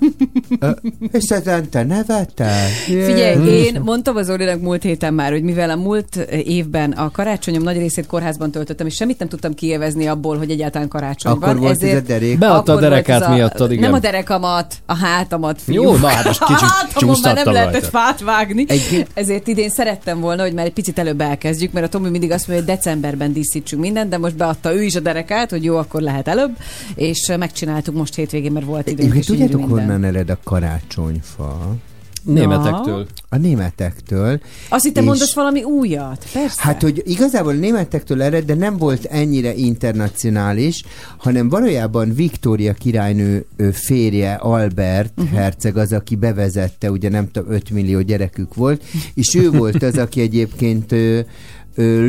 És 1.12 1.28
ezen 1.28 1.70
te 1.70 1.82
nevettel? 1.82 2.68
Figyelj, 2.84 3.48
én 3.48 3.80
mondtam 3.84 4.16
az 4.16 4.26
Zolinak 4.26 4.60
múlt 4.60 4.82
héten 4.82 5.14
már, 5.14 5.30
hogy 5.32 5.42
mivel 5.42 5.70
a 5.70 5.76
múlt 5.76 6.16
évben 6.44 6.90
a 6.92 7.10
karácsonyom 7.10 7.62
nagy 7.62 7.76
részét 7.76 8.06
kórházban 8.06 8.50
töltöttem, 8.50 8.86
és 8.86 8.94
semmit 8.94 9.18
nem 9.18 9.28
tudtam 9.28 9.54
kiélvezni 9.54 10.06
abból, 10.06 10.38
hogy 10.38 10.50
egyáltalán 10.50 10.88
karácsony 10.88 11.32
Akkor 11.32 11.46
van. 11.48 11.56
volt 11.58 11.82
ez 11.82 11.96
a 11.96 12.00
derék? 12.00 12.38
Beadta 12.38 12.72
a 12.72 12.80
derekát 12.80 13.22
a- 13.22 13.30
miattad, 13.34 13.70
igen. 13.70 13.82
Nem 13.84 13.92
a 13.92 13.98
derekamat, 13.98 14.74
a 14.86 14.94
hátamat, 14.96 15.60
fiú. 15.62 15.82
Jó, 15.82 15.96
na 15.96 16.06
hát 16.06 16.24
most 16.24 16.44
kicsit 16.46 16.62
A 16.62 16.66
hátamon 16.66 17.16
már 17.22 17.34
nem 17.34 17.52
lehetett 17.52 17.86
fát 17.86 18.20
vágni. 18.20 18.64
Egy- 18.68 19.06
Ezért 19.14 19.46
idén 19.48 19.68
szerettem 19.70 20.20
volna, 20.20 20.42
hogy 20.42 20.52
már 20.52 20.64
egy 20.66 20.72
picit 20.72 20.98
előbb 20.98 21.20
elkezdjük, 21.20 21.72
mert 21.72 21.86
a 21.86 21.88
Tomi 21.88 22.08
mindig 22.08 22.30
azt 22.30 22.48
mondja, 22.48 22.64
hogy 22.66 22.74
decemberben 22.76 23.32
díszítsünk 23.32 23.82
mindent, 23.82 24.08
de 24.10 24.18
most 24.18 24.36
beadta 24.36 24.74
ő 24.74 24.82
is 24.82 24.94
a 24.94 25.00
derekát, 25.00 25.50
hogy 25.50 25.64
jó, 25.64 25.76
akkor 25.76 26.00
lehet 26.00 26.28
előbb, 26.28 26.56
és 26.94 27.32
megcsináltuk 27.38 27.94
most 27.94 28.14
hétvégén, 28.14 28.52
mert 28.52 28.66
volt 28.66 28.90
időnk. 28.90 29.05
Egyébként 29.10 29.26
tudjátok, 29.26 29.60
minden. 29.60 29.78
honnan 29.78 30.04
ered 30.04 30.30
a 30.30 30.38
karácsonyfa? 30.44 31.76
Németektől. 32.22 33.06
A 33.28 33.36
németektől. 33.36 34.40
Azt 34.68 34.84
hittem, 34.84 35.02
És- 35.02 35.08
mondasz 35.08 35.34
valami 35.34 35.62
újat. 35.62 36.26
Persze. 36.32 36.60
Hát, 36.62 36.82
hogy 36.82 37.02
igazából 37.04 37.52
németektől 37.52 38.22
ered, 38.22 38.44
de 38.44 38.54
nem 38.54 38.76
volt 38.76 39.04
ennyire 39.04 39.54
internacionális, 39.54 40.84
hanem 41.16 41.48
valójában 41.48 42.14
Viktória 42.14 42.72
királynő 42.72 43.46
férje, 43.72 44.34
Albert 44.34 45.12
uh-huh. 45.16 45.38
herceg 45.38 45.76
az, 45.76 45.92
aki 45.92 46.16
bevezette, 46.16 46.90
ugye 46.90 47.08
nem 47.08 47.30
tudom, 47.30 47.52
5 47.52 47.70
millió 47.70 48.00
gyerekük 48.00 48.54
volt, 48.54 48.84
és 49.14 49.34
ő 49.34 49.50
volt 49.50 49.82
az, 49.82 49.98
aki 49.98 50.20
egyébként 50.20 50.94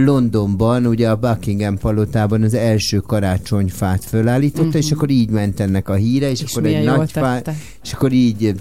Londonban, 0.06 0.86
ugye 0.86 1.10
a 1.10 1.16
Buckingham 1.16 1.78
palotában 1.78 2.42
az 2.42 2.54
első 2.54 2.98
karácsonyfát 2.98 4.04
fölállította, 4.04 4.68
uh-huh. 4.68 4.82
és 4.82 4.92
akkor 4.92 5.10
így 5.10 5.30
ment 5.30 5.60
ennek 5.60 5.90
a 5.90 5.94
híre, 5.94 6.30
és. 6.30 6.42
És 6.42 6.56
akkor 6.56 6.66
egy 6.66 6.84
nagy 6.84 7.12
fá, 7.12 7.42
és 7.84 7.94
akkor 7.94 8.12
így 8.12 8.56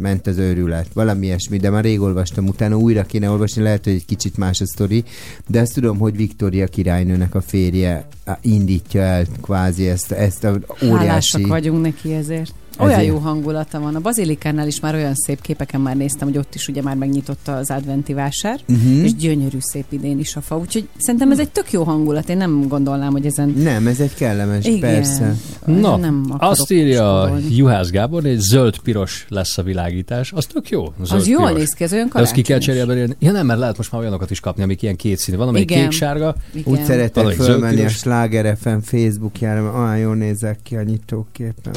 ment 0.00 0.26
az 0.26 0.38
őrület, 0.38 0.86
valami 0.92 1.26
ilyesmi, 1.26 1.56
de 1.56 1.70
már 1.70 1.84
rég 1.84 2.00
olvastam 2.00 2.46
utána, 2.46 2.76
újra 2.76 3.02
kéne 3.02 3.30
olvasni, 3.30 3.62
lehet, 3.62 3.84
hogy 3.84 3.92
egy 3.92 4.04
kicsit 4.04 4.36
más 4.36 4.60
a 4.60 4.66
sztori, 4.66 5.04
de 5.46 5.60
azt 5.60 5.74
tudom, 5.74 5.98
hogy 5.98 6.16
Viktória 6.16 6.66
királynőnek 6.66 7.34
a 7.34 7.40
férje 7.40 8.06
indítja 8.40 9.00
el 9.00 9.24
kvázi 9.42 9.88
ezt, 9.88 10.12
ezt 10.12 10.44
a 10.44 10.58
óriási... 10.82 11.06
Hálásak 11.06 11.46
vagyunk 11.46 11.82
neki 11.82 12.12
ezért. 12.12 12.52
Olyan 12.80 12.98
Ezért. 12.98 13.12
jó 13.12 13.18
hangulata 13.18 13.80
van. 13.80 13.94
A 13.94 14.00
Bazilikánál 14.00 14.66
is 14.66 14.80
már 14.80 14.94
olyan 14.94 15.14
szép 15.14 15.40
képeken 15.40 15.80
már 15.80 15.96
néztem, 15.96 16.28
hogy 16.28 16.38
ott 16.38 16.54
is 16.54 16.68
ugye 16.68 16.82
már 16.82 16.96
megnyitotta 16.96 17.56
az 17.56 17.70
adventi 17.70 18.12
vásár, 18.12 18.60
Mhm. 18.66 19.04
és 19.04 19.14
gyönyörű 19.14 19.58
szép 19.60 19.84
idén 19.88 20.18
is 20.18 20.36
a 20.36 20.40
fa. 20.40 20.56
Úgyhogy 20.58 20.88
szerintem 20.98 21.30
ez 21.30 21.38
egy 21.38 21.50
tök 21.50 21.72
jó 21.72 21.82
hangulat. 21.82 22.28
Én 22.28 22.36
nem 22.36 22.68
gondolnám, 22.68 23.12
hogy 23.12 23.26
ezen... 23.26 23.48
Nem, 23.48 23.86
ez 23.86 24.00
egy 24.00 24.14
kellemes, 24.14 24.64
Igen. 24.64 24.80
persze. 24.80 25.34
Na, 25.66 25.96
nem 25.96 26.34
azt 26.38 26.70
írja. 26.70 27.38
Juhász 27.50 27.90
Gábor, 27.90 28.22
hogy 28.22 28.38
zöld-piros 28.38 29.26
lesz 29.28 29.58
a 29.58 29.62
világítás. 29.62 30.32
Az 30.32 30.44
tök 30.46 30.68
jó. 30.68 30.92
Az 31.10 31.28
jól 31.28 31.50
néz 31.50 31.70
ki, 31.72 31.84
ez 31.84 31.92
olyan 31.92 32.10
De 32.12 32.20
azt 32.20 32.32
ki 32.32 32.42
kell 32.42 32.58
cserélni. 32.58 33.16
Ja 33.18 33.32
nem, 33.32 33.46
mert 33.46 33.58
lehet 33.58 33.76
most 33.76 33.92
már 33.92 34.00
olyanokat 34.00 34.30
is 34.30 34.40
kapni, 34.40 34.62
amik 34.62 34.82
ilyen 34.82 34.96
kétszínű. 34.96 35.36
Van, 35.36 35.48
amelyik 35.48 35.70
Igen. 35.70 35.82
kék-sárga. 35.82 36.34
Úgy 36.64 36.84
szeretek 36.84 37.28
fölmenni 37.28 37.84
a. 37.84 37.88
Sláger 37.88 38.56
FM 38.60 38.78
Facebookjára, 38.82 39.62
mert 39.62 39.74
olyan 39.74 39.98
jól 39.98 40.14
nézek 40.14 40.58
ki 40.62 40.76
a 40.76 40.82
nyitóképen. 40.82 41.72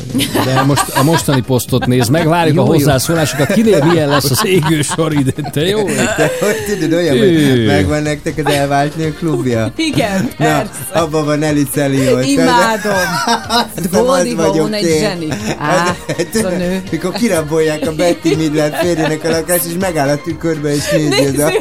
De 0.46 0.64
most 0.64 0.93
a 0.95 1.03
mostani 1.03 1.41
posztot 1.41 1.86
nézd 1.86 2.11
meg, 2.11 2.28
várjuk 2.28 2.56
Jó, 2.56 2.61
a 2.61 2.65
hozzászólásokat. 2.65 3.53
Kinél 3.53 3.86
milyen 3.86 4.10
lesz 4.10 4.32
az 4.32 4.45
égő 4.45 4.82
sor 4.82 5.14
idén, 5.14 5.49
te 5.52 5.61
jó? 5.61 5.84
De 5.86 6.32
hogy 6.40 6.56
tudod, 6.80 6.94
olyan, 6.94 7.18
hogy 7.18 7.65
megvan 7.65 8.02
nektek 8.02 8.38
az 8.45 8.53
elvált 8.53 8.95
nő 8.95 9.14
klubja? 9.14 9.72
Igen, 9.76 10.30
Na, 10.38 10.45
persze. 10.45 10.72
abban 10.94 11.26
van 11.26 11.44
Eli 11.44 11.64
Celiot. 11.64 12.26
Imádom. 12.26 12.94
Hát, 13.26 13.90
Gódi 13.91 14.34
vagyok 14.34 14.56
Vavon 14.56 14.74
egy 14.74 14.98
zseni. 14.99 15.28
Á, 15.60 15.95
az 16.34 16.44
a 16.44 16.49
nő. 16.49 16.84
Mikor 16.91 17.11
kirabolják 17.11 17.88
a 17.88 17.91
Betty 17.95 18.36
Midler 18.38 18.78
férjének 18.82 19.24
a 19.24 19.30
lakást, 19.30 19.65
és 19.65 19.74
megáll 19.80 20.10
a 20.10 20.22
tükörbe, 20.22 20.76
és 20.76 20.90
nézi 20.91 21.26
ez 21.26 21.52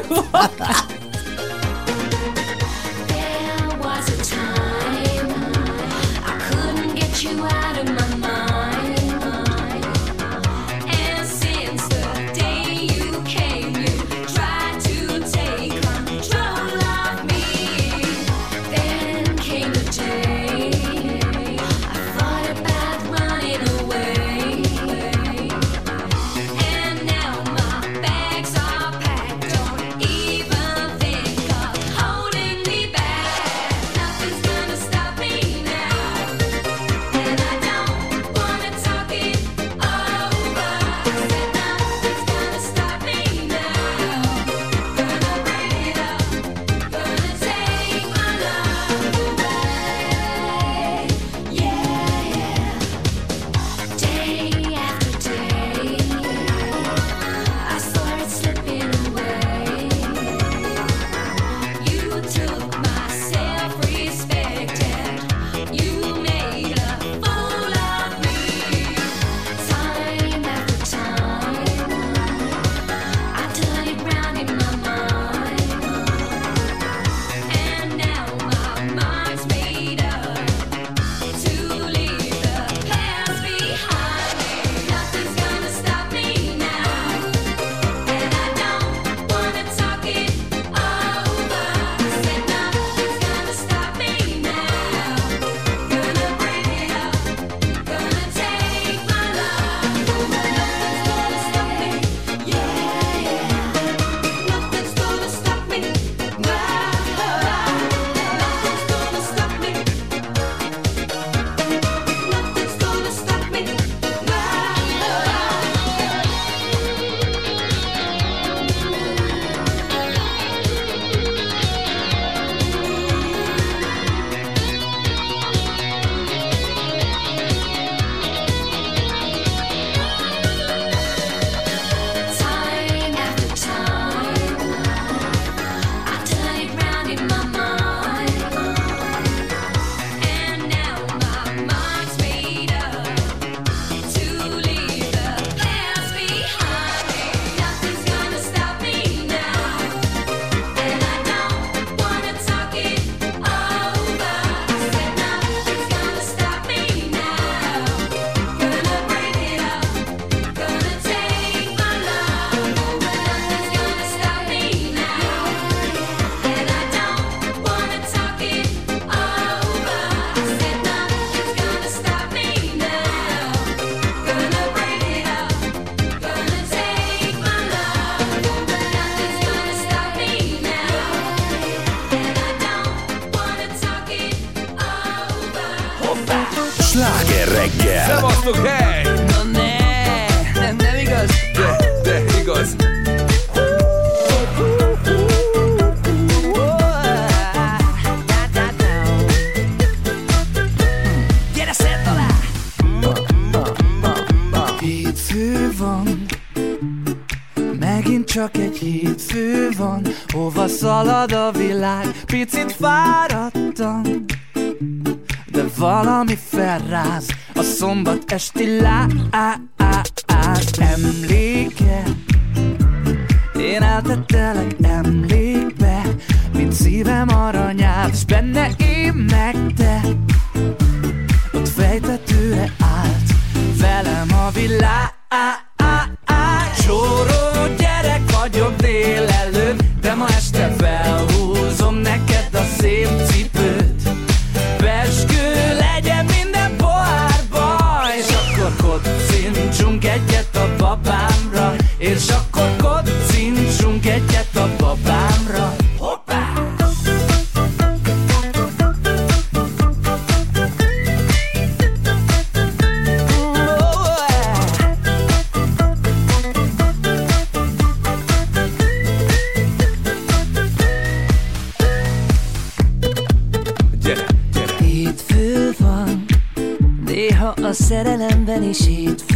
szerelemben 278.03 278.63
is 278.63 278.87
hétfő 278.87 279.32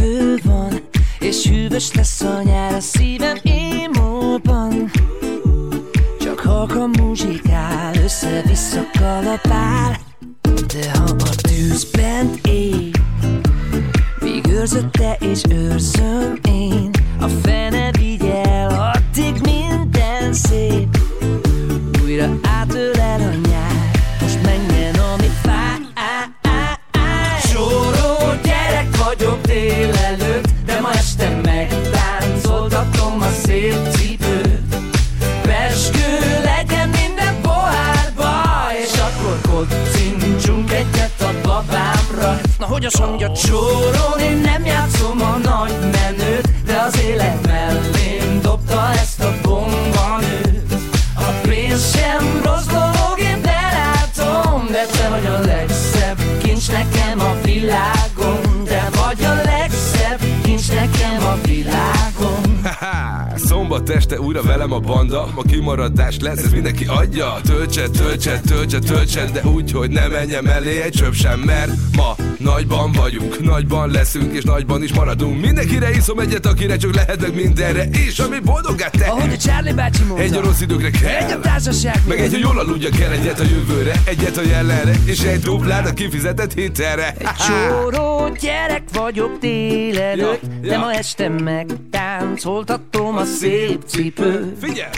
kimaradás 66.17 66.37
lesz, 66.37 66.45
ez 66.45 66.51
mindenki 66.51 66.85
adja 66.85 67.39
Töltse, 67.43 67.87
töltse, 67.89 68.39
töltse, 68.39 68.79
töltse 68.79 69.25
De 69.33 69.41
úgy, 69.43 69.71
hogy 69.71 69.89
ne 69.89 70.07
menjem 70.07 70.45
elé 70.45 70.81
egy 70.81 70.91
csöp 70.91 71.13
sem 71.13 71.39
Mert 71.39 71.71
ma 71.95 72.15
nagyban 72.37 72.91
vagyunk 72.91 73.39
Nagyban 73.39 73.91
leszünk 73.91 74.33
és 74.33 74.43
nagyban 74.43 74.83
is 74.83 74.93
maradunk 74.93 75.41
Mindenkire 75.41 75.89
iszom 75.89 76.19
egyet, 76.19 76.45
akire 76.45 76.77
csak 76.77 76.95
lehet 76.95 77.21
meg 77.21 77.35
mindenre 77.35 77.83
És 77.83 78.19
ami 78.19 78.39
boldoggá 78.39 78.89
tehet 78.89 79.09
Ahogy 79.09 79.33
a 79.33 79.37
Charlie 79.37 79.73
bácsi 79.73 80.03
mondta. 80.03 80.23
Egy 80.23 80.33
a 80.33 80.41
rossz 80.41 80.61
időkre 80.61 80.89
kell 80.89 81.15
Egy 81.15 81.31
a 81.31 81.39
társaság 81.39 82.01
Meg 82.07 82.19
egy, 82.19 82.31
hogy 82.31 82.39
jól 82.39 82.59
aludja 82.59 82.89
kell 82.89 83.11
Egyet 83.11 83.39
a 83.39 83.43
jövőre, 83.43 84.01
egyet 84.05 84.37
a 84.37 84.41
jelenre 84.41 84.95
És 85.05 85.19
egy 85.19 85.39
duplát 85.39 85.87
a 85.87 85.93
kifizetett 85.93 86.53
hitelre 86.53 87.15
Csóró 87.47 88.35
gyerek 88.39 88.83
vagyok 88.93 89.37
délelőtt, 89.39 90.41
Ja, 90.41 90.59
de 90.61 90.71
ja. 90.71 90.79
ma 90.79 90.93
este 90.93 91.29
megtáncoltatom 91.29 93.17
a 93.17 93.25
szép 93.25 93.83
cipőt. 93.85 94.57
Figyelj! 94.59 94.89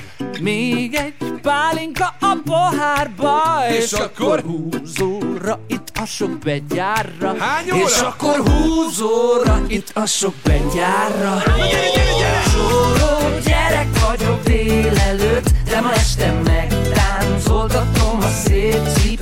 Még 0.41 0.93
egy 0.95 1.13
pálinka 1.41 2.15
a 2.19 2.37
pohárba, 2.45 3.41
és, 3.69 3.83
És 3.83 3.91
akkor- 3.91 4.41
húzóra 4.41 5.59
itt 5.67 5.91
a 6.01 6.05
sok 6.05 6.37
begyárra. 6.39 7.35
Hány 7.39 7.71
óra? 7.73 7.83
És 7.83 7.99
akkor 7.99 8.35
húzóra 8.49 9.61
itt 9.67 9.91
a 9.93 10.05
sok 10.05 10.33
begyárra. 10.43 11.43
Csóró 12.51 13.39
gyerek 13.45 13.87
vagyok 14.07 14.43
délelőtt, 14.43 15.49
de 15.69 15.81
ma 15.81 15.91
este 15.93 16.31
megtáncoltatom 16.43 18.17
a 18.19 18.29
szép 18.45 18.87
cipőt. 18.93 19.18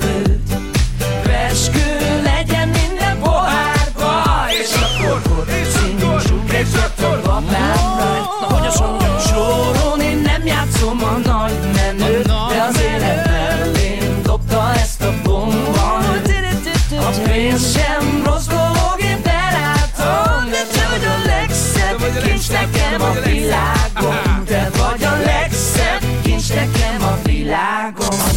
Kincs 22.22 22.50
nekem 22.50 23.02
a 23.02 23.12
világon. 23.24 24.44
Te 24.44 24.70
vagy 24.76 25.04
a 25.04 25.16
legszebb 25.24 26.22
kincs 26.22 26.48
nekem 26.48 27.02
a 27.02 27.18
világon. 27.22 27.27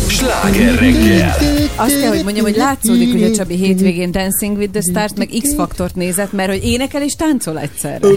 Sláger 0.08 0.80
reggel! 0.80 1.36
Azt 1.76 2.00
kell, 2.00 2.10
hogy 2.10 2.24
mondjam, 2.24 2.46
hogy 2.46 2.56
látszódik, 2.56 3.12
hogy 3.12 3.24
a 3.24 3.32
Csabi 3.36 3.56
hétvégén 3.56 4.12
Dancing 4.12 4.58
with 4.58 4.72
the 4.72 4.82
Stars, 4.82 5.12
meg 5.16 5.30
X-faktort 5.42 5.96
nézett, 5.96 6.32
mert 6.32 6.50
hogy 6.50 6.66
énekel 6.66 7.02
és 7.02 7.14
táncol 7.16 7.60
egyszerre. 7.60 8.08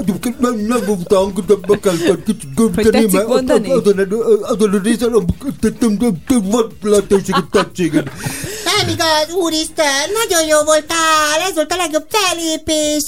Egyébként 0.00 0.38
nem, 0.38 0.54
nem 0.68 0.78
voltam, 0.86 1.32
de 1.46 1.54
be 1.68 1.78
kellett 1.78 2.24
kicsit 2.24 2.54
gömteni, 2.54 2.90
tetszik 2.90 3.12
mert 3.12 3.26
mondani? 3.26 3.70
azon 3.70 3.98
a- 4.74 4.80
részen 4.82 5.12
van 6.50 6.72
lehetőséged, 6.82 7.44
tettséged. 7.50 8.10
Nem 8.64 8.88
igaz, 8.88 9.34
úristen, 9.44 10.04
nagyon 10.22 10.46
jó 10.48 10.58
voltál, 10.64 11.40
ez 11.48 11.54
volt 11.54 11.72
a 11.72 11.76
legjobb 11.76 12.06
fellépés, 12.08 13.02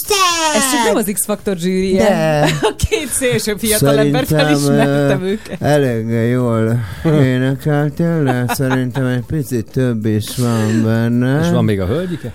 Ez 0.55 0.71
csak 0.73 0.85
nem 0.85 0.97
az 0.97 1.11
X-faktor 1.13 1.57
zsűrije. 1.57 2.09
De. 2.09 2.51
A 2.63 2.75
két 2.89 3.09
szélső 3.11 3.55
fiatalember 3.59 4.27
felismertem 4.27 5.23
eh, 5.23 5.29
őket. 5.29 5.63
eléggé 5.63 6.29
jól 6.29 6.79
énekeltél, 7.23 8.23
de 8.23 8.45
szerintem 8.55 9.07
egy 9.07 9.25
picit 9.27 9.71
több 9.71 10.07
is 10.07 10.37
van 10.37 10.83
benne. 10.85 11.41
És 11.41 11.51
van 11.51 11.65
még 11.65 11.81
a 11.81 11.87
hölgyike? 11.87 12.33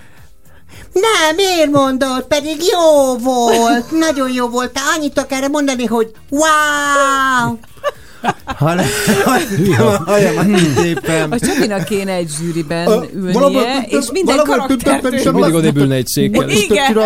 Nem, 0.92 1.34
miért 1.36 1.70
mondod? 1.70 2.26
Pedig 2.26 2.56
jó 2.72 3.16
volt, 3.18 3.90
nagyon 3.90 4.32
jó 4.32 4.48
volt. 4.48 4.78
Annyit 4.96 5.14
tudok 5.14 5.32
erre 5.32 5.48
mondani, 5.48 5.84
hogy 5.84 6.12
wow! 6.30 7.58
Hanem 8.44 8.84
hittem, 9.56 9.86
a 9.86 10.02
hajamat 10.10 10.46
kitépem. 10.46 11.30
A 11.30 11.38
Csabinak 11.38 11.84
kéne 11.84 12.12
egy 12.12 12.30
zsűriben 12.38 12.88
Ö, 12.88 13.02
ülnie, 13.14 13.32
valahol- 13.32 13.66
és 13.88 14.04
minden 14.12 14.36
karaktert 14.36 15.20
sem 15.22 15.34
Mindig 15.34 15.54
odébb 15.54 15.76
ülne 15.76 15.94
egy 15.94 16.06
székkel. 16.06 16.48
Igen. 16.48 16.96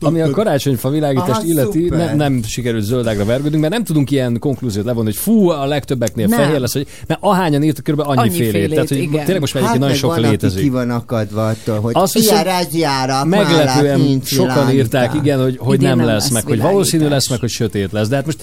ami 0.00 0.20
a- 0.20 0.24
a 0.24 0.26
a 0.26 0.30
karácsonyfa 0.30 0.88
világítást 0.90 1.42
illeti, 1.42 1.92
nem, 2.16 2.42
sikerült 2.42 2.84
zöldágra 2.84 3.24
vergődünk, 3.24 3.60
mert 3.60 3.72
nem 3.72 3.84
tudunk 3.84 4.10
ilyen 4.10 4.38
konklúziót 4.38 4.84
levonni, 4.84 5.06
hogy 5.06 5.16
fú, 5.16 5.48
a 5.48 5.66
legtöbbeknél 5.66 6.26
Nem. 6.26 6.38
fehér 6.38 6.60
lesz, 6.60 6.72
hogy, 6.72 6.86
mert 7.06 7.20
ahányan 7.22 7.62
írtak, 7.62 7.84
kb. 7.84 8.00
annyi, 8.00 8.18
Annyi 8.18 8.30
félét. 8.30 8.50
félét, 8.50 8.70
Tehát, 8.70 8.88
hogy 8.88 8.98
igen. 8.98 9.20
tényleg 9.24 9.40
most 9.40 9.54
már 9.54 9.62
Hát 9.62 9.78
nagyon 9.78 9.96
sok 9.96 10.16
létezik. 10.18 10.62
ki 10.62 10.68
van 10.68 10.90
akadva 10.90 11.46
attól, 11.48 11.80
hogy 11.80 11.92
Azt 11.96 12.16
ilyen 12.16 12.44
ráziára, 12.44 13.24
Meglepően 13.24 14.00
nincs 14.00 14.26
sokan 14.28 14.70
írták, 14.70 15.14
igen, 15.14 15.42
hogy, 15.42 15.56
hogy 15.60 15.80
nem, 15.88 15.96
nem 15.96 16.06
lesz, 16.06 16.22
lesz 16.22 16.32
meg 16.32 16.44
hogy 16.44 16.60
valószínű 16.60 17.02
világítás. 17.02 17.10
lesz, 17.10 17.28
meg 17.30 17.40
hogy 17.40 17.50
sötét 17.50 17.92
lesz. 17.92 18.08
De 18.08 18.16
hát 18.16 18.24
most 18.26 18.42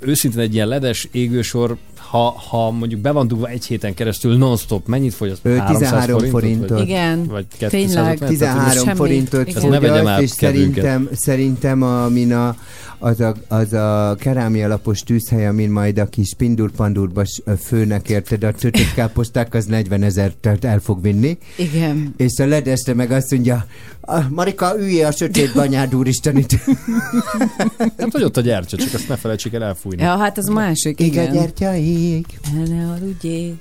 őszintén 0.00 0.40
egy 0.40 0.54
ilyen 0.54 0.68
ledes 0.68 1.08
égősor, 1.12 1.76
ha, 2.10 2.34
ha 2.48 2.70
mondjuk 2.70 3.00
be 3.00 3.10
van 3.10 3.28
dugva 3.28 3.48
egy 3.48 3.66
héten 3.66 3.94
keresztül 3.94 4.36
non-stop, 4.36 4.86
mennyit 4.86 5.14
fogyaszt? 5.14 5.40
Ő 5.42 5.56
300 5.56 5.90
13 5.90 6.30
forintot. 6.30 6.68
Vagy, 6.68 6.80
Igen, 6.80 7.26
vagy 7.26 7.46
tényleg. 7.58 8.18
250? 8.18 8.28
13 8.28 8.84
Semmi. 8.84 8.96
forintot 8.96 9.52
fogyaszt, 9.52 10.20
és 10.20 10.32
kedvünket. 10.36 10.84
szerintem, 10.84 11.08
szerintem 11.12 11.82
amin 11.82 12.32
a, 12.32 12.56
az, 12.98 13.20
a, 13.20 13.34
az 13.48 13.72
a 13.72 14.16
kerámia 14.20 14.68
lapos 14.68 15.00
tűzhely, 15.00 15.46
amin 15.46 15.70
majd 15.70 15.98
a 15.98 16.06
kis 16.06 16.34
pindur-pandurba 16.36 17.22
főnek 17.62 18.08
érted 18.08 18.44
a 18.44 18.52
csötött 18.52 18.94
káposzták, 18.94 19.54
az 19.54 19.64
40 19.64 20.02
ezer 20.02 20.32
el 20.60 20.80
fog 20.80 21.02
vinni. 21.02 21.38
Igen. 21.56 22.14
És 22.16 22.38
a 22.38 22.46
ledesre 22.46 22.94
meg 22.94 23.10
azt 23.10 23.30
mondja, 23.30 23.66
"Ah, 24.00 24.28
Marika, 24.30 24.74
üljél 24.78 25.06
a 25.06 25.10
sötét 25.10 25.52
banyád, 25.54 25.94
úristen 25.94 26.36
itt. 26.36 26.50
Hát, 27.78 28.08
hogy 28.10 28.22
ott 28.22 28.36
a 28.36 28.40
gyertya, 28.40 28.76
csak 28.76 28.94
azt 28.94 29.08
ne 29.08 29.16
felejtsék 29.16 29.52
el 29.52 29.62
elfújni. 29.62 30.02
Ja, 30.02 30.16
hát 30.16 30.38
az 30.38 30.46
másik, 30.46 31.00
Igen, 31.00 31.24
igen. 31.24 31.34
Gyertyaik. 31.98 32.26
El 32.56 32.62
ne 32.76 32.92
aludjék. 32.92 33.54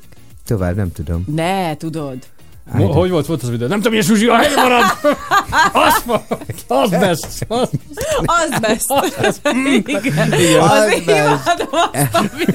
Tovább 0.46 0.76
nem 0.76 0.92
tudom. 0.92 1.24
Ne, 1.36 1.76
tudod. 1.78 2.18
Mo- 2.74 2.94
hogy 2.94 3.10
volt, 3.10 3.26
volt 3.26 3.44
az 3.44 3.50
videó? 3.50 3.68
Nem 3.68 3.78
tudom, 3.78 3.92
milyen 3.92 4.08
Zsuzsi, 4.08 4.28
a 4.28 4.36
hely 4.36 4.56
marad! 4.56 4.84
Az, 5.88 6.04
az 6.68 6.90
best! 6.90 7.46
Az, 7.48 7.70
Az 8.26 8.60
best. 8.62 9.42
Igen. 9.86 10.34
Igen, 10.40 10.62
Az 10.62 10.72
az 10.72 10.86
best. 10.90 11.02
imádom 11.08 11.34
azt 11.34 11.62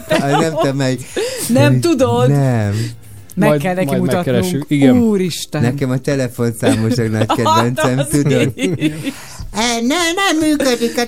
a 0.09 0.15
Ah, 0.25 0.41
Nem 0.41 0.53
tudom, 0.55 0.77
melyik. 0.77 1.05
Nem 1.49 1.81
tudod? 1.81 2.29
Nem. 2.29 2.75
Meg 3.35 3.49
Majd- 3.49 3.61
kell 3.63 3.75
neki 3.75 3.87
majd 3.87 4.01
mutatnunk. 4.01 4.65
Igen. 4.69 4.97
Úristen. 4.97 5.63
Nekem 5.63 5.91
a 5.91 5.99
telefonszámos 5.99 6.97
a 6.99 7.03
nagy 7.03 7.27
kedvencem, 7.27 7.99
az 7.99 8.07
tudod? 8.11 8.53
Mi? 9.53 9.59
Eh, 9.59 9.81
Ne, 9.83 10.13
nem 10.13 10.37
működik. 10.41 11.01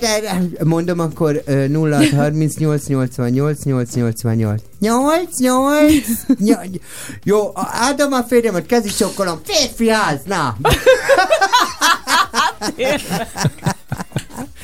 Mondom 0.65 0.99
akkor 0.99 1.43
ö, 1.45 1.67
0638 1.69 2.87
88 2.87 3.65
888. 3.65 4.61
8, 4.81 5.39
8, 5.39 6.05
8. 6.39 6.71
Jó, 7.23 7.53
adom 7.91 8.13
a 8.13 8.23
férjemet, 8.29 8.67
kezi 8.67 8.89
csokkolom. 8.89 9.41
Férfi 9.45 9.91
ház, 9.91 10.19
na. 10.27 10.57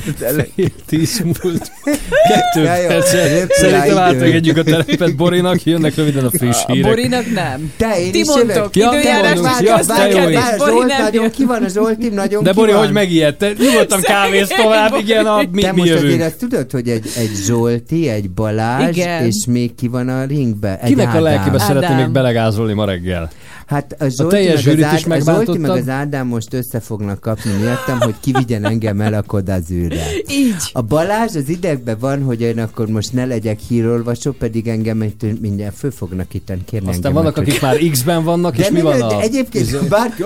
fél 0.01 0.67
tíz 0.87 1.21
múlt. 1.25 1.71
Kettő 2.29 2.63
Ja, 2.63 2.87
percet. 2.87 3.53
Szerintem 3.53 3.99
átengedjük 3.99 4.57
a 4.57 4.63
terepet 4.63 5.17
Borinak, 5.17 5.65
jönnek 5.65 5.95
röviden 5.95 6.25
a 6.25 6.31
friss 6.31 6.65
A 6.67 6.73
hírek. 6.73 6.91
Borinak 6.91 7.33
nem. 7.35 7.73
Te, 7.77 8.01
én 8.01 8.13
Ti 8.13 8.19
is 8.19 8.27
mondtok, 8.27 8.77
jövök. 8.77 8.77
Ja, 8.77 8.91
te 8.91 8.99
időjárás 8.99 9.25
mondunk. 9.35 9.47
már 9.47 9.63
Ja, 9.63 9.75
azt 9.75 9.89
te 9.97 10.09
jó 10.09 10.15
neked, 10.19 10.31
is. 10.31 10.39
és 10.39 10.57
Bori 10.59 10.71
Zsolt 10.71 10.87
nem 10.87 11.03
nagyon 11.03 11.31
ki 11.31 11.45
van, 11.45 11.63
a 11.63 11.69
Zsoltim 11.69 12.15
nagyon 12.15 12.43
De 12.43 12.53
Bori, 12.53 12.73
hogy 12.73 12.93
megijedt? 12.93 13.45
Nyugodtan 13.59 14.01
kávész 14.01 14.49
tovább, 14.49 14.95
igen, 15.01 15.27
a, 15.27 15.43
mi, 15.53 15.61
Te 15.63 15.73
mi 15.73 15.79
most 15.81 15.93
azért 15.93 16.13
jövünk. 16.13 16.37
tudod, 16.37 16.71
hogy 16.71 16.89
egy, 16.89 17.07
egy 17.17 17.31
Zsolti, 17.47 18.09
egy 18.09 18.31
Balázs, 18.31 18.97
Igen. 18.97 19.25
és 19.25 19.45
még 19.49 19.75
ki 19.75 19.89
van 19.89 20.09
a 20.09 20.25
ringbe? 20.25 20.79
Egy 20.83 20.89
Kinek 20.89 21.07
a 21.07 21.11
Ádám. 21.11 21.23
lelkébe 21.23 21.59
szeretné 21.59 21.95
még 21.95 22.09
belegázolni 22.11 22.73
ma 22.73 22.85
reggel? 22.85 23.31
Hát 23.71 23.97
a 23.99 24.09
Zsolti, 24.09 24.35
teljes 24.35 24.65
meg 24.65 24.79
az, 24.85 24.95
is 24.95 25.05
Ád, 25.07 25.27
a 25.29 25.33
Zsolti 25.45 25.59
meg 25.59 25.71
az 25.71 25.89
Ádám 25.89 26.27
most 26.27 26.55
össze 26.55 26.81
fognak 26.81 27.21
kapni 27.21 27.51
miattam, 27.61 28.01
hogy 28.01 28.15
kivigyen 28.21 28.65
engem 28.65 29.01
el 29.01 29.15
a 29.15 29.23
kodazűre. 29.23 30.03
Így. 30.31 30.55
A 30.73 30.81
Balázs 30.83 31.35
az 31.37 31.49
idegben 31.49 31.97
van, 32.01 32.23
hogy 32.23 32.41
én 32.41 32.59
akkor 32.59 32.87
most 32.87 33.13
ne 33.13 33.25
legyek 33.25 33.59
hírolvasó, 33.69 34.31
pedig 34.33 34.69
engem 34.69 35.01
egy- 35.01 35.41
mindjárt 35.41 35.77
föl 35.77 35.91
fognak 35.91 36.35
itt 36.35 36.53
kérni 36.67 36.89
Aztán 36.89 36.95
engem, 36.95 37.13
vannak, 37.13 37.35
hogy- 37.37 37.49
akik 37.49 37.61
már 37.61 37.77
X-ben 37.91 38.25
vannak, 38.25 38.59
és 38.59 38.65
de 38.65 38.71
mi 38.71 38.81
van 38.81 38.99
de 38.99 39.05
a... 39.05 39.09
izé- 39.09 39.23
Egyébként, 39.25 39.71
ha 39.71 39.87
bárki 39.89 40.23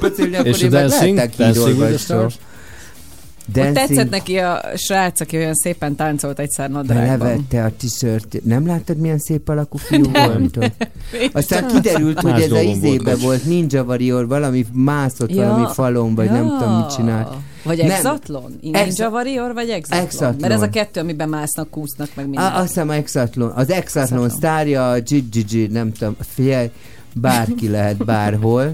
beszélni, 0.00 0.34
akkor 0.36 0.46
És 0.46 0.62
a 0.62 0.64
én 0.64 0.70
meg 0.70 0.80
Dancing? 0.88 1.16
lehetek 1.16 1.46
hírolvasó. 1.46 2.26
Ott 3.56 3.72
tetszett 3.72 4.10
neki 4.10 4.36
a 4.38 4.62
srác, 4.76 5.20
aki 5.20 5.36
olyan 5.36 5.54
szépen 5.54 5.94
táncolt 5.96 6.38
egyszer 6.38 6.70
nadrágban. 6.70 7.18
Belevette 7.18 7.64
a 7.64 7.70
t-shirt. 7.78 8.44
Nem 8.44 8.66
láttad, 8.66 8.96
milyen 8.96 9.18
szép 9.18 9.48
alakú 9.48 9.76
fiú 9.78 10.10
volt? 10.12 10.58
Aztán 11.32 11.66
kiderült, 11.66 12.22
Más 12.22 12.32
hogy 12.32 12.42
ez 12.42 12.50
a 12.50 12.54
volt, 12.54 12.76
izébe 12.76 13.16
volt, 13.16 13.44
Ninja 13.44 13.82
Warrior, 13.82 14.26
valami 14.28 14.66
mászott 14.72 15.30
Ja. 15.34 15.46
valami 15.48 15.66
falon, 15.72 16.14
vagy 16.14 16.30
nem 16.30 16.48
tudom, 16.58 16.76
mit 16.76 16.94
csinált. 16.94 17.34
Vagy 17.64 17.78
Nem. 17.78 17.90
Exatlon? 17.90 18.58
Ninja 18.62 18.78
Exa- 18.80 19.10
Warrior, 19.10 19.54
vagy 19.54 19.68
Exatlon? 19.70 20.04
Exatlon. 20.04 20.36
Mert 20.40 20.52
ez 20.52 20.62
a 20.62 20.68
kettő, 20.68 21.00
amiben 21.00 21.28
másznak, 21.28 21.70
kúsznak, 21.70 22.08
meg 22.14 22.24
minden. 22.24 22.44
Á, 22.44 22.56
azt 22.58 22.66
hiszem 22.66 22.90
Exatlon. 22.90 23.50
Az 23.50 23.70
Exatlon 23.70 24.28
sztárja, 24.28 24.90
a 24.90 25.00
Gigi, 25.00 25.66
nem 25.66 25.92
tudom, 25.92 26.16
figyelj, 26.34 26.70
bárki 27.14 27.68
lehet 27.68 28.04
bárhol. 28.04 28.72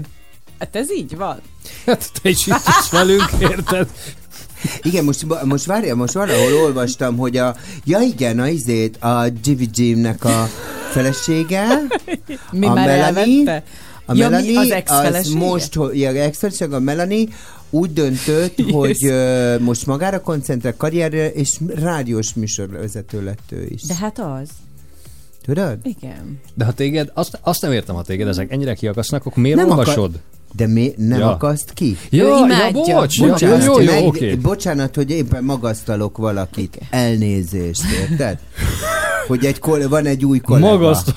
Hát 0.59 0.75
ez 0.75 0.91
így 0.91 1.17
van. 1.17 1.39
Hát 1.85 2.09
te 2.21 2.29
is 2.29 2.47
itt 2.47 2.55
is 2.81 2.89
velünk, 2.91 3.29
érted? 3.39 3.87
Igen, 4.81 5.03
most, 5.03 5.25
most 5.45 5.65
várja, 5.65 5.95
most 5.95 6.13
valahol 6.13 6.53
olvastam, 6.53 7.17
hogy 7.17 7.37
a, 7.37 7.55
ja 7.85 7.99
igen, 7.99 8.39
a 8.39 8.47
izét, 8.47 8.97
a 9.03 9.25
Jimmy 9.43 9.67
Jimnek 9.73 10.23
a 10.25 10.47
felesége, 10.91 11.67
Mi 12.51 12.65
a 12.65 12.73
már 12.73 12.87
Melanie, 12.87 13.03
elvette? 13.51 13.63
a 14.05 14.15
Ja, 14.15 14.29
Melanie, 14.29 14.59
az 14.59 14.71
ex-felesége? 14.71 15.37
most, 15.37 15.73
hogy- 15.75 15.99
ja, 15.99 16.09
ex-felesége, 16.09 16.75
a 16.75 16.79
Melanie 16.79 17.27
úgy 17.69 17.93
döntött, 17.93 18.61
hogy 18.71 19.05
ö, 19.05 19.55
most 19.59 19.85
magára 19.85 20.21
koncentrál 20.21 20.75
karrierre, 20.77 21.31
és 21.31 21.57
rádiós 21.75 22.33
műsorvezető 22.33 23.23
lett 23.23 23.51
ő 23.51 23.65
is. 23.69 23.81
De 23.81 23.95
hát 23.95 24.19
az. 24.19 24.49
Tudod? 25.45 25.77
Igen. 25.83 26.39
De 26.53 26.65
ha 26.65 26.71
téged, 26.73 27.11
azt, 27.13 27.39
azt 27.41 27.61
nem 27.61 27.71
értem, 27.71 27.95
ha 27.95 28.01
téged 28.03 28.27
ezek 28.27 28.51
ennyire 28.51 28.73
kiakasznak, 28.73 29.25
akkor 29.25 29.43
miért 29.43 29.57
Nem 29.57 29.67
nem 29.67 29.77
akar- 29.79 29.97
olvasod? 29.97 30.19
De 30.55 30.67
mi, 30.67 30.93
nem 30.97 31.19
Ja. 31.19 31.31
akaszt 31.31 31.73
ki? 31.73 31.97
Ja, 32.09 32.27
ja, 32.47 32.71
bocs, 32.71 33.19
Bocsánat, 33.19 33.41
jó, 33.41 33.49
jó, 33.57 33.79
jó, 33.79 33.91
meg, 33.93 34.03
oké. 34.05 34.35
bocsánat, 34.35 34.95
hogy 34.95 35.09
éppen 35.11 35.43
magasztalok 35.43 36.17
valakit. 36.17 36.77
Elnézést, 36.89 37.81
érted? 38.09 38.37
Hogy 39.27 39.45
egy 39.45 39.59
kol- 39.59 39.87
van 39.87 40.05
egy 40.05 40.25
új 40.25 40.39
kollega. 40.39 40.67
Magasztal. 40.77 41.13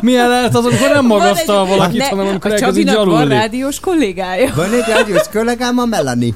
Milyen 0.00 0.28
lehet 0.28 0.54
az, 0.56 0.64
amikor 0.64 0.88
nem 0.92 1.06
magasztal 1.06 1.56
Van 1.56 1.66
egy- 1.70 1.76
valakit, 1.76 1.98
Ne, 1.98 2.08
hanem 2.08 2.26
amikor 2.26 2.50
a 2.50 2.54
elkezdi 2.54 2.84
Csabinak 2.84 3.04
van 3.04 3.14
gyalulni. 3.14 3.34
rádiós 3.34 3.80
kollégája. 3.80 4.52
Van 4.54 4.72
egy 4.72 4.84
rádiós 4.88 5.28
kollégám, 5.32 5.78
a 5.78 5.84
Melanie. 5.84 6.32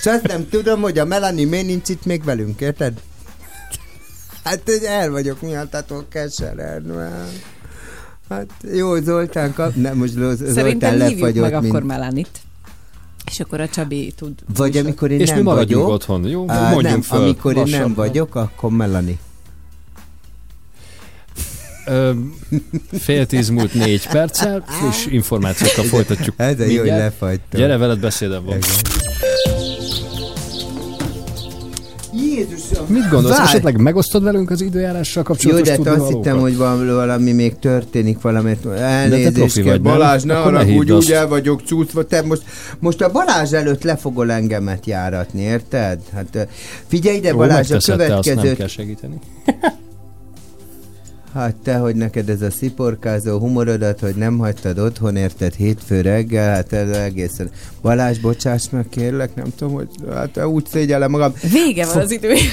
És 0.00 0.06
azt 0.06 0.26
nem 0.26 0.48
tudom, 0.50 0.80
hogy 0.80 0.98
a 0.98 1.04
Melanie 1.04 1.46
miért 1.46 1.66
nincs 1.66 1.88
itt 1.88 2.04
még 2.04 2.24
velünk, 2.24 2.60
érted? 2.60 2.92
Hát 4.44 4.60
hogy 4.64 4.82
el 4.88 5.10
vagyok 5.10 5.40
miattatok 5.40 6.08
keseredve. 6.08 7.10
Hát 8.28 8.46
jó, 8.74 8.96
Zoltán 8.96 9.52
kap... 9.54 9.74
Nem, 9.74 9.96
most 9.96 10.12
Zoltán 10.12 10.52
Szerintem 10.52 11.00
hívjuk 11.00 11.34
meg 11.34 11.52
akkor 11.54 11.70
mint... 11.70 11.84
Melanit. 11.86 12.28
És 13.30 13.40
akkor 13.40 13.60
a 13.60 13.68
Csabi 13.68 14.12
tud. 14.16 14.32
Vagy 14.56 14.76
amikor 14.76 15.10
én 15.10 15.20
És 15.20 15.28
nem 15.28 15.38
mi 15.38 15.44
maradjunk 15.44 15.82
vagyok... 15.82 15.94
otthon, 15.96 16.28
jó? 16.28 16.44
Á, 16.48 16.60
Mondjunk 16.70 16.84
nem, 16.84 17.00
föl. 17.02 17.20
amikor 17.20 17.56
én 17.56 17.62
nem 17.62 17.70
lassan. 17.70 17.94
vagyok, 17.94 18.34
akkor 18.34 18.70
Melanie. 18.70 19.16
Ö, 21.86 22.12
fél 22.92 23.26
tíz 23.26 23.48
múlt 23.48 23.74
négy 23.74 24.08
perccel, 24.08 24.64
és 24.90 25.06
információkkal 25.06 25.84
folytatjuk. 25.84 26.34
Ez 26.38 26.60
a 26.60 26.64
jó, 26.64 26.78
hogy 26.78 26.88
lefagytam. 26.88 27.60
Gyere, 27.60 27.76
veled 27.76 27.98
beszédem 28.00 28.44
van. 28.44 28.58
Jézusom! 32.36 32.86
Mit 32.88 33.08
gondolsz? 33.08 33.36
Várj! 33.36 33.48
Esetleg 33.48 33.80
megosztod 33.80 34.22
velünk 34.22 34.50
az 34.50 34.60
időjárással 34.60 35.22
Jó, 35.26 35.32
kapcsolatos 35.32 35.62
de 35.62 35.70
hát 35.70 35.78
azt 35.78 35.86
tudnivalókat? 35.88 36.24
hittem, 36.24 36.40
hogy 36.40 36.56
valami, 36.56 36.90
valami 36.90 37.32
még 37.32 37.58
történik, 37.58 38.20
valamit. 38.20 38.66
Elnézést 38.66 39.32
profi 39.32 39.62
kell? 39.62 39.78
Balázs, 39.78 40.22
ne 40.22 40.38
arra, 40.38 40.64
úgy, 40.64 40.90
azt. 40.90 41.06
úgy 41.06 41.12
el 41.12 41.28
vagyok 41.28 41.60
cuccva. 41.66 42.04
Te 42.04 42.22
most, 42.22 42.42
most 42.78 43.02
a 43.02 43.10
Balázs 43.10 43.52
előtt 43.52 43.82
le 43.82 43.96
fogol 43.96 44.30
engemet 44.30 44.86
járatni, 44.86 45.40
érted? 45.40 45.98
Hát 46.14 46.48
figyelj 46.86 47.16
ide, 47.16 47.28
Jó, 47.28 47.36
Balázs, 47.36 47.70
a 47.70 47.72
megteszed, 47.72 47.96
te, 47.96 48.02
azt 48.04 48.10
nem 48.10 48.20
következőt... 48.22 48.56
kell 48.56 48.68
segíteni. 48.68 49.18
Hát 51.36 51.54
te, 51.62 51.76
hogy 51.76 51.96
neked 51.96 52.28
ez 52.28 52.42
a 52.42 52.50
sziporkázó 52.50 53.38
humorodat, 53.38 54.00
hogy 54.00 54.14
nem 54.14 54.38
hagytad 54.38 54.78
otthon, 54.78 55.16
érted, 55.16 55.54
hétfő 55.54 56.00
reggel, 56.00 56.54
hát 56.54 56.72
ez 56.72 56.88
egészen... 56.88 57.50
Balázs, 57.82 58.18
bocsáss 58.18 58.64
meg, 58.70 58.86
kérlek, 58.88 59.34
nem 59.34 59.46
tudom, 59.56 59.74
hogy 59.74 59.88
hát 60.14 60.44
úgy 60.44 60.66
szégyellem 60.70 61.10
magam. 61.10 61.32
Vége 61.52 61.86
van 61.86 62.02
az 62.02 62.10
időjárás. 62.10 62.44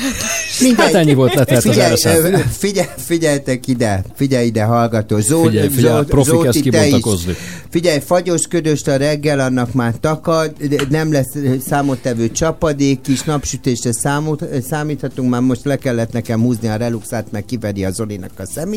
Hát 0.77 0.93
ennyi 0.93 1.13
volt, 1.13 1.33
letelt 1.33 1.65
az 1.65 1.71
figyelj, 1.71 1.95
ö, 2.03 2.37
figyelj, 2.51 2.87
figyeltek 2.97 3.67
ide, 3.67 4.03
figyelj 4.15 4.45
ide, 4.45 4.63
hallgató. 4.63 5.19
Zó, 5.19 5.43
Figyelj, 5.43 5.67
figyelj, 5.69 5.99
a 5.99 6.03
profik 6.03 6.33
Zóti, 6.33 6.47
ezt 6.47 6.53
te 6.53 6.57
is. 6.59 6.71
kibontakozni. 6.71 7.33
Figyelj, 7.69 7.99
fagyos 7.99 8.47
ködöst 8.47 8.87
a 8.87 8.97
reggel, 8.97 9.39
annak 9.39 9.73
már 9.73 9.93
takad, 9.99 10.53
nem 10.89 11.11
lesz 11.11 11.35
számottevő 11.67 12.31
csapadék, 12.31 13.01
kis 13.01 13.21
napsütésre 13.23 13.91
számot, 13.93 14.45
számíthatunk, 14.69 15.29
már 15.29 15.41
most 15.41 15.65
le 15.65 15.75
kellett 15.77 16.11
nekem 16.11 16.41
húzni 16.41 16.67
a 16.67 16.75
reluxát, 16.75 17.31
meg 17.31 17.45
kiveri 17.45 17.85
a 17.85 17.91
Zolinak 17.91 18.31
a 18.37 18.45
szemét, 18.45 18.72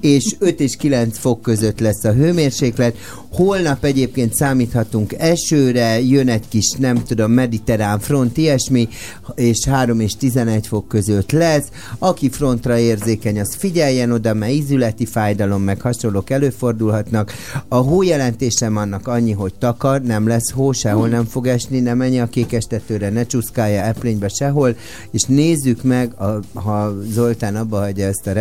és 0.00 0.34
5 0.38 0.60
és 0.60 0.76
9 0.76 1.18
fok 1.18 1.42
között 1.42 1.80
lesz 1.80 2.04
a 2.04 2.12
hőmérséklet. 2.12 2.96
Holnap 3.30 3.84
egyébként 3.84 4.34
számíthatunk 4.34 5.12
esőre, 5.18 6.00
jön 6.00 6.28
egy 6.28 6.48
kis, 6.48 6.70
nem 6.70 7.02
tudom, 7.02 7.32
mediterrán 7.32 7.98
front, 7.98 8.36
ilyesmi, 8.36 8.88
és 9.34 9.64
3 9.64 10.00
és 10.00 10.16
11 10.16 10.66
fok 10.66 10.88
között 10.88 11.30
lesz. 11.30 11.66
Aki 11.98 12.30
frontra 12.30 12.78
érzékeny, 12.78 13.40
az 13.40 13.54
figyeljen 13.54 14.10
oda, 14.10 14.34
mert 14.34 14.52
ízületi 14.52 15.06
fájdalom, 15.06 15.62
meg 15.62 15.80
hasonlók 15.80 16.30
előfordulhatnak. 16.30 17.32
A 17.68 17.76
hójelentésem 17.76 18.76
annak 18.76 19.08
annyi, 19.08 19.32
hogy 19.32 19.54
takar, 19.58 20.02
nem 20.02 20.26
lesz 20.26 20.50
hó, 20.50 20.72
sehol 20.72 21.08
nem 21.08 21.24
fog 21.24 21.46
esni, 21.46 21.80
ne 21.80 21.94
menj 21.94 22.20
a 22.20 22.28
kékes 22.28 22.64
tetőre, 22.64 23.10
ne 23.10 23.26
csúszkálja 23.26 23.82
eplénybe 23.82 24.28
sehol, 24.28 24.76
és 25.10 25.22
nézzük 25.22 25.82
meg, 25.82 26.20
a, 26.20 26.40
ha 26.54 26.94
Zoltán 27.12 27.56
abba 27.56 27.78
hagyja 27.78 28.06
ezt 28.06 28.26
a 28.26 28.32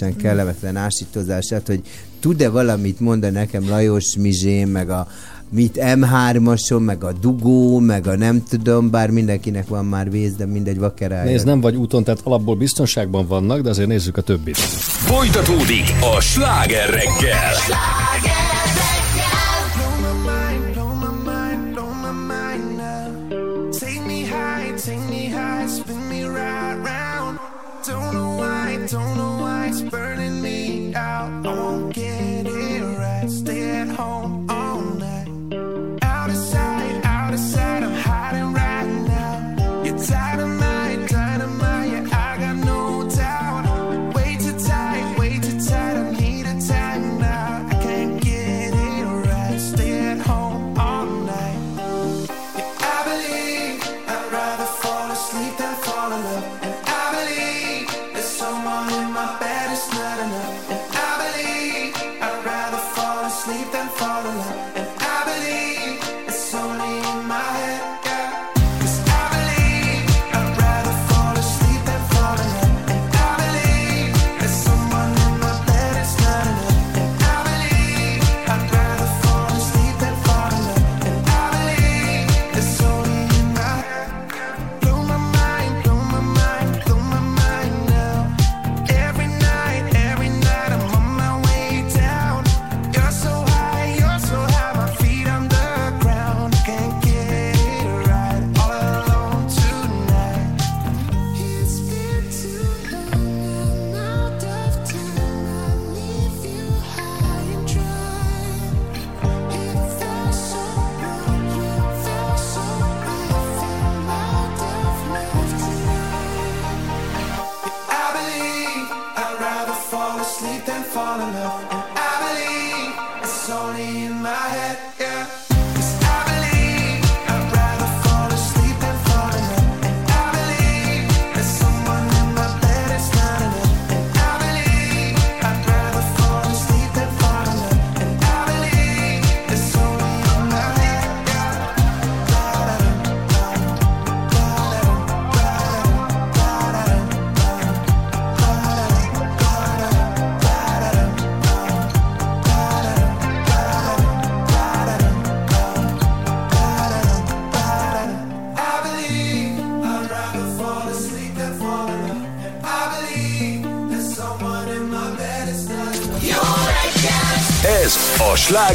rettenetesen 0.00 0.16
kellemetlen 0.16 0.76
ásítozását, 0.76 1.66
hogy 1.66 1.80
tud-e 2.20 2.48
valamit 2.48 3.00
mondani 3.00 3.32
nekem 3.32 3.68
Lajos 3.68 4.16
Mizsé, 4.18 4.64
meg 4.64 4.90
a 4.90 5.06
mit 5.52 5.78
M3-ason, 5.80 6.84
meg 6.84 7.04
a 7.04 7.12
dugó, 7.12 7.78
meg 7.78 8.06
a 8.06 8.16
nem 8.16 8.42
tudom, 8.48 8.90
bár 8.90 9.10
mindenkinek 9.10 9.68
van 9.68 9.84
már 9.84 10.10
víz, 10.10 10.34
de 10.34 10.46
mindegy 10.46 10.78
vakerája. 10.78 11.24
Nézd, 11.24 11.46
nem 11.46 11.60
vagy 11.60 11.76
úton, 11.76 12.04
tehát 12.04 12.20
alapból 12.24 12.56
biztonságban 12.56 13.26
vannak, 13.26 13.60
de 13.60 13.70
azért 13.70 13.88
nézzük 13.88 14.16
a 14.16 14.22
többit. 14.22 14.56
Folytatódik 14.56 15.92
a 16.16 16.20
sláger 16.20 16.90
reggel. 16.90 17.54
Take 17.54 18.49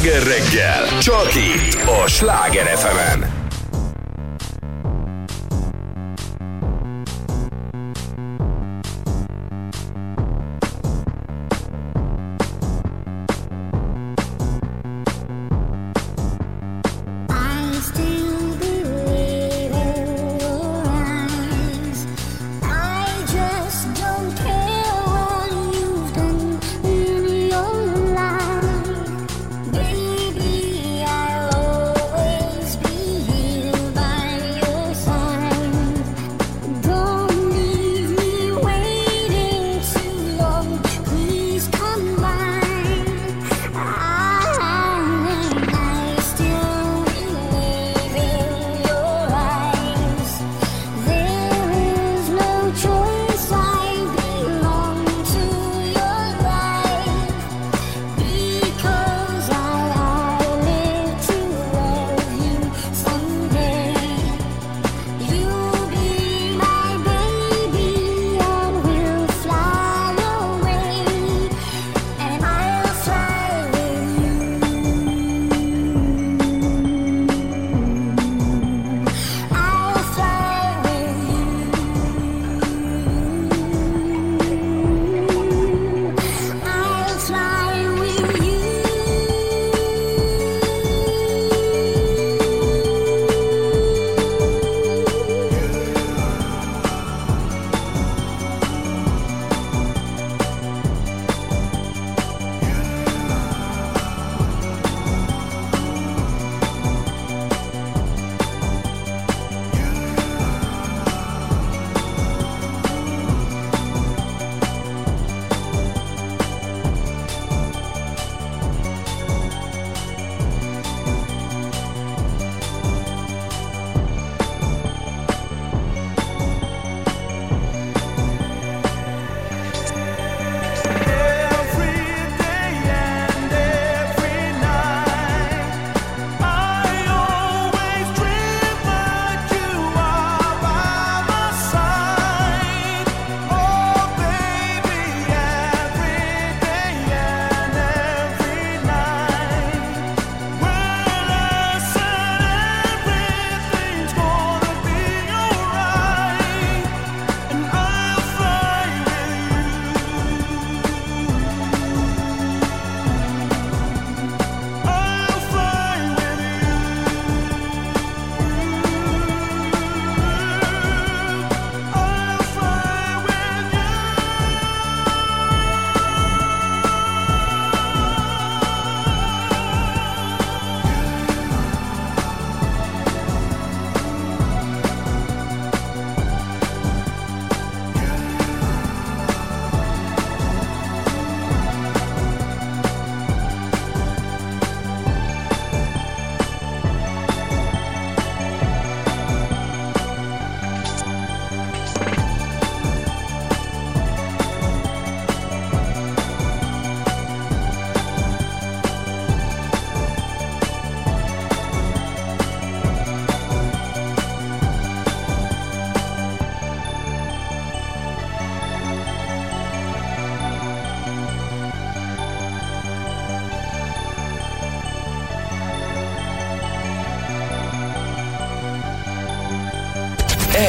sláger 0.06 0.22
reggel. 0.22 0.98
Csak 0.98 1.34
itt 1.34 1.74
a 1.74 2.08
Sláger 2.08 2.66
fm 2.66 3.15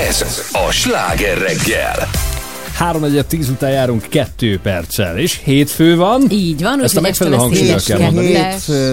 Ez 0.07 0.25
a 0.51 0.71
sláger 0.71 1.37
reggel. 1.37 2.09
3 2.73 3.03
10 3.27 3.49
után 3.49 3.71
járunk 3.71 4.05
2 4.09 4.59
perccel, 4.63 5.17
és 5.17 5.39
hétfő 5.43 5.95
van. 5.95 6.23
Így 6.29 6.61
van, 6.61 6.83
Ezt 6.83 6.97
a 6.97 7.01
megfelelő 7.01 7.35
hangsúlyjal 7.35 7.79
kell 7.85 7.99
mondani. 7.99 8.31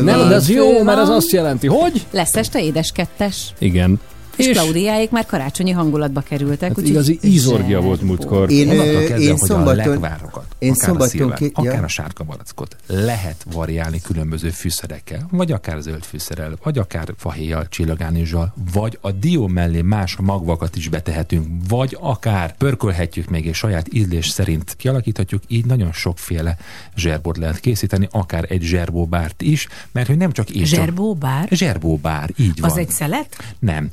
Nem, 0.02 0.28
de 0.28 0.34
az 0.34 0.50
jó, 0.50 0.82
mert 0.82 0.98
van. 0.98 1.10
azt 1.16 1.30
jelenti, 1.30 1.66
hogy? 1.66 2.06
Lesz 2.10 2.36
este 2.36 2.62
édeskettes. 2.62 3.36
Igen. 3.58 4.00
És, 4.36 4.46
és 4.46 4.56
Klaudiáék 4.56 5.10
már 5.10 5.26
karácsonyi 5.26 5.70
hangulatba 5.70 6.20
kerültek. 6.20 6.68
Hát 6.68 6.78
úgyhogy 6.78 6.90
igazi 6.90 7.18
ízorgia 7.22 7.80
volt 7.80 8.02
múltkor. 8.02 8.50
Én, 8.50 8.68
kezdve, 8.68 9.18
én 9.18 9.30
hogy 9.38 9.48
szombaton- 9.48 9.86
a 9.86 9.90
lekvárokat, 9.90 10.44
én 10.58 10.70
akár 10.70 10.84
szombaton 10.86 11.06
a 11.06 11.10
szilvát, 11.10 11.38
ki- 11.38 11.52
ja. 11.62 11.70
akár 11.70 11.84
a 11.84 11.88
sárga 11.88 12.24
barackot 12.24 12.76
lehet 12.86 13.46
variálni 13.52 14.00
különböző 14.00 14.50
fűszerekkel, 14.50 15.28
vagy 15.30 15.52
akár 15.52 15.80
zöld 15.80 16.02
fűszerrel, 16.04 16.58
vagy 16.62 16.78
akár 16.78 17.14
fahéjjal, 17.16 17.68
csillagánézsal, 17.68 18.54
vagy 18.72 18.98
a 19.00 19.10
dió 19.12 19.46
mellé 19.46 19.80
más 19.82 20.16
magvakat 20.20 20.76
is 20.76 20.88
betehetünk, 20.88 21.46
vagy 21.68 21.96
akár 22.00 22.56
pörkölhetjük 22.56 23.28
még 23.28 23.44
és 23.46 23.56
saját 23.56 23.94
ízlés 23.94 24.28
szerint 24.28 24.74
kialakíthatjuk, 24.76 25.42
így 25.48 25.64
nagyon 25.64 25.92
sokféle 25.92 26.56
zserbót 26.96 27.36
lehet 27.36 27.60
készíteni, 27.60 28.08
akár 28.10 28.44
egy 28.48 28.62
zserbóbárt 28.62 29.42
is, 29.42 29.68
mert 29.92 30.06
hogy 30.06 30.16
nem 30.16 30.32
csak 30.32 30.50
és 30.50 30.70
csak- 30.70 30.78
Zserbóbár? 30.78 31.48
Zserbóbár, 31.50 32.30
így 32.36 32.60
van. 32.60 32.70
Az 32.70 32.76
egy 32.76 32.90
szelet? 32.90 33.36
Nem. 33.58 33.88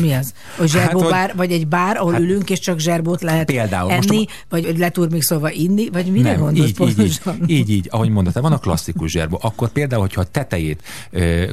Mi 0.00 0.12
az? 0.12 0.32
A 0.58 0.66
zserbóbár, 0.66 1.32
vagy 1.36 1.52
egy 1.52 1.66
bár, 1.66 1.96
ahol 1.96 2.12
Hát- 2.12 2.20
ülünk, 2.20 2.50
és 2.50 2.58
csak 2.58 2.78
zserbót 2.78 3.22
lehet 3.22 3.44
Például, 3.44 3.94
most 3.94 4.10
enni, 4.10 4.26
vagy 4.48 4.64
hogy 4.64 4.78
leturmixolva 4.78 5.50
inni, 5.50 5.88
vagy 5.88 6.06
mire 6.06 6.30
nem, 6.30 6.40
gondolsz 6.40 6.68
így, 6.68 6.80
így, 6.80 6.98
így, 6.98 7.20
pontosan? 7.20 7.44
így, 7.46 7.70
így, 7.70 7.88
ahogy 7.90 8.08
mondtad, 8.08 8.42
van 8.42 8.52
a 8.52 8.58
klasszikus 8.58 9.10
zserbó. 9.10 9.38
Akkor 9.42 9.68
például, 9.68 10.00
hogyha 10.00 10.20
a 10.20 10.24
tetejét 10.24 10.82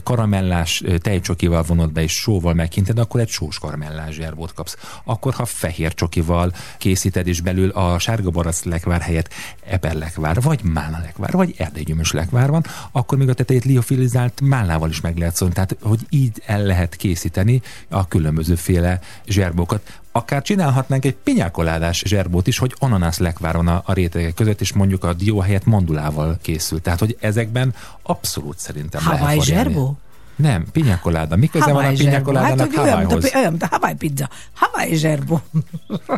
karamellás 0.04 0.84
tejcsokival 1.02 1.64
vonod 1.64 1.92
be 1.92 2.02
és 2.02 2.12
sóval 2.12 2.54
megkinted, 2.54 3.00
akkor 3.00 3.20
egy 3.20 3.30
sós 3.30 3.60
karamellás 3.60 4.16
zserbót 4.16 4.54
kapsz. 4.54 4.78
Akkor, 5.04 5.34
ha 5.34 5.46
fehér 5.46 5.94
csokival 5.94 6.54
készíted, 6.78 7.28
és 7.28 7.42
belül 7.42 7.70
a 7.70 8.00
sárga 8.00 8.30
barack 8.30 8.64
lekvár 8.64 9.02
helyett 9.02 9.34
eper 9.66 9.94
lekvár, 9.94 10.42
vagy 10.42 10.60
málna 10.64 11.00
lekvár, 11.00 11.32
vagy 11.32 11.54
erdélygyümös 11.58 12.12
lekvár 12.12 12.50
van, 12.50 12.66
akkor 12.92 13.18
még 13.18 13.30
a 13.30 13.34
tetejét 13.34 13.66
liofilizált 13.66 14.42
málnával 14.42 14.90
is 14.90 15.02
meg 15.02 15.18
lehet 15.18 15.36
szólni. 15.36 15.54
Tehát, 15.54 15.78
hogy 15.82 16.00
így 16.10 16.42
el 16.46 16.64
lehet 16.64 16.96
készíteni 16.96 17.62
a 17.98 18.06
különbözőféle 18.08 19.00
zserbókat. 19.28 20.00
Akár 20.12 20.42
csinálhatnánk 20.42 21.06
egy 21.06 21.16
pinyákoládás 21.16 22.04
zserbót 22.06 22.48
is, 22.48 22.58
hogy 22.58 22.76
ananász 22.78 23.18
lekváron 23.18 23.68
a, 23.68 23.82
a 23.86 23.94
rétegek 23.94 24.34
között, 24.34 24.62
és 24.62 24.74
mondjuk 24.74 25.04
a 25.04 25.14
dió 25.14 25.40
helyett 25.40 25.66
mandulával 25.66 26.38
készül. 26.42 26.82
Tehát, 26.82 27.00
hogy 27.00 27.18
ezekben 27.20 27.74
abszolút 28.02 28.60
szerintem 28.60 29.02
lehet 29.06 29.20
Hawaii 29.20 29.38
variálni. 29.38 29.70
zserbó? 29.70 29.98
Nem, 30.38 30.66
pinyákoláda. 30.72 31.36
Mi 31.36 31.48
köze 31.48 31.74
van 31.74 31.86
a 31.86 31.94
zserbó. 31.94 32.34
Hát, 32.34 32.60
hogy 32.60 32.78
olyan, 32.78 33.20
olyan, 33.36 33.56
a 33.60 33.68
Hawaii 33.70 33.96
pizza. 33.96 34.30
Hawaii 34.54 34.96
zserbó. 34.96 35.42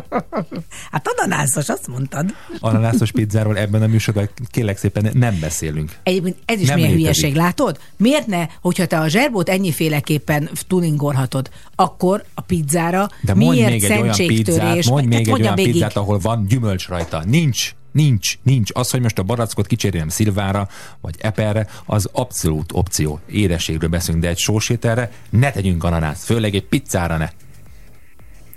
hát 0.92 1.08
ananászos, 1.16 1.68
azt 1.68 1.86
mondtad. 1.86 2.34
Ananászos 2.60 3.10
pizzáról 3.10 3.56
ebben 3.58 3.82
a 3.82 3.86
műsorban 3.86 4.28
kérlek 4.50 4.76
szépen 4.78 5.10
nem 5.12 5.38
beszélünk. 5.40 5.96
Egyébként 6.02 6.36
ez 6.44 6.60
is 6.60 6.68
Nem 6.68 6.76
milyen 6.76 6.90
létezik. 6.90 7.14
hülyeség, 7.14 7.40
látod? 7.40 7.78
Miért 7.96 8.26
ne, 8.26 8.46
hogyha 8.60 8.86
te 8.86 8.98
a 8.98 9.08
zserbót 9.08 9.48
ennyiféleképpen 9.48 10.50
tuningolhatod, 10.68 11.50
akkor 11.74 12.24
a 12.34 12.40
pizzára 12.40 13.08
De 13.20 13.34
mondj 13.34 13.56
miért 13.56 13.70
még 13.70 13.84
egy 13.84 14.00
olyan 14.00 14.16
pizzát, 14.26 14.84
mondj 14.84 15.06
még 15.06 15.12
Hát 15.12 15.20
egy 15.20 15.28
mondjam 15.28 15.54
olyan 15.54 15.70
pizzát, 15.70 15.96
ahol 15.96 16.18
van 16.18 16.46
gyümölcs 16.46 16.88
rajta. 16.88 17.22
Nincs. 17.26 17.74
Nincs, 17.92 18.38
nincs. 18.42 18.70
Az, 18.74 18.90
hogy 18.90 19.00
most 19.00 19.18
a 19.18 19.22
barackot 19.22 19.66
kicserélem 19.66 20.08
szilvára, 20.08 20.68
vagy 21.00 21.14
eperre, 21.18 21.66
az 21.86 22.08
abszolút 22.12 22.72
opció. 22.72 23.20
Édességről 23.26 23.88
beszélünk, 23.88 24.22
de 24.22 24.28
egy 24.28 24.38
sósételre 24.38 25.12
ne 25.30 25.50
tegyünk 25.50 25.84
ananászt, 25.84 26.24
főleg 26.24 26.54
egy 26.54 26.66
pizzára 26.66 27.16
ne. 27.16 27.30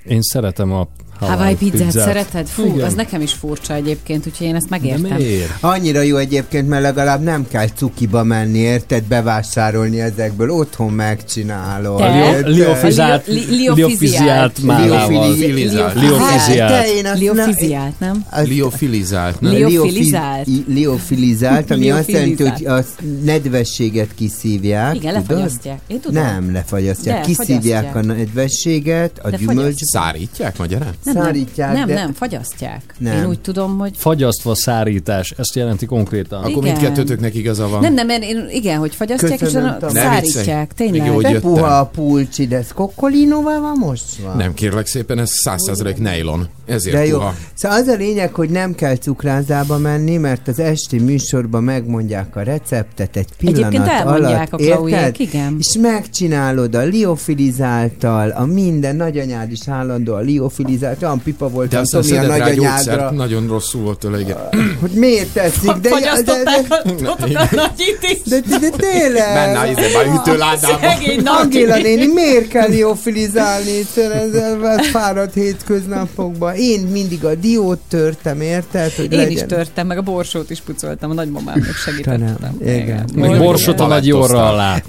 Én 0.06 0.22
szeretem 0.22 0.72
a 0.72 0.88
Hawaii 1.26 1.56
pizzát, 1.56 1.92
szereted? 1.92 2.48
Fú, 2.48 2.66
Igen. 2.66 2.86
az 2.86 2.94
nekem 2.94 3.22
is 3.22 3.34
furcsa 3.34 3.74
egyébként, 3.74 4.28
úgyhogy 4.28 4.48
én 4.48 4.56
ezt 4.56 4.70
megértem. 4.70 5.18
Annyira 5.60 6.02
jó 6.02 6.18
egyébként, 6.18 6.68
mert 6.68 6.82
legalább 6.82 7.22
nem 7.24 7.48
kell 7.48 7.68
cukiba 7.76 8.24
menni, 8.24 8.58
érted, 8.58 9.04
bevásárolni 9.04 10.02
ezekből, 10.02 10.50
otthon 10.50 10.92
megcsinálod. 10.92 11.98
Te? 11.98 12.30
érted? 12.36 12.54
Liofizált- 12.56 13.28
Li- 13.28 13.34
li- 13.50 13.56
liofiziált. 13.56 13.78
liofiziált 13.78 14.64
málával. 14.64 15.08
Liofili- 15.08 15.54
Liofilizált. 15.54 15.94
Hát, 15.94 16.02
nem? 18.00 18.26
Liofilizált, 18.46 19.40
nem? 19.40 19.52
Liofilizált. 19.52 20.48
Liofi- 20.48 20.74
Liofilizált, 20.74 21.72
ami 21.72 21.92
azt 21.92 22.12
jelenti, 22.12 22.44
hogy 22.44 22.66
a 22.66 22.84
nedvességet 23.24 24.10
kiszívják. 24.16 24.96
Igen, 24.96 25.14
lefagyasztják. 25.14 25.80
Én 25.88 26.00
tudom. 26.00 26.24
Nem, 26.24 26.54
lefagyasztják. 26.54 27.20
De, 27.20 27.26
Kiszívják 27.26 27.84
fagyasztják. 27.84 27.96
a 27.96 28.02
nedvességet, 28.18 29.20
a 29.24 29.30
gyümölcs. 29.30 29.82
Szárítják 29.84 30.58
magyarán? 30.58 30.94
Nem, 31.04 31.13
nem, 31.14 31.24
Szárítják, 31.24 31.74
nem, 31.74 31.88
de- 31.88 31.94
nem, 31.94 32.14
fagyasztják. 32.14 32.82
Nem. 32.98 33.18
Én 33.18 33.26
úgy 33.26 33.40
tudom, 33.40 33.78
hogy... 33.78 33.92
Fagyasztva 33.98 34.56
szárítás, 34.56 35.34
ezt 35.38 35.56
jelenti 35.56 35.86
konkrétan. 35.86 36.40
Akkor 36.40 36.52
Igen. 36.52 36.64
mindkettőtöknek 36.64 37.36
igaza 37.36 37.68
van. 37.68 37.82
Nem, 37.82 37.94
nem, 37.94 38.10
én, 38.10 38.22
én, 38.22 38.48
igen, 38.50 38.80
hogy 38.80 38.96
fagyasztják, 38.96 39.40
Köszönöm, 39.40 39.78
és 39.82 39.92
szárítják. 39.92 40.74
Tényleg. 40.74 41.06
Jó, 41.06 41.14
hogy 41.14 41.40
puha 41.40 41.78
a 41.78 41.86
pulcsi, 41.86 42.48
de 42.48 42.58
ez 42.58 42.72
kokkolinóval 42.74 43.62
van 43.62 43.78
mostva? 43.80 44.34
Nem, 44.34 44.54
kérlek 44.54 44.86
szépen, 44.86 45.20
ez 45.20 45.30
százszerzelék 45.44 45.98
nejlon. 45.98 46.48
Ezért 46.66 46.96
De 46.96 47.06
jó. 47.06 47.18
puha. 47.18 47.36
Szóval 47.54 47.78
az 47.78 47.88
a 47.88 47.96
lényeg, 47.96 48.34
hogy 48.34 48.50
nem 48.50 48.76
kell 48.76 48.96
cukrázába 48.96 49.78
menni, 49.78 50.18
mert 50.18 50.48
az 50.48 50.60
esti 50.60 51.00
műsorban 51.00 51.64
megmondják 51.64 52.36
a 52.36 52.42
receptet 52.42 53.16
egy 53.16 53.28
pillanat 53.38 53.60
Egyébként 53.60 53.88
elmondják 53.88 54.54
alatt. 54.54 54.82
a 54.82 54.90
érted? 54.90 55.16
igen. 55.20 55.56
És 55.60 55.78
megcsinálod 55.82 56.76
a 56.76 56.82
liofilizáltal, 56.82 58.30
a 58.30 58.46
minden 58.46 58.96
nagyanyád 58.96 59.52
is 59.52 59.68
állandó 59.68 60.14
a 60.14 60.20
liofilizált, 60.94 61.04
olyan 61.04 61.22
pipa 61.24 61.50
volt, 61.50 61.70
De 61.70 61.80
aztán 61.80 62.02
Tomi 62.02 62.18
a 62.18 62.38
nagyanyádra, 62.38 63.12
nagyon 63.12 63.48
rosszul 63.48 63.82
volt 63.82 64.00
tőle, 64.00 64.20
igen. 64.20 64.38
hogy 64.80 64.92
miért 64.92 65.28
teszik, 65.34 65.72
de, 65.72 65.90
de, 65.90 66.22
de, 66.22 66.44
de, 68.26 68.40
de, 68.50 68.58
de 68.60 68.70
tényleg. 68.70 69.34
Benne 69.34 69.60
a 69.60 69.66
izébe, 69.66 70.00
a 70.00 70.12
hűtőládában. 70.12 70.80
Szegény 70.80 71.22
nagy. 71.24 71.42
Angéla 71.42 71.78
néni, 71.78 72.06
miért 72.14 72.48
kell 72.48 72.70
liofilizálni 72.70 73.72
ezzel 73.96 74.78
fáradt 74.94 75.34
hétköznapokban? 75.34 76.56
Én 76.56 76.82
mindig 76.82 77.26
a 77.26 77.36
diót 77.36 77.80
törtem, 77.88 78.42
érted? 78.42 78.92
Hogy 78.92 79.12
Én 79.12 79.18
legyen. 79.18 79.32
is 79.32 79.42
törtem, 79.48 79.88
meg 79.88 79.98
a 79.98 80.02
borsót 80.02 80.50
is 80.50 80.62
pucoltam, 80.62 81.10
a 81.10 81.14
nagymamámnak 81.14 81.76
segítettem. 81.86 82.58
Igen. 82.62 83.10
Meg 83.16 83.38
borsot 83.38 83.80
a 83.80 83.88
nagy 83.88 84.12
orra 84.12 84.50
alá. 84.50 84.82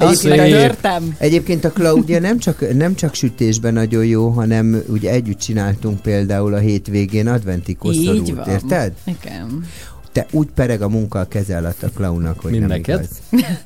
Egyébként 1.19 1.65
a 1.65 1.71
Claudia 1.71 2.21
nem 2.21 2.39
csak, 2.39 2.75
nem 2.77 2.95
csak 2.95 3.15
sütésben 3.15 3.73
nagyon 3.73 4.05
jó, 4.05 4.29
hanem 4.29 4.83
ugye 4.89 5.11
együtt 5.11 5.39
csináltunk 5.39 5.94
például 6.03 6.55
a 6.55 6.59
hétvégén 6.59 7.29
adventi 7.29 7.71
Így 7.71 7.77
koszorút, 7.79 8.29
van. 8.35 8.49
érted? 8.49 8.93
Igen. 9.05 9.65
Te 10.13 10.27
úgy 10.31 10.49
pereg 10.55 10.83
a 10.83 10.89
munka 10.89 11.19
a 11.19 11.25
keze 11.29 11.57
alatt 11.57 11.83
a 11.83 11.89
klaunak, 11.95 12.41
hogy 12.41 12.51
Mind 12.51 12.63
nem 12.67 12.71
neked? 12.77 13.09
igaz. 13.31 13.43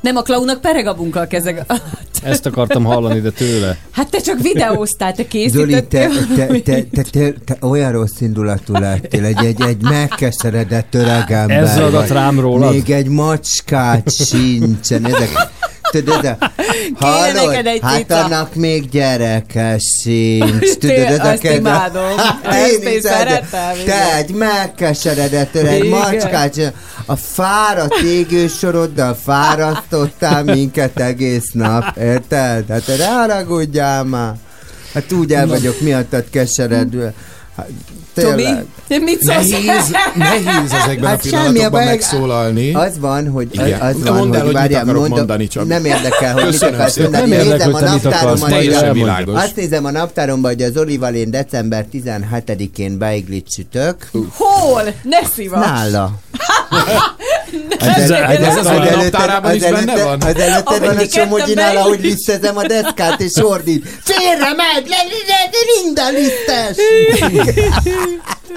Nem, 0.00 0.16
a 0.16 0.22
klaunak 0.22 0.60
pereg 0.60 0.86
a 0.86 0.94
munka 0.94 1.20
a 1.20 1.26
kezeg. 1.26 1.64
Ezt 2.22 2.46
akartam 2.46 2.84
hallani, 2.84 3.20
de 3.20 3.30
tőle. 3.30 3.76
Hát 3.90 4.10
te 4.10 4.18
csak 4.20 4.40
videóztál, 4.40 5.12
te 5.12 5.22
Zoli, 5.48 5.72
te, 5.86 6.08
készítettél. 6.08 6.62
te, 6.62 6.82
te, 6.82 7.02
te, 7.02 7.02
te, 7.10 7.32
te 7.44 7.66
olyan 7.66 7.92
rossz 7.92 8.20
indulatú 8.20 8.72
lettél, 8.72 9.24
egy, 9.24 9.44
egy, 9.44 9.60
egy 9.62 9.82
megkeseredett 9.82 10.94
öreg 10.94 11.30
ember 11.32 11.62
Ez 11.62 11.90
vagy. 11.92 12.08
rám 12.08 12.40
rólad? 12.40 12.72
Még 12.72 12.90
egy 12.90 13.08
macskát 13.08 14.10
sincsen. 14.12 15.04
Ezek, 15.06 15.30
tudod, 15.90 16.24
a, 16.24 16.36
hallod? 17.04 17.66
egy 17.66 17.80
Hát 17.82 17.98
cica. 17.98 18.24
annak 18.24 18.54
még 18.54 18.88
gyereke 18.88 19.78
sincs. 20.02 20.74
Tudod, 20.78 20.96
ezek 20.96 21.32
azt 21.32 21.44
imádom. 21.44 22.12
Ezt 22.44 22.82
én 22.82 23.00
szeretem. 23.00 23.84
Te 23.84 24.14
egy 24.16 24.30
megkeseredett 24.30 25.54
öreg 25.54 25.84
Igen. 25.84 25.98
macskát. 25.98 26.72
A 27.06 27.16
fáradt 27.16 28.00
égősoroddal 28.04 29.16
fárasztottál 29.24 30.44
minket 30.44 31.00
egész 31.00 31.50
nap. 31.52 31.96
Érted? 31.96 32.64
Hát 32.68 32.86
ne 32.98 33.06
haragudjál 33.06 34.04
már. 34.04 34.34
Hát 34.94 35.12
úgy 35.12 35.32
el 35.32 35.46
vagyok 35.46 35.80
miattad 35.80 36.24
keseredve. 36.30 37.12
Tényleg. 38.14 38.64
te 38.88 38.98
mit 38.98 39.20
szólsz? 39.22 39.48
Nehéz, 39.48 39.90
nehéz 40.14 40.72
ezekben 40.84 41.08
Hát 41.10 41.18
a 41.18 41.22
pillanatokban 41.22 41.84
megszólalni. 41.84 42.74
Az 42.74 42.98
van, 42.98 43.28
hogy 43.28 43.48
Igen. 43.52 43.80
az 43.80 44.02
van, 44.04 44.16
mondd 44.16 44.34
el, 44.34 44.38
hogy 44.40 44.48
mit 44.48 44.56
várjál, 44.58 44.82
akarok 44.82 45.00
mondom- 45.00 45.18
mondani, 45.18 45.46
csak. 45.48 45.66
Nem 45.66 45.84
érdekel, 45.84 46.32
hogy 46.32 46.44
mit 46.50 46.62
akarsz 46.62 46.96
mondani. 46.96 47.28
Nem 47.30 47.38
érdekel, 47.38 47.70
hogy 47.70 47.82
te 47.82 47.92
mit 47.92 48.04
akarsz, 48.04 48.40
Teljesen 48.40 48.92
világos. 48.92 49.42
azt 49.42 49.56
nézem 49.56 49.84
a 49.84 49.90
naptáromban, 49.90 50.50
hogy 50.52 50.62
az 50.62 50.76
Olival 50.76 51.14
én 51.14 51.30
december 51.30 51.86
17-én 51.92 52.98
beiglit 52.98 53.46
sütök. 53.52 54.10
Hol? 54.34 54.82
Ne 55.02 55.18
szívass! 55.34 55.66
Nála. 55.66 56.12
Ez 57.78 58.56
az 58.56 58.66
előtted- 58.66 58.96
naptárában 58.96 59.54
is 59.54 59.60
benne 59.62 60.02
van? 60.04 60.20
Az 60.20 60.36
előtted 60.36 60.78
van 60.78 60.88
a 60.88 60.90
Ameddig 60.90 61.10
Somogyinál, 61.10 61.66
ketten 61.66 61.82
ahogy 61.82 62.00
lisztezem 62.00 62.56
a 62.56 62.66
deszkát, 62.66 63.20
és 63.20 63.32
ordít. 63.36 63.86
Félre 64.02 64.52
megy, 64.56 64.88
minden! 65.82 66.14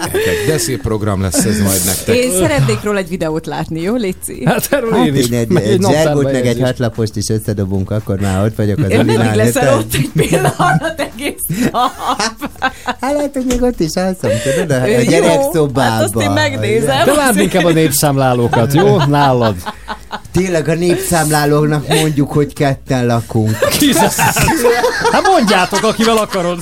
Gyerekek, 0.02 0.46
De 0.48 0.58
szép 0.58 0.82
program 0.82 1.22
lesz 1.22 1.46
ez 1.46 1.60
majd 1.60 1.82
nektek. 1.86 2.16
Én 2.16 2.32
szeretnék 2.32 2.84
róla 2.84 2.98
egy 2.98 3.10
videót 3.10 3.46
látni, 3.46 3.82
jó, 3.82 3.96
Léci? 3.96 4.46
Hát 4.46 4.68
erről 4.70 4.92
Hát 4.92 5.06
én 5.08 5.16
is. 5.16 5.28
egy, 5.30 5.48
Meg 5.48 5.64
egy 5.64 5.82
zserbót, 5.92 6.32
meg 6.32 6.48
egy 6.48 6.62
hatlapost 6.62 7.16
is 7.16 7.30
összedobunk, 7.30 7.92
akkor 7.92 8.20
már 8.20 8.44
ott 8.46 8.56
vagyok 8.56 8.78
az 8.78 8.90
Én 8.90 9.06
mindig 9.06 9.34
leszel 9.34 9.78
ott 9.78 9.94
egy 9.94 10.10
pillanat 10.16 10.94
egész 11.14 11.70
nap. 11.72 11.92
Hát 13.02 13.14
lehet, 13.14 13.34
hogy 13.34 13.46
még 13.46 13.62
ott 13.62 13.80
is 13.80 13.94
alszom, 13.94 14.32
tudod, 14.44 14.82
a, 14.82 14.88
gyerekszobában. 15.02 15.84
hát 15.84 16.02
azt 16.02 16.16
én 16.22 16.32
megnézem. 16.32 17.06
De 17.06 17.14
várd 17.14 17.40
inkább 17.40 17.64
a 17.66 17.72
népszámlálókat, 17.72 18.74
jó? 18.74 18.83
Nálad. 19.08 19.56
Tényleg 20.34 20.68
a 20.68 20.74
népszámlálóknak 20.74 21.88
mondjuk, 21.88 22.32
hogy 22.32 22.54
ketten 22.54 23.06
lakunk. 23.06 23.58
Hát 25.12 25.28
mondjátok, 25.28 25.84
akivel 25.84 26.18
akarod. 26.18 26.60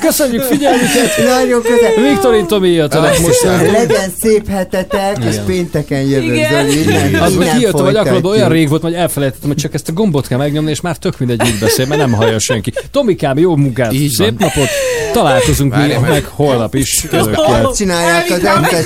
Köszönjük 0.00 0.42
figyelmüket. 0.42 1.16
Nagyon 1.24 1.62
köszönöm. 1.62 2.08
Viktorin 2.12 2.46
Tomi 2.46 2.68
jöttenek 2.68 3.18
most. 3.20 3.42
Legyen 3.72 4.10
szép 4.20 4.48
hetetek, 4.48 5.24
és 5.24 5.36
pénteken 5.46 6.00
jövök, 6.00 6.34
Igen. 6.34 6.64
Zoli. 6.70 6.80
Innen, 6.82 7.14
Az, 7.22 7.36
hogy 7.36 7.50
kijöttem, 7.56 7.84
hogy 7.84 7.96
akarod, 7.96 8.24
olyan 8.24 8.48
rég 8.48 8.68
volt, 8.68 8.82
hogy 8.82 8.94
elfelejtettem, 8.94 9.48
hogy 9.48 9.58
csak 9.58 9.74
ezt 9.74 9.88
a 9.88 9.92
gombot 9.92 10.26
kell 10.26 10.38
megnyomni, 10.38 10.70
és 10.70 10.80
már 10.80 10.96
tök 10.96 11.18
mindegy, 11.18 11.38
mit 11.42 11.58
beszél, 11.58 11.86
mert 11.86 12.00
nem 12.00 12.12
hallja 12.12 12.38
senki. 12.38 12.72
Tomikám, 12.90 13.38
jó 13.38 13.56
munkát, 13.56 13.92
Így 13.92 14.10
szép 14.10 14.38
van. 14.40 14.50
napot, 14.54 14.68
találkozunk 15.12 15.72
mi, 15.72 15.78
Várjál 15.78 16.00
meg. 16.00 16.10
meg 16.10 16.24
holnap 16.24 16.74
is. 16.74 17.04
Ezt 17.12 17.76
csinálják 17.76 18.30
az 18.30 18.38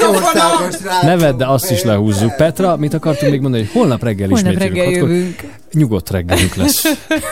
országos 0.08 0.74
rádió. 0.84 1.08
Ne 1.08 1.16
vedd, 1.16 1.36
de 1.36 1.46
azt 1.46 1.70
is 1.70 1.82
lehúzzuk. 1.82 2.36
Petra, 2.36 2.76
mit 2.76 2.94
akartunk 2.94 3.32
még 3.36 3.44
mondani, 3.50 3.64
hogy 3.64 3.80
holnap 3.80 4.02
reggel 4.02 4.28
Holnap 4.28 4.52
ismét 4.52 4.68
reggel 4.68 4.90
jövünk. 4.90 5.44
Nyugodt 5.72 6.10
reggelünk 6.10 6.54
lesz. 6.54 6.84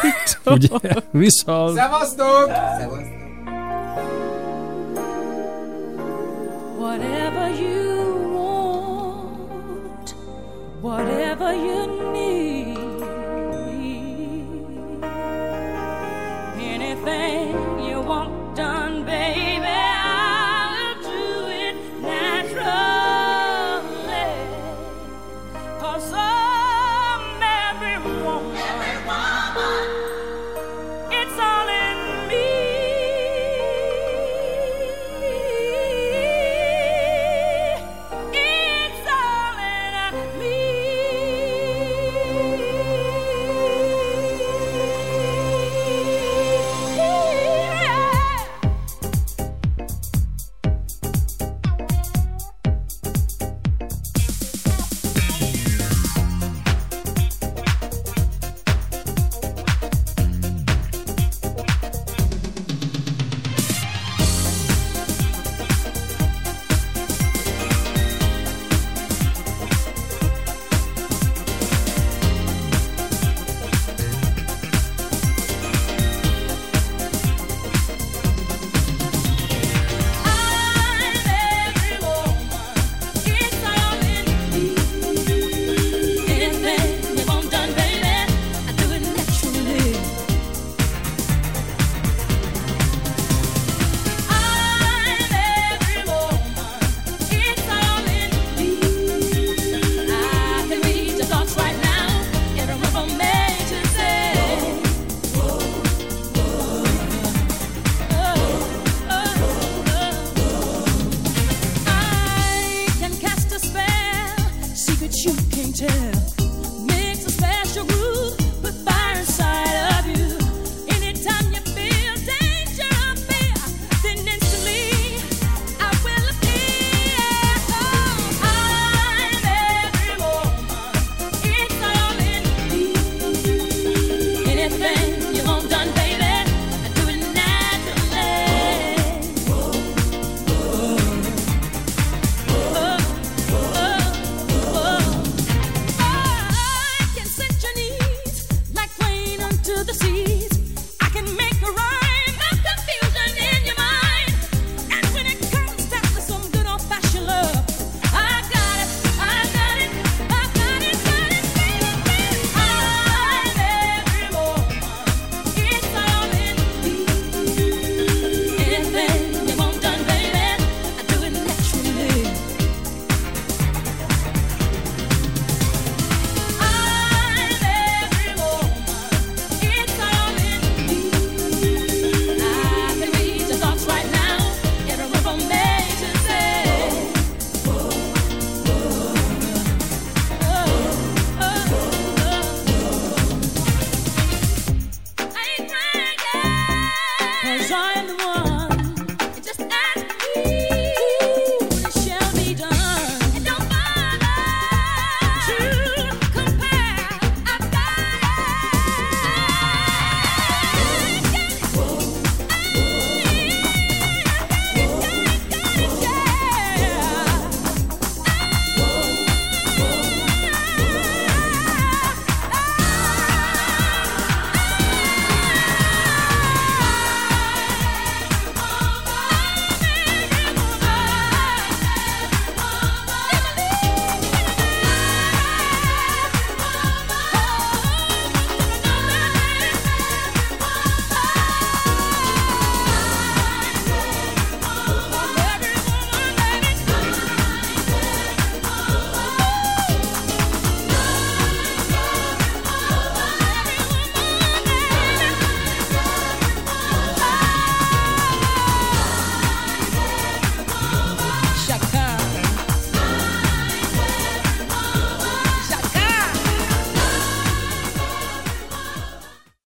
Ugye? 0.45 0.69
Viszont. 1.11 1.77
Szevasztok! 1.79 2.51
Whatever 6.79 7.51
you 7.61 8.35
want, 8.35 10.15
whatever 10.83 11.55
you 11.55 11.87
need, 12.13 12.79
anything 16.59 17.55
you 17.89 18.01
want 18.07 18.55
done, 18.55 19.05
baby, 19.05 19.54